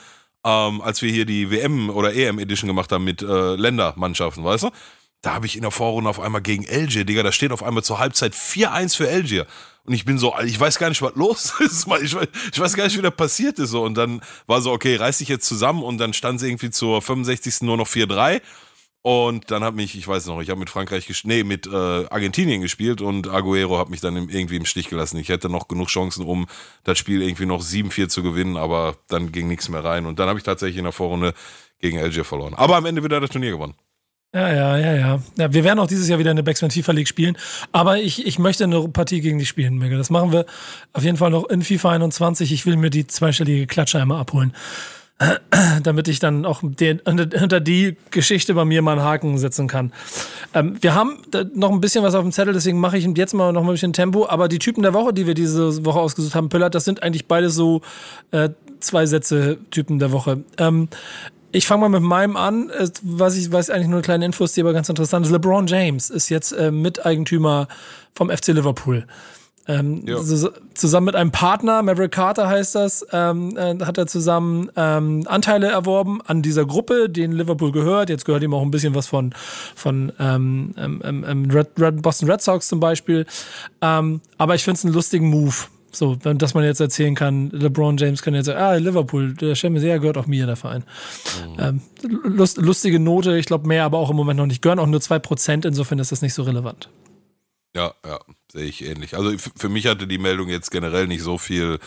ähm, 0.45 0.81
als 0.81 1.01
wir 1.01 1.11
hier 1.11 1.25
die 1.25 1.49
WM 1.49 1.89
oder 1.89 2.13
EM 2.13 2.37
Edition 2.37 2.67
gemacht 2.67 2.91
haben 2.91 3.05
mit 3.05 3.21
äh, 3.21 3.55
Ländermannschaften, 3.55 4.43
weißt 4.43 4.63
du? 4.63 4.71
Da 5.21 5.35
habe 5.35 5.45
ich 5.45 5.55
in 5.55 5.61
der 5.61 5.71
Vorrunde 5.71 6.09
auf 6.09 6.19
einmal 6.19 6.41
gegen 6.41 6.67
Algier, 6.67 7.05
Digga, 7.05 7.23
da 7.23 7.31
steht 7.31 7.53
auf 7.53 7.63
einmal 7.63 7.81
zur 7.81 7.97
Halbzeit 7.97 8.33
4-1 8.33 8.97
für 8.97 9.09
Algier. 9.09 9.47
Und 9.85 9.93
ich 9.93 10.03
bin 10.03 10.17
so, 10.17 10.33
ich 10.45 10.59
weiß 10.59 10.79
gar 10.79 10.89
nicht, 10.89 11.01
was 11.01 11.15
los 11.15 11.53
ist. 11.59 11.87
Ich 12.01 12.13
ich 12.51 12.59
weiß 12.59 12.73
gar 12.73 12.83
nicht, 12.83 12.97
wie 12.97 13.01
das 13.01 13.15
passiert 13.15 13.57
ist. 13.57 13.73
Und 13.73 13.95
dann 13.95 14.21
war 14.47 14.61
so, 14.61 14.73
okay, 14.73 14.97
reiß 14.97 15.19
dich 15.19 15.29
jetzt 15.29 15.47
zusammen. 15.47 15.81
Und 15.81 15.97
dann 15.97 16.11
stand 16.11 16.41
es 16.41 16.47
irgendwie 16.47 16.71
zur 16.71 17.01
65. 17.01 17.61
nur 17.61 17.77
noch 17.77 17.87
4-3. 17.87 18.41
Und 19.05 19.51
dann 19.51 19.65
hat 19.65 19.75
mich, 19.75 19.97
ich 19.97 20.07
weiß 20.07 20.27
noch, 20.27 20.41
ich 20.41 20.49
habe 20.49 20.61
mit 20.61 20.69
Frankreich, 20.69 21.23
nee, 21.25 21.43
mit 21.43 21.67
äh, 21.67 21.69
Argentinien 21.69 22.61
gespielt 22.61 23.01
und 23.01 23.27
Aguero 23.27 23.77
hat 23.77 23.89
mich 23.89 23.99
dann 23.99 24.15
im, 24.15 24.29
irgendwie 24.29 24.55
im 24.55 24.65
Stich 24.65 24.87
gelassen. 24.87 25.17
Ich 25.17 25.27
hätte 25.27 25.49
noch 25.49 25.67
genug 25.67 25.89
Chancen, 25.89 26.25
um 26.25 26.47
das 26.85 26.97
Spiel 26.97 27.21
irgendwie 27.21 27.45
noch 27.45 27.61
7-4 27.61 28.07
zu 28.07 28.23
gewinnen, 28.23 28.55
aber 28.55 28.95
dann 29.09 29.33
ging 29.33 29.49
nichts 29.49 29.67
mehr 29.67 29.83
rein. 29.83 30.05
Und 30.05 30.19
dann 30.19 30.29
habe 30.29 30.39
ich 30.39 30.45
tatsächlich 30.45 30.77
in 30.77 30.85
der 30.85 30.93
Vorrunde 30.93 31.33
gegen 31.79 31.99
Algier 31.99 32.23
verloren. 32.23 32.53
Aber 32.53 32.77
am 32.77 32.85
Ende 32.85 33.03
wieder 33.03 33.19
das 33.19 33.29
Turnier 33.29 33.51
gewonnen. 33.51 33.75
Ja, 34.33 34.51
ja, 34.51 34.77
ja, 34.77 34.93
ja. 34.95 35.19
ja 35.37 35.53
wir 35.53 35.65
werden 35.65 35.79
auch 35.79 35.87
dieses 35.87 36.07
Jahr 36.07 36.17
wieder 36.17 36.31
eine 36.31 36.41
Backspin 36.41 36.71
FIFA 36.71 36.93
League 36.93 37.09
spielen. 37.09 37.37
Aber 37.73 37.97
ich, 37.97 38.25
ich 38.25 38.39
möchte 38.39 38.63
eine 38.63 38.87
Partie 38.87 39.19
gegen 39.19 39.37
dich 39.37 39.49
spielen, 39.49 39.77
Mega. 39.79 39.97
Das 39.97 40.11
machen 40.11 40.31
wir 40.31 40.45
auf 40.93 41.03
jeden 41.03 41.17
Fall 41.17 41.29
noch 41.29 41.49
in 41.49 41.61
FIFA 41.61 41.91
21. 41.91 42.53
Ich 42.53 42.65
will 42.65 42.77
mir 42.77 42.89
die 42.89 43.05
zweistellige 43.05 43.67
Klatsche 43.67 43.99
einmal 43.99 44.21
abholen. 44.21 44.53
damit 45.83 46.07
ich 46.07 46.19
dann 46.19 46.45
auch 46.45 46.61
den, 46.63 46.99
unter 46.99 47.59
die 47.59 47.97
Geschichte 48.11 48.53
bei 48.53 48.65
mir 48.65 48.81
mal 48.81 48.93
einen 48.93 49.03
Haken 49.03 49.37
setzen 49.37 49.67
kann. 49.67 49.93
Ähm, 50.53 50.77
wir 50.81 50.95
haben 50.95 51.19
noch 51.53 51.71
ein 51.71 51.81
bisschen 51.81 52.03
was 52.03 52.15
auf 52.15 52.23
dem 52.23 52.31
Zettel, 52.31 52.53
deswegen 52.53 52.79
mache 52.79 52.97
ich 52.97 53.05
jetzt 53.05 53.33
mal 53.33 53.53
noch 53.53 53.61
ein 53.61 53.67
bisschen 53.67 53.93
Tempo. 53.93 54.27
Aber 54.27 54.47
die 54.47 54.59
Typen 54.59 54.83
der 54.83 54.93
Woche, 54.93 55.13
die 55.13 55.27
wir 55.27 55.33
diese 55.33 55.85
Woche 55.85 55.99
ausgesucht 55.99 56.35
haben, 56.35 56.49
Pillard, 56.49 56.75
das 56.75 56.85
sind 56.85 57.03
eigentlich 57.03 57.27
beide 57.27 57.49
so 57.49 57.81
äh, 58.31 58.49
zwei 58.79 59.05
Sätze 59.05 59.57
Typen 59.71 59.99
der 59.99 60.11
Woche. 60.11 60.43
Ähm, 60.57 60.89
ich 61.51 61.67
fange 61.67 61.81
mal 61.81 61.99
mit 61.99 62.01
meinem 62.01 62.35
an, 62.35 62.71
was 63.03 63.37
ich 63.37 63.51
weiß 63.51 63.69
eigentlich 63.69 63.87
nur 63.87 63.97
eine 63.97 64.03
kleine 64.03 64.25
Info 64.25 64.43
ist, 64.43 64.57
die 64.57 64.61
aber 64.61 64.73
ganz 64.73 64.89
interessant 64.89 65.25
ist. 65.25 65.31
LeBron 65.31 65.67
James 65.67 66.09
ist 66.09 66.29
jetzt 66.29 66.51
äh, 66.51 66.71
Miteigentümer 66.71 67.67
vom 68.15 68.29
FC 68.29 68.47
Liverpool. 68.47 69.05
Ähm, 69.65 70.03
so, 70.05 70.49
zusammen 70.73 71.05
mit 71.05 71.15
einem 71.15 71.31
Partner, 71.31 71.81
Maverick 71.83 72.11
Carter 72.11 72.49
heißt 72.49 72.75
das, 72.75 73.05
ähm, 73.13 73.57
äh, 73.57 73.77
hat 73.85 73.97
er 73.97 74.07
zusammen 74.07 74.69
ähm, 74.75 75.23
Anteile 75.27 75.67
erworben 75.67 76.21
an 76.21 76.41
dieser 76.41 76.65
Gruppe, 76.65 77.09
denen 77.09 77.33
Liverpool 77.33 77.71
gehört. 77.71 78.09
Jetzt 78.09 78.25
gehört 78.25 78.43
ihm 78.43 78.53
auch 78.53 78.61
ein 78.61 78.71
bisschen 78.71 78.93
was 78.93 79.07
von, 79.07 79.33
von 79.75 80.11
ähm, 80.19 80.73
ähm, 80.77 81.23
ähm, 81.27 81.49
Red, 81.49 81.69
Red, 81.79 82.01
Boston 82.01 82.29
Red 82.29 82.41
Sox 82.41 82.67
zum 82.67 82.79
Beispiel. 82.79 83.25
Aber 83.79 84.55
ich 84.55 84.63
finde 84.63 84.77
es 84.77 84.85
einen 84.85 84.93
lustigen 84.93 85.29
Move. 85.29 85.55
So, 85.95 86.15
dass 86.15 86.55
man 86.55 86.63
jetzt 86.63 86.79
erzählen 86.79 87.13
kann, 87.13 87.51
LeBron 87.51 87.97
James 87.97 88.23
kann 88.23 88.33
jetzt 88.33 88.47
sagen, 88.47 88.59
ah, 88.59 88.73
Liverpool, 88.73 89.33
der 89.33 89.53
League 89.53 90.01
gehört 90.01 90.17
auch 90.17 90.25
mir, 90.25 90.47
der 90.47 90.55
Verein. 90.55 90.83
Ähm, 91.59 91.81
lust, 92.23 92.57
lustige 92.57 92.99
Note, 92.99 93.37
ich 93.37 93.45
glaube 93.45 93.67
mehr, 93.67 93.85
aber 93.85 93.99
auch 93.99 94.09
im 94.09 94.15
Moment 94.15 94.39
noch 94.39 94.47
nicht. 94.47 94.61
Gehören 94.63 94.79
auch 94.79 94.87
nur 94.87 94.99
2%, 94.99 95.67
insofern 95.67 95.99
ist 95.99 96.11
das 96.11 96.23
nicht 96.23 96.33
so 96.33 96.43
relevant. 96.43 96.89
Ja, 97.75 97.93
ja, 98.05 98.19
sehe 98.53 98.65
ich 98.65 98.85
ähnlich. 98.85 99.17
Also 99.17 99.33
für 99.55 99.67
mich 99.67 99.87
hatte 99.87 100.07
die 100.07 100.19
Meldung 100.19 100.47
jetzt 100.47 100.69
generell 100.71 101.07
nicht 101.07 101.23
so 101.23 101.37
viel, 101.37 101.79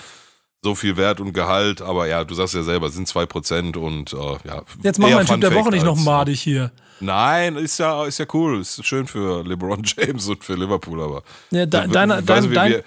so 0.63 0.75
viel 0.75 0.97
Wert 0.97 1.21
und 1.21 1.33
Gehalt, 1.33 1.81
aber 1.81 2.09
ja, 2.09 2.25
du 2.25 2.35
sagst 2.35 2.55
ja 2.55 2.63
selber, 2.63 2.91
sind 2.91 3.09
2% 3.09 3.77
und 3.77 4.13
äh, 4.13 4.17
ja. 4.17 4.63
Jetzt 4.83 4.99
machen 4.99 5.11
wir 5.11 5.19
einen 5.19 5.29
Typ 5.29 5.41
der 5.41 5.55
Woche 5.55 5.71
nicht 5.71 5.85
noch 5.85 5.97
madig 5.97 6.41
hier. 6.41 6.73
Nein, 6.99 7.57
ist 7.57 7.79
ja, 7.79 8.05
ist 8.05 8.19
ja 8.19 8.27
cool. 8.33 8.61
Ist 8.61 8.85
schön 8.85 9.07
für 9.07 9.45
LeBron 9.45 9.83
James 9.97 10.27
und 10.29 10.43
für 10.43 10.55
Liverpool, 10.55 11.01
aber. 11.01 11.23
Ja, 11.51 11.67
de, 11.67 11.89
deine, 11.89 12.23
dein, 12.23 12.53
dein, 12.53 12.71
wir, 12.71 12.85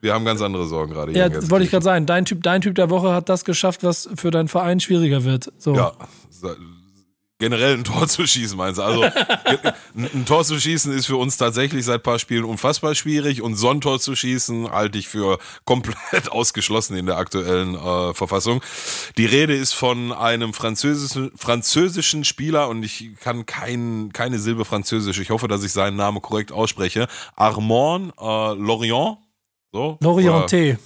wir 0.00 0.14
haben 0.14 0.24
ganz 0.24 0.42
andere 0.42 0.66
Sorgen 0.66 0.92
gerade. 0.92 1.12
Ja, 1.12 1.28
das 1.28 1.48
wollte 1.48 1.64
ich 1.64 1.70
gerade 1.70 1.84
sagen. 1.84 2.04
Dein 2.04 2.26
typ, 2.26 2.42
dein 2.42 2.60
typ 2.60 2.74
der 2.74 2.90
Woche 2.90 3.14
hat 3.14 3.28
das 3.28 3.44
geschafft, 3.44 3.82
was 3.82 4.10
für 4.16 4.30
deinen 4.30 4.48
Verein 4.48 4.80
schwieriger 4.80 5.24
wird. 5.24 5.50
So. 5.58 5.74
Ja, 5.74 5.92
generell 7.42 7.74
ein 7.74 7.82
Tor 7.82 8.06
zu 8.08 8.24
schießen, 8.24 8.56
meinst 8.56 8.78
du? 8.78 8.82
Also 8.84 9.04
ein 9.96 10.24
Tor 10.26 10.44
zu 10.44 10.60
schießen 10.60 10.92
ist 10.92 11.06
für 11.06 11.16
uns 11.16 11.36
tatsächlich 11.36 11.84
seit 11.84 11.96
ein 11.96 12.02
paar 12.02 12.20
Spielen 12.20 12.44
unfassbar 12.44 12.94
schwierig 12.94 13.42
und 13.42 13.56
so 13.56 13.68
ein 13.68 13.80
Tor 13.80 13.98
zu 13.98 14.14
schießen 14.14 14.70
halte 14.70 14.96
ich 14.96 15.08
für 15.08 15.38
komplett 15.64 15.96
ausgeschlossen 16.30 16.96
in 16.96 17.06
der 17.06 17.16
aktuellen 17.16 17.74
äh, 17.74 18.14
Verfassung. 18.14 18.62
Die 19.18 19.26
Rede 19.26 19.56
ist 19.56 19.72
von 19.72 20.12
einem 20.12 20.54
französischen, 20.54 21.32
französischen 21.36 22.22
Spieler 22.22 22.68
und 22.68 22.84
ich 22.84 23.10
kann 23.20 23.44
kein, 23.44 24.12
keine 24.12 24.38
Silbe 24.38 24.64
französisch. 24.64 25.18
Ich 25.18 25.30
hoffe, 25.30 25.48
dass 25.48 25.64
ich 25.64 25.72
seinen 25.72 25.96
Namen 25.96 26.22
korrekt 26.22 26.52
ausspreche. 26.52 27.08
Armand 27.34 28.12
äh, 28.20 28.54
Lorient. 28.54 29.18
So, 29.72 29.98
Lorienté. 30.00 30.78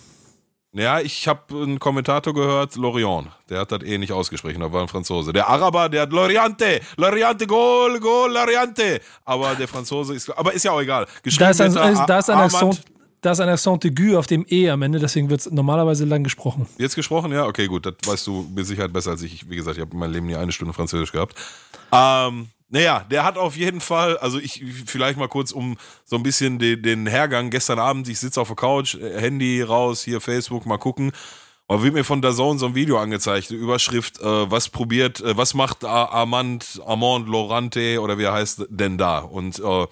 Ja, 0.78 1.00
ich 1.00 1.26
habe 1.26 1.40
einen 1.54 1.78
Kommentator 1.78 2.34
gehört, 2.34 2.76
Lorient. 2.76 3.28
Der 3.48 3.60
hat 3.60 3.72
das 3.72 3.82
eh 3.82 3.96
nicht 3.96 4.12
ausgesprochen, 4.12 4.60
da 4.60 4.70
war 4.70 4.82
ein 4.82 4.88
Franzose. 4.88 5.32
Der 5.32 5.48
Araber, 5.48 5.88
der 5.88 6.02
hat 6.02 6.12
Loriente, 6.12 6.80
Loriente, 6.98 7.46
Goal, 7.46 7.98
Goal, 7.98 8.30
Loriente. 8.30 9.00
Aber 9.24 9.54
der 9.54 9.68
Franzose 9.68 10.14
ist, 10.14 10.28
aber 10.36 10.52
ist 10.52 10.64
ja 10.64 10.72
auch 10.72 10.80
egal. 10.82 11.06
Da 11.38 11.48
ist, 11.48 11.62
ein, 11.62 11.72
da 11.72 12.18
ist 12.18 12.28
ein 12.28 12.38
Accent, 12.38 12.82
da 13.22 13.30
ist 13.30 13.40
ein 13.40 13.48
Accent 13.48 13.86
aigu 13.86 14.18
auf 14.18 14.26
dem 14.26 14.44
E 14.50 14.68
am 14.68 14.82
Ende, 14.82 14.98
deswegen 14.98 15.30
wird 15.30 15.40
es 15.40 15.50
normalerweise 15.50 16.04
lang 16.04 16.22
gesprochen. 16.22 16.66
Jetzt 16.76 16.94
gesprochen, 16.94 17.32
ja, 17.32 17.46
okay, 17.46 17.66
gut, 17.68 17.86
das 17.86 17.94
weißt 18.04 18.26
du 18.26 18.46
mit 18.54 18.66
Sicherheit 18.66 18.92
besser 18.92 19.12
als 19.12 19.22
ich. 19.22 19.48
Wie 19.48 19.56
gesagt, 19.56 19.78
ich 19.78 19.80
habe 19.80 19.92
in 19.94 19.98
meinem 19.98 20.12
Leben 20.12 20.26
nie 20.26 20.36
eine 20.36 20.52
Stunde 20.52 20.74
Französisch 20.74 21.10
gehabt. 21.10 21.34
Ähm, 21.90 22.48
naja, 22.68 23.06
der 23.10 23.24
hat 23.24 23.38
auf 23.38 23.56
jeden 23.56 23.80
Fall, 23.80 24.18
also 24.18 24.38
ich 24.38 24.64
vielleicht 24.86 25.18
mal 25.18 25.28
kurz 25.28 25.52
um 25.52 25.76
so 26.04 26.16
ein 26.16 26.22
bisschen 26.22 26.58
den, 26.58 26.82
den 26.82 27.06
Hergang 27.06 27.50
gestern 27.50 27.78
Abend, 27.78 28.08
ich 28.08 28.18
sitze 28.18 28.40
auf 28.40 28.48
der 28.48 28.56
Couch, 28.56 28.96
äh, 28.96 29.20
Handy 29.20 29.62
raus, 29.62 30.02
hier 30.02 30.20
Facebook, 30.20 30.66
mal 30.66 30.78
gucken. 30.78 31.12
Aber 31.68 31.82
wird 31.82 31.94
mir 31.94 32.04
von 32.04 32.22
der 32.22 32.32
Zone 32.32 32.58
so 32.58 32.66
ein 32.66 32.74
Video 32.76 32.98
angezeigt, 32.98 33.50
Überschrift, 33.50 34.20
äh, 34.20 34.50
was 34.50 34.68
probiert, 34.68 35.20
äh, 35.20 35.36
was 35.36 35.54
macht 35.54 35.84
Armand, 35.84 36.80
Armand 36.84 37.28
Lorante 37.28 38.00
oder 38.00 38.18
wie 38.18 38.24
er 38.24 38.32
heißt 38.32 38.66
denn 38.68 38.98
da? 38.98 39.18
Und 39.18 39.58
äh, 39.58 39.86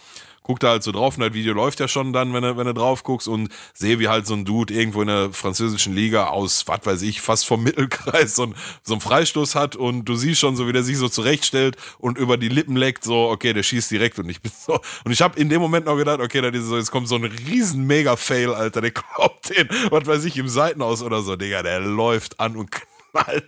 guck 0.45 0.61
da 0.61 0.69
halt 0.69 0.83
so 0.83 0.93
drauf 0.93 1.17
und 1.17 1.23
das 1.23 1.33
Video 1.33 1.55
läuft 1.55 1.81
ja 1.81 1.89
schon 1.89 2.13
dann, 2.13 2.33
wenn 2.35 2.43
du, 2.43 2.57
wenn 2.57 2.67
du 2.67 2.75
drauf 2.75 3.03
guckst 3.03 3.27
und 3.27 3.49
sehe, 3.73 3.99
wie 3.99 4.09
halt 4.09 4.27
so 4.27 4.35
ein 4.35 4.45
Dude 4.45 4.73
irgendwo 4.73 5.01
in 5.01 5.09
der 5.09 5.33
französischen 5.33 5.95
Liga 5.95 6.27
aus, 6.27 6.69
was 6.69 6.81
weiß 6.85 7.03
ich, 7.03 7.23
fast 7.23 7.47
vom 7.47 7.63
Mittelkreis 7.65 8.37
so, 8.37 8.45
ein, 8.45 8.55
so 8.83 8.95
einen 8.95 9.01
Freistoß 9.01 9.55
hat 9.55 9.75
und 9.75 10.05
du 10.05 10.15
siehst 10.15 10.41
schon 10.41 10.55
so, 10.55 10.69
wie 10.69 10.73
der 10.73 10.83
sich 10.83 10.99
so 10.99 11.09
zurechtstellt 11.09 11.77
und 11.99 12.19
über 12.19 12.37
die 12.37 12.51
Lippen 12.51 12.77
leckt, 12.77 13.05
so, 13.05 13.31
okay, 13.31 13.55
der 13.55 13.63
schießt 13.63 13.91
direkt 13.91 14.19
und 14.19 14.29
ich 14.29 14.43
bin 14.43 14.53
so, 14.55 14.79
und 15.05 15.13
ich 15.13 15.23
habe 15.23 15.41
in 15.41 15.49
dem 15.49 15.63
Moment 15.63 15.87
noch 15.87 15.97
gedacht, 15.97 16.21
okay, 16.21 16.43
das 16.43 16.55
ist 16.55 16.67
so, 16.67 16.77
jetzt 16.77 16.91
kommt 16.91 17.09
so 17.09 17.17
ein 17.17 17.25
riesen 17.25 17.87
Mega-Fail, 17.87 18.53
Alter, 18.53 18.83
der 18.83 18.91
glaubt 18.93 19.49
den, 19.49 19.69
was 19.91 20.07
weiß 20.07 20.25
ich, 20.27 20.37
im 20.37 20.49
Seitenaus 20.49 21.03
oder 21.03 21.23
so, 21.23 21.37
Digga, 21.37 21.63
der 21.63 21.81
läuft 21.81 22.39
an 22.39 22.57
und 22.57 22.71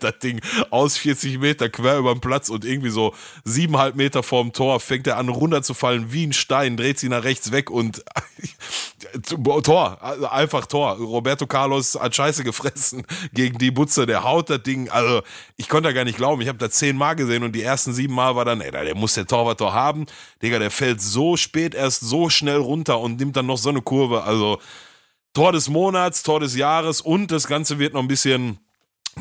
das 0.00 0.18
Ding 0.18 0.40
aus 0.70 0.96
40 0.96 1.38
Meter 1.38 1.68
quer 1.68 1.98
über 1.98 2.14
den 2.14 2.20
Platz 2.20 2.48
und 2.48 2.64
irgendwie 2.64 2.90
so 2.90 3.14
siebeneinhalb 3.44 3.96
Meter 3.96 4.22
vorm 4.22 4.52
Tor 4.52 4.80
fängt 4.80 5.06
er 5.06 5.18
an 5.18 5.28
runterzufallen 5.28 6.12
wie 6.12 6.26
ein 6.26 6.32
Stein, 6.32 6.76
dreht 6.76 6.98
sich 6.98 7.10
nach 7.10 7.24
rechts 7.24 7.52
weg 7.52 7.70
und 7.70 8.04
Tor, 9.62 9.98
also 10.00 10.28
einfach 10.28 10.66
Tor. 10.66 10.96
Roberto 10.96 11.46
Carlos 11.46 11.98
hat 12.00 12.14
Scheiße 12.14 12.44
gefressen 12.44 13.06
gegen 13.32 13.58
die 13.58 13.70
Butze, 13.70 14.06
der 14.06 14.24
haut 14.24 14.50
das 14.50 14.62
Ding, 14.62 14.88
also 14.88 15.22
ich 15.56 15.68
konnte 15.68 15.88
da 15.88 15.92
gar 15.92 16.04
nicht 16.04 16.16
glauben, 16.16 16.40
ich 16.42 16.48
habe 16.48 16.58
da 16.58 16.70
zehnmal 16.70 17.16
gesehen 17.16 17.42
und 17.42 17.52
die 17.52 17.62
ersten 17.62 17.92
sieben 17.92 18.14
Mal 18.14 18.36
war 18.36 18.44
dann, 18.44 18.60
ey, 18.60 18.70
der 18.70 18.94
muss 18.94 19.14
der 19.14 19.26
Torwart 19.26 19.60
doch 19.60 19.72
haben, 19.72 20.06
Digga, 20.42 20.58
der 20.58 20.70
fällt 20.70 21.00
so 21.00 21.36
spät 21.36 21.74
erst 21.74 22.00
so 22.00 22.28
schnell 22.30 22.58
runter 22.58 23.00
und 23.00 23.18
nimmt 23.18 23.36
dann 23.36 23.46
noch 23.46 23.58
so 23.58 23.68
eine 23.68 23.82
Kurve, 23.82 24.24
also 24.24 24.58
Tor 25.34 25.52
des 25.52 25.68
Monats, 25.68 26.22
Tor 26.22 26.40
des 26.40 26.56
Jahres 26.56 27.00
und 27.00 27.30
das 27.30 27.46
Ganze 27.46 27.78
wird 27.78 27.92
noch 27.92 28.00
ein 28.00 28.08
bisschen 28.08 28.58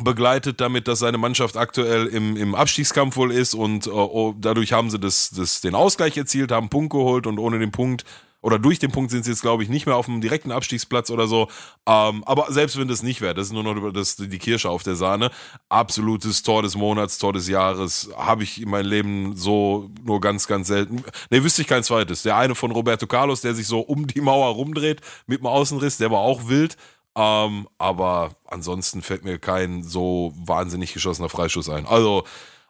begleitet 0.02 0.60
damit, 0.60 0.88
dass 0.88 0.98
seine 0.98 1.18
Mannschaft 1.18 1.56
aktuell 1.56 2.06
im, 2.06 2.36
im 2.36 2.54
Abstiegskampf 2.54 3.16
wohl 3.16 3.32
ist 3.32 3.54
und 3.54 3.86
uh, 3.86 4.34
dadurch 4.38 4.72
haben 4.72 4.90
sie 4.90 4.98
das, 4.98 5.30
das, 5.30 5.60
den 5.60 5.74
Ausgleich 5.74 6.16
erzielt, 6.16 6.52
haben 6.52 6.64
einen 6.64 6.70
Punkt 6.70 6.92
geholt 6.92 7.26
und 7.26 7.38
ohne 7.38 7.58
den 7.58 7.72
Punkt 7.72 8.04
oder 8.46 8.60
durch 8.60 8.78
den 8.78 8.92
Punkt 8.92 9.10
sind 9.10 9.24
sie 9.24 9.32
jetzt, 9.32 9.42
glaube 9.42 9.64
ich, 9.64 9.68
nicht 9.68 9.86
mehr 9.86 9.96
auf 9.96 10.06
dem 10.06 10.20
direkten 10.20 10.52
Abstiegsplatz 10.52 11.10
oder 11.10 11.26
so. 11.26 11.48
Ähm, 11.84 12.22
aber 12.24 12.52
selbst 12.52 12.78
wenn 12.78 12.86
das 12.86 13.02
nicht 13.02 13.20
wäre, 13.20 13.34
das 13.34 13.48
ist 13.48 13.52
nur 13.52 13.64
noch 13.64 13.90
das, 13.90 14.14
die 14.14 14.38
Kirsche 14.38 14.70
auf 14.70 14.84
der 14.84 14.94
Sahne. 14.94 15.32
Absolutes 15.68 16.44
Tor 16.44 16.62
des 16.62 16.76
Monats, 16.76 17.18
Tor 17.18 17.32
des 17.32 17.48
Jahres 17.48 18.08
habe 18.16 18.44
ich 18.44 18.62
in 18.62 18.70
meinem 18.70 18.88
Leben 18.88 19.36
so 19.36 19.90
nur 20.04 20.20
ganz, 20.20 20.46
ganz 20.46 20.68
selten. 20.68 21.02
Ne, 21.30 21.42
wüsste 21.42 21.62
ich 21.62 21.68
kein 21.68 21.82
zweites. 21.82 22.22
Der 22.22 22.36
eine 22.36 22.54
von 22.54 22.70
Roberto 22.70 23.08
Carlos, 23.08 23.40
der 23.40 23.52
sich 23.52 23.66
so 23.66 23.80
um 23.80 24.06
die 24.06 24.20
Mauer 24.20 24.54
rumdreht 24.54 25.00
mit 25.26 25.40
dem 25.40 25.46
Außenriss, 25.46 25.96
der 25.96 26.12
war 26.12 26.20
auch 26.20 26.46
wild. 26.46 26.76
Ähm, 27.16 27.66
aber 27.78 28.32
ansonsten 28.44 29.00
fällt 29.00 29.24
mir 29.24 29.38
kein 29.38 29.82
so 29.82 30.34
wahnsinnig 30.36 30.92
geschossener 30.92 31.30
Freischuss 31.30 31.70
ein. 31.70 31.86
Also, 31.86 32.24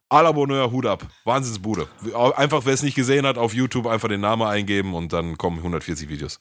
à 0.08 0.22
la 0.22 0.30
Bonheur, 0.30 0.70
Hut 0.70 0.86
ab. 0.86 1.04
Wahnsinnsbude. 1.24 1.88
Einfach, 2.36 2.64
wer 2.64 2.72
es 2.72 2.84
nicht 2.84 2.94
gesehen 2.94 3.26
hat, 3.26 3.38
auf 3.38 3.54
YouTube 3.54 3.88
einfach 3.88 4.08
den 4.08 4.20
Namen 4.20 4.42
eingeben 4.42 4.94
und 4.94 5.12
dann 5.12 5.36
kommen 5.36 5.58
140 5.58 6.08
Videos. 6.08 6.40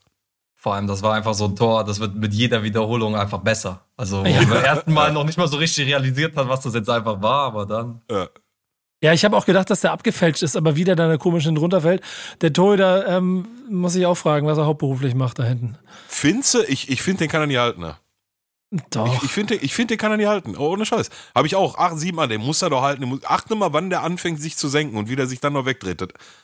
Vor 0.54 0.76
allem, 0.76 0.88
das 0.88 1.02
war 1.02 1.14
einfach 1.14 1.34
so 1.34 1.46
ein 1.46 1.56
Tor, 1.56 1.84
das 1.84 2.00
wird 2.00 2.16
mit 2.16 2.34
jeder 2.34 2.64
Wiederholung 2.64 3.16
einfach 3.16 3.40
besser. 3.40 3.86
Also, 3.98 4.24
wo 4.24 4.28
ja. 4.28 4.42
man 4.42 4.50
beim 4.50 4.64
ersten 4.64 4.94
Mal 4.94 5.12
noch 5.12 5.24
nicht 5.24 5.38
mal 5.38 5.48
so 5.48 5.58
richtig 5.58 5.88
realisiert 5.88 6.36
hat, 6.38 6.48
was 6.48 6.62
das 6.62 6.76
jetzt 6.76 6.90
einfach 6.90 7.22
war, 7.22 7.48
aber 7.48 7.66
dann. 7.66 8.02
Ja. 8.10 8.28
Ja, 9.06 9.14
ich 9.14 9.24
habe 9.24 9.38
auch 9.38 9.46
gedacht, 9.46 9.70
dass 9.70 9.82
der 9.82 9.92
abgefälscht 9.92 10.42
ist, 10.42 10.58
aber 10.58 10.76
wieder 10.76 10.96
dann 10.96 11.20
komisch 11.20 11.44
hinten 11.44 11.60
runterfällt. 11.60 12.02
Der 12.42 12.52
Torhüter 12.52 13.08
ähm, 13.08 13.46
muss 13.70 13.96
ich 13.96 14.08
auch 14.08 14.16
fragen, 14.16 14.48
was 14.48 14.58
er 14.58 14.66
hauptberuflich 14.66 15.14
macht 15.14 15.38
da 15.38 15.44
hinten. 15.44 15.78
Du? 16.24 16.62
Ich, 16.68 16.90
ich 16.90 17.04
finde, 17.04 17.20
den 17.20 17.30
kann 17.30 17.42
er 17.42 17.46
nie 17.46 17.58
halten, 17.58 17.82
ne? 17.82 17.98
Doch. 18.90 19.16
Ich, 19.18 19.26
ich 19.26 19.32
finde, 19.32 19.54
ich 19.54 19.76
find, 19.76 19.92
den 19.92 20.00
kann 20.00 20.10
er 20.10 20.18
nicht 20.18 20.28
halten. 20.28 20.56
Oh, 20.58 20.70
ohne 20.70 20.88
Scheiß. 20.88 21.12
Habe 21.36 21.46
ich 21.46 21.56
auch. 21.56 21.78
Acht, 21.78 22.00
sieben 22.00 22.18
Mal, 22.18 22.28
den 22.28 22.42
muss 22.42 22.64
er 22.64 22.72
doch 22.72 22.82
halten. 22.82 23.20
achte 23.26 23.54
mal, 23.54 23.74
wann 23.74 23.92
der 23.92 24.02
anfängt, 24.02 24.42
sich 24.42 24.58
zu 24.58 24.68
senken 24.70 24.98
und 24.98 25.08
wie 25.08 25.16
der 25.16 25.28
sich 25.28 25.40
dann 25.40 25.54
noch 25.54 25.68
wegdreht. 25.68 26.02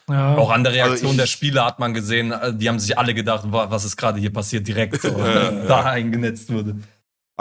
Ja. 0.07 0.36
Auch 0.38 0.51
an 0.51 0.64
der 0.64 0.72
also 0.72 0.84
Reaktion 0.84 1.09
also 1.09 1.20
der 1.20 1.26
Spieler 1.26 1.66
hat 1.66 1.80
man 1.80 1.95
gesehen, 1.95 2.32
die 2.53 2.70
haben 2.70 2.80
sich 2.80 2.95
alle 2.95 3.16
gedacht, 3.16 3.45
was 3.47 3.86
ist 3.86 3.97
gerade 3.97 4.20
hier 4.20 4.32
passiert, 4.32 4.68
direkt 4.68 5.01
so, 5.01 5.09
da 5.68 5.84
eingenetzt 5.84 6.53
wurde. 6.53 6.76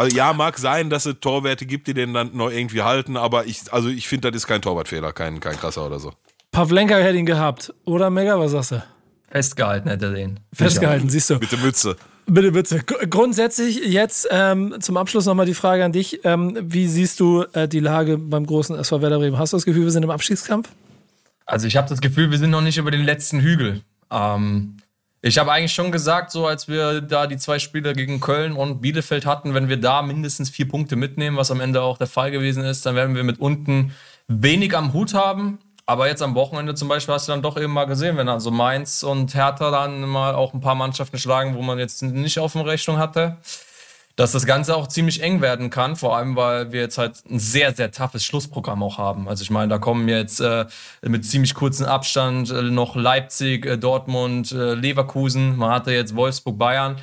Also 0.01 0.17
ja, 0.17 0.33
mag 0.33 0.57
sein, 0.57 0.89
dass 0.89 1.05
es 1.05 1.17
Torwerte 1.21 1.67
gibt, 1.67 1.87
die 1.87 1.93
den 1.93 2.15
dann 2.15 2.35
noch 2.35 2.51
irgendwie 2.51 2.81
halten, 2.81 3.19
aber 3.19 3.45
ich, 3.45 3.71
also 3.71 3.91
ich 3.91 4.09
finde, 4.09 4.31
das 4.31 4.45
ist 4.45 4.47
kein 4.47 4.63
Torwartfehler, 4.63 5.13
kein, 5.13 5.41
kein 5.41 5.59
krasser 5.59 5.85
oder 5.85 5.99
so. 5.99 6.15
Pavlenka 6.53 6.97
hätte 6.97 7.19
ihn 7.19 7.27
gehabt, 7.27 7.75
oder 7.85 8.09
Mega, 8.09 8.39
was 8.39 8.53
sagst 8.53 8.71
du? 8.71 8.83
Festgehalten 9.31 9.91
hätte 9.91 10.07
er 10.07 10.13
den. 10.13 10.41
Festgehalten, 10.55 11.11
siehst 11.11 11.29
du. 11.29 11.35
Mit 11.35 11.53
der 11.53 11.59
Mütze. 11.59 11.97
Bitte, 12.25 12.51
bitte. 12.51 12.83
Grundsätzlich 13.11 13.77
jetzt 13.85 14.27
ähm, 14.31 14.75
zum 14.81 14.97
Abschluss 14.97 15.27
nochmal 15.27 15.45
die 15.45 15.53
Frage 15.53 15.85
an 15.85 15.93
dich. 15.93 16.25
Ähm, 16.25 16.57
wie 16.63 16.87
siehst 16.87 17.21
du 17.21 17.45
äh, 17.53 17.69
die 17.69 17.81
Lage 17.81 18.17
beim 18.17 18.47
großen 18.47 18.77
SV 18.77 19.03
Werder 19.03 19.19
Bremen? 19.19 19.39
Hast 19.39 19.53
du 19.53 19.59
das 19.59 19.67
Gefühl, 19.67 19.85
wir 19.85 19.91
sind 19.91 20.05
im 20.05 20.11
Abstiegskampf? 20.11 20.71
Also 21.45 21.67
ich 21.67 21.77
habe 21.77 21.91
das 21.91 22.01
Gefühl, 22.01 22.31
wir 22.31 22.39
sind 22.39 22.49
noch 22.49 22.63
nicht 22.63 22.79
über 22.79 22.91
den 22.91 23.05
letzten 23.05 23.41
Hügel. 23.41 23.83
Ähm, 24.11 24.79
ich 25.23 25.39
habe 25.39 25.53
eigentlich 25.53 25.73
schon 25.73 25.93
gesagt, 25.93 26.31
so 26.31 26.47
als 26.47 26.67
wir 26.67 27.03
da 27.03 27.27
die 27.27 27.37
zwei 27.37 27.59
Spiele 27.59 27.93
gegen 27.93 28.21
Köln 28.21 28.55
und 28.55 28.81
Bielefeld 28.81 29.27
hatten, 29.27 29.53
wenn 29.53 29.69
wir 29.69 29.79
da 29.79 30.01
mindestens 30.01 30.49
vier 30.49 30.67
Punkte 30.67 30.97
mitnehmen, 30.97 31.37
was 31.37 31.51
am 31.51 31.61
Ende 31.61 31.83
auch 31.83 31.99
der 31.99 32.07
Fall 32.07 32.31
gewesen 32.31 32.65
ist, 32.65 32.87
dann 32.87 32.95
werden 32.95 33.15
wir 33.15 33.25
mit 33.25 33.39
unten 33.39 33.95
wenig 34.29 34.75
am 34.77 34.93
Hut 34.93 35.13
haben. 35.13 35.59
Aber 35.85 36.09
jetzt 36.09 36.23
am 36.23 36.35
Wochenende 36.37 36.75
zum 36.75 36.89
Beispiel 36.89 37.15
hast 37.15 37.29
du 37.29 37.33
dann 37.33 37.43
doch 37.43 37.61
eben 37.61 37.73
mal 37.73 37.85
gesehen, 37.85 38.17
wenn 38.17 38.29
also 38.29 38.51
Mainz 38.51 39.03
und 39.03 39.35
Hertha 39.35 39.71
dann 39.71 40.03
mal 40.03 40.35
auch 40.35 40.55
ein 40.55 40.61
paar 40.61 40.77
Mannschaften 40.77 41.19
schlagen, 41.19 41.55
wo 41.55 41.63
man 41.63 41.79
jetzt 41.79 42.03
nicht 42.03 42.39
auf 42.39 42.53
dem 42.53 42.63
Rechnung 42.63 42.99
hatte 42.99 43.39
dass 44.21 44.33
das 44.33 44.45
Ganze 44.45 44.77
auch 44.77 44.87
ziemlich 44.87 45.23
eng 45.23 45.41
werden 45.41 45.71
kann, 45.71 45.97
vor 45.97 46.15
allem 46.15 46.37
weil 46.37 46.73
wir 46.73 46.81
jetzt 46.83 46.99
halt 46.99 47.25
ein 47.31 47.39
sehr, 47.39 47.75
sehr 47.75 47.91
toughes 47.91 48.23
Schlussprogramm 48.23 48.83
auch 48.83 48.99
haben. 48.99 49.27
Also 49.31 49.43
ich 49.45 49.51
meine, 49.51 49.69
da 49.69 49.79
kommen 49.79 50.11
jetzt 50.11 50.41
äh, 50.41 50.67
mit 51.01 51.25
ziemlich 51.25 51.55
kurzen 51.55 51.87
Abstand 51.87 52.51
äh, 52.51 52.61
noch 52.61 52.97
Leipzig, 52.97 53.65
äh, 53.65 53.79
Dortmund, 53.79 54.53
äh, 54.53 54.75
Leverkusen, 54.75 55.57
man 55.57 55.71
hatte 55.71 55.93
jetzt 55.93 56.15
Wolfsburg, 56.15 56.59
Bayern. 56.59 56.97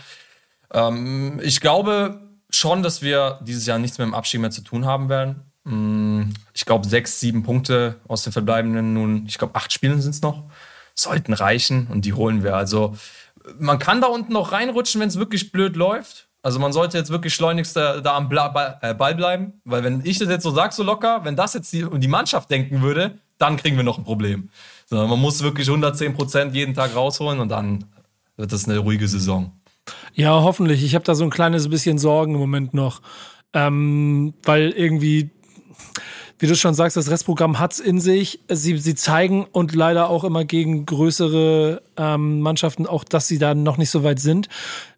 Ähm, 0.72 1.42
ich 1.42 1.60
glaube 1.60 2.22
schon, 2.52 2.84
dass 2.84 3.02
wir 3.02 3.40
dieses 3.42 3.66
Jahr 3.66 3.80
nichts 3.80 3.98
mit 3.98 4.06
dem 4.06 4.14
Abstieg 4.14 4.40
mehr 4.40 4.52
zu 4.52 4.62
tun 4.62 4.86
haben 4.86 5.10
werden. 5.10 5.42
Mm, 5.64 6.34
ich 6.54 6.66
glaube, 6.66 6.88
sechs, 6.88 7.20
sieben 7.20 7.42
Punkte 7.42 7.96
aus 8.08 8.22
den 8.26 8.32
verbleibenden 8.32 8.94
nun, 8.94 9.26
ich 9.26 9.40
glaube, 9.40 9.56
acht 9.56 9.74
Spielen 9.74 10.04
sind 10.04 10.14
es 10.14 10.22
noch, 10.22 10.44
sollten 10.94 11.34
reichen 11.34 11.88
und 11.88 12.06
die 12.06 12.14
holen 12.14 12.44
wir. 12.44 12.56
Also 12.56 12.96
man 13.58 13.80
kann 13.80 14.02
da 14.02 14.08
unten 14.08 14.34
noch 14.34 14.52
reinrutschen, 14.52 15.02
wenn 15.02 15.10
es 15.10 15.18
wirklich 15.18 15.52
blöd 15.52 15.76
läuft. 15.76 16.27
Also 16.48 16.60
man 16.60 16.72
sollte 16.72 16.98
jetzt 16.98 17.10
wirklich 17.10 17.34
schleunigst 17.34 17.76
da, 17.76 18.00
da 18.00 18.16
am 18.16 18.30
Bla 18.30 18.80
äh, 18.82 18.94
Ball 18.94 19.16
bleiben, 19.16 19.60
weil 19.66 19.84
wenn 19.84 20.00
ich 20.06 20.18
das 20.18 20.30
jetzt 20.30 20.44
so 20.44 20.52
sage, 20.52 20.74
so 20.74 20.82
locker, 20.82 21.26
wenn 21.26 21.36
das 21.36 21.54
jetzt 21.54 21.74
die, 21.74 21.86
die 21.96 22.08
Mannschaft 22.08 22.50
denken 22.50 22.82
würde, 22.82 23.18
dann 23.38 23.58
kriegen 23.58 23.76
wir 23.76 23.84
noch 23.84 23.98
ein 23.98 24.06
Problem. 24.06 24.48
Sondern 24.86 25.10
man 25.10 25.20
muss 25.20 25.44
wirklich 25.44 25.68
110 25.68 26.14
Prozent 26.14 26.56
jeden 26.56 26.74
Tag 26.74 26.96
rausholen 26.96 27.42
und 27.42 27.50
dann 27.50 27.84
wird 28.38 28.54
das 28.54 28.66
eine 28.66 28.78
ruhige 28.78 29.10
Saison. 29.10 29.60
Ja, 30.14 30.42
hoffentlich. 30.42 30.86
Ich 30.86 30.96
habe 30.96 31.04
da 31.04 31.16
so 31.16 31.26
ein 31.26 31.32
kleines 31.32 31.68
bisschen 31.68 31.98
Sorgen 31.98 32.36
im 32.36 32.40
Moment 32.40 32.74
noch, 32.74 33.02
ähm, 33.52 34.34
weil 34.44 34.70
irgendwie 34.70 35.32
wie 36.40 36.48
du 36.48 36.56
schon 36.56 36.76
sagst, 36.76 36.96
das 36.96 37.10
Restprogramm 37.10 37.60
hat 37.60 37.74
es 37.74 37.80
in 37.82 38.00
sich. 38.00 38.40
Sie, 38.48 38.78
sie 38.78 38.96
zeigen 38.96 39.44
und 39.52 39.76
leider 39.76 40.10
auch 40.10 40.24
immer 40.24 40.46
gegen 40.46 40.86
größere 40.86 41.82
ähm, 41.98 42.40
Mannschaften 42.40 42.88
auch, 42.88 43.04
dass 43.04 43.28
sie 43.28 43.38
da 43.38 43.54
noch 43.54 43.78
nicht 43.78 43.90
so 43.90 44.06
weit 44.06 44.22
sind 44.22 44.48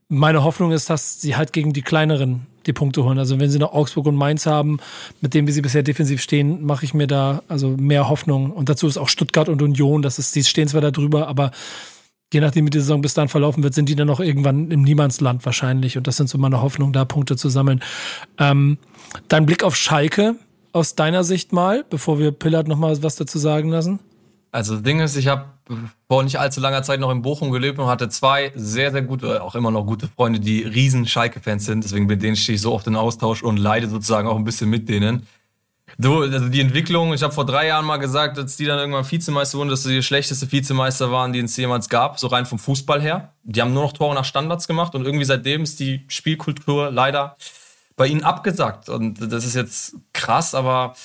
meine 0.10 0.44
Hoffnung 0.44 0.72
ist, 0.72 0.90
dass 0.90 1.22
sie 1.22 1.36
halt 1.36 1.54
gegen 1.54 1.72
die 1.72 1.84
kleineren 1.84 2.48
die 2.66 2.74
Punkte 2.74 3.04
holen. 3.04 3.18
Also 3.18 3.40
wenn 3.40 3.50
sie 3.50 3.60
noch 3.60 3.74
Augsburg 3.74 4.08
und 4.08 4.16
Mainz 4.16 4.46
haben, 4.46 4.80
mit 5.22 5.34
dem, 5.34 5.48
wie 5.48 5.52
sie 5.52 5.62
bisher 5.62 5.84
defensiv 5.84 6.22
stehen, 6.22 6.66
mache 6.66 6.84
ich 6.84 6.94
mir 6.94 7.08
da 7.08 7.42
also 7.48 7.70
mehr 7.78 8.10
Hoffnung. 8.10 8.52
Und 8.52 8.70
dazu 8.70 8.88
ist 8.88 8.98
auch 8.98 9.08
Stuttgart 9.08 9.50
und 9.50 9.62
Union, 9.62 10.02
das 10.02 10.20
ist, 10.20 10.36
die 10.36 10.44
stehen 10.44 10.68
zwar 10.68 10.82
da 10.82 10.92
drüber, 10.92 11.28
aber 11.28 11.52
je 12.34 12.42
nachdem, 12.42 12.66
wie 12.66 12.70
die 12.70 12.80
Saison 12.80 13.02
bis 13.02 13.14
dann 13.14 13.30
verlaufen 13.30 13.64
wird, 13.64 13.74
sind 13.74 13.90
die 13.90 13.96
dann 13.96 14.08
noch 14.08 14.20
irgendwann 14.20 14.72
im 14.72 14.84
Niemandsland 14.84 15.46
wahrscheinlich. 15.46 15.98
Und 15.98 16.08
das 16.08 16.18
sind 16.18 16.30
so 16.30 16.38
meine 16.38 16.62
Hoffnungen, 16.62 16.94
da 16.94 17.06
Punkte 17.06 17.38
zu 17.38 17.50
sammeln. 17.50 17.82
Ähm, 18.38 18.78
dein 19.28 19.46
Blick 19.46 19.64
auf 19.64 19.76
Schalke 19.76 20.36
aus 20.72 20.96
deiner 20.96 21.24
Sicht 21.24 21.54
mal, 21.54 21.86
bevor 21.90 22.20
wir 22.20 22.32
Pillard 22.32 22.68
noch 22.68 22.78
mal 22.78 23.02
was 23.02 23.16
dazu 23.16 23.40
sagen 23.40 23.70
lassen. 23.70 24.00
Also 24.52 24.76
das 24.76 24.84
Ding 24.84 25.00
ist, 25.00 25.16
ich 25.16 25.28
habe 25.28 25.46
vor 26.08 26.24
nicht 26.24 26.40
allzu 26.40 26.60
langer 26.60 26.82
Zeit 26.82 27.00
noch 27.00 27.12
in 27.12 27.22
Bochum 27.22 27.52
gelebt 27.52 27.78
und 27.78 27.88
hatte 27.88 28.10
zwei 28.10 28.52
sehr, 28.56 28.92
sehr 28.92 29.04
gute, 29.04 29.44
auch 29.44 29.56
immer 29.56 29.70
noch 29.70 29.86
gute 29.86 30.08
Freunde, 30.08 30.40
die 30.40 30.64
riesen 30.64 31.06
Schalke-Fans 31.06 31.66
sind. 31.66 31.84
Deswegen 31.84 32.08
mit 32.08 32.24
denen 32.24 32.36
stehe 32.36 32.56
ich 32.56 32.62
so 32.62 32.74
oft 32.74 32.88
in 32.88 32.96
Austausch 32.96 33.44
und 33.44 33.58
leide 33.58 33.88
sozusagen 33.88 34.28
auch 34.28 34.38
ein 34.38 34.44
bisschen 34.44 34.70
mit 34.70 34.90
denen. 34.90 35.28
Du, 35.98 36.22
also 36.22 36.48
die 36.48 36.62
Entwicklung, 36.62 37.14
ich 37.14 37.24
habe 37.24 37.34
vor 37.34 37.46
drei 37.46 37.68
Jahren 37.68 37.86
mal 37.86 37.98
gesagt, 37.98 38.38
als 38.38 38.56
die 38.56 38.66
dann 38.66 38.80
irgendwann 38.80 39.10
Vizemeister 39.10 39.58
wurden, 39.58 39.70
dass 39.70 39.84
sie 39.84 39.96
die 39.96 40.04
schlechteste 40.04 40.52
Vizemeister 40.52 41.12
waren, 41.12 41.34
die 41.34 41.40
es 41.40 41.58
jemals 41.58 41.90
gab, 41.90 42.20
so 42.20 42.28
rein 42.28 42.46
vom 42.46 42.58
Fußball 42.58 43.02
her. 43.02 43.34
Die 43.44 43.62
haben 43.62 43.74
nur 43.74 43.84
noch 43.84 43.94
Tore 43.94 44.16
nach 44.16 44.26
Standards 44.26 44.68
gemacht 44.68 44.96
und 44.96 45.06
irgendwie 45.06 45.26
seitdem 45.26 45.64
ist 45.64 45.80
die 45.80 46.06
Spielkultur 46.08 46.92
leider 46.92 47.36
bei 47.96 48.08
ihnen 48.08 48.24
abgesagt. 48.24 48.88
Und 48.88 49.20
das 49.32 49.46
ist 49.46 49.56
jetzt 49.56 49.96
krass, 50.14 50.56
aber 50.56 50.96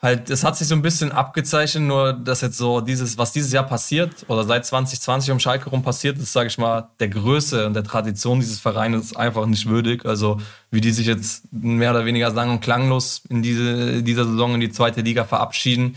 halt, 0.00 0.28
es 0.30 0.44
hat 0.44 0.56
sich 0.56 0.68
so 0.68 0.74
ein 0.74 0.82
bisschen 0.82 1.10
abgezeichnet, 1.10 1.84
nur 1.84 2.12
dass 2.12 2.40
jetzt 2.42 2.58
so 2.58 2.80
dieses, 2.80 3.16
was 3.16 3.32
dieses 3.32 3.52
Jahr 3.52 3.66
passiert 3.66 4.24
oder 4.28 4.44
seit 4.44 4.66
2020 4.66 5.32
um 5.32 5.40
Schalke 5.40 5.70
rum 5.70 5.82
passiert 5.82 6.18
ist, 6.18 6.32
sage 6.32 6.48
ich 6.48 6.58
mal, 6.58 6.90
der 7.00 7.08
Größe 7.08 7.66
und 7.66 7.74
der 7.74 7.84
Tradition 7.84 8.40
dieses 8.40 8.60
Vereins 8.60 9.16
einfach 9.16 9.46
nicht 9.46 9.66
würdig. 9.66 10.04
Also 10.04 10.38
wie 10.70 10.80
die 10.80 10.92
sich 10.92 11.06
jetzt 11.06 11.50
mehr 11.52 11.90
oder 11.90 12.04
weniger 12.04 12.30
sang- 12.30 12.50
und 12.50 12.60
klanglos 12.60 13.22
in 13.28 13.42
diese, 13.42 14.02
dieser 14.02 14.24
Saison 14.24 14.54
in 14.54 14.60
die 14.60 14.70
zweite 14.70 15.00
Liga 15.00 15.24
verabschieden, 15.24 15.96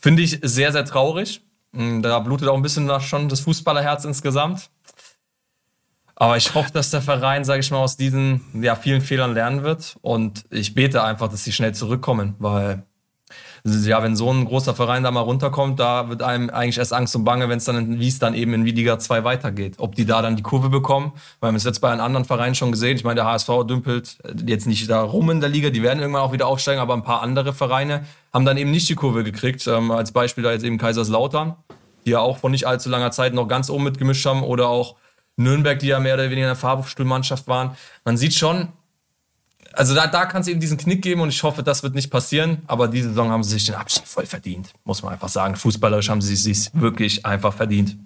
finde 0.00 0.22
ich 0.22 0.38
sehr, 0.42 0.72
sehr 0.72 0.84
traurig. 0.84 1.42
Da 1.72 2.18
blutet 2.18 2.48
auch 2.48 2.56
ein 2.56 2.62
bisschen 2.62 2.90
schon 3.00 3.28
das 3.28 3.40
Fußballerherz 3.40 4.04
insgesamt. 4.04 4.70
Aber 6.16 6.36
ich 6.36 6.54
hoffe, 6.54 6.70
dass 6.72 6.90
der 6.90 7.00
Verein, 7.00 7.44
sage 7.44 7.60
ich 7.60 7.70
mal, 7.70 7.78
aus 7.78 7.96
diesen 7.96 8.42
ja, 8.60 8.74
vielen 8.74 9.00
Fehlern 9.00 9.32
lernen 9.32 9.62
wird. 9.62 9.96
Und 10.02 10.44
ich 10.50 10.74
bete 10.74 11.02
einfach, 11.02 11.28
dass 11.28 11.44
sie 11.44 11.52
schnell 11.52 11.74
zurückkommen, 11.74 12.34
weil 12.38 12.84
ja, 13.64 14.02
wenn 14.02 14.16
so 14.16 14.32
ein 14.32 14.44
großer 14.44 14.74
Verein 14.74 15.02
da 15.02 15.10
mal 15.10 15.20
runterkommt, 15.20 15.78
da 15.78 16.08
wird 16.08 16.22
einem 16.22 16.50
eigentlich 16.50 16.78
erst 16.78 16.92
Angst 16.92 17.14
und 17.16 17.24
Bange, 17.24 17.48
wenn 17.48 17.58
es 17.58 17.64
dann, 17.64 17.98
wie 17.98 18.08
es 18.08 18.18
dann 18.18 18.34
eben 18.34 18.54
in 18.54 18.64
Liga 18.64 18.98
2 18.98 19.24
weitergeht. 19.24 19.74
Ob 19.78 19.94
die 19.94 20.06
da 20.06 20.22
dann 20.22 20.36
die 20.36 20.42
Kurve 20.42 20.68
bekommen, 20.68 21.12
weil 21.40 21.48
wir 21.48 21.48
haben 21.48 21.56
es 21.56 21.64
jetzt 21.64 21.80
bei 21.80 21.90
einem 21.90 22.00
anderen 22.00 22.24
Verein 22.24 22.54
schon 22.54 22.72
gesehen. 22.72 22.96
Ich 22.96 23.04
meine, 23.04 23.16
der 23.16 23.26
HSV 23.26 23.48
dümpelt 23.68 24.18
jetzt 24.46 24.66
nicht 24.66 24.88
da 24.88 25.02
rum 25.02 25.30
in 25.30 25.40
der 25.40 25.48
Liga, 25.48 25.70
die 25.70 25.82
werden 25.82 26.00
irgendwann 26.00 26.22
auch 26.22 26.32
wieder 26.32 26.46
aufsteigen, 26.46 26.80
aber 26.80 26.94
ein 26.94 27.02
paar 27.02 27.22
andere 27.22 27.52
Vereine 27.52 28.04
haben 28.32 28.44
dann 28.44 28.56
eben 28.56 28.70
nicht 28.70 28.88
die 28.88 28.94
Kurve 28.94 29.24
gekriegt. 29.24 29.66
Ähm, 29.66 29.90
als 29.90 30.12
Beispiel 30.12 30.44
da 30.44 30.52
jetzt 30.52 30.64
eben 30.64 30.78
Kaiserslautern, 30.78 31.56
die 32.06 32.10
ja 32.10 32.20
auch 32.20 32.38
vor 32.38 32.50
nicht 32.50 32.66
allzu 32.66 32.88
langer 32.88 33.10
Zeit 33.10 33.34
noch 33.34 33.48
ganz 33.48 33.68
oben 33.68 33.84
mitgemischt 33.84 34.24
haben 34.24 34.42
oder 34.42 34.68
auch 34.68 34.96
Nürnberg, 35.36 35.78
die 35.78 35.88
ja 35.88 36.00
mehr 36.00 36.14
oder 36.14 36.30
weniger 36.30 36.46
eine 36.46 36.56
Fahrstuhlmannschaft 36.56 37.48
waren. 37.48 37.76
Man 38.04 38.16
sieht 38.16 38.34
schon, 38.34 38.68
also 39.72 39.94
da, 39.94 40.06
da 40.06 40.26
kann 40.26 40.42
es 40.42 40.48
eben 40.48 40.60
diesen 40.60 40.78
Knick 40.78 41.02
geben 41.02 41.20
und 41.20 41.28
ich 41.28 41.42
hoffe, 41.42 41.62
das 41.62 41.82
wird 41.82 41.94
nicht 41.94 42.10
passieren. 42.10 42.62
Aber 42.66 42.88
diese 42.88 43.10
Saison 43.10 43.30
haben 43.30 43.42
sie 43.42 43.54
sich 43.54 43.66
den 43.66 43.74
Abschied 43.74 44.06
voll 44.06 44.26
verdient, 44.26 44.72
muss 44.84 45.02
man 45.02 45.12
einfach 45.12 45.28
sagen. 45.28 45.56
Fußballerisch 45.56 46.08
haben 46.08 46.20
sie 46.20 46.36
sich 46.36 46.70
wirklich 46.74 47.24
einfach 47.26 47.52
verdient. 47.54 47.96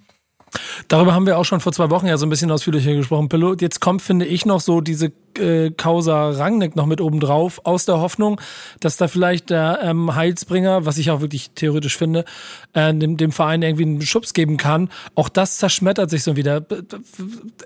Darüber 0.88 1.14
haben 1.14 1.26
wir 1.26 1.38
auch 1.38 1.44
schon 1.44 1.60
vor 1.60 1.72
zwei 1.72 1.90
Wochen 1.90 2.06
ja 2.06 2.16
so 2.16 2.26
ein 2.26 2.30
bisschen 2.30 2.50
ausführlicher 2.50 2.94
gesprochen, 2.94 3.28
Pilot. 3.28 3.62
Jetzt 3.62 3.80
kommt, 3.80 4.02
finde 4.02 4.24
ich, 4.26 4.46
noch 4.46 4.60
so 4.60 4.80
diese 4.80 5.12
äh, 5.38 5.70
Causa 5.70 6.30
Rangnick 6.30 6.76
noch 6.76 6.86
mit 6.86 7.00
oben 7.00 7.20
drauf, 7.20 7.60
aus 7.64 7.86
der 7.86 8.00
Hoffnung, 8.00 8.40
dass 8.80 8.96
da 8.96 9.08
vielleicht 9.08 9.50
der 9.50 9.80
ähm, 9.82 10.14
Heilsbringer, 10.14 10.86
was 10.86 10.98
ich 10.98 11.10
auch 11.10 11.20
wirklich 11.20 11.50
theoretisch 11.54 11.96
finde, 11.96 12.24
äh, 12.72 12.94
dem, 12.94 13.16
dem 13.16 13.32
Verein 13.32 13.62
irgendwie 13.62 13.84
einen 13.84 14.02
Schubs 14.02 14.32
geben 14.32 14.56
kann. 14.56 14.90
Auch 15.14 15.28
das 15.28 15.58
zerschmettert 15.58 16.10
sich 16.10 16.22
so 16.22 16.36
wieder. 16.36 16.64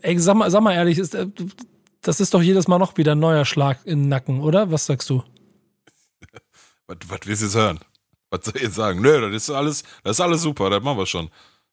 Ey, 0.02 0.18
sag 0.18 0.36
mal, 0.36 0.50
sag 0.50 0.62
mal 0.62 0.72
ehrlich, 0.72 0.98
ist, 0.98 1.14
äh, 1.14 1.26
das 2.02 2.20
ist 2.20 2.34
doch 2.34 2.42
jedes 2.42 2.68
Mal 2.68 2.78
noch 2.78 2.96
wieder 2.96 3.12
ein 3.12 3.18
neuer 3.18 3.44
Schlag 3.44 3.80
in 3.84 4.02
den 4.02 4.08
Nacken, 4.08 4.40
oder? 4.40 4.70
Was 4.70 4.86
sagst 4.86 5.10
du? 5.10 5.22
was, 6.86 6.96
was 7.08 7.20
willst 7.24 7.42
du 7.42 7.46
jetzt 7.46 7.56
hören? 7.56 7.80
Was 8.30 8.44
soll 8.44 8.56
ich 8.56 8.62
jetzt 8.62 8.74
sagen? 8.74 9.00
Nö, 9.00 9.20
das 9.30 9.42
ist 9.42 9.50
alles, 9.50 9.82
das 10.04 10.16
ist 10.16 10.20
alles 10.20 10.42
super, 10.42 10.70
das 10.70 10.82
machen 10.82 10.98
wir 10.98 11.06
schon. 11.06 11.30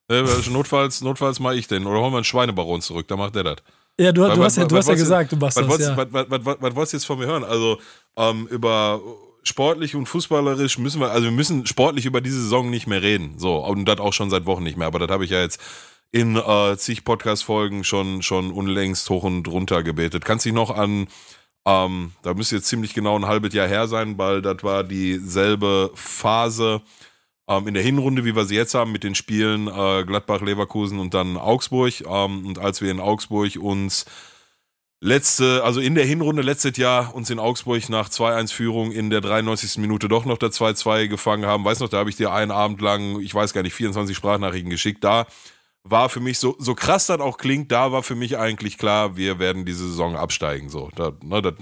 Notfalls, 0.08 1.02
notfalls 1.02 1.40
mache 1.40 1.56
ich 1.56 1.68
den. 1.68 1.86
Oder 1.86 2.00
holen 2.00 2.14
wir 2.14 2.18
einen 2.18 2.24
Schweinebaron 2.24 2.82
zurück, 2.82 3.08
dann 3.08 3.18
macht 3.18 3.36
der 3.36 3.44
das. 3.44 3.58
Ja, 4.00 4.12
du, 4.12 4.22
du 4.22 4.44
hast, 4.44 4.58
ja, 4.58 4.66
du 4.66 4.76
hast 4.76 4.88
ja 4.88 4.94
gesagt, 4.94 5.32
du 5.32 5.38
machst 5.38 5.58
das. 5.58 5.80
Ja. 5.80 5.98
Was, 5.98 6.08
was, 6.12 6.58
was 6.60 6.76
wolltest 6.76 6.94
du 6.94 6.98
jetzt 6.98 7.06
von 7.06 7.18
mir 7.18 7.28
hören? 7.28 7.44
Also, 7.44 7.80
ähm, 8.18 8.46
über 8.48 9.02
sportlich 9.44 9.96
und 9.96 10.08
fußballerisch 10.08 10.78
müssen 10.80 11.00
wir, 11.00 11.12
also 11.12 11.26
wir 11.26 11.32
müssen 11.32 11.66
sportlich 11.66 12.06
über 12.06 12.20
diese 12.20 12.42
Saison 12.42 12.70
nicht 12.70 12.88
mehr 12.88 13.02
reden. 13.02 13.36
So, 13.38 13.58
und 13.58 13.86
das 13.86 14.00
auch 14.00 14.14
schon 14.14 14.30
seit 14.30 14.46
Wochen 14.46 14.64
nicht 14.64 14.78
mehr. 14.78 14.88
Aber 14.88 15.00
das 15.00 15.10
habe 15.10 15.24
ich 15.24 15.32
ja 15.32 15.42
jetzt 15.42 15.62
in 16.12 16.36
äh, 16.36 16.78
zig 16.78 17.04
Podcast-Folgen 17.04 17.84
schon, 17.84 18.22
schon 18.22 18.52
unlängst 18.52 19.10
hoch 19.10 19.24
und 19.24 19.48
runter 19.48 19.84
gebetet. 19.84 20.26
Kannst 20.26 20.46
dich 20.46 20.54
noch 20.54 20.72
an, 20.72 21.08
ähm, 21.66 22.14
da 22.22 22.34
müsste 22.34 22.56
jetzt 22.56 22.68
ziemlich 22.68 22.94
genau 22.94 23.18
ein 23.18 23.26
halbes 23.26 23.54
Jahr 23.54 23.68
her 23.68 23.88
sein, 23.88 24.18
weil 24.18 24.42
das 24.42 24.64
war 24.64 24.84
dieselbe 24.84 25.92
Phase 25.96 26.82
ähm, 27.48 27.68
in 27.68 27.74
der 27.74 27.84
Hinrunde, 27.84 28.26
wie 28.26 28.36
wir 28.36 28.46
sie 28.46 28.56
jetzt 28.56 28.74
haben, 28.74 28.92
mit 28.92 29.04
den 29.04 29.16
Spielen 29.16 29.68
äh, 29.68 30.04
Gladbach, 30.06 30.42
Leverkusen 30.42 31.00
und 31.00 31.14
dann 31.14 31.38
Augsburg. 31.38 32.02
Ähm, 32.02 32.46
und 32.46 32.60
als 32.60 32.82
wir 32.82 32.92
in 32.92 33.00
Augsburg 33.00 33.56
uns 33.58 34.06
letzte, 35.02 35.64
also 35.64 35.80
in 35.80 35.96
der 35.96 36.06
Hinrunde 36.06 36.42
letztes 36.42 36.78
Jahr 36.78 37.14
uns 37.14 37.30
in 37.30 37.40
Augsburg 37.40 37.90
nach 37.90 38.10
2-1-Führung 38.10 38.92
in 38.92 39.10
der 39.10 39.22
93. 39.22 39.78
Minute 39.78 40.08
doch 40.08 40.26
noch 40.26 40.38
der 40.38 40.50
2-2 40.50 41.08
gefangen 41.08 41.46
haben. 41.46 41.66
Weiß 41.66 41.80
noch, 41.80 41.90
da 41.90 41.98
habe 41.98 42.10
ich 42.10 42.16
dir 42.16 42.32
einen 42.32 42.52
Abend 42.52 42.82
lang, 42.82 43.20
ich 43.22 43.34
weiß 43.34 43.54
gar 43.54 43.64
nicht, 43.64 43.74
24 43.74 44.16
Sprachnachrichten 44.16 44.70
geschickt. 44.70 45.04
Da 45.04 45.28
war 45.86 46.10
für 46.10 46.20
mich 46.20 46.40
so, 46.40 46.56
so 46.60 46.76
krass 46.76 47.08
das 47.08 47.20
auch 47.20 47.38
klingt, 47.38 47.72
da 47.72 47.92
war 47.92 48.04
für 48.04 48.16
mich 48.16 48.38
eigentlich 48.38 48.78
klar, 48.78 49.16
wir 49.16 49.40
werden 49.40 49.66
diese 49.66 49.88
Saison 49.88 50.18
absteigen. 50.18 50.68
So, 50.70 50.90
da, 50.96 51.14
ne, 51.24 51.42
das, 51.42 51.54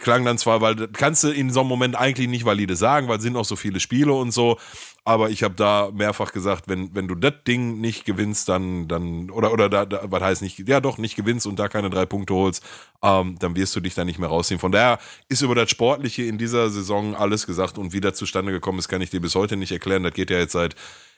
klang 0.00 0.24
dann 0.24 0.38
zwar, 0.38 0.60
weil 0.60 0.74
das 0.74 0.88
kannst 0.92 1.22
du 1.24 1.28
in 1.28 1.50
so 1.50 1.60
einem 1.60 1.68
Moment 1.68 1.94
eigentlich 1.94 2.28
nicht 2.28 2.44
valide 2.44 2.74
sagen, 2.74 3.08
weil 3.08 3.18
es 3.18 3.22
sind 3.22 3.34
noch 3.34 3.44
so 3.44 3.56
viele 3.56 3.80
Spiele 3.80 4.12
und 4.12 4.32
so. 4.32 4.58
Aber 5.04 5.30
ich 5.30 5.42
habe 5.42 5.54
da 5.54 5.90
mehrfach 5.92 6.32
gesagt, 6.32 6.68
wenn, 6.68 6.94
wenn 6.94 7.08
du 7.08 7.14
das 7.14 7.34
Ding 7.46 7.80
nicht 7.80 8.04
gewinnst, 8.04 8.48
dann, 8.48 8.88
dann, 8.88 9.30
oder, 9.30 9.52
oder 9.52 9.68
da, 9.68 9.86
da, 9.86 10.02
was 10.04 10.22
heißt 10.22 10.42
nicht, 10.42 10.68
ja 10.68 10.80
doch, 10.80 10.98
nicht 10.98 11.16
gewinnst 11.16 11.46
und 11.46 11.58
da 11.58 11.68
keine 11.68 11.90
drei 11.90 12.06
Punkte 12.06 12.34
holst, 12.34 12.64
ähm, 13.02 13.36
dann 13.38 13.56
wirst 13.56 13.74
du 13.76 13.80
dich 13.80 13.94
da 13.94 14.04
nicht 14.04 14.18
mehr 14.18 14.28
rausziehen. 14.28 14.60
Von 14.60 14.72
daher 14.72 14.98
ist 15.28 15.42
über 15.42 15.54
das 15.54 15.70
Sportliche 15.70 16.24
in 16.24 16.38
dieser 16.38 16.70
Saison 16.70 17.14
alles 17.14 17.46
gesagt 17.46 17.78
und 17.78 17.92
wie 17.92 18.00
das 18.00 18.14
zustande 18.14 18.52
gekommen 18.52 18.78
ist, 18.78 18.88
kann 18.88 19.02
ich 19.02 19.10
dir 19.10 19.20
bis 19.20 19.34
heute 19.34 19.56
nicht 19.56 19.72
erklären. 19.72 20.02
Das 20.02 20.14
geht 20.14 20.30
ja 20.30 20.38
jetzt 20.38 20.52
seit 20.52 20.74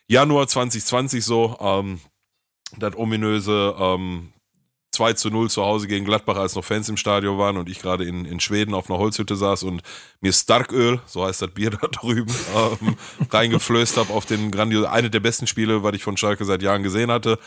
Januar 0.07 0.47
2020 0.47 1.25
so. 1.25 1.57
Ähm, 1.61 2.01
das 2.79 2.97
ominöse 2.97 3.75
ähm, 3.79 4.33
2 4.93 5.14
zu 5.14 5.31
0 5.31 5.51
zu 5.51 5.62
Hause 5.62 5.87
gegen 5.87 6.05
Gladbach, 6.05 6.37
als 6.37 6.55
noch 6.55 6.64
Fans 6.64 6.89
im 6.89 6.99
Stadion 6.99 7.39
waren 7.39 7.57
und 7.57 7.68
ich 7.68 7.81
gerade 7.81 8.05
in, 8.05 8.27
in 8.27 8.41
Schweden 8.41 8.75
auf 8.75 8.91
einer 8.91 8.99
Holzhütte 8.99 9.37
saß 9.37 9.62
und 9.62 9.83
mir 10.20 10.33
Starköl, 10.33 11.01
so 11.07 11.25
heißt 11.25 11.43
das 11.43 11.51
Bier 11.51 11.70
da 11.81 11.87
drüben, 11.89 12.35
ähm, 12.55 12.97
reingeflößt 13.31 13.97
habe 13.97 14.12
auf 14.12 14.27
den 14.27 14.51
grandiosen, 14.51 14.91
eine 14.91 15.09
der 15.09 15.20
besten 15.20 15.47
Spiele, 15.47 15.83
was 15.83 15.95
ich 15.95 16.05
von 16.05 16.16
Schalke 16.16 16.45
seit 16.45 16.62
Jahren 16.62 16.83
gesehen 16.83 17.11
hatte. 17.11 17.39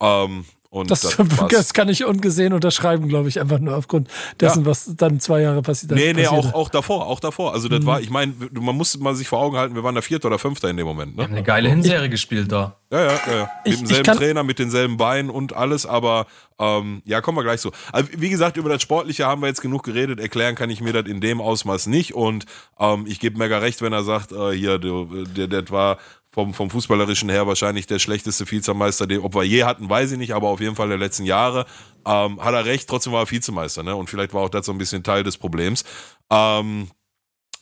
Ähm, 0.00 0.44
das, 0.84 1.00
das, 1.16 1.16
das, 1.48 1.74
kann 1.74 1.88
ich 1.88 2.04
ungesehen 2.04 2.52
unterschreiben, 2.52 3.08
glaube 3.08 3.28
ich, 3.28 3.40
einfach 3.40 3.58
nur 3.58 3.76
aufgrund 3.76 4.08
dessen, 4.40 4.60
ja. 4.60 4.66
was 4.66 4.94
dann 4.96 5.20
zwei 5.20 5.42
Jahre 5.42 5.62
passiert 5.62 5.92
Nee, 5.92 6.12
nee, 6.12 6.26
auch, 6.26 6.54
auch 6.54 6.68
davor, 6.68 7.06
auch 7.06 7.20
davor. 7.20 7.52
Also 7.54 7.68
das 7.68 7.80
mhm. 7.80 7.86
war, 7.86 8.00
ich 8.00 8.10
meine, 8.10 8.34
man 8.52 8.76
muss 8.76 8.98
mal 8.98 9.14
sich 9.14 9.28
vor 9.28 9.40
Augen 9.40 9.56
halten, 9.56 9.74
wir 9.74 9.82
waren 9.82 9.94
der 9.94 10.02
Vierte 10.02 10.26
oder 10.26 10.38
Fünfter 10.38 10.68
in 10.68 10.76
dem 10.76 10.86
Moment. 10.86 11.12
Ne? 11.12 11.18
Wir 11.18 11.24
haben 11.24 11.32
eine 11.32 11.42
geile 11.42 11.68
Hinserie 11.68 12.08
gespielt 12.08 12.50
da. 12.50 12.76
Ja, 12.90 13.00
ja, 13.00 13.06
ja. 13.06 13.36
ja. 13.36 13.50
Mit 13.64 13.80
demselben 13.80 14.16
Trainer, 14.16 14.42
mit 14.44 14.58
denselben 14.58 14.96
Beinen 14.96 15.30
und 15.30 15.54
alles, 15.54 15.86
aber 15.86 16.26
ähm, 16.58 17.02
ja, 17.04 17.20
kommen 17.20 17.36
wir 17.36 17.42
gleich 17.42 17.60
so. 17.60 17.72
Also, 17.92 18.08
wie 18.16 18.30
gesagt, 18.30 18.56
über 18.56 18.68
das 18.68 18.80
Sportliche 18.80 19.26
haben 19.26 19.42
wir 19.42 19.48
jetzt 19.48 19.60
genug 19.60 19.82
geredet. 19.82 20.20
Erklären 20.20 20.54
kann 20.54 20.70
ich 20.70 20.80
mir 20.80 20.92
das 20.92 21.06
in 21.06 21.20
dem 21.20 21.40
Ausmaß 21.40 21.86
nicht 21.86 22.14
und 22.14 22.46
ähm, 22.78 23.04
ich 23.06 23.20
gebe 23.20 23.38
mega 23.38 23.58
recht, 23.58 23.82
wenn 23.82 23.92
er 23.92 24.04
sagt, 24.04 24.32
äh, 24.32 24.52
hier, 24.52 24.78
der, 24.78 25.06
der, 25.36 25.46
der 25.48 25.70
war 25.70 25.98
vom, 26.36 26.52
vom 26.52 26.68
Fußballerischen 26.68 27.30
her 27.30 27.46
wahrscheinlich 27.46 27.86
der 27.86 27.98
schlechteste 27.98 28.48
Vizemeister, 28.50 29.06
den, 29.06 29.20
ob 29.20 29.34
wir 29.34 29.42
je 29.42 29.64
hatten, 29.64 29.88
weiß 29.88 30.12
ich 30.12 30.18
nicht, 30.18 30.34
aber 30.34 30.48
auf 30.48 30.60
jeden 30.60 30.76
Fall 30.76 30.88
der 30.88 30.98
letzten 30.98 31.24
Jahre. 31.24 31.64
Ähm, 32.04 32.44
hat 32.44 32.52
er 32.52 32.66
recht, 32.66 32.90
trotzdem 32.90 33.14
war 33.14 33.22
er 33.22 33.30
Vizemeister, 33.30 33.82
ne? 33.82 33.96
Und 33.96 34.10
vielleicht 34.10 34.34
war 34.34 34.42
auch 34.42 34.50
das 34.50 34.66
so 34.66 34.72
ein 34.72 34.76
bisschen 34.76 35.02
Teil 35.02 35.22
des 35.22 35.38
Problems. 35.38 35.84
Ähm, 36.30 36.90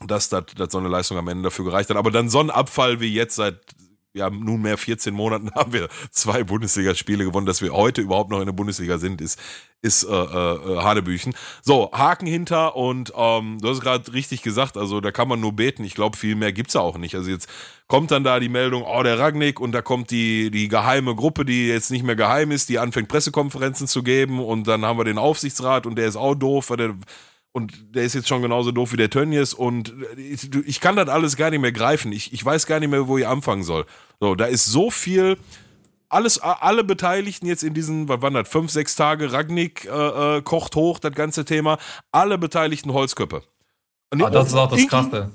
dass 0.05 0.29
das 0.29 0.45
so 0.71 0.79
eine 0.79 0.89
Leistung 0.89 1.17
am 1.19 1.29
Ende 1.29 1.45
dafür 1.45 1.67
gereicht 1.67 1.89
hat. 1.89 1.97
Aber 1.97 2.11
dann 2.11 2.29
so 2.29 2.41
ein 2.41 2.51
Abfall 2.51 2.99
wie 2.99 3.15
jetzt 3.15 3.37
seit 3.37 3.61
ja, 4.15 4.31
nunmehr 4.31 4.79
14 4.79 5.13
Monaten 5.13 5.51
haben 5.55 5.73
wir 5.73 5.89
zwei 6.11 6.45
Bundesligaspiele 6.45 7.25
gewonnen, 7.25 7.47
dass 7.47 7.61
wir 7.61 7.73
heute 7.73 8.01
überhaupt 8.01 8.31
noch 8.31 8.41
in 8.41 8.47
der 8.47 8.53
Bundesliga 8.53 8.99
sind, 8.99 9.21
ist, 9.21 9.39
ist 9.83 10.05
äh, 10.05 10.09
äh, 10.09 10.79
Hanebüchen. 10.83 11.35
So, 11.63 11.91
Haken 11.93 12.27
hinter 12.27 12.77
und 12.77 13.13
ähm, 13.17 13.59
du 13.61 13.69
hast 13.69 13.81
gerade 13.81 14.13
richtig 14.13 14.43
gesagt, 14.43 14.77
also 14.77 15.01
da 15.01 15.11
kann 15.11 15.29
man 15.29 15.41
nur 15.41 15.53
beten. 15.53 15.85
Ich 15.85 15.95
glaube, 15.95 16.17
viel 16.17 16.37
mehr 16.37 16.53
gibt's 16.53 16.75
ja 16.75 16.81
auch 16.81 16.97
nicht. 16.97 17.17
Also 17.17 17.31
jetzt 17.31 17.49
kommt 17.89 18.13
dann 18.13 18.25
da 18.25 18.41
die 18.41 18.49
Meldung, 18.49 18.85
oh, 18.85 19.03
der 19.03 19.19
Ragnik 19.19 19.61
und 19.61 19.73
da 19.73 19.83
kommt 19.83 20.11
die, 20.11 20.51
die 20.51 20.69
geheime 20.69 21.15
Gruppe, 21.15 21.45
die 21.45 21.67
jetzt 21.67 21.91
nicht 21.91 22.05
mehr 22.05 22.17
geheim 22.17 22.53
ist, 22.53 22.69
die 22.69 22.79
anfängt 22.79 23.09
Pressekonferenzen 23.09 23.89
zu 23.89 24.03
geben 24.03 24.43
und 24.43 24.69
dann 24.69 24.85
haben 24.85 24.99
wir 24.99 25.05
den 25.05 25.19
Aufsichtsrat 25.19 25.87
und 25.87 25.97
der 25.97 26.07
ist 26.07 26.17
auch 26.17 26.35
doof, 26.35 26.71
weil 26.71 26.77
der 26.77 26.95
und 27.55 27.95
der 27.95 28.03
ist 28.03 28.15
jetzt 28.15 28.27
schon 28.29 28.43
genauso 28.43 28.73
doof 28.73 28.93
wie 28.93 28.97
der 28.97 29.11
Tönnies 29.11 29.55
und 29.55 29.95
ich, 30.17 30.53
ich 30.67 30.81
kann 30.81 30.97
das 30.97 31.09
alles 31.09 31.37
gar 31.37 31.51
nicht 31.51 31.61
mehr 31.61 31.71
greifen. 31.71 32.11
Ich, 32.11 32.33
ich 32.33 32.45
weiß 32.45 32.67
gar 32.67 32.81
nicht 32.81 32.91
mehr, 32.91 33.07
wo 33.07 33.17
ich 33.17 33.27
anfangen 33.27 33.63
soll. 33.63 33.87
So, 34.19 34.35
da 34.35 34.47
ist 34.47 34.67
so 34.67 34.91
viel, 34.91 35.39
alles, 36.09 36.41
alle 36.41 36.83
Beteiligten 36.83 37.47
jetzt 37.47 37.63
in 37.63 37.73
diesen, 37.73 38.09
was 38.09 38.21
waren 38.23 38.35
das, 38.35 38.49
fünf, 38.49 38.73
sechs 38.73 38.97
Tage, 38.97 39.33
Ragnik 39.33 39.85
äh, 39.85 40.39
äh, 40.39 40.43
kocht 40.43 40.75
hoch, 40.75 40.99
das 40.99 41.13
ganze 41.13 41.45
Thema, 41.45 41.79
alle 42.11 42.39
Beteiligten 42.39 42.93
Holzköpfe. 42.93 43.45
Ah, 44.11 44.31
das 44.31 44.49
ist 44.49 44.55
auch 44.55 44.69
das 44.69 44.89
Krasse. 44.89 45.31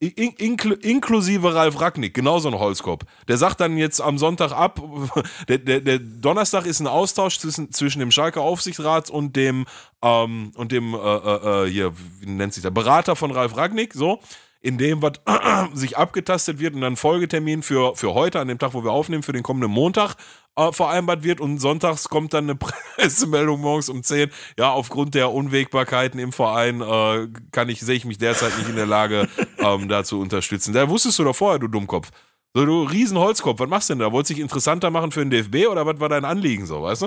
In, 0.00 0.32
inkl 0.32 0.72
inklusive 0.72 1.54
Ralf 1.54 1.80
Ragnick, 1.80 2.14
genauso 2.14 2.48
ein 2.48 2.58
Holzkopf. 2.58 3.04
Der 3.28 3.36
sagt 3.36 3.60
dann 3.60 3.78
jetzt 3.78 4.00
am 4.00 4.18
Sonntag 4.18 4.52
ab, 4.52 4.82
der, 5.48 5.58
der, 5.58 5.80
der 5.80 5.98
Donnerstag 5.98 6.66
ist 6.66 6.80
ein 6.80 6.86
Austausch 6.86 7.38
zwischen, 7.38 7.72
zwischen 7.72 8.00
dem 8.00 8.10
Schalke 8.10 8.40
Aufsichtsrat 8.40 9.08
und 9.08 9.36
dem, 9.36 9.66
ähm, 10.02 10.52
und 10.56 10.72
dem, 10.72 10.94
äh, 10.94 10.98
äh, 10.98 11.64
äh, 11.66 11.70
hier, 11.70 11.92
wie 12.20 12.26
nennt 12.26 12.52
sich 12.52 12.62
der, 12.62 12.70
Berater 12.70 13.16
von 13.16 13.30
Ralf 13.30 13.56
Ragnick, 13.56 13.94
so 13.94 14.20
in 14.64 14.78
dem 14.78 15.02
was 15.02 15.12
sich 15.74 15.98
abgetastet 15.98 16.58
wird 16.58 16.74
und 16.74 16.80
dann 16.80 16.96
Folgetermin 16.96 17.62
für, 17.62 17.94
für 17.96 18.14
heute, 18.14 18.40
an 18.40 18.48
dem 18.48 18.58
Tag, 18.58 18.72
wo 18.72 18.82
wir 18.82 18.92
aufnehmen, 18.92 19.22
für 19.22 19.34
den 19.34 19.42
kommenden 19.42 19.70
Montag 19.70 20.16
äh, 20.56 20.72
vereinbart 20.72 21.22
wird 21.22 21.38
und 21.38 21.58
sonntags 21.58 22.08
kommt 22.08 22.32
dann 22.32 22.44
eine 22.44 22.54
Pressemeldung 22.96 23.60
morgens 23.60 23.90
um 23.90 24.02
10. 24.02 24.30
Ja, 24.58 24.72
aufgrund 24.72 25.14
der 25.14 25.32
Unwägbarkeiten 25.32 26.18
im 26.18 26.32
Verein 26.32 26.80
äh, 26.80 27.28
kann 27.52 27.68
ich, 27.68 27.80
sehe 27.80 27.96
ich 27.96 28.06
mich 28.06 28.16
derzeit 28.16 28.56
nicht 28.56 28.70
in 28.70 28.76
der 28.76 28.86
Lage, 28.86 29.28
ähm, 29.58 29.88
da 29.88 30.02
zu 30.02 30.18
unterstützen. 30.18 30.72
Da 30.72 30.88
wusstest 30.88 31.18
du 31.18 31.24
doch 31.24 31.36
vorher, 31.36 31.58
du 31.58 31.68
Dummkopf. 31.68 32.10
So, 32.56 32.64
du 32.64 32.84
Riesenholzkopf, 32.84 33.58
was 33.58 33.68
machst 33.68 33.90
du 33.90 33.94
denn 33.94 33.98
da? 33.98 34.12
Wolltest 34.12 34.30
du 34.30 34.34
dich 34.34 34.42
interessanter 34.42 34.90
machen 34.90 35.10
für 35.10 35.26
den 35.26 35.30
DFB 35.30 35.68
oder 35.68 35.86
was 35.86 35.98
war 35.98 36.08
dein 36.08 36.24
Anliegen 36.24 36.66
so, 36.66 36.82
weißt 36.82 37.02
du? 37.02 37.06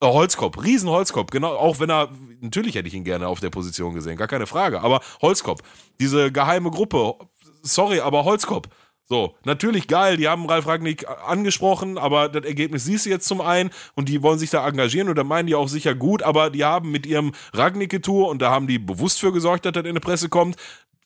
Äh, 0.00 0.06
Holzkopf, 0.06 0.62
Riesenholzkopf, 0.62 1.30
genau, 1.30 1.54
auch 1.54 1.80
wenn 1.80 1.90
er, 1.90 2.08
natürlich 2.40 2.74
hätte 2.74 2.88
ich 2.88 2.94
ihn 2.94 3.04
gerne 3.04 3.28
auf 3.28 3.40
der 3.40 3.50
Position 3.50 3.94
gesehen, 3.94 4.16
gar 4.16 4.26
keine 4.26 4.46
Frage, 4.46 4.80
aber 4.80 5.00
Holzkopf, 5.20 5.60
diese 6.00 6.32
geheime 6.32 6.70
Gruppe, 6.70 7.14
sorry, 7.62 8.00
aber 8.00 8.24
Holzkopf. 8.24 8.68
So, 9.08 9.36
natürlich 9.44 9.86
geil, 9.86 10.16
die 10.16 10.28
haben 10.28 10.46
Ralf 10.46 10.66
Ragnick 10.66 11.06
angesprochen, 11.26 11.96
aber 11.96 12.28
das 12.28 12.44
Ergebnis 12.44 12.84
siehst 12.84 13.06
du 13.06 13.10
jetzt 13.10 13.28
zum 13.28 13.40
einen 13.40 13.70
und 13.94 14.08
die 14.08 14.22
wollen 14.22 14.38
sich 14.38 14.50
da 14.50 14.66
engagieren 14.66 15.08
und 15.08 15.16
da 15.16 15.24
meinen 15.24 15.46
die 15.46 15.54
auch 15.54 15.68
sicher 15.68 15.94
gut, 15.94 16.22
aber 16.22 16.50
die 16.50 16.64
haben 16.64 16.90
mit 16.90 17.06
ihrem 17.06 17.32
Ragnick-Tour 17.52 18.28
und 18.28 18.42
da 18.42 18.50
haben 18.50 18.66
die 18.66 18.78
bewusst 18.78 19.20
für 19.20 19.32
gesorgt, 19.32 19.64
dass 19.64 19.74
das 19.74 19.84
in 19.84 19.94
die 19.94 20.00
Presse 20.00 20.28
kommt, 20.28 20.56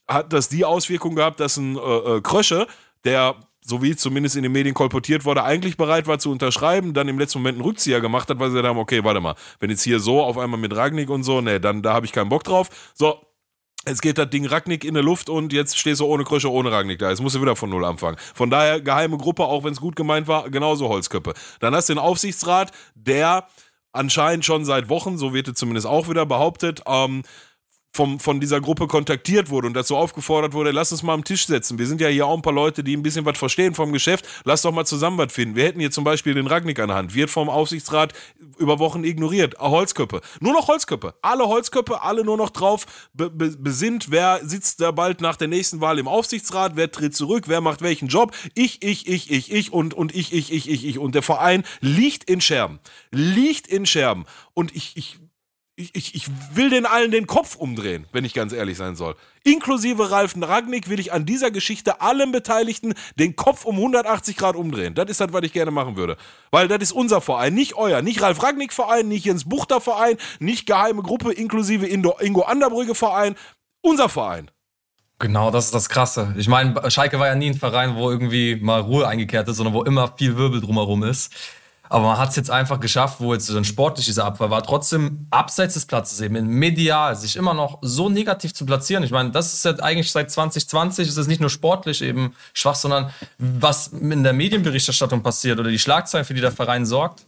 hat 0.09 0.32
das 0.32 0.49
die 0.49 0.64
Auswirkung 0.64 1.14
gehabt, 1.14 1.41
dass 1.41 1.59
ein 1.59 1.76
äh, 1.76 1.80
äh, 1.80 2.20
Krösche, 2.22 2.66
der 3.05 3.36
so 3.65 3.83
wie 3.83 3.95
zumindest 3.95 4.37
in 4.37 4.43
den 4.43 4.53
Medien 4.53 4.75
kolportiert 4.75 5.25
wurde, 5.25 5.45
eigentlich 5.45 5.77
bereit 5.77 6.07
war 6.07 6.19
zu 6.19 6.31
unterschreiben, 6.31 6.95
dann 6.95 7.09
im 7.09 7.19
letzten 7.19 7.39
Moment 7.39 7.57
einen 7.57 7.65
Rückzieher 7.65 8.01
gemacht 8.01 8.29
hat, 8.31 8.39
weil 8.39 8.49
sie 8.49 8.55
gesagt 8.55 8.69
haben, 8.69 8.79
okay, 8.79 9.05
warte 9.05 9.21
mal, 9.21 9.35
wenn 9.59 9.71
jetzt 9.71 9.83
hier 9.83 10.01
so 10.01 10.23
auf 10.23 10.39
einmal 10.39 10.59
mit 10.59 10.75
Ragnick 10.75 11.11
und 11.11 11.23
so, 11.23 11.41
ne, 11.41 11.61
dann 11.61 11.83
da 11.83 11.93
habe 11.93 12.07
ich 12.07 12.13
keinen 12.13 12.29
Bock 12.29 12.45
drauf. 12.45 12.69
So, 12.95 13.21
Jetzt 13.89 14.03
geht 14.03 14.19
das 14.19 14.29
Ding 14.29 14.45
Ragnick 14.45 14.85
in 14.85 14.93
der 14.93 15.03
Luft 15.03 15.31
und 15.31 15.55
jetzt 15.55 15.79
stehst 15.79 16.01
du 16.01 16.05
ohne 16.05 16.25
Krösche, 16.25 16.53
ohne 16.53 16.71
Ragnick 16.71 16.99
da. 16.99 17.09
Jetzt 17.09 17.23
musst 17.23 17.37
du 17.37 17.41
wieder 17.41 17.57
von 17.57 17.71
Null 17.71 17.87
anfangen. 17.87 18.19
Von 18.35 18.51
daher, 18.51 18.83
geheime 18.83 19.17
Gruppe, 19.17 19.45
auch 19.45 19.65
wenn 19.65 19.73
es 19.73 19.81
gut 19.81 19.97
gemeint 19.97 20.29
war, 20.29 20.51
genauso 20.51 20.91
Holzköppe. 20.91 21.33
Dann 21.61 21.75
hast 21.75 21.89
du 21.89 21.95
den 21.95 21.99
Aufsichtsrat, 21.99 22.73
der 22.95 23.49
anscheinend 23.93 24.45
schon 24.45 24.67
seit 24.67 24.91
Wochen, 24.91 25.17
so 25.17 25.33
wird 25.33 25.49
es 25.49 25.55
zumindest 25.55 25.87
auch 25.87 26.11
wieder 26.11 26.27
behauptet, 26.27 26.83
ähm, 26.87 27.23
vom, 27.93 28.20
von 28.20 28.41
dieser 28.41 28.61
Gruppe 28.61 28.86
kontaktiert 28.86 29.51
wurde 29.51 29.66
und 29.66 29.74
dazu 29.74 29.97
aufgefordert 29.97 30.53
wurde, 30.53 30.70
lass 30.70 30.93
uns 30.93 31.03
mal 31.03 31.14
am 31.14 31.24
Tisch 31.24 31.47
setzen. 31.47 31.78
Wir 31.78 31.86
sind 31.86 32.01
ja 32.01 32.09
hier 32.09 32.26
auch 32.26 32.36
ein 32.36 32.43
paar 32.43 32.53
Leute, 32.53 32.84
die 32.84 32.97
ein 32.97 33.03
bisschen 33.03 33.24
was 33.24 33.36
verstehen 33.36 33.74
vom 33.74 33.93
Geschäft. 33.93 34.26
Lass 34.45 34.62
doch 34.62 34.72
mal 34.72 34.84
zusammen 34.84 35.18
was 35.18 35.32
finden. 35.32 35.57
Wir 35.57 35.64
hätten 35.64 35.80
hier 35.80 35.91
zum 35.91 36.05
Beispiel 36.05 36.34
den 36.34 36.47
Ragnick 36.47 36.78
an 36.78 36.88
der 36.88 36.97
Hand. 36.97 37.14
Wird 37.14 37.30
vom 37.30 37.49
Aufsichtsrat 37.49 38.12
über 38.59 38.78
Wochen 38.78 39.03
ignoriert. 39.03 39.59
Holzköppe. 39.59 40.20
Nur 40.41 40.53
noch 40.53 40.68
Holzköppe. 40.68 41.14
Alle 41.22 41.47
Holzköppe, 41.47 42.03
alle 42.03 42.24
nur 42.24 42.36
noch 42.36 42.51
drauf 42.51 42.86
be 43.12 43.28
be 43.30 43.57
besinnt, 43.59 44.11
wer 44.11 44.41
sitzt 44.43 44.80
da 44.80 44.93
bald 44.93 45.20
nach 45.20 45.36
der 45.36 45.49
nächsten 45.49 45.80
Wahl 45.80 45.99
im 45.99 46.09
Aufsichtsrat, 46.09 46.76
wer 46.76 46.91
tritt 46.91 47.16
zurück, 47.16 47.45
wer 47.47 47.61
macht 47.61 47.82
welchen 47.82 48.09
Job. 48.09 48.34
Ich, 48.55 48.82
ich, 48.82 49.09
ich, 49.09 49.30
ich, 49.30 49.53
ich 49.53 49.72
und, 49.72 49.95
und 49.95 50.14
ich, 50.14 50.32
ich, 50.32 50.53
ich, 50.53 50.70
ich, 50.70 50.86
ich. 50.86 50.99
Und 50.99 51.14
der 51.14 51.22
Verein 51.22 51.64
liegt 51.80 52.24
in 52.30 52.41
Scherben. 52.41 52.78
Liegt 53.11 53.66
in 53.66 53.84
Scherben. 53.84 54.26
Und 54.55 54.74
ich, 54.74 54.97
ich 54.97 55.18
ich, 55.81 55.95
ich, 55.95 56.14
ich, 56.14 56.26
will 56.55 56.70
den 56.70 56.87
allen 56.87 57.11
den 57.11 57.26
Kopf 57.26 57.57
umdrehen, 57.57 58.07
wenn 58.12 58.24
ich 58.24 58.35
ganz 58.35 58.53
ehrlich 58.53 58.76
sein 58.76 58.97
soll. 58.97 59.16
Inklusive 59.43 60.11
Ralf 60.11 60.35
Ragnick 60.37 60.89
will 60.89 61.01
ich 61.01 61.12
an 61.12 61.26
dieser 61.26 61.51
Geschichte 61.51 62.01
allen 62.01 62.33
Beteiligten 62.33 62.95
den 63.18 63.37
Kopf 63.37 63.64
um 63.64 63.76
180 63.76 64.37
Grad 64.37 64.57
umdrehen. 64.57 64.95
Das 64.95 65.09
ist 65.09 65.20
das, 65.20 65.33
was 65.33 65.43
ich 65.43 65.53
gerne 65.53 65.70
machen 65.70 65.97
würde. 65.97 66.16
Weil 66.51 66.68
das 66.68 66.78
ist 66.81 66.93
unser 66.93 67.20
Verein, 67.20 67.55
nicht 67.55 67.74
euer. 67.74 68.03
Nicht 68.03 68.22
Ralf 68.22 68.43
Ragnick 68.43 68.72
Verein, 68.72 69.09
nicht 69.09 69.24
Jens 69.24 69.49
Buchter 69.49 69.81
Verein, 69.81 70.16
nicht 70.39 70.66
geheime 70.66 71.03
Gruppe 71.03 71.33
inklusive 71.33 71.87
Ingo, 71.87 72.18
Ingo 72.20 72.43
Anderbrügge 72.43 72.95
Verein. 72.95 73.35
Unser 73.83 74.09
Verein. 74.09 74.51
Genau, 75.18 75.51
das 75.51 75.66
ist 75.66 75.74
das 75.74 75.89
Krasse. 75.89 76.35
Ich 76.39 76.49
meine, 76.49 76.91
Schalke 76.91 77.18
war 77.18 77.26
ja 77.26 77.35
nie 77.35 77.51
ein 77.51 77.55
Verein, 77.55 77.95
wo 77.95 78.11
irgendwie 78.11 78.57
mal 78.57 78.81
Ruhe 78.81 79.07
eingekehrt 79.07 79.49
ist, 79.49 79.57
sondern 79.57 79.74
wo 79.74 79.83
immer 79.83 80.14
viel 80.16 80.37
Wirbel 80.37 80.61
drumherum 80.62 81.03
ist. 81.03 81.35
Aber 81.91 82.05
man 82.07 82.18
hat 82.18 82.30
es 82.30 82.36
jetzt 82.36 82.53
einfach 82.53 82.78
geschafft, 82.78 83.16
wo 83.18 83.34
jetzt 83.34 83.51
ein 83.51 83.64
sportlich 83.64 84.07
dieser 84.07 84.24
Abfall 84.24 84.49
war, 84.49 84.62
trotzdem 84.62 85.26
abseits 85.30 85.74
des 85.74 85.86
Platzes 85.86 86.20
eben, 86.20 86.47
medial, 86.47 87.16
sich 87.16 87.34
immer 87.34 87.53
noch 87.53 87.78
so 87.82 88.09
negativ 88.09 88.55
zu 88.55 88.64
platzieren. 88.64 89.03
Ich 89.03 89.11
meine, 89.11 89.32
das 89.32 89.53
ist 89.53 89.64
jetzt 89.64 89.82
eigentlich 89.82 90.12
seit 90.12 90.30
2020, 90.30 91.09
ist 91.09 91.16
es 91.16 91.26
nicht 91.26 91.41
nur 91.41 91.51
sportlich 91.51 92.01
eben 92.01 92.32
schwach, 92.55 92.76
sondern 92.76 93.11
was 93.38 93.88
in 93.88 94.22
der 94.22 94.32
Medienberichterstattung 94.32 95.24
passiert 95.24 95.59
oder 95.59 95.68
die 95.68 95.80
Schlagzeilen, 95.80 96.24
für 96.24 96.32
die 96.32 96.41
der 96.41 96.53
Verein 96.53 96.86
sorgt, 96.86 97.26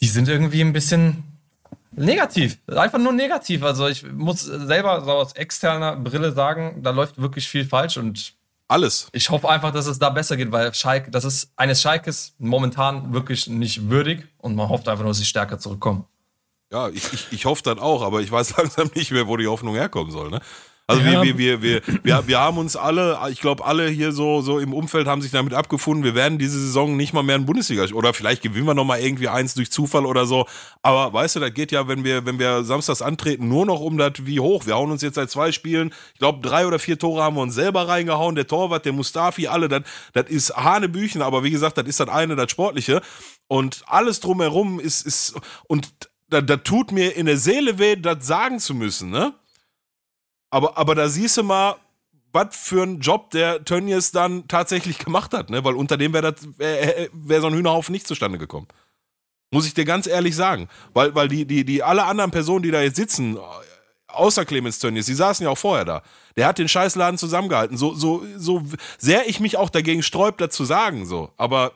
die 0.00 0.08
sind 0.08 0.26
irgendwie 0.26 0.62
ein 0.62 0.72
bisschen 0.72 1.22
negativ. 1.92 2.56
Einfach 2.66 2.98
nur 2.98 3.12
negativ. 3.12 3.62
Also 3.62 3.88
ich 3.88 4.10
muss 4.10 4.40
selber 4.40 5.04
so 5.04 5.10
aus 5.10 5.34
externer 5.34 5.96
Brille 5.96 6.32
sagen, 6.32 6.82
da 6.82 6.90
läuft 6.92 7.20
wirklich 7.20 7.46
viel 7.46 7.66
falsch 7.66 7.98
und 7.98 8.32
alles. 8.68 9.08
Ich 9.12 9.30
hoffe 9.30 9.48
einfach, 9.48 9.72
dass 9.72 9.86
es 9.86 9.98
da 9.98 10.10
besser 10.10 10.36
geht, 10.36 10.52
weil 10.52 10.72
Schalke, 10.74 11.10
das 11.10 11.24
ist 11.24 11.52
eines 11.56 11.82
Schalkes 11.82 12.34
momentan 12.38 13.12
wirklich 13.12 13.46
nicht 13.46 13.90
würdig 13.90 14.26
und 14.38 14.54
man 14.54 14.68
hofft 14.68 14.88
einfach 14.88 15.02
nur, 15.02 15.10
dass 15.10 15.18
sie 15.18 15.24
stärker 15.24 15.58
zurückkommen. 15.58 16.06
Ja, 16.72 16.88
ich, 16.88 17.12
ich, 17.12 17.26
ich 17.30 17.44
hoffe 17.44 17.62
dann 17.62 17.78
auch, 17.78 18.02
aber 18.02 18.20
ich 18.20 18.30
weiß 18.30 18.56
langsam 18.56 18.90
nicht 18.94 19.10
mehr, 19.10 19.28
wo 19.28 19.36
die 19.36 19.46
Hoffnung 19.46 19.74
herkommen 19.74 20.10
soll. 20.10 20.30
Ne? 20.30 20.40
Also 20.86 21.02
ja. 21.02 21.22
wir, 21.22 21.38
wir, 21.38 21.62
wir, 21.62 21.82
wir, 22.02 22.28
wir, 22.28 22.40
haben 22.40 22.58
uns 22.58 22.76
alle, 22.76 23.18
ich 23.30 23.40
glaube 23.40 23.64
alle 23.64 23.88
hier 23.88 24.12
so, 24.12 24.42
so 24.42 24.58
im 24.58 24.74
Umfeld 24.74 25.06
haben 25.06 25.22
sich 25.22 25.30
damit 25.30 25.54
abgefunden, 25.54 26.04
wir 26.04 26.14
werden 26.14 26.36
diese 26.36 26.60
Saison 26.60 26.94
nicht 26.94 27.14
mal 27.14 27.22
mehr 27.22 27.36
in 27.36 27.46
Bundesliga 27.46 27.84
oder 27.94 28.12
vielleicht 28.12 28.42
gewinnen 28.42 28.66
wir 28.66 28.74
nochmal 28.74 29.00
irgendwie 29.00 29.28
eins 29.28 29.54
durch 29.54 29.72
Zufall 29.72 30.04
oder 30.04 30.26
so. 30.26 30.44
Aber 30.82 31.10
weißt 31.14 31.36
du, 31.36 31.40
das 31.40 31.54
geht 31.54 31.72
ja, 31.72 31.88
wenn 31.88 32.04
wir, 32.04 32.26
wenn 32.26 32.38
wir 32.38 32.64
samstags 32.64 33.00
antreten, 33.00 33.48
nur 33.48 33.64
noch 33.64 33.80
um 33.80 33.96
das 33.96 34.12
wie 34.26 34.40
hoch. 34.40 34.66
Wir 34.66 34.74
hauen 34.74 34.90
uns 34.90 35.00
jetzt 35.00 35.14
seit 35.14 35.30
zwei 35.30 35.52
Spielen, 35.52 35.94
ich 36.12 36.18
glaube 36.18 36.46
drei 36.46 36.66
oder 36.66 36.78
vier 36.78 36.98
Tore 36.98 37.22
haben 37.22 37.36
wir 37.36 37.42
uns 37.42 37.54
selber 37.54 37.88
reingehauen, 37.88 38.34
der 38.34 38.46
Torwart, 38.46 38.84
der 38.84 38.92
Mustafi, 38.92 39.46
alle, 39.46 39.68
das, 39.68 39.84
das 40.12 40.28
ist 40.28 40.54
Hanebüchen, 40.54 41.22
aber 41.22 41.44
wie 41.44 41.50
gesagt, 41.50 41.78
das 41.78 41.86
ist 41.86 41.98
das 41.98 42.10
eine, 42.10 42.36
das 42.36 42.50
Sportliche. 42.50 43.00
Und 43.48 43.84
alles 43.86 44.20
drumherum 44.20 44.80
ist, 44.80 45.06
ist, 45.06 45.34
und 45.66 45.94
da, 46.28 46.42
da 46.42 46.58
tut 46.58 46.92
mir 46.92 47.16
in 47.16 47.24
der 47.24 47.38
Seele 47.38 47.78
weh, 47.78 47.96
das 47.96 48.26
sagen 48.26 48.58
zu 48.58 48.74
müssen, 48.74 49.08
ne? 49.08 49.32
Aber, 50.54 50.78
aber 50.78 50.94
da 50.94 51.08
siehst 51.08 51.36
du 51.36 51.42
mal, 51.42 51.74
was 52.32 52.56
für 52.56 52.84
einen 52.84 53.00
Job 53.00 53.32
der 53.32 53.64
Tönnies 53.64 54.12
dann 54.12 54.46
tatsächlich 54.46 54.98
gemacht 54.98 55.34
hat, 55.34 55.50
ne? 55.50 55.64
Weil 55.64 55.74
unter 55.74 55.96
dem 55.96 56.12
wäre 56.12 56.32
wär, 56.58 57.08
wär 57.12 57.40
so 57.40 57.48
ein 57.48 57.54
Hühnerhaufen 57.54 57.90
nicht 57.90 58.06
zustande 58.06 58.38
gekommen. 58.38 58.68
Muss 59.50 59.66
ich 59.66 59.74
dir 59.74 59.84
ganz 59.84 60.06
ehrlich 60.06 60.36
sagen. 60.36 60.68
Weil, 60.92 61.12
weil 61.16 61.26
die, 61.26 61.44
die, 61.44 61.64
die 61.64 61.82
alle 61.82 62.04
anderen 62.04 62.30
Personen, 62.30 62.62
die 62.62 62.70
da 62.70 62.82
jetzt 62.82 62.94
sitzen, 62.94 63.36
außer 64.06 64.44
Clemens 64.44 64.78
Tönnies, 64.78 65.06
die 65.06 65.14
saßen 65.14 65.42
ja 65.42 65.50
auch 65.50 65.58
vorher 65.58 65.84
da. 65.84 66.02
Der 66.36 66.46
hat 66.46 66.58
den 66.58 66.68
Scheißladen 66.68 67.18
zusammengehalten. 67.18 67.76
So, 67.76 67.92
so, 67.92 68.24
so 68.36 68.62
sehr 68.96 69.28
ich 69.28 69.40
mich 69.40 69.56
auch 69.56 69.70
dagegen 69.70 70.04
sträub, 70.04 70.38
das 70.38 70.50
zu 70.50 70.64
sagen, 70.64 71.04
so. 71.04 71.32
Aber 71.36 71.72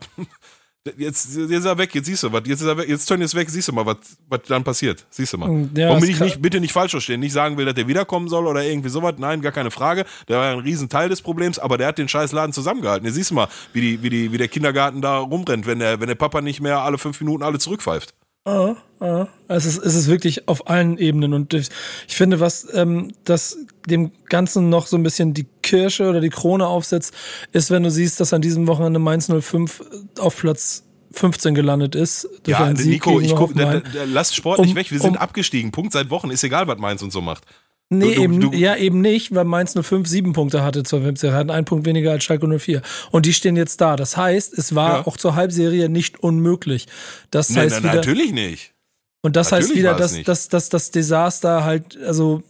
Jetzt, 0.96 1.36
jetzt 1.36 1.50
ist 1.50 1.64
er 1.64 1.76
weg, 1.76 1.94
jetzt 1.94 2.06
siehst 2.06 2.22
du 2.22 2.32
was. 2.32 2.42
Jetzt 2.46 2.60
ist 2.60 2.66
er 2.66 2.76
weg, 2.78 2.88
jetzt 2.88 3.06
Tony 3.06 3.24
ist 3.24 3.34
weg, 3.34 3.50
siehst 3.50 3.68
du 3.68 3.72
mal, 3.72 3.84
was, 3.84 3.96
was 4.28 4.40
dann 4.46 4.64
passiert. 4.64 5.04
Siehst 5.10 5.32
du 5.32 5.38
mal. 5.38 5.68
Ja, 5.74 5.90
Warum 5.90 6.04
ich 6.04 6.18
nicht, 6.18 6.40
bitte 6.40 6.60
nicht 6.60 6.72
falsch 6.72 6.92
verstehen, 6.92 7.20
nicht 7.20 7.32
sagen 7.32 7.56
will, 7.56 7.66
dass 7.66 7.74
der 7.74 7.88
wiederkommen 7.88 8.28
soll 8.28 8.46
oder 8.46 8.62
irgendwie 8.62 8.88
sowas. 8.88 9.14
Nein, 9.18 9.42
gar 9.42 9.52
keine 9.52 9.70
Frage. 9.70 10.06
Der 10.28 10.38
war 10.38 10.52
ein 10.52 10.60
Riesenteil 10.60 11.08
des 11.08 11.20
Problems, 11.20 11.58
aber 11.58 11.76
der 11.78 11.88
hat 11.88 11.98
den 11.98 12.08
scheiß 12.08 12.32
Laden 12.32 12.52
zusammengehalten. 12.52 13.04
Jetzt 13.06 13.16
siehst 13.16 13.30
du 13.30 13.34
mal, 13.34 13.48
wie, 13.72 13.80
die, 13.80 14.02
wie, 14.02 14.10
die, 14.10 14.32
wie 14.32 14.38
der 14.38 14.48
Kindergarten 14.48 15.02
da 15.02 15.18
rumrennt, 15.18 15.66
wenn 15.66 15.80
der, 15.80 16.00
wenn 16.00 16.08
der 16.08 16.14
Papa 16.14 16.40
nicht 16.40 16.60
mehr 16.60 16.78
alle 16.80 16.96
fünf 16.96 17.20
Minuten 17.20 17.42
alle 17.42 17.58
zurückpfeift. 17.58 18.14
Ah, 18.44 18.76
ah. 19.00 19.26
Es, 19.48 19.66
ist, 19.66 19.78
es 19.78 19.94
ist 19.94 20.08
wirklich 20.08 20.48
auf 20.48 20.68
allen 20.68 20.96
Ebenen 20.98 21.34
und 21.34 21.52
ich 21.54 21.68
finde, 22.06 22.40
was 22.40 22.66
ähm, 22.72 23.12
das 23.24 23.58
dem 23.86 24.12
Ganzen 24.26 24.68
noch 24.70 24.86
so 24.86 24.96
ein 24.96 25.02
bisschen 25.02 25.34
die 25.34 25.46
Kirsche 25.62 26.08
oder 26.08 26.20
die 26.20 26.30
Krone 26.30 26.66
aufsetzt, 26.66 27.14
ist, 27.52 27.70
wenn 27.70 27.82
du 27.82 27.90
siehst, 27.90 28.20
dass 28.20 28.32
an 28.32 28.42
diesem 28.42 28.66
Wochenende 28.66 28.98
Mainz 28.98 29.30
05 29.30 29.82
auf 30.18 30.36
Platz 30.36 30.84
15 31.12 31.54
gelandet 31.54 31.94
ist. 31.94 32.28
ja, 32.46 32.70
Nico, 32.72 33.20
ich 33.20 33.34
guck, 33.34 33.54
da, 33.54 33.80
da, 33.80 34.04
lass 34.06 34.34
Sport 34.34 34.58
um, 34.58 34.64
nicht 34.64 34.74
weg, 34.74 34.90
wir 34.90 35.00
sind 35.00 35.16
um, 35.16 35.22
abgestiegen. 35.22 35.72
Punkt 35.72 35.92
seit 35.92 36.10
Wochen, 36.10 36.30
ist 36.30 36.44
egal, 36.44 36.66
was 36.68 36.78
Mainz 36.78 37.02
und 37.02 37.12
so 37.12 37.20
macht. 37.20 37.44
Nee, 37.90 38.14
du, 38.14 38.22
eben, 38.22 38.40
du, 38.40 38.52
ja, 38.52 38.76
eben 38.76 39.00
nicht, 39.00 39.34
weil 39.34 39.44
Mainz 39.44 39.74
nur 39.74 39.82
5, 39.82 40.06
7 40.06 40.32
Punkte 40.34 40.62
hatte 40.62 40.82
zur 40.82 41.02
Halbserie, 41.02 41.34
hatten 41.34 41.50
einen 41.50 41.64
Punkt 41.64 41.86
weniger 41.86 42.10
als 42.10 42.22
Schalke 42.22 42.46
04. 42.46 42.82
Und 43.10 43.24
die 43.24 43.32
stehen 43.32 43.56
jetzt 43.56 43.80
da. 43.80 43.96
Das 43.96 44.16
heißt, 44.16 44.56
es 44.58 44.74
war 44.74 44.98
ja. 44.98 45.06
auch 45.06 45.16
zur 45.16 45.36
Halbserie 45.36 45.88
nicht 45.88 46.22
unmöglich. 46.22 46.86
Das 47.30 47.48
nee, 47.48 47.60
heißt 47.60 47.76
na, 47.76 47.84
wieder, 47.84 47.94
natürlich 47.94 48.32
nicht. 48.32 48.74
Und 49.22 49.36
das 49.36 49.50
natürlich 49.50 49.70
heißt 49.70 49.78
wieder, 49.78 49.94
dass, 49.94 50.22
dass, 50.22 50.48
dass 50.48 50.68
das 50.68 50.90
Desaster 50.90 51.64
halt, 51.64 51.98
also 52.04 52.42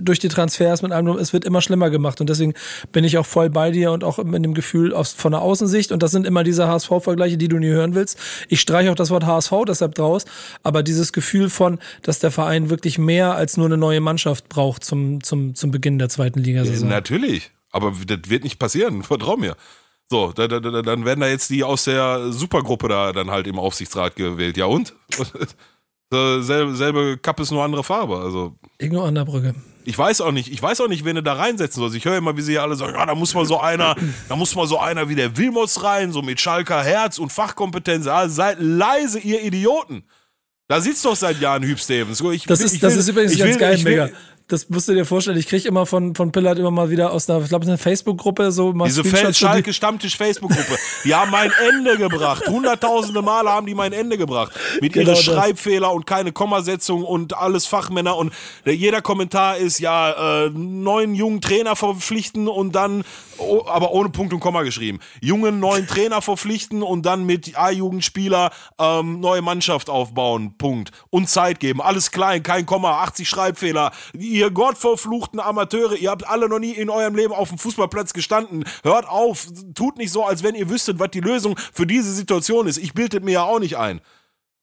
durch 0.00 0.18
die 0.18 0.28
Transfers 0.28 0.82
mit 0.82 0.92
allem, 0.92 1.08
es 1.18 1.32
wird 1.32 1.44
immer 1.44 1.60
schlimmer 1.60 1.90
gemacht. 1.90 2.20
Und 2.20 2.30
deswegen 2.30 2.54
bin 2.92 3.04
ich 3.04 3.18
auch 3.18 3.26
voll 3.26 3.50
bei 3.50 3.70
dir 3.70 3.92
und 3.92 4.04
auch 4.04 4.18
in 4.18 4.42
dem 4.42 4.54
Gefühl 4.54 4.94
aus, 4.94 5.12
von 5.12 5.32
der 5.32 5.42
Außensicht. 5.42 5.92
Und 5.92 6.02
das 6.02 6.10
sind 6.10 6.26
immer 6.26 6.44
diese 6.44 6.68
HSV-Vergleiche, 6.68 7.38
die 7.38 7.48
du 7.48 7.58
nie 7.58 7.68
hören 7.68 7.94
willst. 7.94 8.18
Ich 8.48 8.60
streiche 8.60 8.90
auch 8.90 8.96
das 8.96 9.10
Wort 9.10 9.24
HSV 9.24 9.52
deshalb 9.66 9.94
draus. 9.94 10.24
Aber 10.62 10.82
dieses 10.82 11.12
Gefühl 11.12 11.50
von, 11.50 11.78
dass 12.02 12.18
der 12.18 12.30
Verein 12.30 12.70
wirklich 12.70 12.98
mehr 12.98 13.34
als 13.34 13.56
nur 13.56 13.66
eine 13.66 13.76
neue 13.76 14.00
Mannschaft 14.00 14.48
braucht 14.48 14.84
zum, 14.84 15.22
zum, 15.22 15.54
zum 15.54 15.70
Beginn 15.70 15.98
der 15.98 16.08
zweiten 16.08 16.40
Liga-Saison. 16.40 16.88
Natürlich. 16.88 17.50
Aber 17.70 17.92
das 18.06 18.18
wird 18.28 18.44
nicht 18.44 18.58
passieren. 18.58 19.02
Vertrau 19.08 19.36
mir. 19.36 19.56
So, 20.10 20.32
da, 20.32 20.48
da, 20.48 20.58
da, 20.58 20.80
dann 20.80 21.04
werden 21.04 21.20
da 21.20 21.28
jetzt 21.28 21.50
die 21.50 21.64
aus 21.64 21.84
der 21.84 22.32
Supergruppe 22.32 22.88
da 22.88 23.12
dann 23.12 23.30
halt 23.30 23.46
im 23.46 23.58
Aufsichtsrat 23.58 24.16
gewählt. 24.16 24.56
Ja 24.56 24.64
und? 24.64 24.94
selbe, 26.10 26.74
selbe 26.74 27.18
Kappe 27.18 27.42
ist 27.42 27.50
nur 27.50 27.62
andere 27.62 27.84
Farbe. 27.84 28.18
Also. 28.18 28.56
Ingo 28.78 29.04
an 29.04 29.14
der 29.14 29.24
Brücke. 29.24 29.54
Ich 29.84 29.96
weiß 29.96 30.20
auch 30.20 30.32
nicht, 30.32 30.52
ich 30.52 30.60
weiß 30.60 30.82
auch 30.82 30.88
nicht, 30.88 31.04
wen 31.06 31.16
du 31.16 31.22
da 31.22 31.32
reinsetzen 31.34 31.80
sollst. 31.80 31.96
Ich 31.96 32.04
höre 32.04 32.18
immer, 32.18 32.36
wie 32.36 32.42
sie 32.42 32.58
alle 32.58 32.76
sagen, 32.76 32.94
ja, 32.94 33.06
da 33.06 33.14
muss 33.14 33.34
mal 33.34 33.46
so 33.46 33.58
einer, 33.58 33.96
da 34.28 34.36
muss 34.36 34.54
mal 34.54 34.66
so 34.66 34.78
einer 34.78 35.08
wie 35.08 35.14
der 35.14 35.36
Wilmots 35.36 35.82
rein, 35.82 36.12
so 36.12 36.20
mit 36.20 36.40
Schalker 36.40 36.82
Herz 36.82 37.18
und 37.18 37.32
Fachkompetenz. 37.32 38.04
Ja, 38.04 38.28
seid 38.28 38.58
leise, 38.60 39.18
ihr 39.18 39.42
Idioten. 39.42 40.04
Da 40.66 40.82
sitzt 40.82 41.04
doch 41.06 41.16
seit 41.16 41.40
Jahren 41.40 41.62
Hüb 41.62 41.78
Stevens. 41.78 42.20
Ich, 42.20 42.44
das 42.44 42.60
ist, 42.60 42.82
das 42.82 42.92
will, 42.92 43.00
ist 43.00 43.08
übrigens 43.08 43.38
ganz 43.38 43.54
will, 43.54 43.58
geil, 43.58 43.78
Mega 43.82 44.10
das 44.48 44.70
musst 44.70 44.88
du 44.88 44.94
dir 44.94 45.04
vorstellen, 45.04 45.36
ich 45.36 45.46
kriege 45.46 45.68
immer 45.68 45.84
von, 45.84 46.14
von 46.14 46.32
Pillard 46.32 46.58
immer 46.58 46.70
mal 46.70 46.88
wieder 46.88 47.12
aus 47.12 47.28
einer, 47.28 47.42
ich 47.42 47.50
glaube, 47.50 47.66
einer 47.66 47.76
Facebook-Gruppe 47.76 48.50
so 48.50 48.72
mal 48.72 48.86
Diese 48.86 49.04
Schalke 49.34 49.74
Stammtisch 49.74 50.16
Facebook-Gruppe, 50.16 50.78
die 51.04 51.14
haben 51.14 51.30
mein 51.30 51.52
Ende 51.68 51.98
gebracht. 51.98 52.46
Hunderttausende 52.48 53.20
Male 53.20 53.50
haben 53.50 53.66
die 53.66 53.74
mein 53.74 53.92
Ende 53.92 54.16
gebracht. 54.16 54.52
Mit 54.80 54.94
genau 54.94 55.10
ihren 55.10 55.22
Schreibfehler 55.22 55.92
und 55.92 56.06
keine 56.06 56.32
Kommasetzung 56.32 57.04
und 57.04 57.36
alles 57.36 57.66
Fachmänner 57.66 58.16
und 58.16 58.32
jeder 58.64 59.02
Kommentar 59.02 59.58
ist, 59.58 59.80
ja, 59.80 60.46
äh, 60.46 60.50
neuen 60.50 61.14
jungen 61.14 61.42
Trainer 61.42 61.76
verpflichten 61.76 62.48
und 62.48 62.72
dann, 62.74 63.04
oh, 63.36 63.64
aber 63.66 63.92
ohne 63.92 64.08
Punkt 64.08 64.32
und 64.32 64.40
Komma 64.40 64.62
geschrieben. 64.62 65.00
Jungen 65.20 65.60
neuen 65.60 65.86
Trainer 65.86 66.22
verpflichten 66.22 66.82
und 66.82 67.04
dann 67.04 67.26
mit 67.26 67.58
A-Jugendspieler 67.58 68.50
ähm, 68.78 69.20
neue 69.20 69.42
Mannschaft 69.42 69.90
aufbauen. 69.90 70.56
Punkt. 70.56 70.92
Und 71.10 71.28
Zeit 71.28 71.60
geben. 71.60 71.82
Alles 71.82 72.10
klein, 72.10 72.42
kein 72.42 72.64
Komma, 72.64 73.02
80 73.02 73.28
Schreibfehler. 73.28 73.92
Ihr 74.38 74.50
gottverfluchten 74.50 75.40
Amateure, 75.40 75.96
ihr 75.96 76.10
habt 76.10 76.26
alle 76.26 76.48
noch 76.48 76.58
nie 76.58 76.72
in 76.72 76.90
eurem 76.90 77.14
Leben 77.14 77.32
auf 77.32 77.48
dem 77.48 77.58
Fußballplatz 77.58 78.12
gestanden. 78.12 78.64
Hört 78.82 79.08
auf, 79.08 79.48
tut 79.74 79.98
nicht 79.98 80.12
so, 80.12 80.24
als 80.24 80.42
wenn 80.42 80.54
ihr 80.54 80.70
wüsstet, 80.70 80.98
was 80.98 81.10
die 81.10 81.20
Lösung 81.20 81.58
für 81.72 81.86
diese 81.86 82.12
Situation 82.12 82.66
ist. 82.66 82.78
Ich 82.78 82.94
bildet 82.94 83.24
mir 83.24 83.32
ja 83.32 83.42
auch 83.44 83.58
nicht 83.58 83.76
ein. 83.76 84.00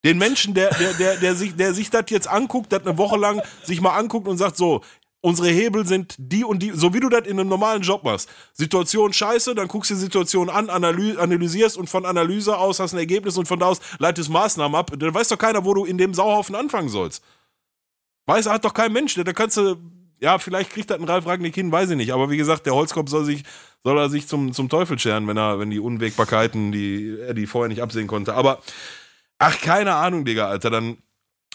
Den 0.06 0.18
Menschen, 0.18 0.54
der, 0.54 0.70
der, 0.76 0.94
der, 0.94 1.18
der 1.18 1.36
sich, 1.36 1.56
der 1.56 1.74
sich 1.74 1.90
das 1.90 2.06
jetzt 2.10 2.28
anguckt, 2.28 2.72
das 2.72 2.86
eine 2.86 2.98
Woche 2.98 3.18
lang 3.18 3.42
sich 3.64 3.82
mal 3.82 3.98
anguckt 3.98 4.28
und 4.28 4.38
sagt, 4.38 4.56
so, 4.56 4.82
unsere 5.22 5.50
Hebel 5.50 5.88
sind 5.88 6.14
die 6.20 6.44
und 6.44 6.60
die, 6.60 6.72
so 6.72 6.94
wie 6.94 7.00
du 7.00 7.10
das 7.10 7.26
in 7.26 7.40
einem 7.40 7.50
normalen 7.50 7.82
Job 7.82 8.04
machst. 8.04 8.30
Situation 8.54 9.12
scheiße, 9.12 9.56
dann 9.56 9.68
guckst 9.68 9.90
du 9.90 9.96
die 9.96 10.00
Situation 10.00 10.50
an, 10.52 10.70
analysierst 10.70 11.78
und 11.78 11.90
von 11.90 12.06
Analyse 12.06 12.56
aus 12.56 12.80
hast 12.80 12.94
ein 12.94 13.00
Ergebnis 13.00 13.36
und 13.38 13.48
von 13.48 13.60
da 13.60 13.66
aus 13.66 13.80
leitest 13.98 14.30
Maßnahmen 14.30 14.76
ab. 14.76 14.92
Dann 14.96 15.14
weiß 15.14 15.30
doch 15.30 15.40
keiner, 15.40 15.66
wo 15.66 15.74
du 15.74 15.86
in 15.86 15.98
dem 15.98 16.14
Sauhaufen 16.14 16.54
anfangen 16.54 16.90
sollst. 16.90 17.24
Weiß 18.26 18.48
halt 18.48 18.66
doch 18.66 18.74
kein 18.74 18.92
Mensch. 18.92 19.16
Da 19.16 19.34
kannst 19.34 19.58
du, 19.58 19.76
ja, 20.20 20.40
vielleicht 20.40 20.72
kriegt 20.72 20.90
das 20.90 21.00
ein 21.00 21.06
Ralf 21.06 21.28
Ragnick 21.28 21.56
hin, 21.56 21.72
weiß 21.72 21.92
ich 21.92 21.98
nicht. 21.98 22.14
Aber 22.14 22.30
wie 22.30 22.38
gesagt, 22.38 22.66
der 22.66 22.74
Holzkopf 22.74 23.10
soll 23.10 23.26
sich, 23.26 23.44
soll 23.84 23.98
er 23.98 24.10
sich 24.10 24.28
zum, 24.28 24.54
zum 24.54 24.70
Teufel 24.70 24.98
scheren, 24.98 25.28
wenn 25.28 25.38
er, 25.38 25.60
wenn 25.60 25.70
die 25.70 25.80
Unwägbarkeiten, 25.80 26.72
die 26.72 27.18
er 27.20 27.34
die 27.34 27.48
vorher 27.48 27.70
nicht 27.70 27.82
absehen 27.82 28.08
konnte. 28.08 28.34
Aber, 28.34 28.62
ach, 29.38 29.60
keine 29.62 29.96
Ahnung, 29.96 30.26
Digga, 30.26 30.48
Alter, 30.48 30.70
dann 30.70 30.98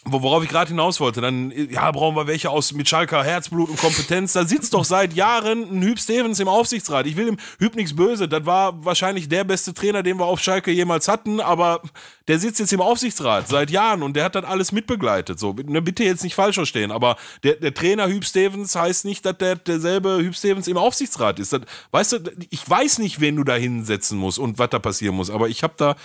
worauf 0.05 0.43
ich 0.43 0.49
gerade 0.49 0.69
hinaus 0.69 0.99
wollte, 0.99 1.21
dann 1.21 1.53
ja, 1.71 1.91
brauchen 1.91 2.17
wir 2.17 2.27
welche 2.27 2.49
aus 2.49 2.73
mit 2.73 2.89
Schalker 2.89 3.23
Herzblut 3.23 3.69
und 3.69 3.79
Kompetenz. 3.79 4.33
Da 4.33 4.47
sitzt 4.47 4.73
doch 4.73 4.85
seit 4.85 5.13
Jahren 5.13 5.65
ein 5.71 5.83
Hüb 5.83 5.99
Stevens 5.99 6.41
im 6.41 6.49
Aufsichtsrat. 6.49 7.07
Ich 7.07 7.17
will 7.17 7.27
dem 7.27 7.37
Hüb 7.59 7.77
nichts 7.77 7.95
böse. 7.95 8.27
Das 8.27 8.47
war 8.47 8.83
wahrscheinlich 8.83 9.29
der 9.29 9.45
beste 9.45 9.75
Trainer, 9.75 10.03
den 10.03 10.19
wir 10.19 10.25
auf 10.25 10.41
Schalke 10.41 10.71
jemals 10.71 11.07
hatten, 11.07 11.41
aber 11.41 11.83
der 12.29 12.39
sitzt 12.39 12.61
jetzt 12.61 12.73
im 12.73 12.81
Aufsichtsrat 12.81 13.49
seit 13.49 13.71
Jahren 13.71 14.03
und 14.03 14.17
der 14.17 14.25
hat 14.25 14.35
das 14.35 14.45
alles 14.45 14.73
mitbegleitet. 14.73 15.39
So, 15.39 15.53
ne, 15.53 15.83
bitte 15.83 16.03
jetzt 16.03 16.25
nicht 16.25 16.35
falsch 16.35 16.55
verstehen, 16.55 16.93
aber 16.93 17.17
der, 17.43 17.57
der 17.57 17.75
Trainer 17.75 18.09
Hüb 18.09 18.25
Stevens 18.25 18.75
heißt 18.75 19.05
nicht, 19.05 19.27
dass 19.27 19.37
der 19.37 19.57
derselbe 19.57 20.19
Hüb 20.19 20.35
Stevens 20.35 20.67
im 20.67 20.79
Aufsichtsrat 20.79 21.39
ist. 21.39 21.53
Das, 21.53 21.61
weißt 21.91 22.13
du, 22.13 22.33
ich 22.49 22.69
weiß 22.69 23.01
nicht, 23.01 23.21
wen 23.21 23.37
du 23.37 23.45
da 23.45 23.55
hinsetzen 23.55 24.19
musst 24.19 24.39
und 24.39 24.59
was 24.59 24.71
da 24.71 24.79
passieren 24.79 25.15
muss, 25.17 25.29
aber 25.29 25.51
ich 25.51 25.63
habe 25.63 25.75
da 25.77 25.97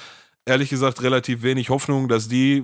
ehrlich 0.45 0.69
gesagt 0.69 1.01
relativ 1.01 1.43
wenig 1.43 1.69
Hoffnung, 1.69 2.07
dass 2.07 2.27
die 2.27 2.63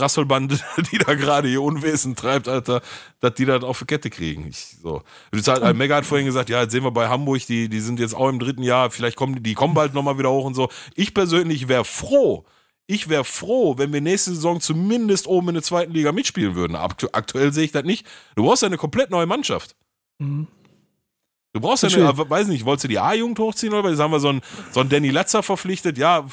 Rasselbande, 0.00 0.58
die 0.92 0.98
da 0.98 1.14
gerade 1.14 1.48
ihr 1.48 1.62
Unwesen 1.62 2.16
treibt, 2.16 2.48
Alter, 2.48 2.82
dass 3.20 3.34
die 3.34 3.44
das 3.44 3.62
auf 3.62 3.78
die 3.78 3.86
Kette 3.86 4.10
kriegen. 4.10 4.46
Ich, 4.48 4.76
so. 4.82 5.02
Halt, 5.32 5.76
Mega 5.76 5.96
hat 5.96 6.06
vorhin 6.06 6.26
gesagt, 6.26 6.50
ja, 6.50 6.62
jetzt 6.62 6.72
sehen 6.72 6.84
wir 6.84 6.90
bei 6.90 7.08
Hamburg, 7.08 7.46
die, 7.46 7.68
die 7.68 7.80
sind 7.80 8.00
jetzt 8.00 8.14
auch 8.14 8.28
im 8.28 8.38
dritten 8.38 8.62
Jahr, 8.62 8.90
vielleicht 8.90 9.16
kommen 9.16 9.36
die, 9.36 9.42
die 9.42 9.54
kommen 9.54 9.74
bald 9.74 9.94
nochmal 9.94 10.18
wieder 10.18 10.30
hoch 10.30 10.44
und 10.44 10.54
so. 10.54 10.68
Ich 10.94 11.14
persönlich 11.14 11.68
wäre 11.68 11.84
froh, 11.84 12.44
ich 12.86 13.08
wäre 13.08 13.24
froh, 13.24 13.78
wenn 13.78 13.92
wir 13.92 14.00
nächste 14.00 14.34
Saison 14.34 14.60
zumindest 14.60 15.26
oben 15.26 15.48
in 15.48 15.54
der 15.54 15.62
zweiten 15.62 15.92
Liga 15.92 16.12
mitspielen 16.12 16.54
würden. 16.54 16.76
Aktuell 16.76 17.52
sehe 17.52 17.64
ich 17.64 17.72
das 17.72 17.84
nicht. 17.84 18.06
Du 18.36 18.44
brauchst 18.44 18.62
ja 18.62 18.66
eine 18.66 18.76
komplett 18.76 19.10
neue 19.10 19.26
Mannschaft. 19.26 19.74
Mhm. 20.18 20.46
Du 21.54 21.60
brauchst 21.60 21.84
ja 21.84 21.88
eine, 21.88 22.18
weiß 22.18 22.48
nicht, 22.48 22.64
wolltest 22.64 22.84
du 22.84 22.88
die 22.88 22.98
A-Jugend 22.98 23.38
hochziehen 23.38 23.72
oder? 23.72 23.88
Jetzt 23.88 24.00
haben 24.00 24.10
wir 24.10 24.18
so 24.18 24.28
einen, 24.28 24.42
so 24.72 24.80
einen 24.80 24.88
Danny 24.88 25.10
Latzer 25.10 25.42
verpflichtet. 25.42 25.96
Ja, 25.96 26.26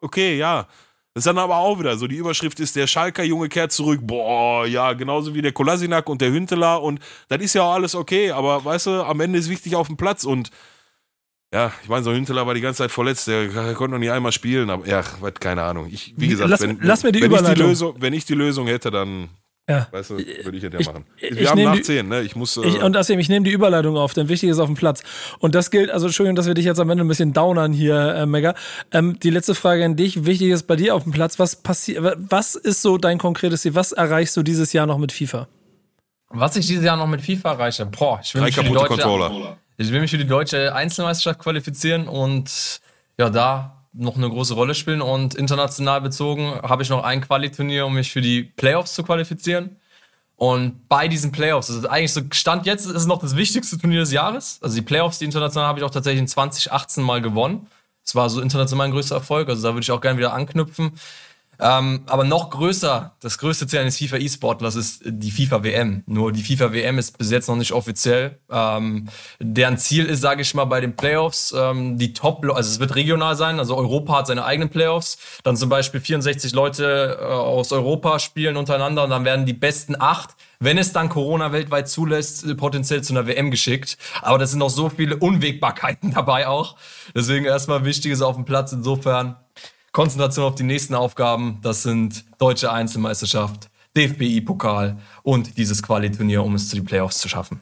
okay, 0.00 0.38
ja. 0.38 0.66
Das 1.14 1.20
ist 1.20 1.26
dann 1.28 1.38
aber 1.38 1.58
auch 1.58 1.78
wieder 1.78 1.96
so, 1.96 2.08
die 2.08 2.16
Überschrift 2.16 2.58
ist, 2.58 2.74
der 2.74 2.88
Schalker 2.88 3.22
Junge 3.22 3.48
kehrt 3.48 3.70
zurück. 3.70 4.00
Boah, 4.02 4.66
ja, 4.66 4.92
genauso 4.94 5.32
wie 5.32 5.42
der 5.42 5.52
Kolasinak 5.52 6.08
und 6.08 6.20
der 6.20 6.32
Hünteler 6.32 6.82
und 6.82 6.98
das 7.28 7.40
ist 7.40 7.54
ja 7.54 7.62
auch 7.62 7.74
alles 7.74 7.94
okay, 7.94 8.32
aber 8.32 8.64
weißt 8.64 8.86
du, 8.86 9.04
am 9.04 9.20
Ende 9.20 9.38
ist 9.38 9.48
wichtig 9.48 9.76
auf 9.76 9.86
dem 9.86 9.96
Platz 9.96 10.24
und 10.24 10.50
ja, 11.52 11.72
ich 11.84 11.88
meine, 11.88 12.02
so 12.02 12.12
Hünteler 12.12 12.48
war 12.48 12.54
die 12.54 12.60
ganze 12.60 12.78
Zeit 12.78 12.90
verletzt, 12.90 13.28
der, 13.28 13.46
konnte 13.74 13.92
noch 13.92 14.00
nie 14.00 14.10
einmal 14.10 14.32
spielen, 14.32 14.70
aber 14.70 14.88
ja, 14.88 15.04
keine 15.38 15.62
Ahnung. 15.62 15.86
Ich, 15.88 16.12
wie 16.16 16.26
gesagt, 16.26 16.50
lass, 16.50 16.62
wenn, 16.62 16.80
lass 16.80 17.04
mir 17.04 17.12
die 17.12 17.20
wenn, 17.20 17.30
Überleitung. 17.30 17.52
Ich 17.52 17.58
die 17.58 17.62
Lösung, 17.62 17.94
wenn 18.00 18.12
ich 18.12 18.24
die 18.24 18.34
Lösung 18.34 18.66
hätte, 18.66 18.90
dann 18.90 19.28
ja. 19.68 19.88
Weißt 19.90 20.10
du, 20.10 20.18
würde 20.18 20.56
ich 20.56 20.62
ja 20.62 20.70
ich, 20.78 20.86
machen. 20.86 21.06
Wir 21.18 21.40
ich 21.40 21.50
haben 21.50 21.62
nach 21.62 21.80
10, 21.80 22.06
ne? 22.06 22.20
Ich 22.20 22.36
muss. 22.36 22.58
Äh 22.58 22.66
ich, 22.66 22.82
und 22.82 22.94
außerdem, 22.94 23.18
ich 23.18 23.30
nehme 23.30 23.44
die 23.44 23.52
Überleitung 23.52 23.96
auf, 23.96 24.12
denn 24.12 24.28
wichtig 24.28 24.50
ist 24.50 24.58
auf 24.58 24.66
dem 24.66 24.74
Platz. 24.74 25.02
Und 25.38 25.54
das 25.54 25.70
gilt, 25.70 25.90
also 25.90 26.06
Entschuldigung, 26.06 26.36
dass 26.36 26.46
wir 26.46 26.52
dich 26.52 26.66
jetzt 26.66 26.80
am 26.80 26.90
Ende 26.90 27.02
ein 27.02 27.08
bisschen 27.08 27.32
downern 27.32 27.72
hier, 27.72 28.14
äh, 28.14 28.26
Mega. 28.26 28.54
Ähm, 28.92 29.18
die 29.20 29.30
letzte 29.30 29.54
Frage 29.54 29.84
an 29.84 29.96
dich. 29.96 30.26
Wichtig 30.26 30.50
ist 30.50 30.64
bei 30.64 30.76
dir 30.76 30.94
auf 30.94 31.04
dem 31.04 31.12
Platz, 31.12 31.38
was 31.38 31.56
passiert, 31.56 32.16
was 32.28 32.56
ist 32.56 32.82
so 32.82 32.98
dein 32.98 33.16
konkretes 33.16 33.62
Ziel? 33.62 33.74
Was 33.74 33.92
erreichst 33.92 34.36
du 34.36 34.42
dieses 34.42 34.74
Jahr 34.74 34.86
noch 34.86 34.98
mit 34.98 35.12
FIFA? 35.12 35.48
Was 36.28 36.56
ich 36.56 36.66
dieses 36.66 36.84
Jahr 36.84 36.98
noch 36.98 37.06
mit 37.06 37.22
FIFA 37.22 37.52
erreiche? 37.52 37.86
Boah, 37.86 38.20
ich 38.22 38.34
will, 38.34 38.42
mich 38.42 38.54
für, 38.54 38.64
die 38.64 38.72
deutsche, 38.72 39.56
ich 39.78 39.90
will 39.90 40.00
mich 40.00 40.10
für 40.10 40.18
die 40.18 40.26
deutsche 40.26 40.74
Einzelmeisterschaft 40.74 41.38
qualifizieren 41.38 42.06
und 42.06 42.80
ja, 43.18 43.30
da 43.30 43.83
noch 43.94 44.16
eine 44.16 44.28
große 44.28 44.54
Rolle 44.54 44.74
spielen. 44.74 45.00
Und 45.00 45.34
international 45.34 46.00
bezogen 46.00 46.54
habe 46.62 46.82
ich 46.82 46.90
noch 46.90 47.04
ein 47.04 47.20
Qualiturnier, 47.20 47.86
um 47.86 47.94
mich 47.94 48.12
für 48.12 48.20
die 48.20 48.42
Playoffs 48.42 48.94
zu 48.94 49.02
qualifizieren. 49.02 49.76
Und 50.36 50.88
bei 50.88 51.06
diesen 51.06 51.30
Playoffs, 51.32 51.68
ist 51.68 51.86
eigentlich 51.86 52.12
so, 52.12 52.22
Stand 52.32 52.66
jetzt 52.66 52.86
ist 52.86 52.94
es 52.94 53.06
noch 53.06 53.20
das 53.20 53.36
wichtigste 53.36 53.78
Turnier 53.78 54.00
des 54.00 54.12
Jahres. 54.12 54.58
Also 54.62 54.74
die 54.74 54.82
Playoffs, 54.82 55.18
die 55.18 55.24
international, 55.24 55.68
habe 55.68 55.78
ich 55.78 55.84
auch 55.84 55.90
tatsächlich 55.90 56.20
in 56.20 56.28
2018 56.28 57.04
mal 57.04 57.22
gewonnen. 57.22 57.68
Es 58.04 58.14
war 58.14 58.28
so 58.28 58.40
international 58.40 58.88
mein 58.88 58.92
größter 58.92 59.14
Erfolg, 59.14 59.48
also 59.48 59.62
da 59.62 59.72
würde 59.72 59.82
ich 59.82 59.90
auch 59.90 60.00
gerne 60.00 60.18
wieder 60.18 60.34
anknüpfen. 60.34 60.92
Ähm, 61.60 62.02
aber 62.06 62.24
noch 62.24 62.50
größer, 62.50 63.16
das 63.20 63.38
größte 63.38 63.66
Ziel 63.66 63.80
eines 63.80 63.98
FIFA 63.98 64.16
E-Sportlers 64.16 64.76
ist 64.76 65.02
die 65.04 65.30
FIFA 65.30 65.62
WM. 65.62 66.02
Nur 66.06 66.32
die 66.32 66.42
FIFA 66.42 66.72
WM 66.72 66.98
ist 66.98 67.18
bis 67.18 67.30
jetzt 67.30 67.48
noch 67.48 67.56
nicht 67.56 67.72
offiziell. 67.72 68.38
Ähm, 68.50 69.08
deren 69.40 69.78
Ziel 69.78 70.06
ist, 70.06 70.20
sage 70.20 70.42
ich 70.42 70.54
mal, 70.54 70.64
bei 70.64 70.80
den 70.80 70.96
Playoffs 70.96 71.54
ähm, 71.56 71.98
die 71.98 72.12
Top, 72.12 72.44
also 72.44 72.68
es 72.68 72.80
wird 72.80 72.94
regional 72.94 73.36
sein, 73.36 73.58
also 73.58 73.76
Europa 73.76 74.18
hat 74.18 74.26
seine 74.26 74.44
eigenen 74.44 74.70
Playoffs. 74.70 75.18
Dann 75.42 75.56
zum 75.56 75.68
Beispiel 75.68 76.00
64 76.00 76.52
Leute 76.52 77.18
äh, 77.20 77.24
aus 77.24 77.72
Europa 77.72 78.18
spielen 78.18 78.56
untereinander 78.56 79.04
und 79.04 79.10
dann 79.10 79.24
werden 79.24 79.46
die 79.46 79.52
besten 79.52 79.96
acht 79.98 80.34
wenn 80.60 80.78
es 80.78 80.92
dann 80.92 81.08
Corona 81.08 81.52
weltweit 81.52 81.88
zulässt, 81.88 82.56
potenziell 82.56 83.02
zu 83.02 83.12
einer 83.12 83.26
WM 83.26 83.50
geschickt. 83.50 83.98
Aber 84.22 84.38
das 84.38 84.50
sind 84.50 84.60
noch 84.60 84.70
so 84.70 84.88
viele 84.88 85.16
Unwägbarkeiten 85.16 86.10
dabei 86.14 86.48
auch. 86.48 86.76
Deswegen 87.14 87.44
erstmal 87.44 87.84
Wichtiges 87.84 88.22
auf 88.22 88.36
dem 88.36 88.44
Platz. 88.44 88.72
Insofern 88.72 89.36
Konzentration 89.94 90.46
auf 90.46 90.56
die 90.56 90.64
nächsten 90.64 90.96
Aufgaben. 90.96 91.60
Das 91.62 91.84
sind 91.84 92.24
Deutsche 92.38 92.72
Einzelmeisterschaft, 92.72 93.70
DFBI-Pokal 93.96 94.98
und 95.22 95.56
dieses 95.56 95.84
Quali-Turnier, 95.84 96.42
um 96.42 96.56
es 96.56 96.68
zu 96.68 96.74
den 96.74 96.84
Playoffs 96.84 97.20
zu 97.20 97.28
schaffen. 97.28 97.60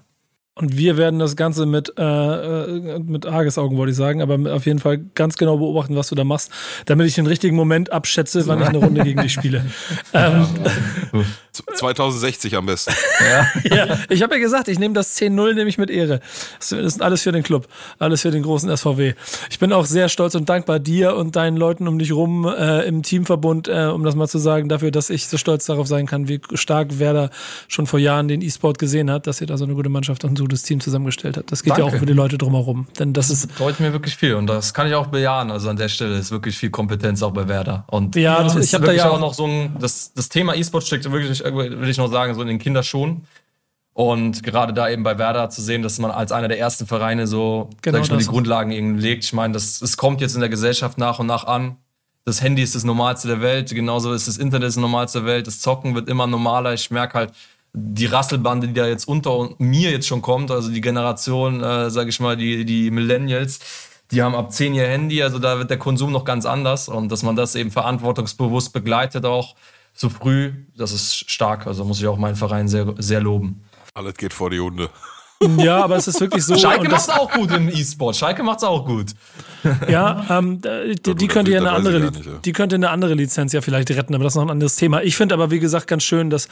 Und 0.54 0.76
wir 0.76 0.98
werden 0.98 1.18
das 1.18 1.34
Ganze 1.34 1.64
mit, 1.64 1.94
äh, 1.98 2.02
äh, 2.02 2.98
mit 2.98 3.24
Argusaugen, 3.24 3.78
wollte 3.78 3.92
ich 3.92 3.96
sagen, 3.96 4.20
aber 4.20 4.54
auf 4.54 4.66
jeden 4.66 4.80
Fall 4.80 4.98
ganz 5.14 5.38
genau 5.38 5.56
beobachten, 5.56 5.96
was 5.96 6.08
du 6.08 6.14
da 6.14 6.24
machst, 6.24 6.50
damit 6.84 7.06
ich 7.06 7.14
den 7.14 7.26
richtigen 7.26 7.56
Moment 7.56 7.90
abschätze, 7.90 8.46
wann 8.46 8.60
ich 8.60 8.68
eine 8.68 8.76
Runde 8.76 9.02
gegen 9.02 9.22
dich 9.22 9.32
spiele. 9.32 9.64
ähm, 10.12 10.46
2060 11.52 12.54
am 12.56 12.66
besten. 12.66 12.92
Ja, 13.20 13.46
ja 13.76 13.98
ich 14.10 14.22
habe 14.22 14.34
ja 14.34 14.40
gesagt, 14.40 14.68
ich 14.68 14.78
nehme 14.78 14.92
das 14.92 15.16
10-0 15.18 15.54
nämlich 15.54 15.78
mit 15.78 15.88
Ehre. 15.88 16.20
Das 16.58 16.72
ist 16.72 17.00
alles 17.00 17.22
für 17.22 17.32
den 17.32 17.42
Club, 17.42 17.66
alles 17.98 18.20
für 18.20 18.30
den 18.30 18.42
großen 18.42 18.74
SVW. 18.76 19.14
Ich 19.50 19.58
bin 19.58 19.72
auch 19.72 19.86
sehr 19.86 20.10
stolz 20.10 20.34
und 20.34 20.50
dankbar 20.50 20.80
dir 20.80 21.16
und 21.16 21.34
deinen 21.34 21.56
Leuten 21.56 21.88
um 21.88 21.98
dich 21.98 22.12
rum 22.12 22.46
äh, 22.46 22.86
im 22.86 23.02
Teamverbund, 23.02 23.68
äh, 23.68 23.86
um 23.86 24.04
das 24.04 24.14
mal 24.16 24.28
zu 24.28 24.38
sagen, 24.38 24.68
dafür, 24.68 24.90
dass 24.90 25.08
ich 25.08 25.28
so 25.28 25.38
stolz 25.38 25.64
darauf 25.64 25.86
sein 25.86 26.06
kann, 26.06 26.28
wie 26.28 26.42
stark 26.52 26.98
Werder 26.98 27.30
schon 27.68 27.86
vor 27.86 27.98
Jahren 27.98 28.28
den 28.28 28.42
E-Sport 28.42 28.78
gesehen 28.78 29.10
hat, 29.10 29.26
dass 29.26 29.40
ihr 29.40 29.46
da 29.46 29.56
so 29.56 29.64
eine 29.64 29.74
gute 29.74 29.88
Mannschaft 29.88 30.24
und 30.24 30.41
gutes 30.42 30.62
Team 30.62 30.80
zusammengestellt 30.80 31.36
hat. 31.36 31.50
Das 31.50 31.62
geht 31.62 31.72
Danke. 31.72 31.82
ja 31.82 31.88
auch 31.88 31.98
für 31.98 32.06
die 32.06 32.12
Leute 32.12 32.38
drumherum. 32.38 32.86
Denn 32.98 33.12
das, 33.12 33.28
das 33.28 33.44
ist. 33.44 33.52
Bedeutet 33.54 33.80
mir 33.80 33.92
wirklich 33.92 34.16
viel 34.16 34.34
und 34.34 34.46
das 34.46 34.74
kann 34.74 34.86
ich 34.86 34.94
auch 34.94 35.06
bejahen. 35.06 35.50
Also 35.50 35.70
an 35.70 35.76
der 35.76 35.88
Stelle 35.88 36.16
ist 36.16 36.30
wirklich 36.30 36.56
viel 36.56 36.70
Kompetenz 36.70 37.22
auch 37.22 37.32
bei 37.32 37.48
Werder. 37.48 37.84
Und 37.88 38.14
ja, 38.16 38.42
das, 38.42 38.56
ich 38.56 38.74
habe 38.74 38.86
da 38.86 38.92
ja 38.92 39.08
auch 39.08 39.20
noch 39.20 39.34
so 39.34 39.46
ein, 39.46 39.76
das, 39.78 40.12
das 40.12 40.28
Thema 40.28 40.54
E-Sport 40.54 40.84
steckt 40.84 41.10
wirklich, 41.10 41.42
will 41.42 41.88
ich 41.88 41.98
noch 41.98 42.10
sagen, 42.10 42.34
so 42.34 42.42
in 42.42 42.48
den 42.48 42.58
Kinderschuhen. 42.58 43.26
Und 43.94 44.42
gerade 44.42 44.72
da 44.72 44.88
eben 44.88 45.02
bei 45.02 45.18
Werder 45.18 45.50
zu 45.50 45.60
sehen, 45.60 45.82
dass 45.82 45.98
man 45.98 46.10
als 46.10 46.32
einer 46.32 46.48
der 46.48 46.58
ersten 46.58 46.86
Vereine 46.86 47.26
so 47.26 47.68
genau 47.82 47.98
sag 47.98 48.04
ich 48.04 48.10
mal, 48.10 48.18
die 48.18 48.26
Grundlagen 48.26 48.70
irgendwie 48.70 49.02
legt. 49.02 49.24
Ich 49.24 49.32
meine, 49.32 49.52
das, 49.52 49.82
es 49.82 49.96
kommt 49.96 50.20
jetzt 50.20 50.34
in 50.34 50.40
der 50.40 50.48
Gesellschaft 50.48 50.96
nach 50.96 51.18
und 51.18 51.26
nach 51.26 51.44
an. 51.44 51.76
Das 52.24 52.40
Handy 52.40 52.62
ist 52.62 52.74
das 52.74 52.84
Normalste 52.84 53.28
der 53.28 53.40
Welt, 53.42 53.74
genauso 53.74 54.12
ist 54.12 54.28
das 54.28 54.38
Internet 54.38 54.68
das 54.68 54.76
Normalste 54.76 55.20
der 55.20 55.26
Welt. 55.26 55.46
Das 55.46 55.60
Zocken 55.60 55.94
wird 55.94 56.08
immer 56.08 56.26
normaler. 56.26 56.72
Ich 56.72 56.90
merke 56.90 57.14
halt, 57.14 57.32
die 57.74 58.06
Rasselbande, 58.06 58.68
die 58.68 58.74
da 58.74 58.86
jetzt 58.86 59.08
unter 59.08 59.50
mir 59.58 59.90
jetzt 59.90 60.06
schon 60.06 60.22
kommt, 60.22 60.50
also 60.50 60.70
die 60.70 60.80
Generation, 60.80 61.62
äh, 61.62 61.90
sage 61.90 62.10
ich 62.10 62.20
mal, 62.20 62.36
die, 62.36 62.64
die 62.64 62.90
Millennials, 62.90 63.60
die 64.10 64.22
haben 64.22 64.34
ab 64.34 64.52
10 64.52 64.74
ihr 64.74 64.86
Handy, 64.86 65.22
also 65.22 65.38
da 65.38 65.58
wird 65.58 65.70
der 65.70 65.78
Konsum 65.78 66.12
noch 66.12 66.24
ganz 66.24 66.44
anders 66.44 66.88
und 66.88 67.10
dass 67.10 67.22
man 67.22 67.34
das 67.34 67.54
eben 67.54 67.70
verantwortungsbewusst 67.70 68.72
begleitet 68.72 69.24
auch 69.24 69.54
so 69.94 70.08
früh, 70.08 70.52
das 70.76 70.92
ist 70.92 71.30
stark. 71.30 71.66
Also 71.66 71.84
muss 71.84 72.00
ich 72.00 72.06
auch 72.06 72.18
meinen 72.18 72.36
Verein 72.36 72.68
sehr, 72.68 72.94
sehr 72.98 73.20
loben. 73.20 73.64
Alles 73.94 74.14
geht 74.14 74.32
vor 74.32 74.50
die 74.50 74.60
Hunde. 74.60 74.90
Ja, 75.58 75.82
aber 75.82 75.96
es 75.96 76.08
ist 76.08 76.20
wirklich 76.20 76.44
so. 76.44 76.56
Schalke 76.56 76.88
macht 76.88 77.02
es 77.02 77.08
auch 77.08 77.30
gut 77.30 77.52
im 77.52 77.68
E-Sport. 77.68 78.16
Schalke 78.16 78.42
macht 78.42 78.58
es 78.58 78.64
auch 78.64 78.84
gut. 78.84 79.12
Ja, 79.88 80.26
ähm, 80.28 80.60
die, 80.60 81.14
die 81.14 81.28
könnte 81.28 81.52
ja 81.52 81.60
eine 81.60 81.70
andere, 81.70 82.00
nicht, 82.00 82.26
ja. 82.26 82.32
die 82.44 82.52
könnte 82.52 82.74
eine 82.74 82.90
andere 82.90 83.14
Lizenz 83.14 83.52
ja 83.52 83.60
vielleicht 83.60 83.90
retten, 83.90 84.14
aber 84.14 84.24
das 84.24 84.32
ist 84.32 84.36
noch 84.36 84.42
ein 84.42 84.50
anderes 84.50 84.76
Thema. 84.76 85.02
Ich 85.02 85.16
finde 85.16 85.34
aber, 85.34 85.50
wie 85.50 85.60
gesagt, 85.60 85.86
ganz 85.86 86.02
schön, 86.02 86.30
dass, 86.30 86.48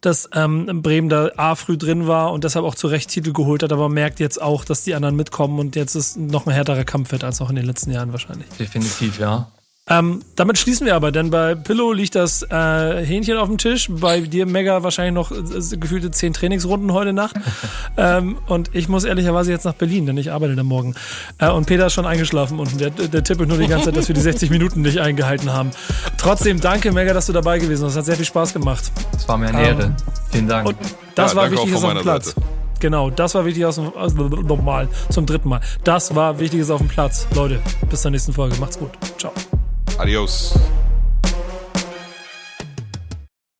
dass 0.00 0.28
ähm, 0.34 0.82
Bremen 0.82 1.08
da 1.08 1.30
A 1.36 1.54
früh 1.54 1.78
drin 1.78 2.06
war 2.06 2.32
und 2.32 2.44
deshalb 2.44 2.64
auch 2.64 2.74
zu 2.74 2.86
Recht 2.86 3.08
Titel 3.10 3.32
geholt 3.32 3.62
hat, 3.62 3.72
aber 3.72 3.84
man 3.84 3.94
merkt 3.94 4.20
jetzt 4.20 4.40
auch, 4.40 4.64
dass 4.64 4.82
die 4.82 4.94
anderen 4.94 5.16
mitkommen 5.16 5.58
und 5.58 5.76
jetzt 5.76 5.94
ist 5.94 6.18
noch 6.18 6.46
ein 6.46 6.52
härterer 6.52 6.84
Kampf 6.84 7.12
wird 7.12 7.24
als 7.24 7.40
noch 7.40 7.50
in 7.50 7.56
den 7.56 7.64
letzten 7.64 7.90
Jahren 7.92 8.12
wahrscheinlich. 8.12 8.48
Definitiv, 8.58 9.18
ja. 9.18 9.50
Ähm, 9.90 10.20
damit 10.36 10.56
schließen 10.56 10.86
wir 10.86 10.94
aber, 10.94 11.10
denn 11.10 11.30
bei 11.30 11.56
Pillow 11.56 11.92
liegt 11.92 12.14
das 12.14 12.42
äh, 12.44 13.04
Hähnchen 13.04 13.36
auf 13.36 13.48
dem 13.48 13.58
Tisch, 13.58 13.88
bei 13.90 14.20
dir 14.20 14.46
Mega 14.46 14.84
wahrscheinlich 14.84 15.14
noch 15.14 15.32
äh, 15.32 15.76
gefühlte 15.76 16.12
zehn 16.12 16.32
Trainingsrunden 16.32 16.92
heute 16.92 17.12
Nacht. 17.12 17.34
ähm, 17.96 18.38
und 18.46 18.70
ich 18.72 18.88
muss 18.88 19.02
ehrlicherweise 19.02 19.50
jetzt 19.50 19.64
nach 19.64 19.74
Berlin, 19.74 20.06
denn 20.06 20.16
ich 20.16 20.30
arbeite 20.30 20.54
da 20.54 20.62
morgen. 20.62 20.94
Äh, 21.38 21.50
und 21.50 21.66
Peter 21.66 21.86
ist 21.86 21.92
schon 21.92 22.06
eingeschlafen 22.06 22.60
und 22.60 22.80
der, 22.80 22.90
der 22.90 23.24
tippelt 23.24 23.48
nur 23.48 23.58
die 23.58 23.66
ganze 23.66 23.86
Zeit, 23.86 23.96
dass 23.96 24.06
wir 24.06 24.14
die 24.14 24.20
60 24.20 24.50
Minuten 24.50 24.82
nicht 24.82 25.00
eingehalten 25.00 25.52
haben. 25.52 25.70
Trotzdem 26.18 26.60
danke, 26.60 26.92
Mega, 26.92 27.12
dass 27.12 27.26
du 27.26 27.32
dabei 27.32 27.58
gewesen 27.58 27.82
bist. 27.82 27.92
Es 27.92 27.98
hat 27.98 28.04
sehr 28.04 28.16
viel 28.16 28.24
Spaß 28.24 28.52
gemacht. 28.52 28.92
Es 29.16 29.26
war 29.26 29.38
mir 29.38 29.48
eine 29.48 29.66
Ehre. 29.66 29.82
Ähm, 29.82 29.96
Vielen 30.30 30.48
Dank. 30.48 30.68
Und 30.68 30.76
das 31.16 31.32
ja, 31.32 31.38
war 31.38 31.50
wichtig 31.50 31.74
auf 31.74 31.82
dem 31.82 32.02
Platz. 32.02 32.26
Seite. 32.26 32.46
Genau, 32.78 33.10
das 33.10 33.34
war 33.34 33.44
wichtig 33.44 33.66
aus 33.66 33.74
dem 33.74 33.92
also 33.96 34.28
nochmal 34.28 34.88
zum 35.10 35.26
dritten 35.26 35.48
Mal. 35.48 35.60
Das 35.84 36.14
war 36.14 36.38
wichtiges 36.38 36.70
auf 36.70 36.78
dem 36.78 36.88
Platz. 36.88 37.26
Leute, 37.34 37.60
bis 37.90 38.02
zur 38.02 38.10
nächsten 38.10 38.32
Folge. 38.32 38.56
Macht's 38.58 38.78
gut. 38.78 38.90
Ciao. 39.18 39.32
Adiós. 40.00 40.54